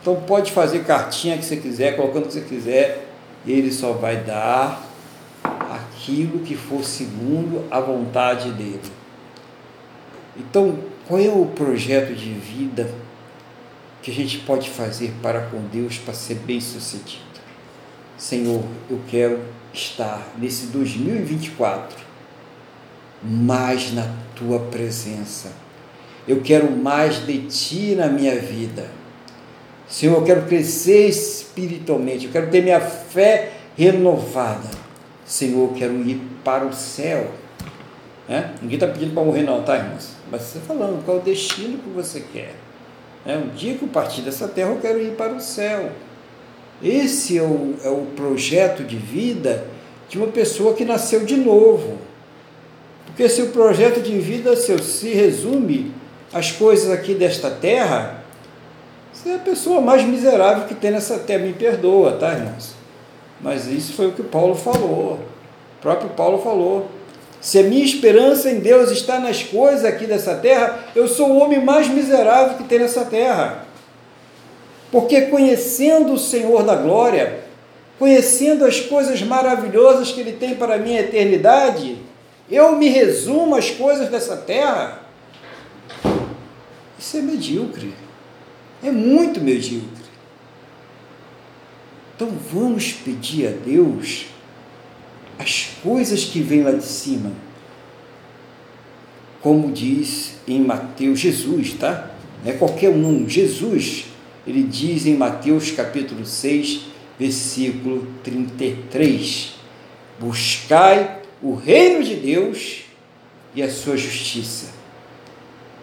Então 0.00 0.16
pode 0.16 0.50
fazer 0.50 0.84
cartinha 0.84 1.38
que 1.38 1.44
você 1.44 1.56
quiser, 1.56 1.94
colocando 1.94 2.24
o 2.24 2.26
que 2.26 2.34
você 2.34 2.40
quiser, 2.40 3.06
Ele 3.46 3.70
só 3.70 3.92
vai 3.92 4.16
dar 4.16 4.84
aquilo 5.42 6.40
que 6.40 6.56
for 6.56 6.82
segundo 6.82 7.64
a 7.70 7.78
vontade 7.78 8.50
dele. 8.50 8.80
Então, 10.36 10.78
qual 11.08 11.18
é 11.18 11.28
o 11.30 11.46
projeto 11.46 12.14
de 12.14 12.30
vida 12.34 12.90
que 14.02 14.10
a 14.10 14.14
gente 14.14 14.40
pode 14.40 14.68
fazer 14.68 15.10
para 15.22 15.40
com 15.46 15.58
Deus 15.72 15.96
para 15.96 16.12
ser 16.12 16.34
bem 16.34 16.60
sucedido? 16.60 17.22
Senhor, 18.18 18.62
eu 18.90 19.00
quero 19.08 19.40
estar 19.72 20.34
nesse 20.36 20.66
2024 20.66 21.96
mais 23.22 23.92
na 23.94 24.06
tua 24.36 24.60
presença. 24.60 25.50
Eu 26.26 26.42
quero 26.42 26.70
mais 26.70 27.24
de 27.26 27.38
ti 27.46 27.94
na 27.94 28.06
minha 28.08 28.38
vida. 28.38 28.90
Senhor, 29.88 30.16
eu 30.16 30.24
quero 30.24 30.42
crescer 30.46 31.08
espiritualmente, 31.08 32.26
eu 32.26 32.32
quero 32.32 32.50
ter 32.50 32.62
minha 32.62 32.80
fé 32.80 33.52
renovada. 33.76 34.68
Senhor, 35.24 35.70
eu 35.70 35.74
quero 35.74 35.94
ir 36.06 36.20
para 36.44 36.66
o 36.66 36.72
céu. 36.74 37.30
É? 38.28 38.50
Ninguém 38.60 38.76
está 38.76 38.86
pedindo 38.86 39.14
para 39.14 39.24
morrer, 39.24 39.42
não, 39.42 39.62
tá, 39.62 39.76
irmãos? 39.76 40.10
Mas 40.30 40.42
você 40.42 40.58
está 40.58 40.74
falando 40.74 41.02
qual 41.04 41.16
é 41.16 41.20
o 41.20 41.22
destino 41.22 41.78
que 41.78 41.88
você 41.88 42.20
quer. 42.20 42.54
É? 43.24 43.36
Um 43.36 43.48
dia 43.48 43.74
que 43.74 43.82
eu 43.82 43.88
partir 43.88 44.20
dessa 44.20 44.46
terra, 44.46 44.70
eu 44.70 44.80
quero 44.80 45.00
ir 45.00 45.12
para 45.12 45.32
o 45.32 45.40
céu. 45.40 45.90
Esse 46.82 47.38
é 47.38 47.42
o, 47.42 47.74
é 47.82 47.88
o 47.88 48.06
projeto 48.14 48.84
de 48.84 48.96
vida 48.96 49.66
de 50.08 50.18
uma 50.18 50.28
pessoa 50.28 50.74
que 50.74 50.84
nasceu 50.84 51.24
de 51.24 51.36
novo. 51.36 51.98
Porque 53.06 53.28
se 53.28 53.42
o 53.42 53.48
projeto 53.48 54.00
de 54.00 54.18
vida 54.18 54.54
seu 54.56 54.78
se 54.78 55.08
resume 55.08 55.92
às 56.32 56.52
coisas 56.52 56.90
aqui 56.90 57.14
desta 57.14 57.50
terra, 57.50 58.22
você 59.12 59.30
é 59.30 59.34
a 59.36 59.38
pessoa 59.38 59.80
mais 59.80 60.04
miserável 60.04 60.66
que 60.66 60.74
tem 60.74 60.90
nessa 60.90 61.18
terra. 61.18 61.44
Me 61.44 61.52
perdoa, 61.54 62.12
tá, 62.12 62.32
irmãos? 62.34 62.74
Mas 63.40 63.66
isso 63.66 63.94
foi 63.94 64.08
o 64.08 64.12
que 64.12 64.22
Paulo 64.22 64.54
falou. 64.54 65.14
O 65.78 65.82
próprio 65.82 66.10
Paulo 66.10 66.38
falou. 66.38 66.97
Se 67.40 67.58
a 67.58 67.62
minha 67.62 67.84
esperança 67.84 68.50
em 68.50 68.58
Deus 68.58 68.90
está 68.90 69.20
nas 69.20 69.42
coisas 69.42 69.84
aqui 69.84 70.06
dessa 70.06 70.34
terra, 70.34 70.86
eu 70.94 71.06
sou 71.06 71.30
o 71.30 71.38
homem 71.38 71.64
mais 71.64 71.88
miserável 71.88 72.56
que 72.56 72.64
tem 72.64 72.80
nessa 72.80 73.04
terra. 73.04 73.64
Porque 74.90 75.22
conhecendo 75.22 76.14
o 76.14 76.18
Senhor 76.18 76.64
da 76.64 76.74
glória, 76.74 77.40
conhecendo 77.98 78.64
as 78.64 78.80
coisas 78.80 79.22
maravilhosas 79.22 80.10
que 80.10 80.20
Ele 80.20 80.32
tem 80.32 80.56
para 80.56 80.74
a 80.74 80.78
minha 80.78 81.00
eternidade, 81.00 81.98
eu 82.50 82.74
me 82.76 82.88
resumo 82.88 83.54
às 83.54 83.70
coisas 83.70 84.08
dessa 84.08 84.36
terra. 84.36 85.02
Isso 86.98 87.16
é 87.18 87.20
medíocre. 87.20 87.94
É 88.82 88.90
muito 88.90 89.40
medíocre. 89.40 89.98
Então 92.16 92.28
vamos 92.52 92.92
pedir 92.92 93.46
a 93.46 93.50
Deus 93.50 94.26
as 95.38 95.68
coisas 95.82 96.24
que 96.24 96.40
vêm 96.40 96.62
lá 96.62 96.72
de 96.72 96.84
cima. 96.84 97.32
Como 99.40 99.70
diz 99.72 100.34
em 100.46 100.60
Mateus, 100.60 101.20
Jesus, 101.20 101.74
tá? 101.74 102.10
Não 102.44 102.52
é 102.52 102.56
qualquer 102.56 102.90
um, 102.90 103.28
Jesus, 103.28 104.06
ele 104.46 104.62
diz 104.62 105.06
em 105.06 105.14
Mateus 105.14 105.70
capítulo 105.70 106.24
6, 106.24 106.80
versículo 107.18 108.06
33: 108.24 109.54
Buscai 110.18 111.20
o 111.42 111.54
reino 111.54 112.02
de 112.02 112.16
Deus 112.16 112.84
e 113.54 113.62
a 113.62 113.70
sua 113.70 113.96
justiça. 113.96 114.72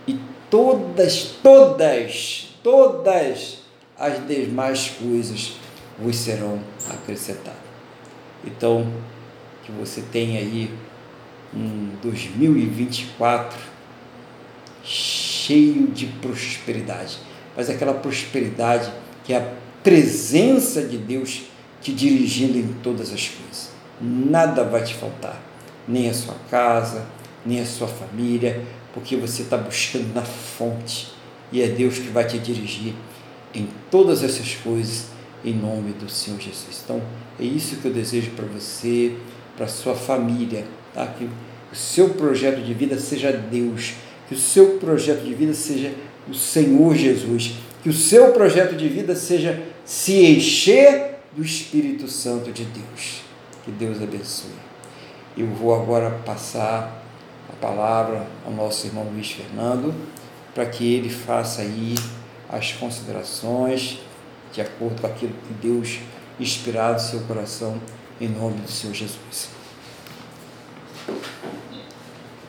E 0.07 0.19
todas, 0.49 1.36
todas, 1.41 2.49
todas 2.64 3.60
as 3.98 4.27
demais 4.27 4.90
coisas 4.90 5.53
vos 5.98 6.18
serão 6.18 6.60
acrescentadas. 6.90 7.60
Então, 8.45 8.91
que 9.66 9.72
você 9.72 10.02
tenha 10.12 10.40
aí 10.40 10.70
um 11.54 11.90
2024 12.02 13.58
cheio 14.84 15.88
de 15.88 16.06
prosperidade, 16.06 17.18
mas 17.56 17.70
aquela 17.70 17.94
prosperidade 17.94 18.92
que 19.24 19.34
é 19.34 19.38
a 19.38 19.54
presença 19.84 20.84
de 20.84 20.98
Deus 20.98 21.44
te 21.82 21.92
dirigindo 21.92 22.58
em 22.58 22.74
todas 22.84 23.12
as 23.14 23.28
coisas. 23.28 23.70
Nada 24.00 24.64
vai 24.64 24.84
te 24.84 24.94
faltar, 24.94 25.42
nem 25.88 26.10
a 26.10 26.14
sua 26.14 26.36
casa, 26.50 27.06
nem 27.46 27.62
a 27.62 27.66
sua 27.66 27.88
família, 27.88 28.64
porque 28.94 29.16
você 29.16 29.44
está 29.44 29.58
buscando 29.58 30.14
na 30.14 30.24
fonte 30.24 31.14
e 31.52 31.62
é 31.62 31.68
Deus 31.68 31.98
que 31.98 32.10
vai 32.10 32.26
te 32.26 32.38
dirigir 32.40 32.94
em 33.54 33.68
todas 33.90 34.24
essas 34.24 34.56
coisas, 34.56 35.08
em 35.44 35.54
nome 35.54 35.94
do 35.94 36.10
Senhor 36.10 36.40
Jesus. 36.40 36.82
Então, 36.84 37.02
é 37.40 37.44
isso 37.44 37.78
que 37.78 37.86
eu 37.86 37.94
desejo 37.94 38.32
para 38.32 38.46
você, 38.46 39.16
para 39.56 39.68
sua 39.68 39.95
família, 39.95 40.65
tá? 40.94 41.06
Que 41.07 41.26
o 41.72 41.76
seu 41.76 42.10
projeto 42.10 42.61
de 42.61 42.73
vida 42.73 42.98
seja 42.99 43.32
Deus, 43.32 43.94
que 44.27 44.36
o 44.36 44.38
seu 44.38 44.77
projeto 44.77 45.23
de 45.23 45.34
vida 45.34 45.53
seja 45.53 45.94
o 46.27 46.34
Senhor 46.34 46.95
Jesus, 46.95 47.56
que 47.84 47.90
o 47.90 47.94
seu 47.94 48.32
projeto 48.32 48.76
de 48.76 48.88
vida 48.88 49.15
seja 49.15 49.61
se 49.84 50.26
encher 50.26 51.19
do 51.36 51.44
Espírito 51.44 52.07
Santo 52.07 52.52
de 52.52 52.64
Deus. 52.65 53.22
Que 53.64 53.72
Deus 53.72 54.02
abençoe. 54.02 54.52
Eu 55.38 55.48
vou 55.48 55.73
agora 55.76 56.10
passar 56.26 57.03
a 57.49 57.53
palavra 57.61 58.26
ao 58.45 58.52
nosso 58.52 58.88
irmão 58.88 59.10
Luiz 59.11 59.32
Fernando, 59.32 59.94
para 60.53 60.65
que 60.65 60.94
ele 60.94 61.10
faça 61.10 61.61
aí 61.61 61.95
as 62.49 62.72
considerações 62.72 63.99
de 64.53 64.61
acordo 64.61 65.02
com 65.02 65.07
aquilo 65.07 65.34
que 65.48 65.68
Deus 65.68 65.99
inspirado 66.40 67.02
seu 67.02 67.19
coração 67.22 67.80
em 68.20 68.30
nome 68.30 68.56
do 68.56 68.70
Senhor 68.70 68.94
Jesus. 68.94 69.50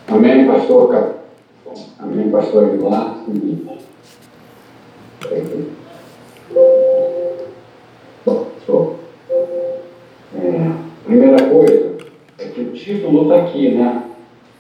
Amém, 0.09 0.47
pastor. 0.47 1.17
Amém, 1.99 2.31
pastor 2.31 2.65
Aguilar. 2.65 3.25
Bom, 8.25 8.97
é, 10.35 10.73
primeira 11.05 11.49
coisa 11.49 11.97
é 12.39 12.45
que 12.45 12.61
o 12.61 12.73
título 12.73 13.23
está 13.23 13.43
aqui, 13.43 13.75
né? 13.75 14.05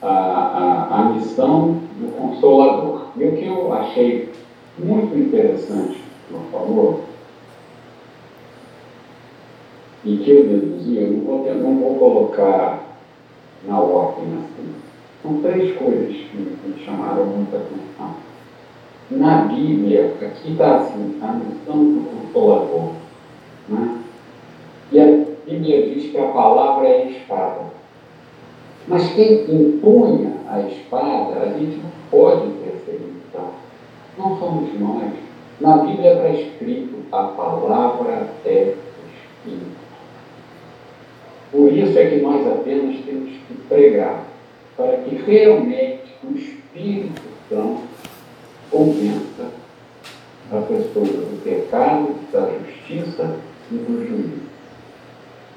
A, 0.02 0.08
a, 0.08 1.00
a 1.00 1.04
missão 1.10 1.80
do 1.98 2.12
Consolador. 2.16 3.06
E 3.16 3.24
o 3.24 3.36
que 3.36 3.46
eu 3.46 3.72
achei 3.72 4.32
muito 4.78 5.16
interessante, 5.16 6.02
por 6.30 6.42
favor, 6.50 7.00
e 10.06 10.18
que 10.18 10.30
eu 10.30 10.46
deduzi, 10.46 10.96
eu 10.96 11.56
não 11.56 11.78
vou, 11.78 11.96
colocar 11.96 12.86
na 13.66 13.80
ordem 13.80 14.24
assim. 14.38 14.74
São 15.20 15.42
três 15.42 15.76
coisas 15.76 16.14
que 16.14 16.36
me 16.36 16.84
chamaram 16.84 17.26
muita 17.26 17.56
atenção. 17.56 18.14
Na 19.10 19.42
Bíblia, 19.42 20.14
aqui 20.22 20.52
está 20.52 20.76
assim, 20.76 21.18
a 21.20 21.32
missão 21.32 21.76
do 21.76 22.22
consolador. 22.22 22.92
Né? 23.68 23.98
E 24.92 25.00
a 25.00 25.06
Bíblia 25.44 25.90
diz 25.90 26.12
que 26.12 26.18
a 26.18 26.28
palavra 26.28 26.86
é 26.86 27.02
a 27.02 27.10
espada. 27.10 27.60
Mas 28.86 29.12
quem 29.12 29.42
empunha 29.50 30.34
a 30.48 30.60
espada, 30.60 31.40
a 31.40 31.58
gente 31.58 31.78
não 31.78 31.90
pode 32.12 32.48
terceirizar. 32.62 33.50
Não 34.16 34.38
somos 34.38 34.68
nós. 34.78 35.12
Na 35.60 35.78
Bíblia 35.78 36.12
está 36.12 36.28
escrito 36.28 36.96
a 37.10 37.24
palavra 37.24 38.28
é 38.44 38.76
Espírito. 39.46 39.85
Por 41.50 41.72
isso 41.72 41.98
é 41.98 42.10
que 42.10 42.16
nós 42.16 42.46
apenas 42.46 42.96
temos 43.04 43.30
que 43.30 43.54
pregar, 43.68 44.24
para 44.76 44.96
que 44.98 45.14
realmente 45.16 46.02
o 46.24 46.36
Espírito 46.36 47.22
Santo 47.48 47.82
convença 48.70 49.50
a 50.50 50.60
pessoa 50.60 51.06
do 51.06 51.42
pecado, 51.42 52.14
da 52.32 52.50
justiça 52.50 53.36
e 53.70 53.74
do 53.74 54.06
juízo. 54.06 54.46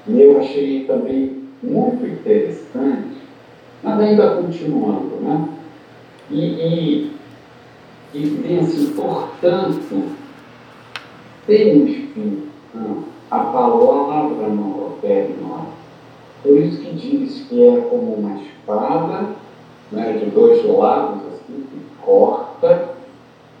E 0.06 0.20
eu 0.20 0.40
achei 0.40 0.84
também 0.84 1.44
muito 1.62 2.06
interessante, 2.06 3.18
mas 3.82 4.00
ainda 4.00 4.36
continuando, 4.36 5.16
né? 5.20 5.48
E, 6.30 6.36
e, 6.36 7.12
e 8.14 8.58
assim, 8.60 8.92
portanto, 8.94 10.16
tem 11.46 11.84
Espírito 11.84 12.48
Santo, 12.72 13.04
a 13.30 13.38
palavra 13.38 14.48
não 14.48 14.86
opera 14.86 15.28
em 15.28 15.42
nós. 15.42 15.79
Por 16.42 16.56
isso 16.58 16.80
que 16.80 16.92
diz 16.94 17.46
que 17.48 17.62
é 17.62 17.80
como 17.82 18.14
uma 18.14 18.40
espada, 18.40 19.28
né, 19.92 20.12
de 20.12 20.30
dois 20.30 20.64
lados, 20.64 21.20
assim, 21.32 21.66
que 21.70 21.80
corta 22.02 22.94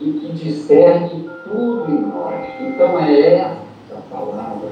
e 0.00 0.12
que 0.12 0.32
discerne 0.32 1.28
tudo 1.44 1.90
em 1.90 2.00
nós. 2.00 2.46
Então 2.60 2.98
é 2.98 3.34
essa 3.34 4.02
palavra 4.10 4.70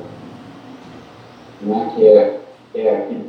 né, 1.61 1.93
que 1.95 2.07
é, 2.07 2.41
é 2.75 2.97
a 2.97 3.07
que 3.07 3.29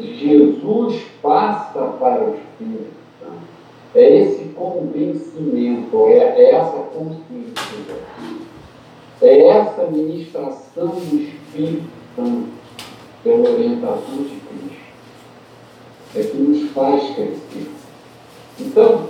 Jesus 0.00 1.02
passa 1.22 1.80
para 1.98 2.22
o 2.22 2.34
Espírito 2.34 2.92
Santo. 3.20 3.56
É 3.94 4.16
esse 4.20 4.44
convencimento, 4.50 6.06
é, 6.08 6.18
é 6.18 6.50
essa 6.54 6.78
consciência, 6.78 7.96
é 9.22 9.48
essa 9.48 9.86
ministração 9.86 10.88
do 10.88 11.16
Espírito 11.16 11.88
Santo 12.14 12.65
pela 13.26 13.50
orientação 13.50 14.18
de 14.18 14.36
Cristo. 14.36 14.76
É 16.14 16.22
que 16.22 16.36
nos 16.36 16.70
faz 16.70 17.02
crescer. 17.16 17.70
Então, 18.60 19.08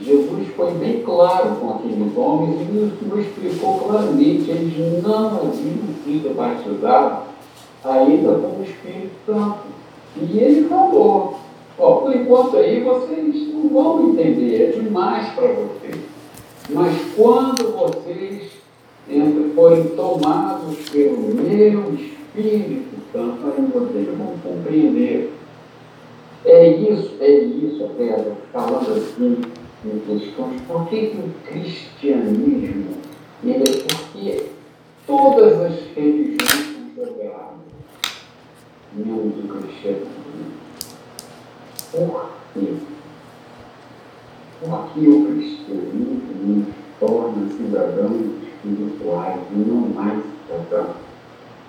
Jesus 0.00 0.48
foi 0.56 0.70
bem 0.72 1.02
claro 1.02 1.56
com 1.56 1.70
aqueles 1.70 2.16
homens 2.16 2.62
e 2.62 2.64
nos, 2.72 3.26
explicou 3.26 3.80
claramente, 3.80 4.50
eles 4.50 5.02
não 5.02 5.26
haviam 5.26 5.52
sido 6.02 6.34
batizados 6.34 7.28
ainda 7.84 8.32
com 8.38 8.60
o 8.60 8.64
Espírito 8.64 9.12
Santo. 9.26 9.58
E 10.16 10.38
ele 10.38 10.66
falou, 10.66 11.38
ó, 11.78 11.92
por 11.96 12.16
enquanto 12.16 12.56
aí 12.56 12.82
vocês 12.82 13.52
não 13.52 13.68
vão 13.68 14.08
entender, 14.08 14.62
é 14.62 14.80
demais 14.80 15.28
para 15.34 15.48
vocês. 15.48 16.02
Mas 16.70 16.96
quando 17.14 17.76
vocês 17.76 18.50
forem 19.54 19.84
tomados 19.88 20.88
pelo 20.88 21.18
meu 21.34 21.94
Espírito 21.94 22.23
Santo, 23.12 23.46
aí 23.46 23.64
vocês 23.72 24.08
vão 24.18 24.36
compreender. 24.42 25.32
É 26.44 26.68
isso, 26.68 27.14
é 27.20 27.30
isso, 27.30 27.88
Pedro, 27.96 28.36
falando 28.52 28.90
assim 28.90 29.40
em 29.84 29.98
questões. 30.00 30.60
Por 30.62 30.88
que, 30.88 31.06
que 31.06 31.16
o 31.16 31.30
cristianismo, 31.46 32.96
ele 33.44 33.62
é 33.62 33.82
porque 33.82 34.46
todas 35.06 35.60
as 35.60 35.78
religiões 35.94 36.94
são 36.96 37.04
reveladas, 37.04 37.58
menos 38.94 39.32
o 39.38 39.48
cristianismo. 39.48 40.10
Por 41.92 42.30
quê? 42.52 42.74
Porque 44.60 45.08
o 45.08 45.26
cristianismo 45.26 46.20
nos 46.42 46.66
torna 46.98 47.48
cidadãos 47.56 48.26
espirituais 48.42 49.40
e 49.52 49.56
não 49.56 49.88
mais 49.90 50.20
cidadãos 50.48 51.03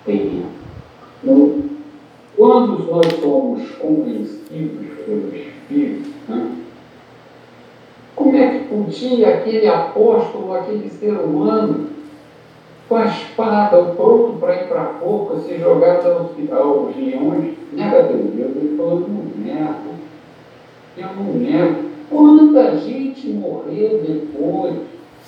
terrenos. 0.06 0.46
Então, 1.22 1.62
quando 2.36 2.90
nós 2.90 3.06
somos 3.20 3.68
convencidos 3.72 4.86
pelo 5.04 5.34
Espírito 5.34 6.10
Santo, 6.26 6.66
como 8.14 8.36
é 8.36 8.48
que 8.48 8.68
podia 8.68 9.28
aquele 9.28 9.66
apóstolo, 9.66 10.54
aquele 10.54 10.88
ser 10.88 11.12
humano, 11.12 11.90
com 12.88 12.96
a 12.96 13.06
espada, 13.06 13.82
pronto 13.96 14.38
para 14.38 14.62
ir 14.62 14.68
para 14.68 14.82
a 14.82 14.86
forca, 14.94 15.40
se 15.40 15.58
jogar 15.58 15.96
aos, 15.96 16.30
aos 16.52 16.96
leões, 16.96 17.54
nega 17.72 18.04
teu 18.04 18.18
Deus? 18.18 18.56
Ele 18.56 18.76
falou, 18.76 19.00
não 19.00 19.44
nego, 19.44 19.94
eu 20.96 21.06
não 21.16 21.34
nego. 21.34 21.86
Quanta 22.08 22.76
gente 22.78 23.28
morreu 23.30 24.00
depois, 24.06 24.76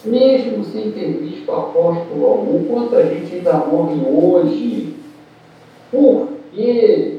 mesmo 0.04 0.64
sem 0.64 0.92
ter 0.92 1.18
visto 1.20 1.50
apóstolo 1.50 2.26
algum, 2.26 2.64
quanta 2.64 3.06
gente 3.06 3.36
ainda 3.36 3.54
morre 3.54 4.00
hoje. 4.06 4.94
Por 5.90 6.28
quê? 6.52 7.18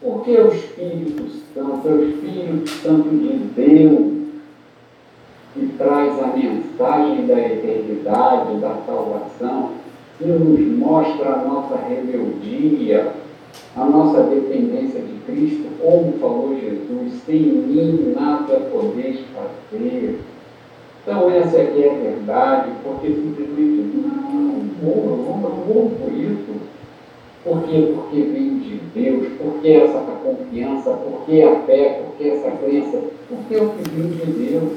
Porque 0.00 0.30
o 0.30 0.48
Espírito 0.48 1.28
Santo, 1.52 1.88
é 1.88 1.90
o 1.90 2.08
Espírito 2.08 2.68
Santo 2.68 3.08
de 3.10 3.36
Deus 3.54 4.18
que 5.54 5.66
traz 5.76 6.22
a 6.22 6.28
mensagem 6.28 7.26
da 7.26 7.40
eternidade, 7.40 8.58
da 8.58 8.76
salvação, 8.86 9.70
que 10.18 10.24
nos 10.24 10.60
mostra 10.78 11.34
a 11.34 11.44
nossa 11.44 11.76
rebeldia, 11.76 13.12
a 13.76 13.84
nossa 13.84 14.22
dependência 14.22 15.00
de 15.00 15.14
Cristo, 15.26 15.68
como 15.80 16.12
falou 16.18 16.56
Jesus, 16.58 17.22
sem 17.24 17.40
mim 17.40 18.14
nada 18.14 18.68
podeis 18.72 19.20
fazer. 19.34 20.20
Então 21.08 21.30
essa 21.30 21.56
é 21.56 21.64
que 21.64 21.82
é 21.82 21.90
a 21.90 21.94
verdade, 21.94 22.70
porque 22.84 23.06
simplesmente 23.06 23.96
não, 23.96 24.12
não 24.82 25.38
não, 25.40 25.88
por 25.88 26.12
isso. 26.12 26.68
Por 27.42 27.62
quê? 27.62 27.94
Porque 27.94 28.20
vem 28.24 28.58
de 28.58 28.74
Deus, 28.94 29.28
porque 29.38 29.70
essa 29.70 30.00
confiança, 30.00 30.90
porque 30.90 31.40
a 31.40 31.60
fé, 31.60 32.02
porque 32.04 32.28
essa 32.28 32.50
crença, 32.50 33.00
porque 33.26 33.54
é 33.54 33.62
o 33.62 33.70
que 33.70 33.88
vem 33.88 34.10
de 34.10 34.50
Deus. 34.50 34.72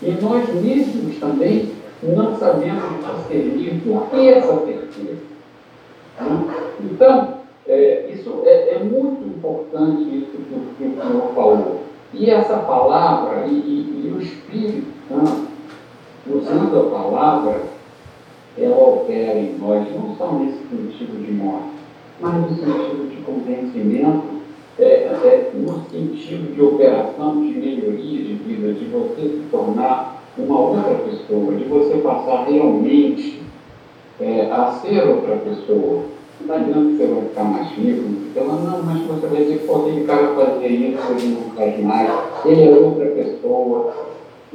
E 0.00 0.10
nós 0.22 0.48
mesmos 0.62 1.18
também 1.18 1.70
não 2.04 2.38
sabemos 2.38 2.84
discernir 3.18 3.80
por 3.84 4.10
que 4.10 4.28
essa 4.28 4.56
certeza. 4.64 5.22
Então, 6.84 7.34
é, 7.66 8.10
isso 8.14 8.42
é, 8.44 8.76
é, 8.76 8.78
muito 8.78 9.26
importante 9.26 10.02
isso 10.02 10.38
que, 10.78 10.84
o 10.84 11.02
Senhor 11.02 11.32
falou. 11.34 11.80
E 12.12 12.30
essa 12.30 12.58
palavra, 12.58 13.46
e, 13.48 13.50
e, 13.50 14.06
e 14.06 14.12
o 14.16 14.22
Espírito 14.22 14.86
Santo, 15.08 15.53
usando 16.74 16.78
a 16.78 16.90
palavra, 16.90 17.60
ela 18.58 18.76
opera 18.76 19.38
em 19.38 19.56
nós, 19.58 19.86
não 19.94 20.16
só 20.16 20.32
nesse 20.32 20.58
sentido 20.68 21.24
de 21.24 21.32
morte, 21.32 21.74
mas 22.20 22.34
no 22.34 22.48
sentido 22.48 23.10
de 23.10 23.22
convencimento 23.22 24.34
é, 24.78 24.84
é, 24.84 25.50
no 25.54 25.84
sentido 25.90 26.54
de 26.54 26.60
operação, 26.60 27.40
de 27.40 27.52
melhoria 27.52 28.24
de 28.24 28.34
vida, 28.34 28.72
de 28.72 28.84
você 28.86 29.22
se 29.22 29.44
tornar 29.50 30.22
uma 30.36 30.58
outra 30.58 30.94
pessoa, 30.94 31.54
de 31.54 31.64
você 31.64 31.98
passar 31.98 32.44
realmente 32.44 33.42
é, 34.20 34.50
a 34.50 34.72
ser 34.72 35.08
outra 35.08 35.36
pessoa. 35.36 36.02
Não 36.40 36.54
adianta 36.54 36.90
que 36.90 36.96
você 36.96 37.06
vai 37.06 37.22
ficar 37.22 37.44
mais 37.44 37.68
rico, 37.70 38.02
ela 38.36 38.54
não, 38.54 38.82
mas 38.82 39.06
você 39.06 39.26
vai 39.28 39.44
dizer, 39.44 39.64
pô, 39.66 39.76
aquele 39.76 40.04
cara 40.04 40.34
fazia 40.34 40.68
isso, 40.68 41.12
ele 41.12 41.38
não 41.40 41.50
faz 41.54 41.80
mais, 41.80 42.10
ele 42.44 42.62
é 42.62 42.70
outra 42.70 43.06
pessoa. 43.06 43.94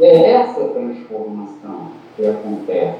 É 0.01 0.31
essa 0.31 0.61
transformação 0.61 1.89
que 2.19 2.27
acontece, 2.27 2.97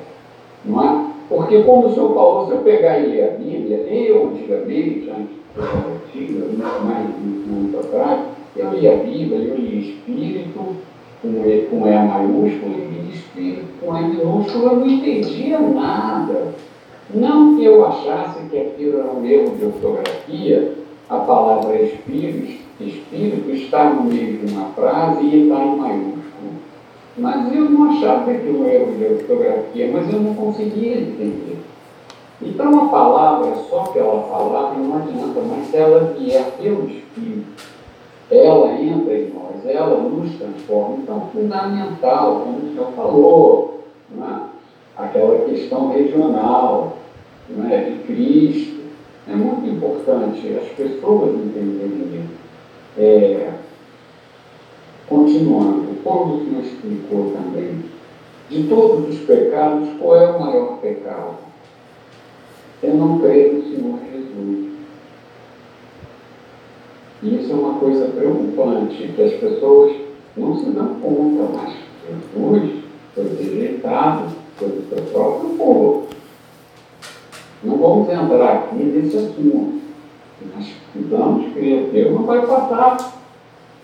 não 0.66 0.84
é? 0.84 1.10
Porque 1.28 1.62
como 1.64 1.88
o 1.88 1.94
senhor 1.94 2.14
falou, 2.14 2.48
se 2.48 2.54
eu 2.54 2.60
pegar 2.60 3.00
e 3.00 3.08
ler 3.08 3.24
a 3.26 3.38
Bíblia, 3.38 3.78
eu 3.78 4.30
antigamente, 4.30 5.12
antes 5.12 5.40
antiga, 5.58 6.46
muito 6.46 6.86
mais 6.86 7.08
muito 7.46 7.80
atrás, 7.80 8.22
eu 8.56 8.72
li 8.72 8.88
a 8.88 8.96
Bíblia, 8.96 9.38
eu 9.38 9.56
li 9.56 9.91
Espírito, 9.91 10.60
com 11.22 11.28
E, 11.46 11.68
com 11.70 11.88
e 11.88 11.91
maiúsculo, 11.91 12.74
e 12.74 13.14
Espírito 13.14 13.66
com 13.80 13.96
E 13.96 14.04
minúsculo, 14.06 14.66
eu 14.66 14.76
não 14.78 14.88
entendia 14.88 15.60
nada. 15.60 16.54
Não 17.14 17.58
que 17.58 17.66
eu 17.66 17.86
achasse 17.86 18.40
que 18.50 18.58
aquilo 18.58 19.00
era 19.00 19.12
um 19.12 19.26
erro 19.26 19.56
de 19.56 19.66
ortografia, 19.66 20.74
a 21.10 21.18
palavra 21.18 21.82
Espírito, 21.82 22.60
Espírito 22.80 23.52
está 23.52 23.90
no 23.90 24.04
meio 24.04 24.38
de 24.38 24.54
uma 24.54 24.66
frase 24.70 25.26
e 25.26 25.44
está 25.44 25.64
em 25.64 25.76
maiúsculo. 25.76 26.19
Mas 27.20 27.54
eu 27.54 27.70
não 27.70 27.91
achava 27.91 28.26
que 28.26 28.32
aquilo 28.32 28.66
era 28.66 28.86
de 28.86 29.06
ortografia, 29.06 29.90
mas 29.91 30.14
eu 30.14 30.20
não 30.22 30.34
conseguia 30.34 31.00
entender. 31.00 31.58
Então 32.41 32.86
a 32.86 32.88
palavra, 32.88 33.54
só 33.70 33.84
pela 33.84 34.22
palavra, 34.22 34.80
não 34.80 34.96
adianta, 34.96 35.41
mas 35.41 35.68
se 35.68 35.78
ela 35.78 36.16
vier 36.18 36.46
pelo 36.58 36.90
Espírito, 36.90 37.48
ela 38.32 38.72
entra 38.74 39.14
em 39.18 39.34
nós, 39.34 39.66
ela 39.66 40.02
nos 40.02 40.32
transforma. 40.38 40.98
Então, 41.04 41.30
fundamental, 41.34 42.41
como 42.46 42.58
o 42.58 42.72
senhor 42.72 42.91
falou, 42.94 43.84
é? 44.18 44.40
aquela 44.96 45.40
questão 45.46 45.91
regional 45.91 46.98
é? 47.70 47.78
de 47.78 48.04
Cristo, 48.04 48.80
é 49.28 49.36
muito 49.36 49.68
importante 49.68 50.58
as 50.58 50.70
pessoas 50.70 51.36
entenderem 51.36 52.22
isso. 52.22 52.40
É, 52.98 53.50
continuando, 55.08 55.89
como 56.04 56.36
o 56.36 56.46
Senhor 56.46 56.64
explicou 56.64 57.32
também, 57.32 57.84
de 58.50 58.64
todos 58.64 59.10
os 59.10 59.20
pecados, 59.26 59.90
qual 60.00 60.16
é 60.16 60.32
o 60.32 60.40
maior 60.40 60.78
pecado? 60.78 61.36
É 62.82 62.88
não 62.88 63.20
crer 63.20 63.54
no 63.54 63.64
Senhor 63.64 64.00
Jesus. 64.12 64.70
E 67.22 67.36
isso 67.36 67.52
é 67.52 67.56
uma 67.56 67.80
coisa 67.80 68.06
preocupante, 68.08 69.14
que 69.16 69.22
as 69.22 69.34
pessoas 69.34 69.96
não 70.36 70.58
se 70.58 70.70
dão 70.72 70.96
conta, 70.96 71.44
mas 71.54 71.74
Jesus 72.08 72.84
foi 73.14 73.24
rejeitado 73.38 74.30
pelo 74.58 74.82
seu 74.88 75.04
próprio 75.12 75.50
povo. 75.52 76.08
Não 77.64 77.78
vamos 77.78 78.10
entrar 78.10 78.54
aqui 78.54 78.76
nesse 78.76 79.18
assunto. 79.18 79.80
Nós 80.56 80.66
precisamos 80.94 81.54
crer. 81.54 81.90
Deus 81.92 82.14
não 82.14 82.24
vai 82.24 82.46
passar 82.48 83.19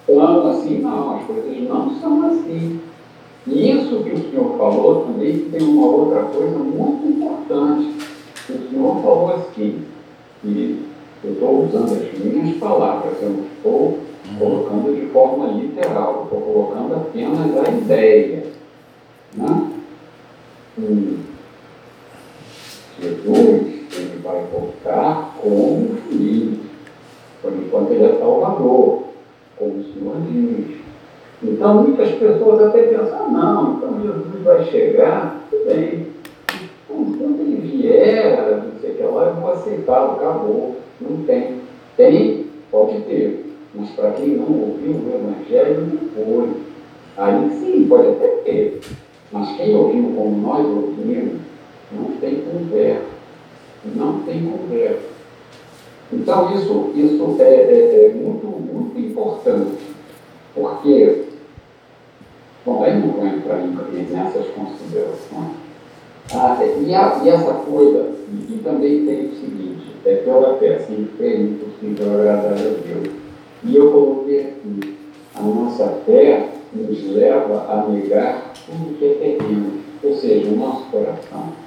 plano 0.06 0.49
assim, 0.49 0.80
não. 0.80 1.18
As 1.18 1.26
coisas 1.26 1.68
não 1.68 1.99
são 1.99 2.27
assim. 2.27 2.80
Isso 3.48 4.03
que 4.03 4.11
o 4.11 4.32
Senhor 4.32 4.57
falou 4.57 5.06
também 5.06 5.49
tem 5.49 5.61
uma 5.61 5.86
outra 5.86 6.23
coisa 6.23 6.57
muito 6.57 7.07
importante. 7.07 7.95
O 8.49 8.69
Senhor 8.69 9.02
falou 9.02 9.36
assim, 9.36 9.84
e 10.44 10.86
eu 11.23 11.34
estou 11.34 11.65
usando 11.65 11.94
as 11.94 12.19
minhas 12.19 12.57
palavras, 12.57 13.14
eu 13.22 13.30
não 13.30 13.45
estou 13.45 13.99
colocando 14.40 14.95
de 14.95 15.06
forma 15.07 15.48
literal, 15.48 16.23
estou 16.23 16.41
colocando 16.41 16.95
apenas 16.95 17.57
a 17.57 17.72
ideia. 17.72 18.48
Né? 19.36 19.72
Jesus 22.99 23.76
ele 23.98 24.22
vai 24.23 24.44
voltar 24.52 25.36
como 25.41 25.95
filho, 26.10 26.60
por 27.41 27.53
enquanto 27.53 27.91
ele 27.91 28.03
é 28.06 28.18
Salvador, 28.18 29.03
diz. 29.60 30.77
Então 31.44 31.84
muitas 31.84 32.11
pessoas 32.11 32.61
até 32.61 32.84
pensam, 32.84 33.26
ah, 33.26 33.30
não, 33.30 33.77
então 33.77 34.02
Jesus 34.02 34.44
vai 34.44 34.64
chegar, 34.65 35.41
tudo 35.49 35.65
bem. 35.65 36.07
Quando 36.88 37.41
ele 37.41 37.68
vier, 37.68 38.64
não 38.64 38.80
sei 38.80 38.91
o 38.91 38.95
que 38.95 39.03
lá, 39.03 39.26
eu 39.26 39.34
vou 39.36 39.52
aceitá-lo, 39.52 40.14
acabou. 40.14 40.76
Não 41.02 41.23
tem. 41.26 41.61
Tem? 41.98 42.45
Pode 42.72 43.02
ter. 43.02 43.45
Mas 43.73 43.90
para 43.91 44.11
quem 44.11 44.38
não 44.38 44.48
ouviu 44.48 44.91
o 44.91 45.11
Evangelho, 45.14 45.88
não 45.88 46.10
foi. 46.10 46.49
Aí 47.18 47.49
sim, 47.60 47.86
pode 47.88 48.07
até 48.10 48.27
ter. 48.44 48.82
Mas 49.32 49.57
quem 49.57 49.76
ouviu 49.76 50.14
como 50.15 50.41
nós 50.41 50.65
ouvimos, 50.65 51.41
não 51.91 52.11
tem 52.19 52.41
conversa. 52.41 53.06
Não 53.95 54.19
tem 54.19 54.44
conversa. 54.45 55.15
Então 56.11 56.56
isso, 56.56 56.91
isso 56.95 57.36
é, 57.40 57.44
é, 57.44 58.06
é 58.06 58.14
muito, 58.14 58.45
muito 58.48 58.99
importante. 58.99 59.77
Porque, 60.53 61.23
bom, 62.65 62.84
aí 62.84 62.99
não 62.99 63.10
vou 63.10 63.26
entrar 63.26 63.60
em, 63.60 63.72
nessas 64.11 64.48
considerações. 64.48 65.65
Ah, 66.34 66.57
e, 66.64 66.94
a, 66.94 67.22
e, 67.23 67.30
essa 67.30 67.53
coisa, 67.53 68.11
e, 68.32 68.60
também 68.64 69.06
tem 69.06 69.27
o 69.27 69.36
seguinte, 69.36 69.95
é 70.06 70.15
pela 70.15 70.57
fé, 70.57 70.80
sem 70.80 71.06
fé 71.18 71.27
é 71.27 71.41
impossível 71.41 72.14
agradar 72.14 72.53
a 72.53 72.56
Deus. 72.56 73.14
E 73.64 73.76
eu 73.76 73.91
coloquei 73.91 74.41
aqui, 74.41 74.98
a 75.36 75.41
nossa 75.41 75.88
fé 76.06 76.49
nos 76.73 77.11
leva 77.11 77.65
a 77.69 77.88
negar 77.90 78.53
tudo 78.65 78.98
que 78.98 79.06
é 79.06 79.14
terreno, 79.14 79.72
ou 80.03 80.15
seja, 80.15 80.49
o 80.49 80.56
nosso 80.56 80.86
coração. 80.90 81.65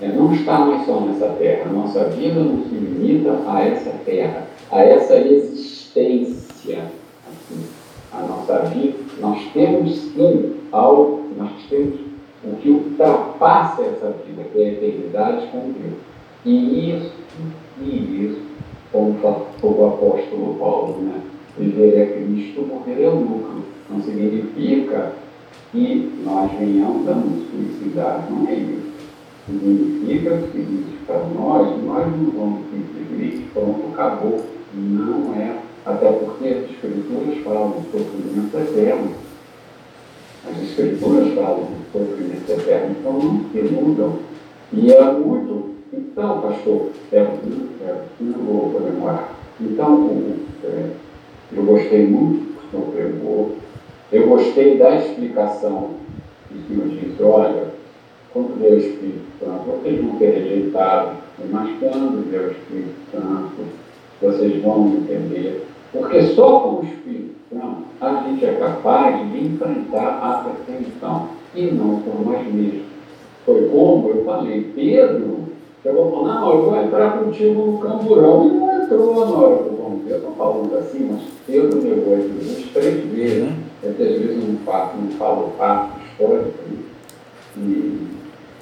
É, 0.00 0.08
não 0.08 0.32
está 0.32 0.58
mais 0.58 0.84
só 0.84 1.00
nessa 1.00 1.28
terra, 1.38 1.72
nossa 1.72 2.04
vida 2.10 2.38
não 2.40 2.64
se 2.64 2.74
limita 2.74 3.38
a 3.46 3.62
essa 3.62 3.90
terra, 4.04 4.46
a 4.70 4.82
essa 4.82 5.16
existência. 5.16 6.82
Assim, 7.26 7.64
a 8.12 8.20
nossa 8.20 8.58
vida, 8.66 8.98
nós 9.20 9.40
temos 9.54 9.94
sim 9.94 10.54
algo, 10.70 11.24
nós 11.38 11.50
temos 11.70 11.98
o 12.44 12.56
que 12.56 12.70
ultrapassa 12.70 13.82
essa 13.82 14.14
vida, 14.26 14.44
que 14.52 14.60
é 14.60 14.64
a 14.64 14.72
eternidade 14.72 15.46
com 15.48 15.72
Deus. 15.72 15.98
E 16.44 16.90
isso, 16.90 17.12
e 17.80 18.26
isso, 18.26 18.40
como 18.92 19.16
o 19.62 19.86
apóstolo 19.86 20.56
Paulo, 20.58 20.98
né? 21.02 21.20
Viver 21.58 21.98
é 21.98 22.06
Cristo, 22.06 22.62
morrer 22.62 23.02
é 23.02 23.08
lucro. 23.08 23.64
Não 23.90 24.02
significa 24.02 25.12
que 25.72 26.12
nós 26.24 26.50
venhamos 26.52 27.08
a 27.08 27.14
nos 27.14 27.48
suicidar, 27.48 28.28
não 28.30 28.46
é 28.46 28.54
isso. 28.54 28.95
Significa 29.46 30.34
o 30.34 30.52
seguinte, 30.52 30.98
para 31.06 31.20
nós, 31.20 31.82
nós 31.84 32.06
não 32.06 32.30
vamos 32.32 32.62
simplesmente, 32.70 33.48
pronto, 33.52 33.92
acabou. 33.92 34.44
Não 34.74 35.34
é. 35.34 35.56
Até 35.86 36.10
porque 36.10 36.48
as 36.48 36.70
escrituras 36.70 37.38
falam 37.44 37.70
do 37.70 37.90
sofrimento 37.92 38.58
eterno. 38.58 39.12
As 40.44 40.62
escrituras 40.62 41.32
falam 41.34 41.60
do 41.60 41.92
sofrimento 41.92 42.50
eterno, 42.50 42.96
então 42.98 43.12
não 43.12 43.44
se 43.50 43.58
iludam. 43.58 44.18
E 44.72 44.92
é 44.92 45.12
muito. 45.12 45.76
Então, 45.92 46.40
pastor, 46.40 46.90
é, 47.12 47.18
é, 47.18 48.02
não 48.20 48.38
vou 48.40 48.70
comemorar. 48.72 49.30
Então, 49.60 50.10
é, 50.64 50.90
eu 51.52 51.62
gostei 51.62 52.04
muito 52.04 52.52
do 52.52 52.70
senhor 52.70 52.86
pregou. 52.88 53.56
Eu 54.10 54.26
gostei 54.26 54.76
da 54.76 54.96
explicação 54.96 55.90
que 56.48 56.58
o 56.58 56.66
senhor 56.66 56.88
disse, 56.88 57.22
olha, 57.22 57.75
quando 58.36 58.60
veio 58.60 58.74
o 58.74 58.78
Espírito 58.78 59.24
Santo, 59.40 59.64
vocês 59.64 60.04
vão 60.04 60.16
ter 60.16 60.30
rejeitado, 60.30 61.16
mas 61.50 61.70
quando 61.80 62.30
veio 62.30 62.48
o 62.48 62.50
Espírito 62.50 62.94
Santo, 63.10 63.62
vocês 64.20 64.62
vão 64.62 64.88
entender. 64.88 65.66
Porque 65.90 66.22
só 66.34 66.60
com 66.60 66.80
o 66.80 66.84
Espírito 66.84 67.34
Santo 67.50 67.86
a 67.98 68.22
gente 68.24 68.44
é 68.44 68.52
capaz 68.52 69.32
de 69.32 69.46
enfrentar 69.46 70.20
a 70.22 70.44
perfeição 70.44 71.28
e 71.54 71.70
não 71.70 72.02
por 72.02 72.26
nós 72.26 72.46
mesmos. 72.52 72.82
Foi 73.46 73.68
como 73.70 74.10
eu 74.10 74.24
falei, 74.24 74.70
Pedro 74.74 75.46
chegou 75.82 76.08
e 76.08 76.10
falou, 76.10 76.26
não, 76.26 76.52
eu 76.52 76.62
vou 76.64 76.76
entrar 76.76 77.18
contigo 77.18 77.64
no 77.64 77.78
camburão. 77.78 78.46
E 78.46 78.52
não 78.52 78.82
entrou 78.82 79.14
na 79.14 79.36
hora 79.36 79.62
do 79.62 79.76
vamos 79.82 80.04
ver, 80.04 80.12
eu 80.12 80.16
estou 80.18 80.32
falando 80.32 80.76
assim, 80.76 81.08
mas 81.10 81.22
Pedro 81.46 81.80
negou 81.80 82.16
Jesus 82.16 82.70
três 82.74 83.04
vezes. 83.06 83.44
Né? 83.44 83.56
Muitas 83.82 84.08
vezes 84.08 84.48
não 84.48 84.56
falo, 84.58 84.90
não 85.00 85.10
falo 85.12 85.52
fato 85.56 86.00
histórico. 86.00 86.50
E, 87.56 88.15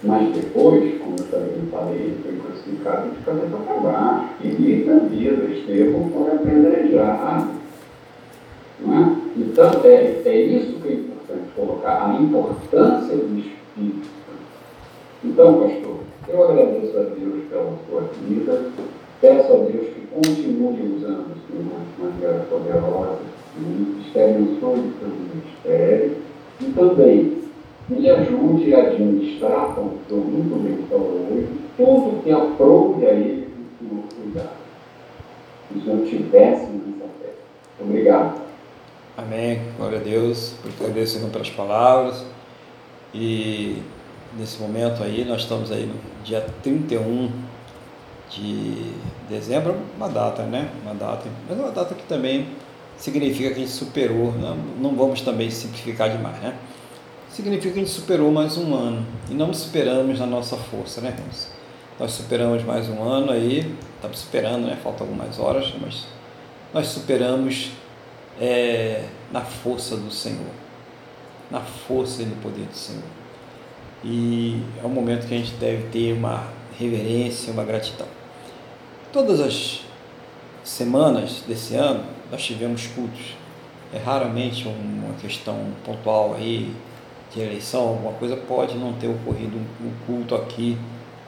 mas 0.05 0.35
depois, 0.35 1.01
como 1.01 1.17
eu 1.19 1.25
também 1.31 1.69
falei, 1.71 2.15
foi 2.23 2.37
crucificado 2.37 3.11
de 3.11 3.25
cabeça 3.25 3.57
para 3.57 3.81
baixo. 3.81 4.29
E 4.43 4.91
a 4.91 4.99
vida, 4.99 5.45
Estevão 5.45 6.11
foi 6.11 6.31
apedrejado. 6.31 7.51
Não 8.81 8.95
é? 8.95 9.17
Então, 9.37 9.71
é, 9.85 10.23
é 10.27 10.41
isso 10.43 10.79
que 10.81 10.89
é 10.89 10.93
importante 10.93 11.49
colocar, 11.57 12.11
a 12.11 12.21
importância 12.21 13.17
do 13.17 13.39
Espírito. 13.39 14.09
Então, 15.25 15.61
pastor, 15.61 16.01
eu 16.29 16.45
agradeço 16.45 16.99
a 16.99 17.03
Deus 17.03 17.45
pela 17.49 17.73
sua 17.89 18.03
vida, 18.29 18.61
peço 19.23 19.53
a 19.53 19.57
Deus 19.57 19.87
que 19.89 20.07
continue 20.13 20.97
usando 20.97 21.33
o 21.33 21.57
de 21.57 22.03
maneira 22.03 22.45
poderosa, 22.51 23.21
que 24.13 24.21
abençoe 24.21 24.81
o 24.81 24.93
seu 24.99 25.09
ministério 25.09 26.17
e 26.61 26.65
também 26.73 27.44
me 27.89 28.09
ajude 28.09 28.75
a 28.75 28.79
administrar, 28.79 29.75
como 29.75 29.99
senhor 30.09 30.25
muito 30.25 30.63
bem 30.63 30.87
falou 30.89 31.29
hoje, 31.31 31.49
tudo 31.77 32.23
que 32.23 32.31
aprove 32.31 33.07
a 33.07 33.11
ele 33.11 33.49
o 33.49 33.89
Senhor 33.89 34.05
cuidar. 34.15 34.53
Que 35.69 35.79
o 35.79 35.83
Senhor 35.83 36.07
tivesse 36.07 36.67
nessa 36.67 37.11
fé. 37.21 37.35
Obrigado. 37.81 38.41
Amém. 39.17 39.61
Glória 39.77 39.99
a 39.99 40.03
Deus. 40.03 40.55
Agradecendo 40.81 41.31
pelas 41.31 41.51
palavras. 41.51 42.25
E 43.13 43.79
nesse 44.39 44.61
momento 44.61 45.03
aí, 45.03 45.25
nós 45.25 45.43
estamos 45.43 45.71
aí 45.71 45.87
no 45.87 45.95
dia 46.25 46.45
31 46.63 47.31
de 48.31 48.93
dezembro, 49.29 49.77
uma 49.97 50.09
data, 50.09 50.43
né? 50.43 50.71
Uma 50.83 50.95
data, 50.95 51.29
mas 51.49 51.59
uma 51.59 51.71
data 51.71 51.95
que 51.95 52.03
também 52.05 52.49
significa 52.97 53.51
que 53.51 53.57
a 53.57 53.59
gente 53.59 53.71
superou, 53.71 54.33
não, 54.33 54.57
não 54.81 54.97
vamos 54.97 55.21
também 55.21 55.51
simplificar 55.51 56.11
demais, 56.11 56.41
né? 56.41 56.57
Significa 57.35 57.75
que 57.75 57.81
a 57.81 57.83
gente 57.83 57.91
superou 57.91 58.31
mais 58.31 58.57
um 58.57 58.73
ano 58.77 59.05
e 59.29 59.35
não 59.35 59.53
superamos 59.53 60.21
na 60.21 60.27
nossa 60.27 60.57
força, 60.57 61.01
né, 61.01 61.09
irmãos? 61.09 61.49
Nós 61.99 62.13
superamos 62.13 62.63
mais 62.63 62.89
um 62.89 63.03
ano 63.03 63.33
aí, 63.33 63.75
estamos 63.97 64.21
superando, 64.21 64.69
né? 64.69 64.79
Faltam 64.81 65.05
algumas 65.05 65.41
horas, 65.41 65.75
mas 65.81 66.07
nós 66.73 66.87
superamos 66.87 67.73
é, 68.41 69.09
na 69.33 69.41
força 69.41 69.97
do 69.97 70.13
Senhor, 70.13 70.47
na 71.51 71.59
força 71.61 72.23
e 72.23 72.25
no 72.25 72.37
poder 72.37 72.67
do 72.67 72.77
Senhor. 72.77 73.03
E 74.05 74.63
é 74.81 74.87
um 74.87 74.91
momento 74.91 75.27
que 75.27 75.35
a 75.35 75.39
gente 75.39 75.55
deve 75.55 75.89
ter 75.89 76.13
uma 76.13 76.47
reverência, 76.79 77.53
uma 77.53 77.65
gratidão. 77.65 78.07
Todas 79.13 79.41
as 79.41 79.81
semanas 80.63 81.43
desse 81.49 81.75
ano 81.75 82.05
nós 82.31 82.45
tivemos 82.45 82.87
cultos. 82.87 83.35
É 83.93 83.99
raramente 83.99 84.69
uma 84.69 85.15
questão 85.15 85.73
pontual 85.85 86.35
aí 86.35 86.73
de 87.35 87.41
eleição, 87.41 87.89
alguma 87.89 88.13
coisa 88.13 88.37
pode 88.37 88.77
não 88.77 88.93
ter 88.93 89.09
ocorrido 89.09 89.57
um 89.57 89.91
culto 90.07 90.35
aqui, 90.35 90.79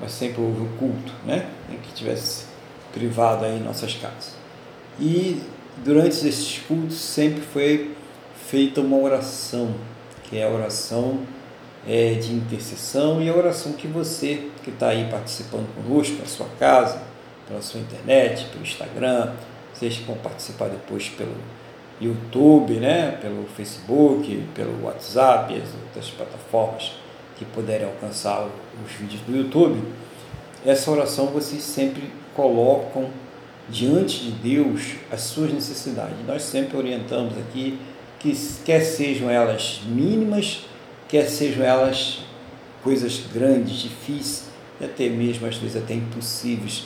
mas 0.00 0.12
sempre 0.12 0.40
houve 0.40 0.62
o 0.62 0.68
culto, 0.78 1.12
né? 1.24 1.48
Em 1.70 1.76
que 1.76 1.92
tivesse 1.92 2.46
privado 2.92 3.44
aí 3.44 3.58
em 3.58 3.62
nossas 3.62 3.94
casas. 3.94 4.34
E 5.00 5.42
durante 5.84 6.26
esses 6.26 6.58
cultos 6.58 6.96
sempre 6.96 7.40
foi 7.40 7.94
feita 8.46 8.80
uma 8.80 8.96
oração, 8.96 9.74
que 10.24 10.38
é 10.38 10.44
a 10.44 10.48
oração 10.48 11.20
é, 11.86 12.14
de 12.14 12.32
intercessão 12.32 13.20
e 13.20 13.28
a 13.28 13.34
oração 13.34 13.72
que 13.72 13.86
você 13.86 14.48
que 14.62 14.70
está 14.70 14.88
aí 14.88 15.08
participando 15.10 15.66
conosco 15.74 16.16
na 16.18 16.26
sua 16.26 16.46
casa, 16.58 17.02
pela 17.46 17.62
sua 17.62 17.80
internet, 17.80 18.46
pelo 18.46 18.62
Instagram, 18.62 19.32
vocês 19.72 19.96
que 19.96 20.04
vão 20.04 20.16
participar 20.16 20.68
depois 20.68 21.08
pelo 21.08 21.34
YouTube, 22.00 22.74
né, 22.74 23.18
pelo 23.20 23.46
Facebook, 23.46 24.44
pelo 24.54 24.84
WhatsApp 24.84 25.54
as 25.54 25.68
outras 25.82 26.10
plataformas 26.10 26.92
que 27.38 27.44
puderem 27.44 27.86
alcançar 27.86 28.46
os 28.84 28.92
vídeos 28.92 29.20
do 29.22 29.36
YouTube, 29.36 29.82
essa 30.64 30.90
oração 30.90 31.26
vocês 31.26 31.62
sempre 31.62 32.10
colocam 32.34 33.08
diante 33.68 34.24
de 34.24 34.30
Deus 34.30 34.94
as 35.10 35.22
suas 35.22 35.52
necessidades. 35.52 36.16
Nós 36.26 36.42
sempre 36.42 36.76
orientamos 36.76 37.36
aqui 37.38 37.78
que 38.18 38.34
quer 38.64 38.80
sejam 38.80 39.30
elas 39.30 39.80
mínimas, 39.86 40.66
quer 41.08 41.28
sejam 41.28 41.64
elas 41.64 42.20
coisas 42.82 43.20
grandes, 43.32 43.76
difíceis 43.78 44.44
e 44.80 44.84
até 44.84 45.08
mesmo 45.08 45.46
às 45.46 45.56
vezes 45.56 45.76
até 45.76 45.94
impossíveis 45.94 46.84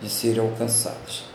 de 0.00 0.08
serem 0.08 0.40
alcançadas. 0.40 1.29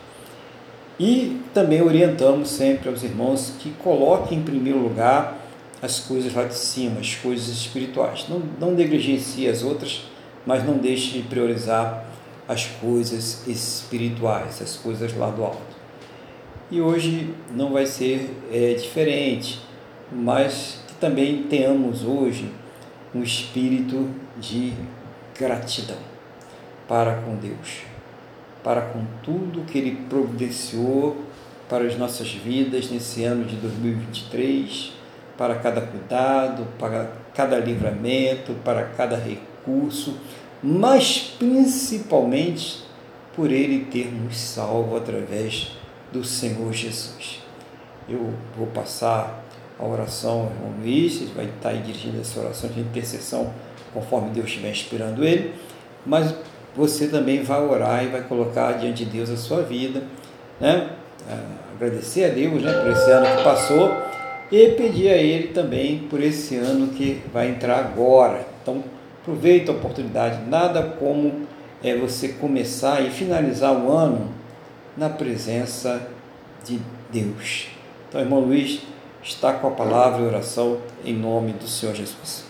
E 1.00 1.42
também 1.54 1.82
orientamos 1.82 2.50
sempre 2.50 2.90
aos 2.90 3.04
irmãos 3.04 3.54
que 3.60 3.72
coloquem 3.72 4.38
em 4.40 4.44
primeiro 4.44 4.80
lugar 4.80 5.38
as 5.82 6.00
coisas 6.00 6.34
lá 6.34 6.46
de 6.46 6.56
cima, 6.56 7.00
as 7.00 7.16
coisas 7.16 7.50
espirituais. 7.50 8.26
Não, 8.30 8.42
não 8.60 8.72
negligencie 8.72 9.48
as 9.48 9.62
outras, 9.62 10.04
mas 10.46 10.66
não 10.66 10.78
deixe 10.78 11.20
de 11.20 11.28
priorizar 11.28 12.06
as 12.48 12.66
coisas 12.66 13.46
espirituais, 13.48 14.62
as 14.62 14.78
coisas 14.78 15.16
lá 15.18 15.30
do 15.30 15.44
alto. 15.44 15.76
E 16.72 16.82
hoje 16.82 17.34
não 17.52 17.74
vai 17.74 17.86
ser 17.86 18.30
é, 18.52 18.74
diferente, 18.74 19.62
mas 20.12 20.80
que 20.88 20.94
também 20.96 21.44
tenhamos 21.44 22.04
hoje 22.04 22.52
um 23.14 23.22
espírito 23.22 24.10
de 24.40 24.74
gratidão 25.38 25.98
para 26.88 27.16
com 27.16 27.36
Deus, 27.36 27.84
para 28.66 28.82
com 28.82 29.06
tudo 29.24 29.66
que 29.66 29.78
Ele 29.78 30.06
providenciou 30.10 31.16
para 31.70 31.86
as 31.86 31.98
nossas 31.98 32.32
vidas 32.32 32.90
nesse 32.90 33.24
ano 33.24 33.46
de 33.46 33.56
2023, 33.56 34.92
para 35.38 35.56
cada 35.56 35.80
cuidado, 35.80 36.68
para 36.78 37.12
cada 37.34 37.58
livramento, 37.60 38.54
para 38.64 38.84
cada 38.98 39.16
recurso 39.16 40.16
mas 40.68 41.36
principalmente 41.38 42.84
por 43.36 43.52
Ele 43.52 43.86
ter 43.86 44.12
nos 44.12 44.36
salvo 44.36 44.98
através 44.98 45.74
do 46.12 46.24
Senhor 46.24 46.74
Jesus. 46.74 47.40
Eu 48.10 48.34
vou 48.58 48.68
passar 48.68 49.44
a 49.78 49.86
oração 49.86 50.42
ao 50.42 50.46
irmão 50.46 50.74
Luiz, 50.80 51.22
ele 51.22 51.34
vai 51.36 51.46
estar 51.46 51.74
dirigindo 51.74 52.20
essa 52.20 52.40
oração 52.40 52.70
de 52.70 52.80
intercessão 52.80 53.54
conforme 53.94 54.32
Deus 54.32 54.48
estiver 54.48 54.72
inspirando 54.72 55.24
ele, 55.24 55.54
mas 56.06 56.34
você 56.76 57.08
também 57.08 57.44
vai 57.44 57.62
orar 57.62 58.04
e 58.04 58.08
vai 58.08 58.22
colocar 58.22 58.74
diante 58.74 59.06
de 59.06 59.12
Deus 59.12 59.30
a 59.30 59.38
sua 59.38 59.62
vida, 59.62 60.04
né? 60.60 60.90
agradecer 61.74 62.26
a 62.26 62.30
Deus 62.30 62.62
né, 62.62 62.72
por 62.72 62.92
esse 62.92 63.12
ano 63.12 63.38
que 63.38 63.44
passou 63.44 63.92
e 64.52 64.70
pedir 64.70 65.10
a 65.10 65.18
Ele 65.18 65.48
também 65.50 66.00
por 66.10 66.22
esse 66.22 66.56
ano 66.56 66.88
que 66.88 67.22
vai 67.34 67.50
entrar 67.50 67.80
agora. 67.80 68.46
Então, 68.62 68.84
Aproveita 69.26 69.72
a 69.72 69.76
oportunidade, 69.76 70.48
nada 70.48 70.84
como 70.84 71.48
é 71.84 71.98
você 71.98 72.28
começar 72.28 73.02
e 73.02 73.10
finalizar 73.10 73.74
o 73.74 73.92
ano 73.92 74.30
na 74.96 75.10
presença 75.10 76.10
de 76.64 76.80
Deus. 77.12 77.70
Então, 78.08 78.22
irmão 78.22 78.42
Luiz, 78.42 78.84
está 79.24 79.54
com 79.54 79.68
a 79.68 79.72
palavra 79.72 80.22
e 80.22 80.28
oração 80.28 80.78
em 81.04 81.16
nome 81.16 81.54
do 81.54 81.68
Senhor 81.68 81.96
Jesus. 81.96 82.45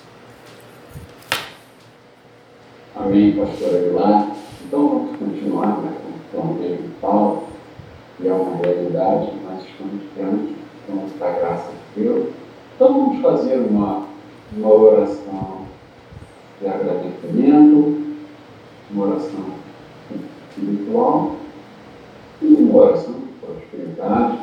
Amém, 2.98 3.34
pastor 3.34 3.76
Aguilar. 3.76 4.32
Então 4.66 4.88
vamos 4.88 5.18
continuar 5.18 5.82
né, 5.82 5.92
com 6.32 6.40
o 6.40 6.54
mesmo 6.54 6.90
Paulo, 7.02 7.44
que 8.16 8.26
é 8.26 8.32
uma 8.32 8.56
realidade, 8.56 9.34
nós 9.44 9.64
estamos 9.66 10.02
diante 10.16 10.56
então, 10.88 11.04
da 11.20 11.32
graça 11.32 11.72
de 11.94 12.02
Deus. 12.02 12.30
Então 12.74 12.94
vamos 12.94 13.22
fazer 13.22 13.58
uma, 13.58 14.06
uma 14.56 14.74
oração 14.74 15.66
de 16.62 16.68
agradecimento, 16.68 18.02
uma 18.92 19.08
oração 19.08 19.46
espiritual 20.50 21.36
e 22.42 22.46
uma 22.46 22.80
oração 22.82 23.14
de 23.14 23.46
prosperidade, 23.46 24.40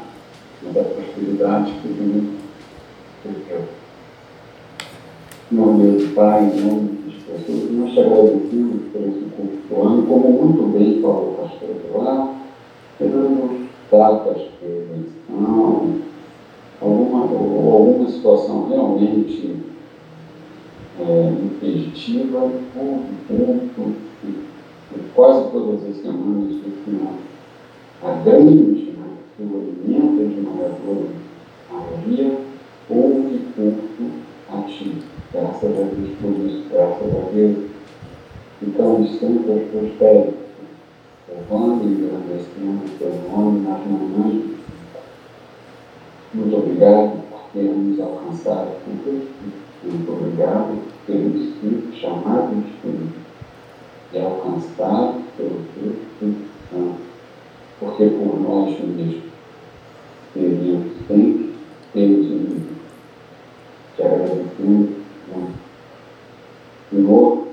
uma 0.62 0.72
da 0.74 0.84
prosperidade 0.84 1.72
que 1.80 1.88
vem 1.88 2.38
do 3.24 3.48
teu. 3.48 3.64
Em 5.50 5.54
nome 5.54 5.96
do 5.96 6.14
Pai, 6.14 6.44
em 6.44 6.60
nome 6.60 7.01
de 7.32 7.44
pessoas, 7.44 7.70
nós 7.72 7.92
te 7.92 8.00
agradecemos 8.00 8.82
por 8.92 9.02
esse 9.02 9.24
curso 9.36 9.88
ano, 9.88 10.06
como 10.06 10.28
muito 10.30 10.78
bem 10.78 11.00
falou 11.00 11.30
o 11.30 11.42
pastor 11.42 12.02
lá, 12.02 12.34
pegamos 12.98 13.68
datas 13.90 14.36
de 14.60 14.66
eleição, 14.66 16.00
alguma, 16.80 17.22
alguma 17.22 18.08
situação 18.08 18.68
realmente 18.68 19.56
é, 21.00 21.32
impeditiva, 21.42 22.40
ponto, 22.74 23.26
ponto, 23.28 23.94
quase 25.14 25.50
todas 25.50 25.84
as 25.88 25.96
semanas 25.96 26.54
do 26.54 26.84
final. 26.84 27.14
A 28.02 28.12
grande 28.24 28.92
maioria, 29.38 29.72
alimenta 29.88 30.24
de 30.24 30.40
maioria, 30.40 31.10
maioria 31.70 32.38
houve 32.90 33.38
culto 33.54 34.10
ativo. 34.52 35.21
Graças 35.32 35.64
a 35.64 35.82
Deus 35.82 36.18
por 36.20 36.30
isso, 36.46 36.64
graças 36.70 37.14
a 37.14 37.30
Deus. 37.32 37.70
Então, 38.62 39.00
os 39.00 39.18
santos 39.18 39.62
prosperam, 39.70 40.34
louvando 41.28 41.88
e 41.88 42.06
agradecendo 42.06 42.84
o 42.84 42.98
teu 42.98 43.30
nome 43.30 43.60
nas 43.60 43.80
manhãs. 43.86 44.52
Muito 46.34 46.56
obrigado 46.56 47.22
por 47.30 47.40
termos 47.52 48.00
alcançado 48.00 48.76
tudo 48.84 49.32
muito 49.84 50.12
obrigado 50.12 50.78
pelo 51.06 51.36
Espírito 51.36 51.96
chamado 51.96 52.54
Espírito 52.58 53.18
e 54.12 54.18
alcançado 54.18 55.22
pelo 55.36 55.60
Espírito 55.60 56.48
Santo, 56.70 57.00
porque 57.80 58.06
por 58.06 58.40
nós 58.40 58.78
mesmos 58.80 59.22
teríamos 60.32 60.92
sempre 61.08 61.54
pelos 61.92 62.26
inimigos. 62.26 62.76
Te 63.96 64.02
agradecemos. 64.02 65.01
Senhor, 66.92 67.48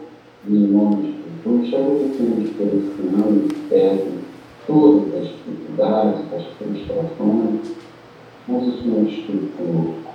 em 0.47 0.67
nome 0.67 0.95
de 0.97 1.63
Jesus, 1.63 1.73
agradecemos 1.73 2.49
pelo 2.51 2.95
Senhor 2.95 3.69
pede 3.69 4.19
todas 4.67 5.15
as 5.15 5.29
dificuldades, 5.29 6.21
as 6.33 6.45
frustrações, 6.57 7.71
mas 8.47 8.67
o 8.67 8.81
Senhor 8.81 9.07
esteja 9.07 9.47
conosco 9.57 10.09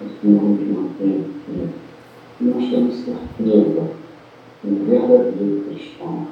os 0.00 0.12
números 0.22 0.66
mantêm 0.66 1.26
E 2.40 2.44
nós 2.44 2.70
temos 2.70 2.94
certeza 2.96 3.90
que 4.60 4.68
o 4.68 4.84
verdadeiro 4.86 5.64
cristão 5.68 6.26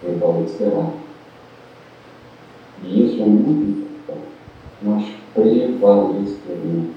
prevalecerá. 0.00 0.90
E 2.82 3.06
isso 3.06 3.22
é 3.22 3.26
muito 3.26 3.82
importante. 3.82 4.28
Nós 4.82 5.04
prevaleceremos. 5.34 6.94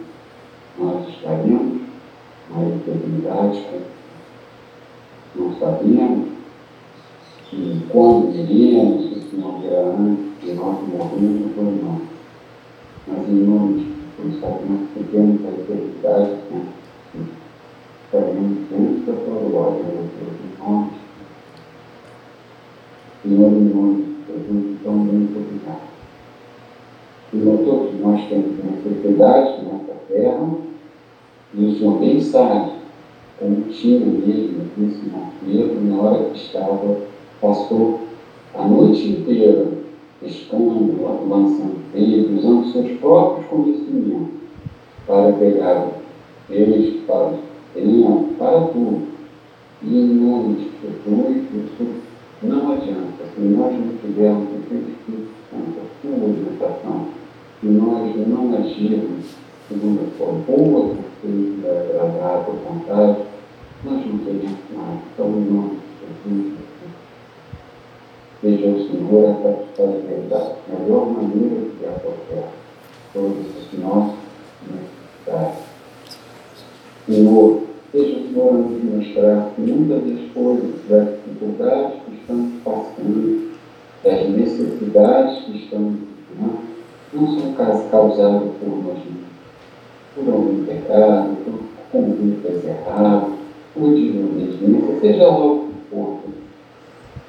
Nós 0.79 1.09
estaremos 1.09 1.81
na 2.49 2.69
eternidade. 2.69 3.65
Não 5.35 5.53
sabemos 5.59 6.27
que 7.49 7.81
quando 7.89 8.35
iremos, 8.35 9.09
se 9.09 9.19
o 9.19 9.29
Senhor 9.29 9.59
virá 9.61 9.81
antes 9.81 10.41
de 10.41 10.53
nós 10.53 10.77
morremos 10.87 11.57
ou 11.57 11.63
não. 11.63 12.01
Mas 13.07 13.29
em 13.29 13.43
nome 13.43 13.79
de 13.83 14.23
nós 14.23 14.39
sabemos 14.39 14.89
que 14.93 14.99
a 14.99 15.51
eternidade 15.51 16.31
né? 16.51 16.65
Estaremos 18.05 18.57
juntos 18.69 19.03
para 19.05 19.33
a 19.33 19.49
glória 19.49 19.83
de 19.83 19.91
Deus 19.91 20.37
em 20.43 20.63
nome 20.63 20.89
Senhor, 23.23 23.53
em 23.53 23.73
nome 23.73 24.03
de 24.03 24.33
Jesus, 24.33 24.77
então 24.81 24.93
muito 24.93 25.39
obrigado. 25.39 25.93
Senhor, 27.31 27.57
todos 27.59 27.99
nós 28.01 28.27
temos 28.27 28.51
necessidade 28.63 29.63
nessa 29.63 29.93
terra 30.09 30.49
e 31.53 31.65
o 31.65 31.75
Senhor 31.75 31.99
bem 31.99 32.21
sabe 32.21 32.82
tinha 33.71 33.99
mesmo 33.99 34.61
aqui 34.61 34.97
Senhor 35.01 35.27
Pedro, 35.45 35.81
na 35.81 36.01
hora 36.01 36.29
que 36.29 36.37
estava, 36.37 36.97
passou 37.41 38.01
a 38.53 38.67
noite 38.67 39.07
inteira 39.09 39.67
pescando, 40.21 41.01
lançando 41.27 41.91
peixe, 41.91 42.29
usando 42.37 42.71
seus 42.71 42.99
próprios 42.99 43.47
conhecimentos 43.47 44.33
para 45.05 45.33
pegar 45.33 45.89
eles 46.49 47.01
para 47.05 47.33
linha, 47.75 48.25
para 48.37 48.61
tudo. 48.67 49.13
E 49.81 49.97
em 49.97 50.13
nome 50.13 50.55
de 50.55 50.63
Jesus, 50.81 51.43
isso 51.53 51.87
não 52.43 52.71
adianta. 52.71 53.23
Se 53.35 53.41
nós 53.41 53.73
não 53.73 53.97
tivermos 54.01 54.47
o 54.49 54.55
Espírito 54.55 55.27
Santo, 55.49 55.79
a 55.79 56.01
sua 56.01 56.11
orientação, 56.11 57.07
e 57.61 57.65
nós 57.65 58.27
não 58.27 58.55
agirmos 58.55 59.25
segundo 59.67 60.01
a 60.01 60.17
sua 60.17 60.33
boa, 60.47 60.95
perfeita, 61.23 61.69
agradável 61.69 62.55
vontade, 62.67 63.21
nós 63.83 64.05
não 64.05 64.17
teremos 64.19 64.59
nada. 64.71 64.99
Em 65.19 65.51
nome 65.51 65.79
de 66.25 66.33
Jesus, 66.33 66.53
seja 68.41 68.67
o 68.67 68.87
Senhor 68.87 69.29
a 69.29 69.33
praticar 69.35 69.87
a 69.87 70.73
a 70.73 70.79
melhor 70.79 71.05
maneira 71.11 71.61
de 71.79 71.85
apropriar 71.85 72.49
todos 73.13 73.37
os 73.37 73.79
nossos 73.79 74.15
necessidades. 74.67 75.63
Senhor, 77.05 77.61
seja 77.91 78.17
o 78.17 78.27
Senhor 78.27 78.49
a 78.49 78.57
nos 78.57 78.83
mostrar 78.83 79.51
que 79.55 79.61
muitas 79.61 80.03
das 80.03 80.31
coisas, 80.33 80.89
das 80.89 81.07
dificuldades 81.25 82.01
que 82.03 82.15
estamos 82.15 82.61
passando, 82.63 83.53
das 84.03 84.29
necessidades 84.29 85.45
que 85.45 85.57
estamos 85.57 85.93
vivendo, 86.29 86.73
não 87.13 87.39
são 87.39 87.53
causadas 87.53 88.49
por 88.59 88.69
nós 88.69 88.97
mesmos, 88.97 89.32
por 90.15 90.33
algum 90.33 90.65
pecado, 90.65 91.37
por 91.43 91.59
condutas 91.91 92.63
erradas, 92.63 93.33
por 93.73 93.89
desobediência, 93.93 94.99
seja 95.01 95.27
lá 95.27 95.45
o 95.45 95.67
que 95.67 95.73
for. 95.89 96.19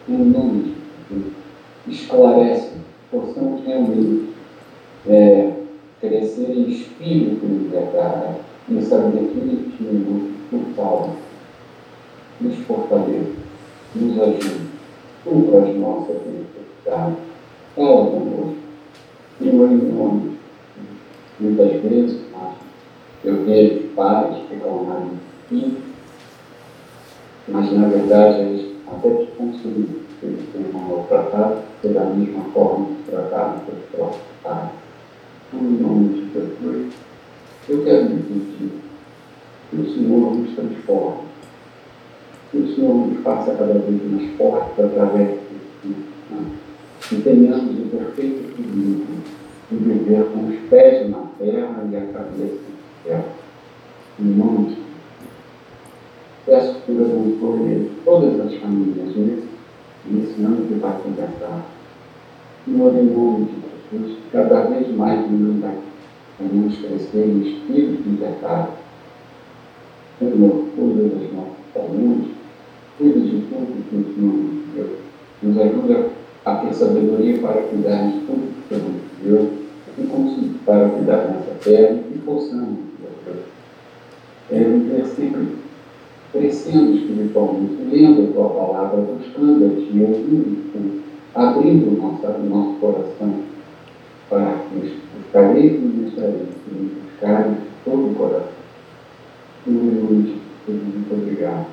Em 0.08 0.18
nome 0.18 0.62
de 0.62 0.74
Jesus, 1.08 1.32
esclarece, 1.88 2.72
possamos 3.10 3.64
realmente 3.64 4.28
é, 5.08 5.52
crescer 6.00 6.50
em 6.50 6.70
espírito 6.70 7.46
de 7.46 7.68
verdade 7.68 8.36
e 8.68 8.82
saber 8.82 9.18
Ele 9.18 9.72
te 9.76 9.84
nos 12.40 12.56
fortaleça, 12.66 13.32
nos 13.94 14.20
ajude, 14.20 14.60
supra 15.22 15.58
as 15.60 15.76
nossas 15.76 16.16
necessidades. 16.26 17.16
Fala 17.74 18.06
conosco. 18.06 18.54
Senhor, 19.38 19.70
em 19.70 19.76
nome. 19.76 20.38
Muitas 21.40 21.82
vezes 21.82 22.23
eu 23.24 23.44
vejo 23.44 23.88
pais 23.94 24.36
reclamarem 24.50 25.10
de 25.10 25.48
filhos, 25.48 25.82
mas 27.48 27.72
na 27.72 27.88
verdade 27.88 28.40
eles 28.40 28.74
até 28.86 29.10
te 29.10 29.26
consumem, 29.32 29.88
eles 30.22 30.48
têm 30.52 30.66
uma 30.70 30.88
mal 30.88 31.06
tratado, 31.08 31.62
que 31.80 31.88
da 31.88 32.04
mesma 32.04 32.44
forma 32.52 32.86
que 32.86 33.10
trataram 33.10 33.60
seus 33.66 33.84
próprios 33.90 34.22
pais. 34.42 34.70
Em 35.52 35.56
nome 35.56 36.08
de 36.08 36.32
Jesus, 36.32 36.94
eu 37.68 37.84
quero 37.84 38.04
me 38.04 38.22
pedir 38.22 38.72
que 39.70 39.76
o 39.76 39.94
Senhor 39.94 40.34
nos 40.34 40.54
transforme, 40.54 41.22
que 42.50 42.58
o 42.58 42.74
Senhor 42.74 42.94
nos 42.94 43.22
faça 43.22 43.54
cada 43.54 43.74
vez 43.74 44.10
mais 44.10 44.36
fortes 44.36 44.84
através 44.84 45.28
de 45.28 45.34
Espírito 45.34 46.14
que 47.08 47.20
tenhamos 47.22 47.78
o 47.78 47.88
perfeito 47.90 48.50
equilíbrio 48.50 49.06
de 49.70 49.76
viver 49.76 50.24
com 50.32 50.48
os 50.48 50.56
pés 50.70 51.10
na 51.10 51.22
terra 51.38 51.84
e 51.90 51.96
a 51.96 52.00
cabeça 52.00 52.60
no 52.68 52.73
céu. 53.04 53.24
Nome 54.18 54.64
de 54.66 54.70
Jesus. 54.70 54.84
Peço 56.46 56.80
que 56.80 56.92
Deus 56.92 57.10
abençoe 57.10 57.90
todas 58.04 58.40
as 58.40 58.54
famílias 58.56 59.16
nesse, 59.16 59.48
nesse 60.06 60.42
ano 60.42 60.66
que 60.66 60.74
vai 60.74 60.98
começar. 61.02 61.66
Senhor, 62.64 62.94
em 62.96 63.04
nome 63.04 63.46
de 63.46 63.98
Jesus, 63.98 64.18
cada 64.32 64.62
vez 64.62 64.94
mais 64.96 65.30
nos 65.30 65.60
venhamos 66.38 66.78
crescer 66.78 67.26
em 67.26 67.40
espírito 67.40 68.02
e 68.06 68.16
verdade. 68.16 68.68
Senhor, 70.18 70.64
cuida 70.74 71.02
dos 71.02 71.32
nossos 71.32 71.54
saúde, 71.74 72.34
cuida 72.98 73.20
de 73.20 73.42
tudo 73.42 73.84
que 73.90 73.96
o 73.96 74.14
Senhor 74.14 74.64
Deus. 74.74 74.98
Nos 75.42 75.58
ajuda 75.58 76.10
a 76.44 76.56
ter 76.56 76.74
sabedoria 76.74 77.38
para 77.38 77.62
cuidar 77.62 78.06
de 78.06 78.20
tudo 78.20 78.54
que 78.68 78.74
nos 78.74 79.02
deu 79.22 79.64
e 79.96 80.58
para 80.64 80.88
cuidar 80.88 81.26
dessa 81.26 81.54
terra 81.62 82.00
e 82.14 82.18
possamos, 82.18 82.78
é, 84.54 84.62
viver 84.62 85.04
sempre 85.06 85.48
crescendo 86.32 86.94
espiritualmente, 86.94 87.76
lendo 87.90 88.30
a 88.30 88.32
tua 88.32 88.48
palavra, 88.50 89.02
buscando 89.02 89.66
a 89.66 89.68
ti, 89.68 90.00
ouvindo, 90.00 91.02
abrindo 91.34 91.88
o 91.88 92.50
nosso, 92.50 92.78
coração 92.80 93.34
para 94.28 94.52
que 94.52 94.86
os 94.86 94.92
buscareis 95.16 95.72
e 95.72 95.76
nos 95.76 96.12
achareis, 96.12 96.48
e 96.70 96.74
nos 96.74 96.92
buscarem 96.92 97.52
de 97.52 97.60
todo 97.84 98.10
o 98.10 98.14
coração. 98.14 98.48
Senhor, 99.64 99.82
muito 99.82 101.12
obrigado. 101.12 101.66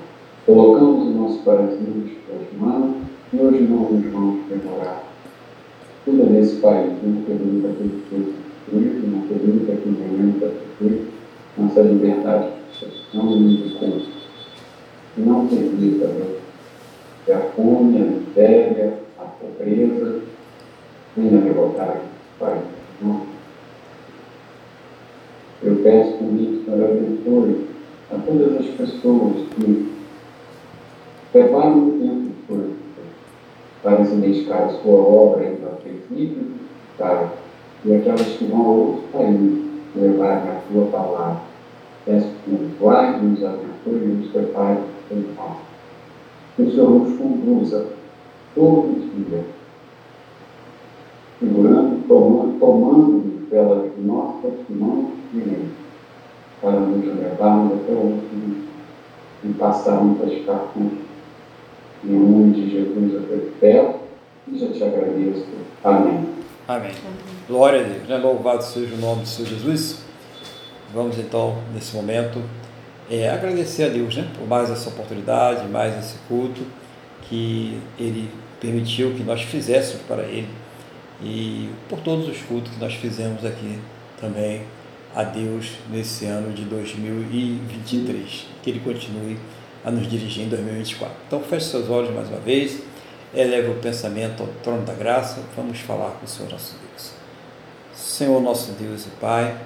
Colocamos 0.45 1.07
o 1.07 1.11
nosso 1.11 1.39
coração 1.39 1.77
nas 1.79 2.11
tuas 2.25 2.59
mãos 2.59 2.95
e 3.33 3.37
hoje 3.37 3.61
não 3.63 3.91
nos 3.91 4.11
vamos 4.11 4.39
demorar. 4.47 5.03
Tudo 6.05 6.31
nesse 6.31 6.55
país 6.57 6.91
não 7.03 7.21
permita 7.23 7.67
que 7.69 7.83
ele 7.83 8.03
seja 8.09 8.23
destruído, 8.23 9.11
não 9.11 9.21
permita 9.27 9.71
que 9.73 9.89
venhamos 9.89 10.43
a 10.43 10.47
sofrer 10.47 11.11
nossa 11.57 11.81
liberdade 11.81 12.60
de 13.11 13.17
expressão 13.19 13.51
e 13.51 13.57
de 13.57 13.75
culto. 13.75 14.11
Não 15.17 15.47
permita, 15.47 16.07
Deus, 16.07 16.39
que 17.25 17.31
a 17.31 17.39
fome, 17.39 17.97
a 17.97 18.05
miséria, 18.05 18.93
a 19.19 19.23
pobreza 19.23 20.21
venha 21.15 21.39
aqui 21.39 21.49
país. 22.39 22.63
Não. 23.01 23.21
Eu 25.63 25.75
peço 25.83 26.17
também 26.17 26.45
que 26.45 26.53
o 26.53 26.65
Senhor 26.65 26.89
abençoe 26.89 27.67
a 28.11 28.17
todas 28.17 28.57
as 28.57 28.65
pessoas 28.75 29.47
que 29.55 29.91
preparam 31.31 31.87
o 31.87 31.91
tempo 31.99 32.31
por 32.47 32.81
para 33.83 34.05
se 34.05 34.15
dedicar 34.15 34.65
a 34.65 34.69
sua 34.69 34.93
obra 34.93 35.43
a 35.65 35.75
princípio, 35.81 36.51
tá? 36.97 37.31
e 37.83 37.95
aquelas 37.95 38.27
que 38.37 38.45
vão 38.45 38.61
a 38.61 38.69
outros 38.69 39.05
países 39.11 39.63
levar 39.95 40.37
a 40.37 40.61
tua 40.71 40.85
palavra. 40.85 41.50
Peço 42.11 42.27
que 42.43 42.51
nos 42.51 42.77
guarde, 42.77 43.25
nos 43.25 43.41
abençoe 43.41 44.03
e 44.03 44.07
nos 44.07 44.31
prepare 44.31 44.79
para 45.07 45.17
o 45.17 45.33
mal. 45.33 45.61
Que 46.57 46.63
o 46.63 46.71
Senhor 46.71 46.89
nos 46.89 47.17
conduza 47.17 47.85
todos 48.53 48.97
os 48.97 49.27
dias, 49.27 49.45
segurando, 51.39 52.05
tomando, 52.09 52.59
tomando 52.59 53.47
pelas 53.49 53.91
nossas 53.97 54.51
mãos 54.67 55.11
direitas, 55.31 55.69
para 56.59 56.81
nos 56.81 57.05
levarmos 57.05 57.79
até 57.79 57.93
o 57.93 57.99
último 57.99 58.55
e 59.45 59.47
passarmos 59.53 60.21
a 60.21 60.25
estar 60.25 60.59
com 60.73 60.89
em 62.03 62.19
nome 62.19 62.53
de 62.55 62.71
Jesus 62.71 63.13
eu 63.13 63.39
te 63.39 63.51
peço 63.59 63.93
e 64.51 64.57
já 64.57 64.67
te 64.67 64.83
agradeço. 64.83 65.45
Amém. 65.81 66.27
Amém. 66.67 66.91
Glória 67.47 67.79
a 67.79 67.83
Deus. 67.83 68.07
Né? 68.09 68.17
Louvado 68.17 68.63
seja 68.63 68.95
o 68.95 68.97
nome 68.97 69.21
do 69.21 69.27
Senhor 69.27 69.47
Jesus. 69.47 70.10
Vamos 70.93 71.17
então, 71.17 71.61
nesse 71.73 71.95
momento, 71.95 72.41
é, 73.09 73.29
agradecer 73.29 73.83
a 73.83 73.89
Deus 73.89 74.15
né, 74.15 74.29
por 74.37 74.47
mais 74.47 74.69
essa 74.69 74.89
oportunidade, 74.89 75.67
mais 75.67 75.97
esse 75.97 76.15
culto 76.27 76.61
que 77.23 77.79
Ele 77.99 78.29
permitiu 78.59 79.13
que 79.13 79.23
nós 79.23 79.41
fizéssemos 79.41 80.01
para 80.03 80.23
Ele 80.23 80.49
e 81.23 81.69
por 81.87 81.99
todos 81.99 82.27
os 82.27 82.41
cultos 82.41 82.73
que 82.73 82.79
nós 82.79 82.93
fizemos 82.93 83.45
aqui 83.45 83.79
também 84.19 84.63
a 85.15 85.23
Deus 85.23 85.71
nesse 85.89 86.25
ano 86.25 86.53
de 86.53 86.63
2023. 86.63 88.47
Que 88.61 88.69
Ele 88.69 88.79
continue 88.79 89.37
a 89.83 89.91
nos 89.91 90.07
dirigir 90.07 90.45
em 90.45 90.49
2024. 90.49 91.15
Então 91.27 91.41
feche 91.41 91.67
seus 91.67 91.89
olhos 91.89 92.13
mais 92.13 92.27
uma 92.27 92.39
vez, 92.39 92.81
eleve 93.33 93.71
o 93.71 93.75
pensamento 93.75 94.43
ao 94.43 94.49
trono 94.63 94.83
da 94.83 94.93
graça, 94.93 95.41
vamos 95.55 95.79
falar 95.79 96.11
com 96.11 96.25
o 96.25 96.27
Senhor 96.27 96.51
nosso 96.51 96.75
Deus. 96.87 97.11
Senhor 97.93 98.41
nosso 98.41 98.71
Deus 98.73 99.05
e 99.05 99.09
Pai, 99.19 99.57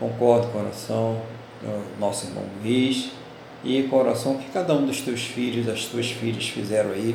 concordo 0.00 0.48
com 0.48 0.58
a 0.58 0.62
oração 0.62 1.20
do 1.62 2.00
nosso 2.00 2.26
irmão 2.26 2.42
Luiz 2.60 3.10
e 3.62 3.84
com 3.84 3.96
a 3.96 4.00
oração 4.00 4.38
que 4.38 4.50
cada 4.50 4.74
um 4.74 4.86
dos 4.86 5.00
teus 5.02 5.20
filhos, 5.20 5.68
as 5.68 5.84
tuas 5.84 6.10
filhas 6.10 6.48
fizeram 6.48 6.90
aí, 6.90 7.14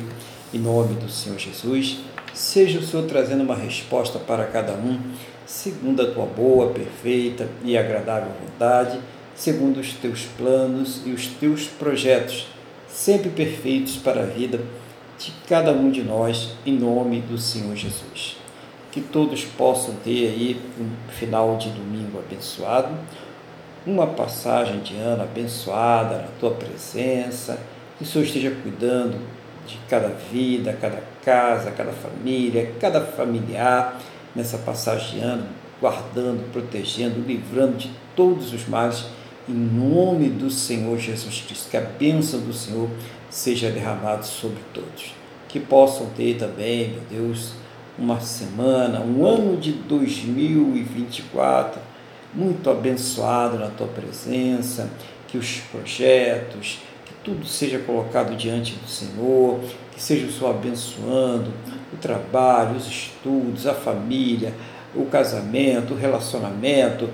em 0.54 0.58
nome 0.58 0.94
do 0.94 1.10
Senhor 1.10 1.38
Jesus. 1.38 1.98
Seja 2.32 2.78
o 2.78 2.82
Senhor 2.82 3.06
trazendo 3.06 3.42
uma 3.42 3.56
resposta 3.56 4.18
para 4.18 4.46
cada 4.46 4.72
um, 4.72 4.98
segundo 5.44 6.00
a 6.00 6.10
tua 6.10 6.24
boa, 6.24 6.72
perfeita 6.72 7.48
e 7.64 7.76
agradável 7.76 8.30
vontade 8.42 8.98
segundo 9.36 9.78
os 9.78 9.92
teus 9.92 10.22
planos 10.36 11.02
e 11.04 11.10
os 11.10 11.26
teus 11.26 11.66
projetos, 11.66 12.48
sempre 12.88 13.28
perfeitos 13.28 13.96
para 13.96 14.22
a 14.22 14.26
vida 14.26 14.60
de 15.18 15.32
cada 15.46 15.72
um 15.72 15.90
de 15.90 16.02
nós, 16.02 16.52
em 16.64 16.72
nome 16.72 17.20
do 17.20 17.38
Senhor 17.38 17.76
Jesus. 17.76 18.45
Que 18.96 19.02
todos 19.02 19.44
possam 19.44 19.94
ter 19.96 20.26
aí 20.26 20.58
um 20.80 20.88
final 21.12 21.58
de 21.58 21.68
domingo 21.68 22.18
abençoado, 22.18 22.88
uma 23.86 24.06
passagem 24.06 24.80
de 24.80 24.96
ano 24.96 25.22
abençoada 25.22 26.16
na 26.16 26.28
tua 26.40 26.52
presença, 26.52 27.58
que 27.98 28.04
o 28.04 28.06
Senhor 28.06 28.24
esteja 28.24 28.50
cuidando 28.62 29.18
de 29.66 29.78
cada 29.86 30.08
vida, 30.08 30.72
cada 30.80 31.02
casa, 31.22 31.72
cada 31.72 31.92
família, 31.92 32.72
cada 32.80 33.02
familiar 33.02 34.00
nessa 34.34 34.56
passagem 34.56 35.18
de 35.18 35.24
ano, 35.26 35.46
guardando, 35.78 36.50
protegendo, 36.50 37.20
livrando 37.20 37.76
de 37.76 37.90
todos 38.16 38.54
os 38.54 38.66
males 38.66 39.04
em 39.46 39.52
nome 39.52 40.30
do 40.30 40.50
Senhor 40.50 40.98
Jesus 40.98 41.44
Cristo. 41.46 41.68
Que 41.68 41.76
a 41.76 41.82
bênção 41.82 42.40
do 42.40 42.54
Senhor 42.54 42.88
seja 43.28 43.70
derramada 43.70 44.22
sobre 44.22 44.60
todos. 44.72 45.12
Que 45.50 45.60
possam 45.60 46.06
ter 46.16 46.38
também, 46.38 46.92
meu 46.92 47.02
Deus, 47.10 47.65
uma 47.98 48.20
semana, 48.20 49.00
um 49.00 49.26
ano 49.26 49.56
de 49.56 49.72
2024 49.72 51.80
muito 52.34 52.68
abençoado 52.68 53.58
na 53.58 53.68
tua 53.68 53.86
presença, 53.86 54.90
que 55.26 55.38
os 55.38 55.60
projetos, 55.72 56.80
que 57.04 57.14
tudo 57.24 57.46
seja 57.46 57.78
colocado 57.78 58.36
diante 58.36 58.74
do 58.74 58.88
Senhor, 58.88 59.60
que 59.92 60.02
seja 60.02 60.26
o 60.26 60.32
Senhor 60.32 60.50
abençoando 60.50 61.50
o 61.92 61.96
trabalho, 61.96 62.76
os 62.76 62.86
estudos, 62.86 63.66
a 63.66 63.74
família, 63.74 64.52
o 64.94 65.06
casamento, 65.06 65.94
o 65.94 65.96
relacionamento, 65.96 67.08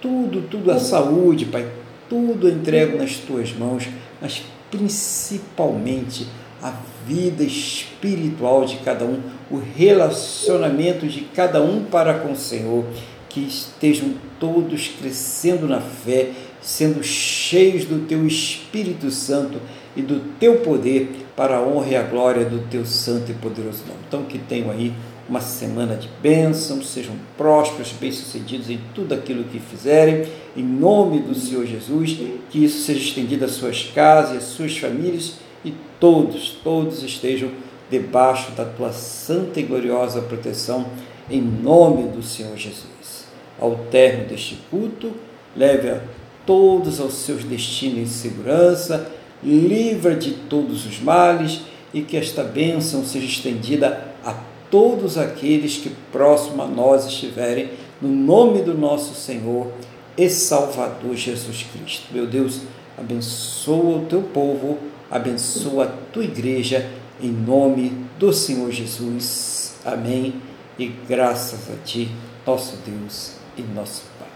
tudo, 0.00 0.42
tudo, 0.48 0.70
a 0.70 0.78
saúde, 0.78 1.46
Pai, 1.46 1.66
tudo 2.08 2.48
entrego 2.48 2.98
nas 2.98 3.16
tuas 3.16 3.52
mãos, 3.52 3.88
mas 4.20 4.42
principalmente 4.70 6.26
a 6.62 6.72
vida 7.06 7.42
espiritual 7.42 8.64
de 8.64 8.76
cada 8.78 9.04
um, 9.04 9.20
o 9.50 9.60
relacionamento 9.76 11.06
de 11.06 11.22
cada 11.22 11.62
um 11.62 11.84
para 11.84 12.14
com 12.14 12.32
o 12.32 12.36
Senhor, 12.36 12.84
que 13.28 13.40
estejam 13.40 14.14
todos 14.38 14.88
crescendo 14.88 15.66
na 15.66 15.80
fé, 15.80 16.30
sendo 16.60 17.02
cheios 17.02 17.84
do 17.84 18.06
teu 18.06 18.26
Espírito 18.26 19.10
Santo 19.10 19.60
e 19.96 20.02
do 20.02 20.20
teu 20.38 20.60
poder 20.60 21.26
para 21.36 21.56
a 21.56 21.62
honra 21.62 21.88
e 21.88 21.96
a 21.96 22.02
glória 22.02 22.44
do 22.44 22.60
teu 22.68 22.86
santo 22.86 23.30
e 23.30 23.34
poderoso 23.34 23.84
nome. 23.86 24.00
Então 24.06 24.22
que 24.22 24.38
tenham 24.38 24.70
aí 24.70 24.92
uma 25.28 25.40
semana 25.40 25.96
de 25.96 26.08
bênçãos, 26.22 26.88
sejam 26.88 27.14
prósperos, 27.36 27.92
bem-sucedidos 27.92 28.68
em 28.68 28.78
tudo 28.94 29.14
aquilo 29.14 29.44
que 29.44 29.58
fizerem, 29.58 30.26
em 30.56 30.62
nome 30.62 31.20
do 31.20 31.34
Senhor 31.34 31.66
Jesus, 31.66 32.18
que 32.50 32.64
isso 32.64 32.82
seja 32.82 33.00
estendido 33.00 33.44
às 33.44 33.52
suas 33.52 33.82
casas 33.84 34.36
às 34.36 34.44
suas 34.44 34.76
famílias 34.76 35.34
e 35.64 35.72
todos, 35.98 36.58
todos 36.62 37.02
estejam 37.02 37.50
debaixo 37.90 38.52
da 38.52 38.64
tua 38.64 38.92
santa 38.92 39.60
e 39.60 39.62
gloriosa 39.62 40.22
proteção, 40.22 40.86
em 41.30 41.40
nome 41.40 42.08
do 42.08 42.22
Senhor 42.22 42.56
Jesus. 42.56 43.26
Ao 43.60 43.76
término 43.90 44.28
deste 44.28 44.58
culto, 44.70 45.12
leve 45.56 45.90
a 45.90 46.00
todos 46.44 47.00
aos 47.00 47.14
seus 47.14 47.44
destinos 47.44 47.98
em 47.98 48.06
segurança, 48.06 49.10
livra 49.42 50.14
de 50.14 50.32
todos 50.32 50.86
os 50.86 51.00
males 51.00 51.60
e 51.92 52.02
que 52.02 52.16
esta 52.16 52.42
bênção 52.42 53.04
seja 53.04 53.26
estendida 53.26 54.08
a 54.24 54.34
todos 54.70 55.16
aqueles 55.16 55.76
que 55.76 55.90
próximo 56.10 56.62
a 56.62 56.66
nós 56.66 57.06
estiverem, 57.06 57.70
no 58.02 58.08
nome 58.08 58.62
do 58.62 58.76
nosso 58.76 59.14
Senhor 59.14 59.70
e 60.16 60.28
Salvador 60.28 61.14
Jesus 61.14 61.64
Cristo. 61.72 62.06
Meu 62.12 62.26
Deus, 62.26 62.62
abençoa 62.98 63.98
o 63.98 64.06
teu 64.06 64.22
povo 64.22 64.78
abençoa 65.14 65.84
a 65.84 65.88
tua 66.12 66.24
igreja, 66.24 66.90
em 67.20 67.30
nome 67.30 68.06
do 68.18 68.32
Senhor 68.32 68.70
Jesus. 68.70 69.76
Amém. 69.84 70.34
E 70.78 70.86
graças 70.86 71.70
a 71.70 71.76
ti, 71.84 72.10
nosso 72.46 72.78
Deus 72.84 73.32
e 73.56 73.62
nosso 73.62 74.02
Pai. 74.18 74.28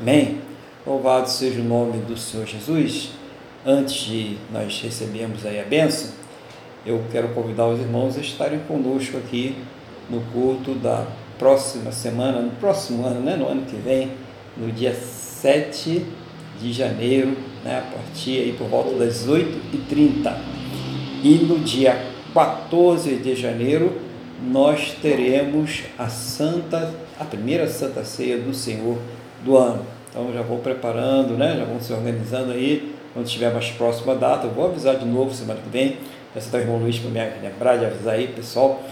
Amém. 0.00 0.40
Louvado 0.86 1.28
seja 1.28 1.60
o 1.60 1.64
nome 1.64 1.98
do 1.98 2.16
Senhor 2.16 2.46
Jesus. 2.46 3.10
Antes 3.64 4.02
de 4.04 4.38
nós 4.52 4.80
recebermos 4.80 5.46
aí 5.46 5.60
a 5.60 5.64
bênção, 5.64 6.10
eu 6.84 7.04
quero 7.12 7.28
convidar 7.28 7.68
os 7.68 7.78
irmãos 7.78 8.16
a 8.16 8.20
estarem 8.20 8.58
conosco 8.60 9.16
aqui 9.16 9.56
no 10.10 10.20
culto 10.32 10.74
da 10.74 11.06
próxima 11.38 11.92
semana, 11.92 12.40
no 12.40 12.50
próximo 12.52 13.06
ano, 13.06 13.20
né? 13.20 13.36
no 13.36 13.46
ano 13.46 13.62
que 13.66 13.76
vem, 13.76 14.12
no 14.56 14.70
dia 14.72 14.94
7 14.94 16.04
de 16.60 16.72
janeiro, 16.72 17.36
né, 17.64 17.78
a 17.78 17.96
partir 17.96 18.38
aí 18.38 18.52
por 18.56 18.68
volta 18.68 18.94
das 18.96 19.26
8h30. 19.26 20.61
E 21.22 21.36
no 21.36 21.60
dia 21.60 22.04
14 22.34 23.16
de 23.16 23.36
janeiro 23.36 23.92
nós 24.44 24.96
teremos 25.00 25.82
a 25.96 26.08
santa, 26.08 26.92
a 27.18 27.24
primeira 27.24 27.68
santa 27.68 28.04
ceia 28.04 28.38
do 28.38 28.52
Senhor 28.52 28.98
do 29.44 29.56
ano. 29.56 29.86
Então 30.10 30.32
já 30.32 30.42
vou 30.42 30.58
preparando, 30.58 31.34
né? 31.34 31.56
Já 31.56 31.64
vamos 31.64 31.84
se 31.84 31.92
organizando 31.92 32.50
aí. 32.50 32.92
Quando 33.12 33.26
estiver 33.26 33.52
mais 33.52 33.70
próxima 33.70 34.16
data, 34.16 34.48
eu 34.48 34.50
vou 34.50 34.66
avisar 34.66 34.96
de 34.96 35.04
novo 35.04 35.32
semana 35.32 35.60
que 35.60 35.68
vem. 35.68 35.96
Peço 36.34 36.48
até 36.48 36.58
o 36.58 36.60
irmão 36.62 36.78
Luiz 36.78 36.98
para 36.98 37.10
me 37.10 37.40
lembrar 37.40 37.76
de 37.76 37.84
avisar 37.84 38.14
aí, 38.14 38.26
pessoal, 38.28 38.82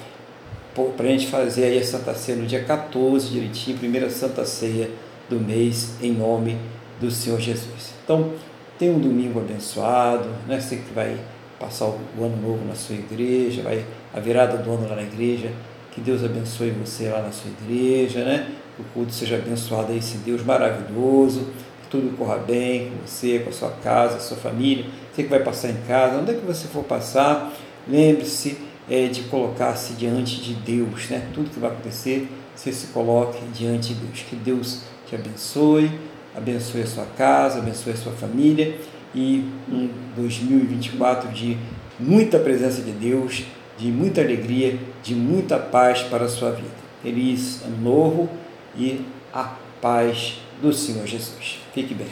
para 0.97 1.07
a 1.07 1.11
gente 1.11 1.27
fazer 1.27 1.65
aí 1.65 1.79
a 1.79 1.85
Santa 1.85 2.15
Ceia 2.15 2.39
no 2.39 2.47
dia 2.47 2.63
14 2.63 3.29
direitinho, 3.29 3.79
primeira 3.79 4.09
Santa 4.11 4.45
Ceia 4.45 4.91
do 5.29 5.41
mês, 5.41 5.95
em 6.03 6.13
nome 6.13 6.57
do 7.01 7.11
Senhor 7.11 7.41
Jesus. 7.41 7.95
Então, 8.05 8.33
tenha 8.79 8.93
um 8.93 8.99
domingo 9.01 9.41
abençoado, 9.41 10.29
né? 10.47 10.61
Você 10.61 10.77
que 10.77 10.93
vai 10.95 11.17
passar 11.61 11.85
o 11.85 12.25
ano 12.25 12.37
novo 12.41 12.65
na 12.67 12.75
sua 12.75 12.97
igreja, 12.97 13.63
vai 13.63 13.85
a 14.15 14.19
virada 14.19 14.57
do 14.57 14.73
ano 14.73 14.89
lá 14.89 14.97
na 14.97 15.03
igreja, 15.03 15.53
que 15.93 16.01
Deus 16.01 16.25
abençoe 16.25 16.71
você 16.71 17.09
lá 17.11 17.21
na 17.21 17.31
sua 17.31 17.51
igreja, 17.51 18.25
né? 18.25 18.51
Que 18.75 18.83
o 18.83 18.85
culto 18.87 19.13
seja 19.13 19.37
abençoado 19.37 19.93
aí, 19.93 19.99
esse 19.99 20.17
Deus 20.19 20.43
maravilhoso, 20.43 21.49
que 21.83 21.89
tudo 21.91 22.17
corra 22.17 22.39
bem 22.39 22.91
com 22.91 23.07
você, 23.07 23.41
com 23.41 23.51
a 23.51 23.53
sua 23.53 23.71
casa, 23.71 24.17
a 24.17 24.21
sua 24.21 24.39
família. 24.39 24.87
Você 25.13 25.25
que 25.25 25.29
vai 25.29 25.41
passar 25.41 25.69
em 25.69 25.81
casa, 25.87 26.19
onde 26.19 26.31
é 26.31 26.35
que 26.35 26.47
você 26.47 26.67
for 26.67 26.83
passar, 26.83 27.53
lembre-se 27.87 28.57
é, 28.89 29.09
de 29.09 29.25
colocar-se 29.25 29.93
diante 29.93 30.41
de 30.41 30.55
Deus, 30.55 31.11
né? 31.11 31.29
Tudo 31.35 31.51
que 31.51 31.61
vai 31.61 31.71
acontecer, 31.71 32.27
você 32.57 32.73
se 32.73 32.87
coloque 32.89 33.39
diante 33.53 33.93
de 33.93 34.01
Deus. 34.07 34.21
Que 34.23 34.37
Deus 34.37 34.81
te 35.07 35.15
abençoe 35.15 35.91
abençoe 36.35 36.83
a 36.83 36.87
sua 36.87 37.07
casa, 37.17 37.59
abençoe 37.59 37.93
a 37.93 37.97
sua 37.97 38.13
família 38.13 38.79
e 39.15 39.45
um 39.71 39.91
2024 40.17 41.31
de 41.31 41.57
muita 41.99 42.39
presença 42.39 42.83
de 42.83 42.93
Deus, 42.93 43.45
de 43.77 43.89
muita 43.89 44.21
alegria, 44.21 44.79
de 45.03 45.15
muita 45.15 45.59
paz 45.59 46.03
para 46.03 46.25
a 46.25 46.29
sua 46.29 46.53
vida. 46.53 46.81
Feliz 47.03 47.63
ano 47.65 47.79
novo 47.79 48.29
e 48.77 49.01
a 49.33 49.55
paz 49.81 50.41
do 50.61 50.73
Senhor 50.73 51.07
Jesus. 51.07 51.61
Fique 51.75 51.95
bem. 51.95 52.09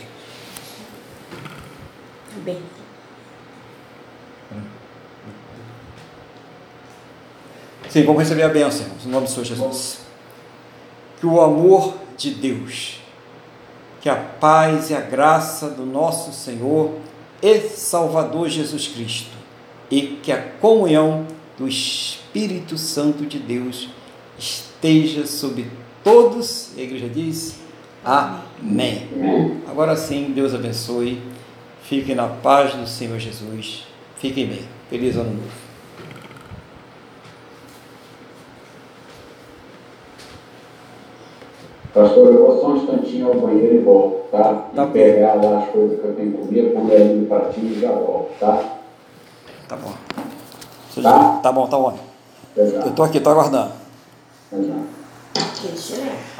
Bem. 2.45 2.59
Sim, 7.89 8.05
vamos 8.05 8.23
receber 8.23 8.43
a 8.43 8.49
bênção, 8.49 8.87
em 9.05 9.09
nome 9.09 9.27
do 9.27 9.31
Senhor 9.33 9.45
Jesus. 9.45 10.01
Que 11.19 11.27
o 11.27 11.41
amor 11.41 11.97
de 12.17 12.33
Deus 12.33 12.98
que 14.01 14.09
a 14.09 14.17
paz 14.17 14.91
e 14.91 14.95
a 14.95 15.01
graça 15.01 15.69
do 15.69 15.85
nosso 15.85 16.33
Senhor 16.33 16.95
e 17.43 17.61
Salvador 17.61 18.49
Jesus 18.49 18.89
Cristo 18.89 19.37
e 19.91 20.19
que 20.23 20.33
a 20.33 20.43
comunhão 20.61 21.27
do 21.57 21.67
Espírito 21.67 22.77
Santo 22.79 23.27
de 23.27 23.39
Deus 23.39 23.89
esteja 24.39 25.27
sobre 25.27 25.67
todos. 26.05 26.71
A 26.77 26.81
igreja 26.81 27.09
diz: 27.09 27.59
Amém. 28.05 29.09
Agora 29.67 29.97
sim, 29.97 30.33
Deus 30.35 30.55
abençoe. 30.55 31.21
Fiquem 31.83 32.15
na 32.15 32.29
paz 32.29 32.75
do 32.75 32.87
Senhor 32.87 33.19
Jesus. 33.19 33.87
Fiquem 34.19 34.47
bem. 34.47 34.63
Feliz 34.91 35.17
ano 35.17 35.31
novo. 35.31 35.68
Pastor, 41.95 42.27
eu 42.27 42.47
vou 42.47 42.61
só 42.61 42.69
um 42.69 42.77
instantinho 42.77 43.29
ao 43.29 43.35
banheiro 43.35 43.77
e 43.77 43.79
volto, 43.79 44.31
tá? 44.31 44.67
Tá 44.75 44.85
e 44.85 44.89
pegar 44.89 45.35
lá 45.35 45.59
as 45.59 45.69
coisas 45.71 45.99
que 45.99 46.07
eu 46.07 46.15
tenho 46.15 46.33
comigo, 46.33 46.75
comer 46.75 46.97
ali 46.97 47.15
no 47.15 47.27
pratinho 47.27 47.73
e 47.73 47.81
já 47.81 47.93
volto, 47.93 48.39
tá? 48.39 48.63
Tá 49.69 49.77
bom. 49.77 49.93
Tá? 51.03 51.41
Tá 51.43 51.53
bom, 51.53 51.67
tá 51.67 51.77
bom. 51.79 51.99
Já. 52.57 52.63
Eu 52.65 52.93
tô 52.93 53.03
aqui, 53.03 53.21
tô 53.21 53.31
aguardando. 53.31 53.73
Até 54.53 54.59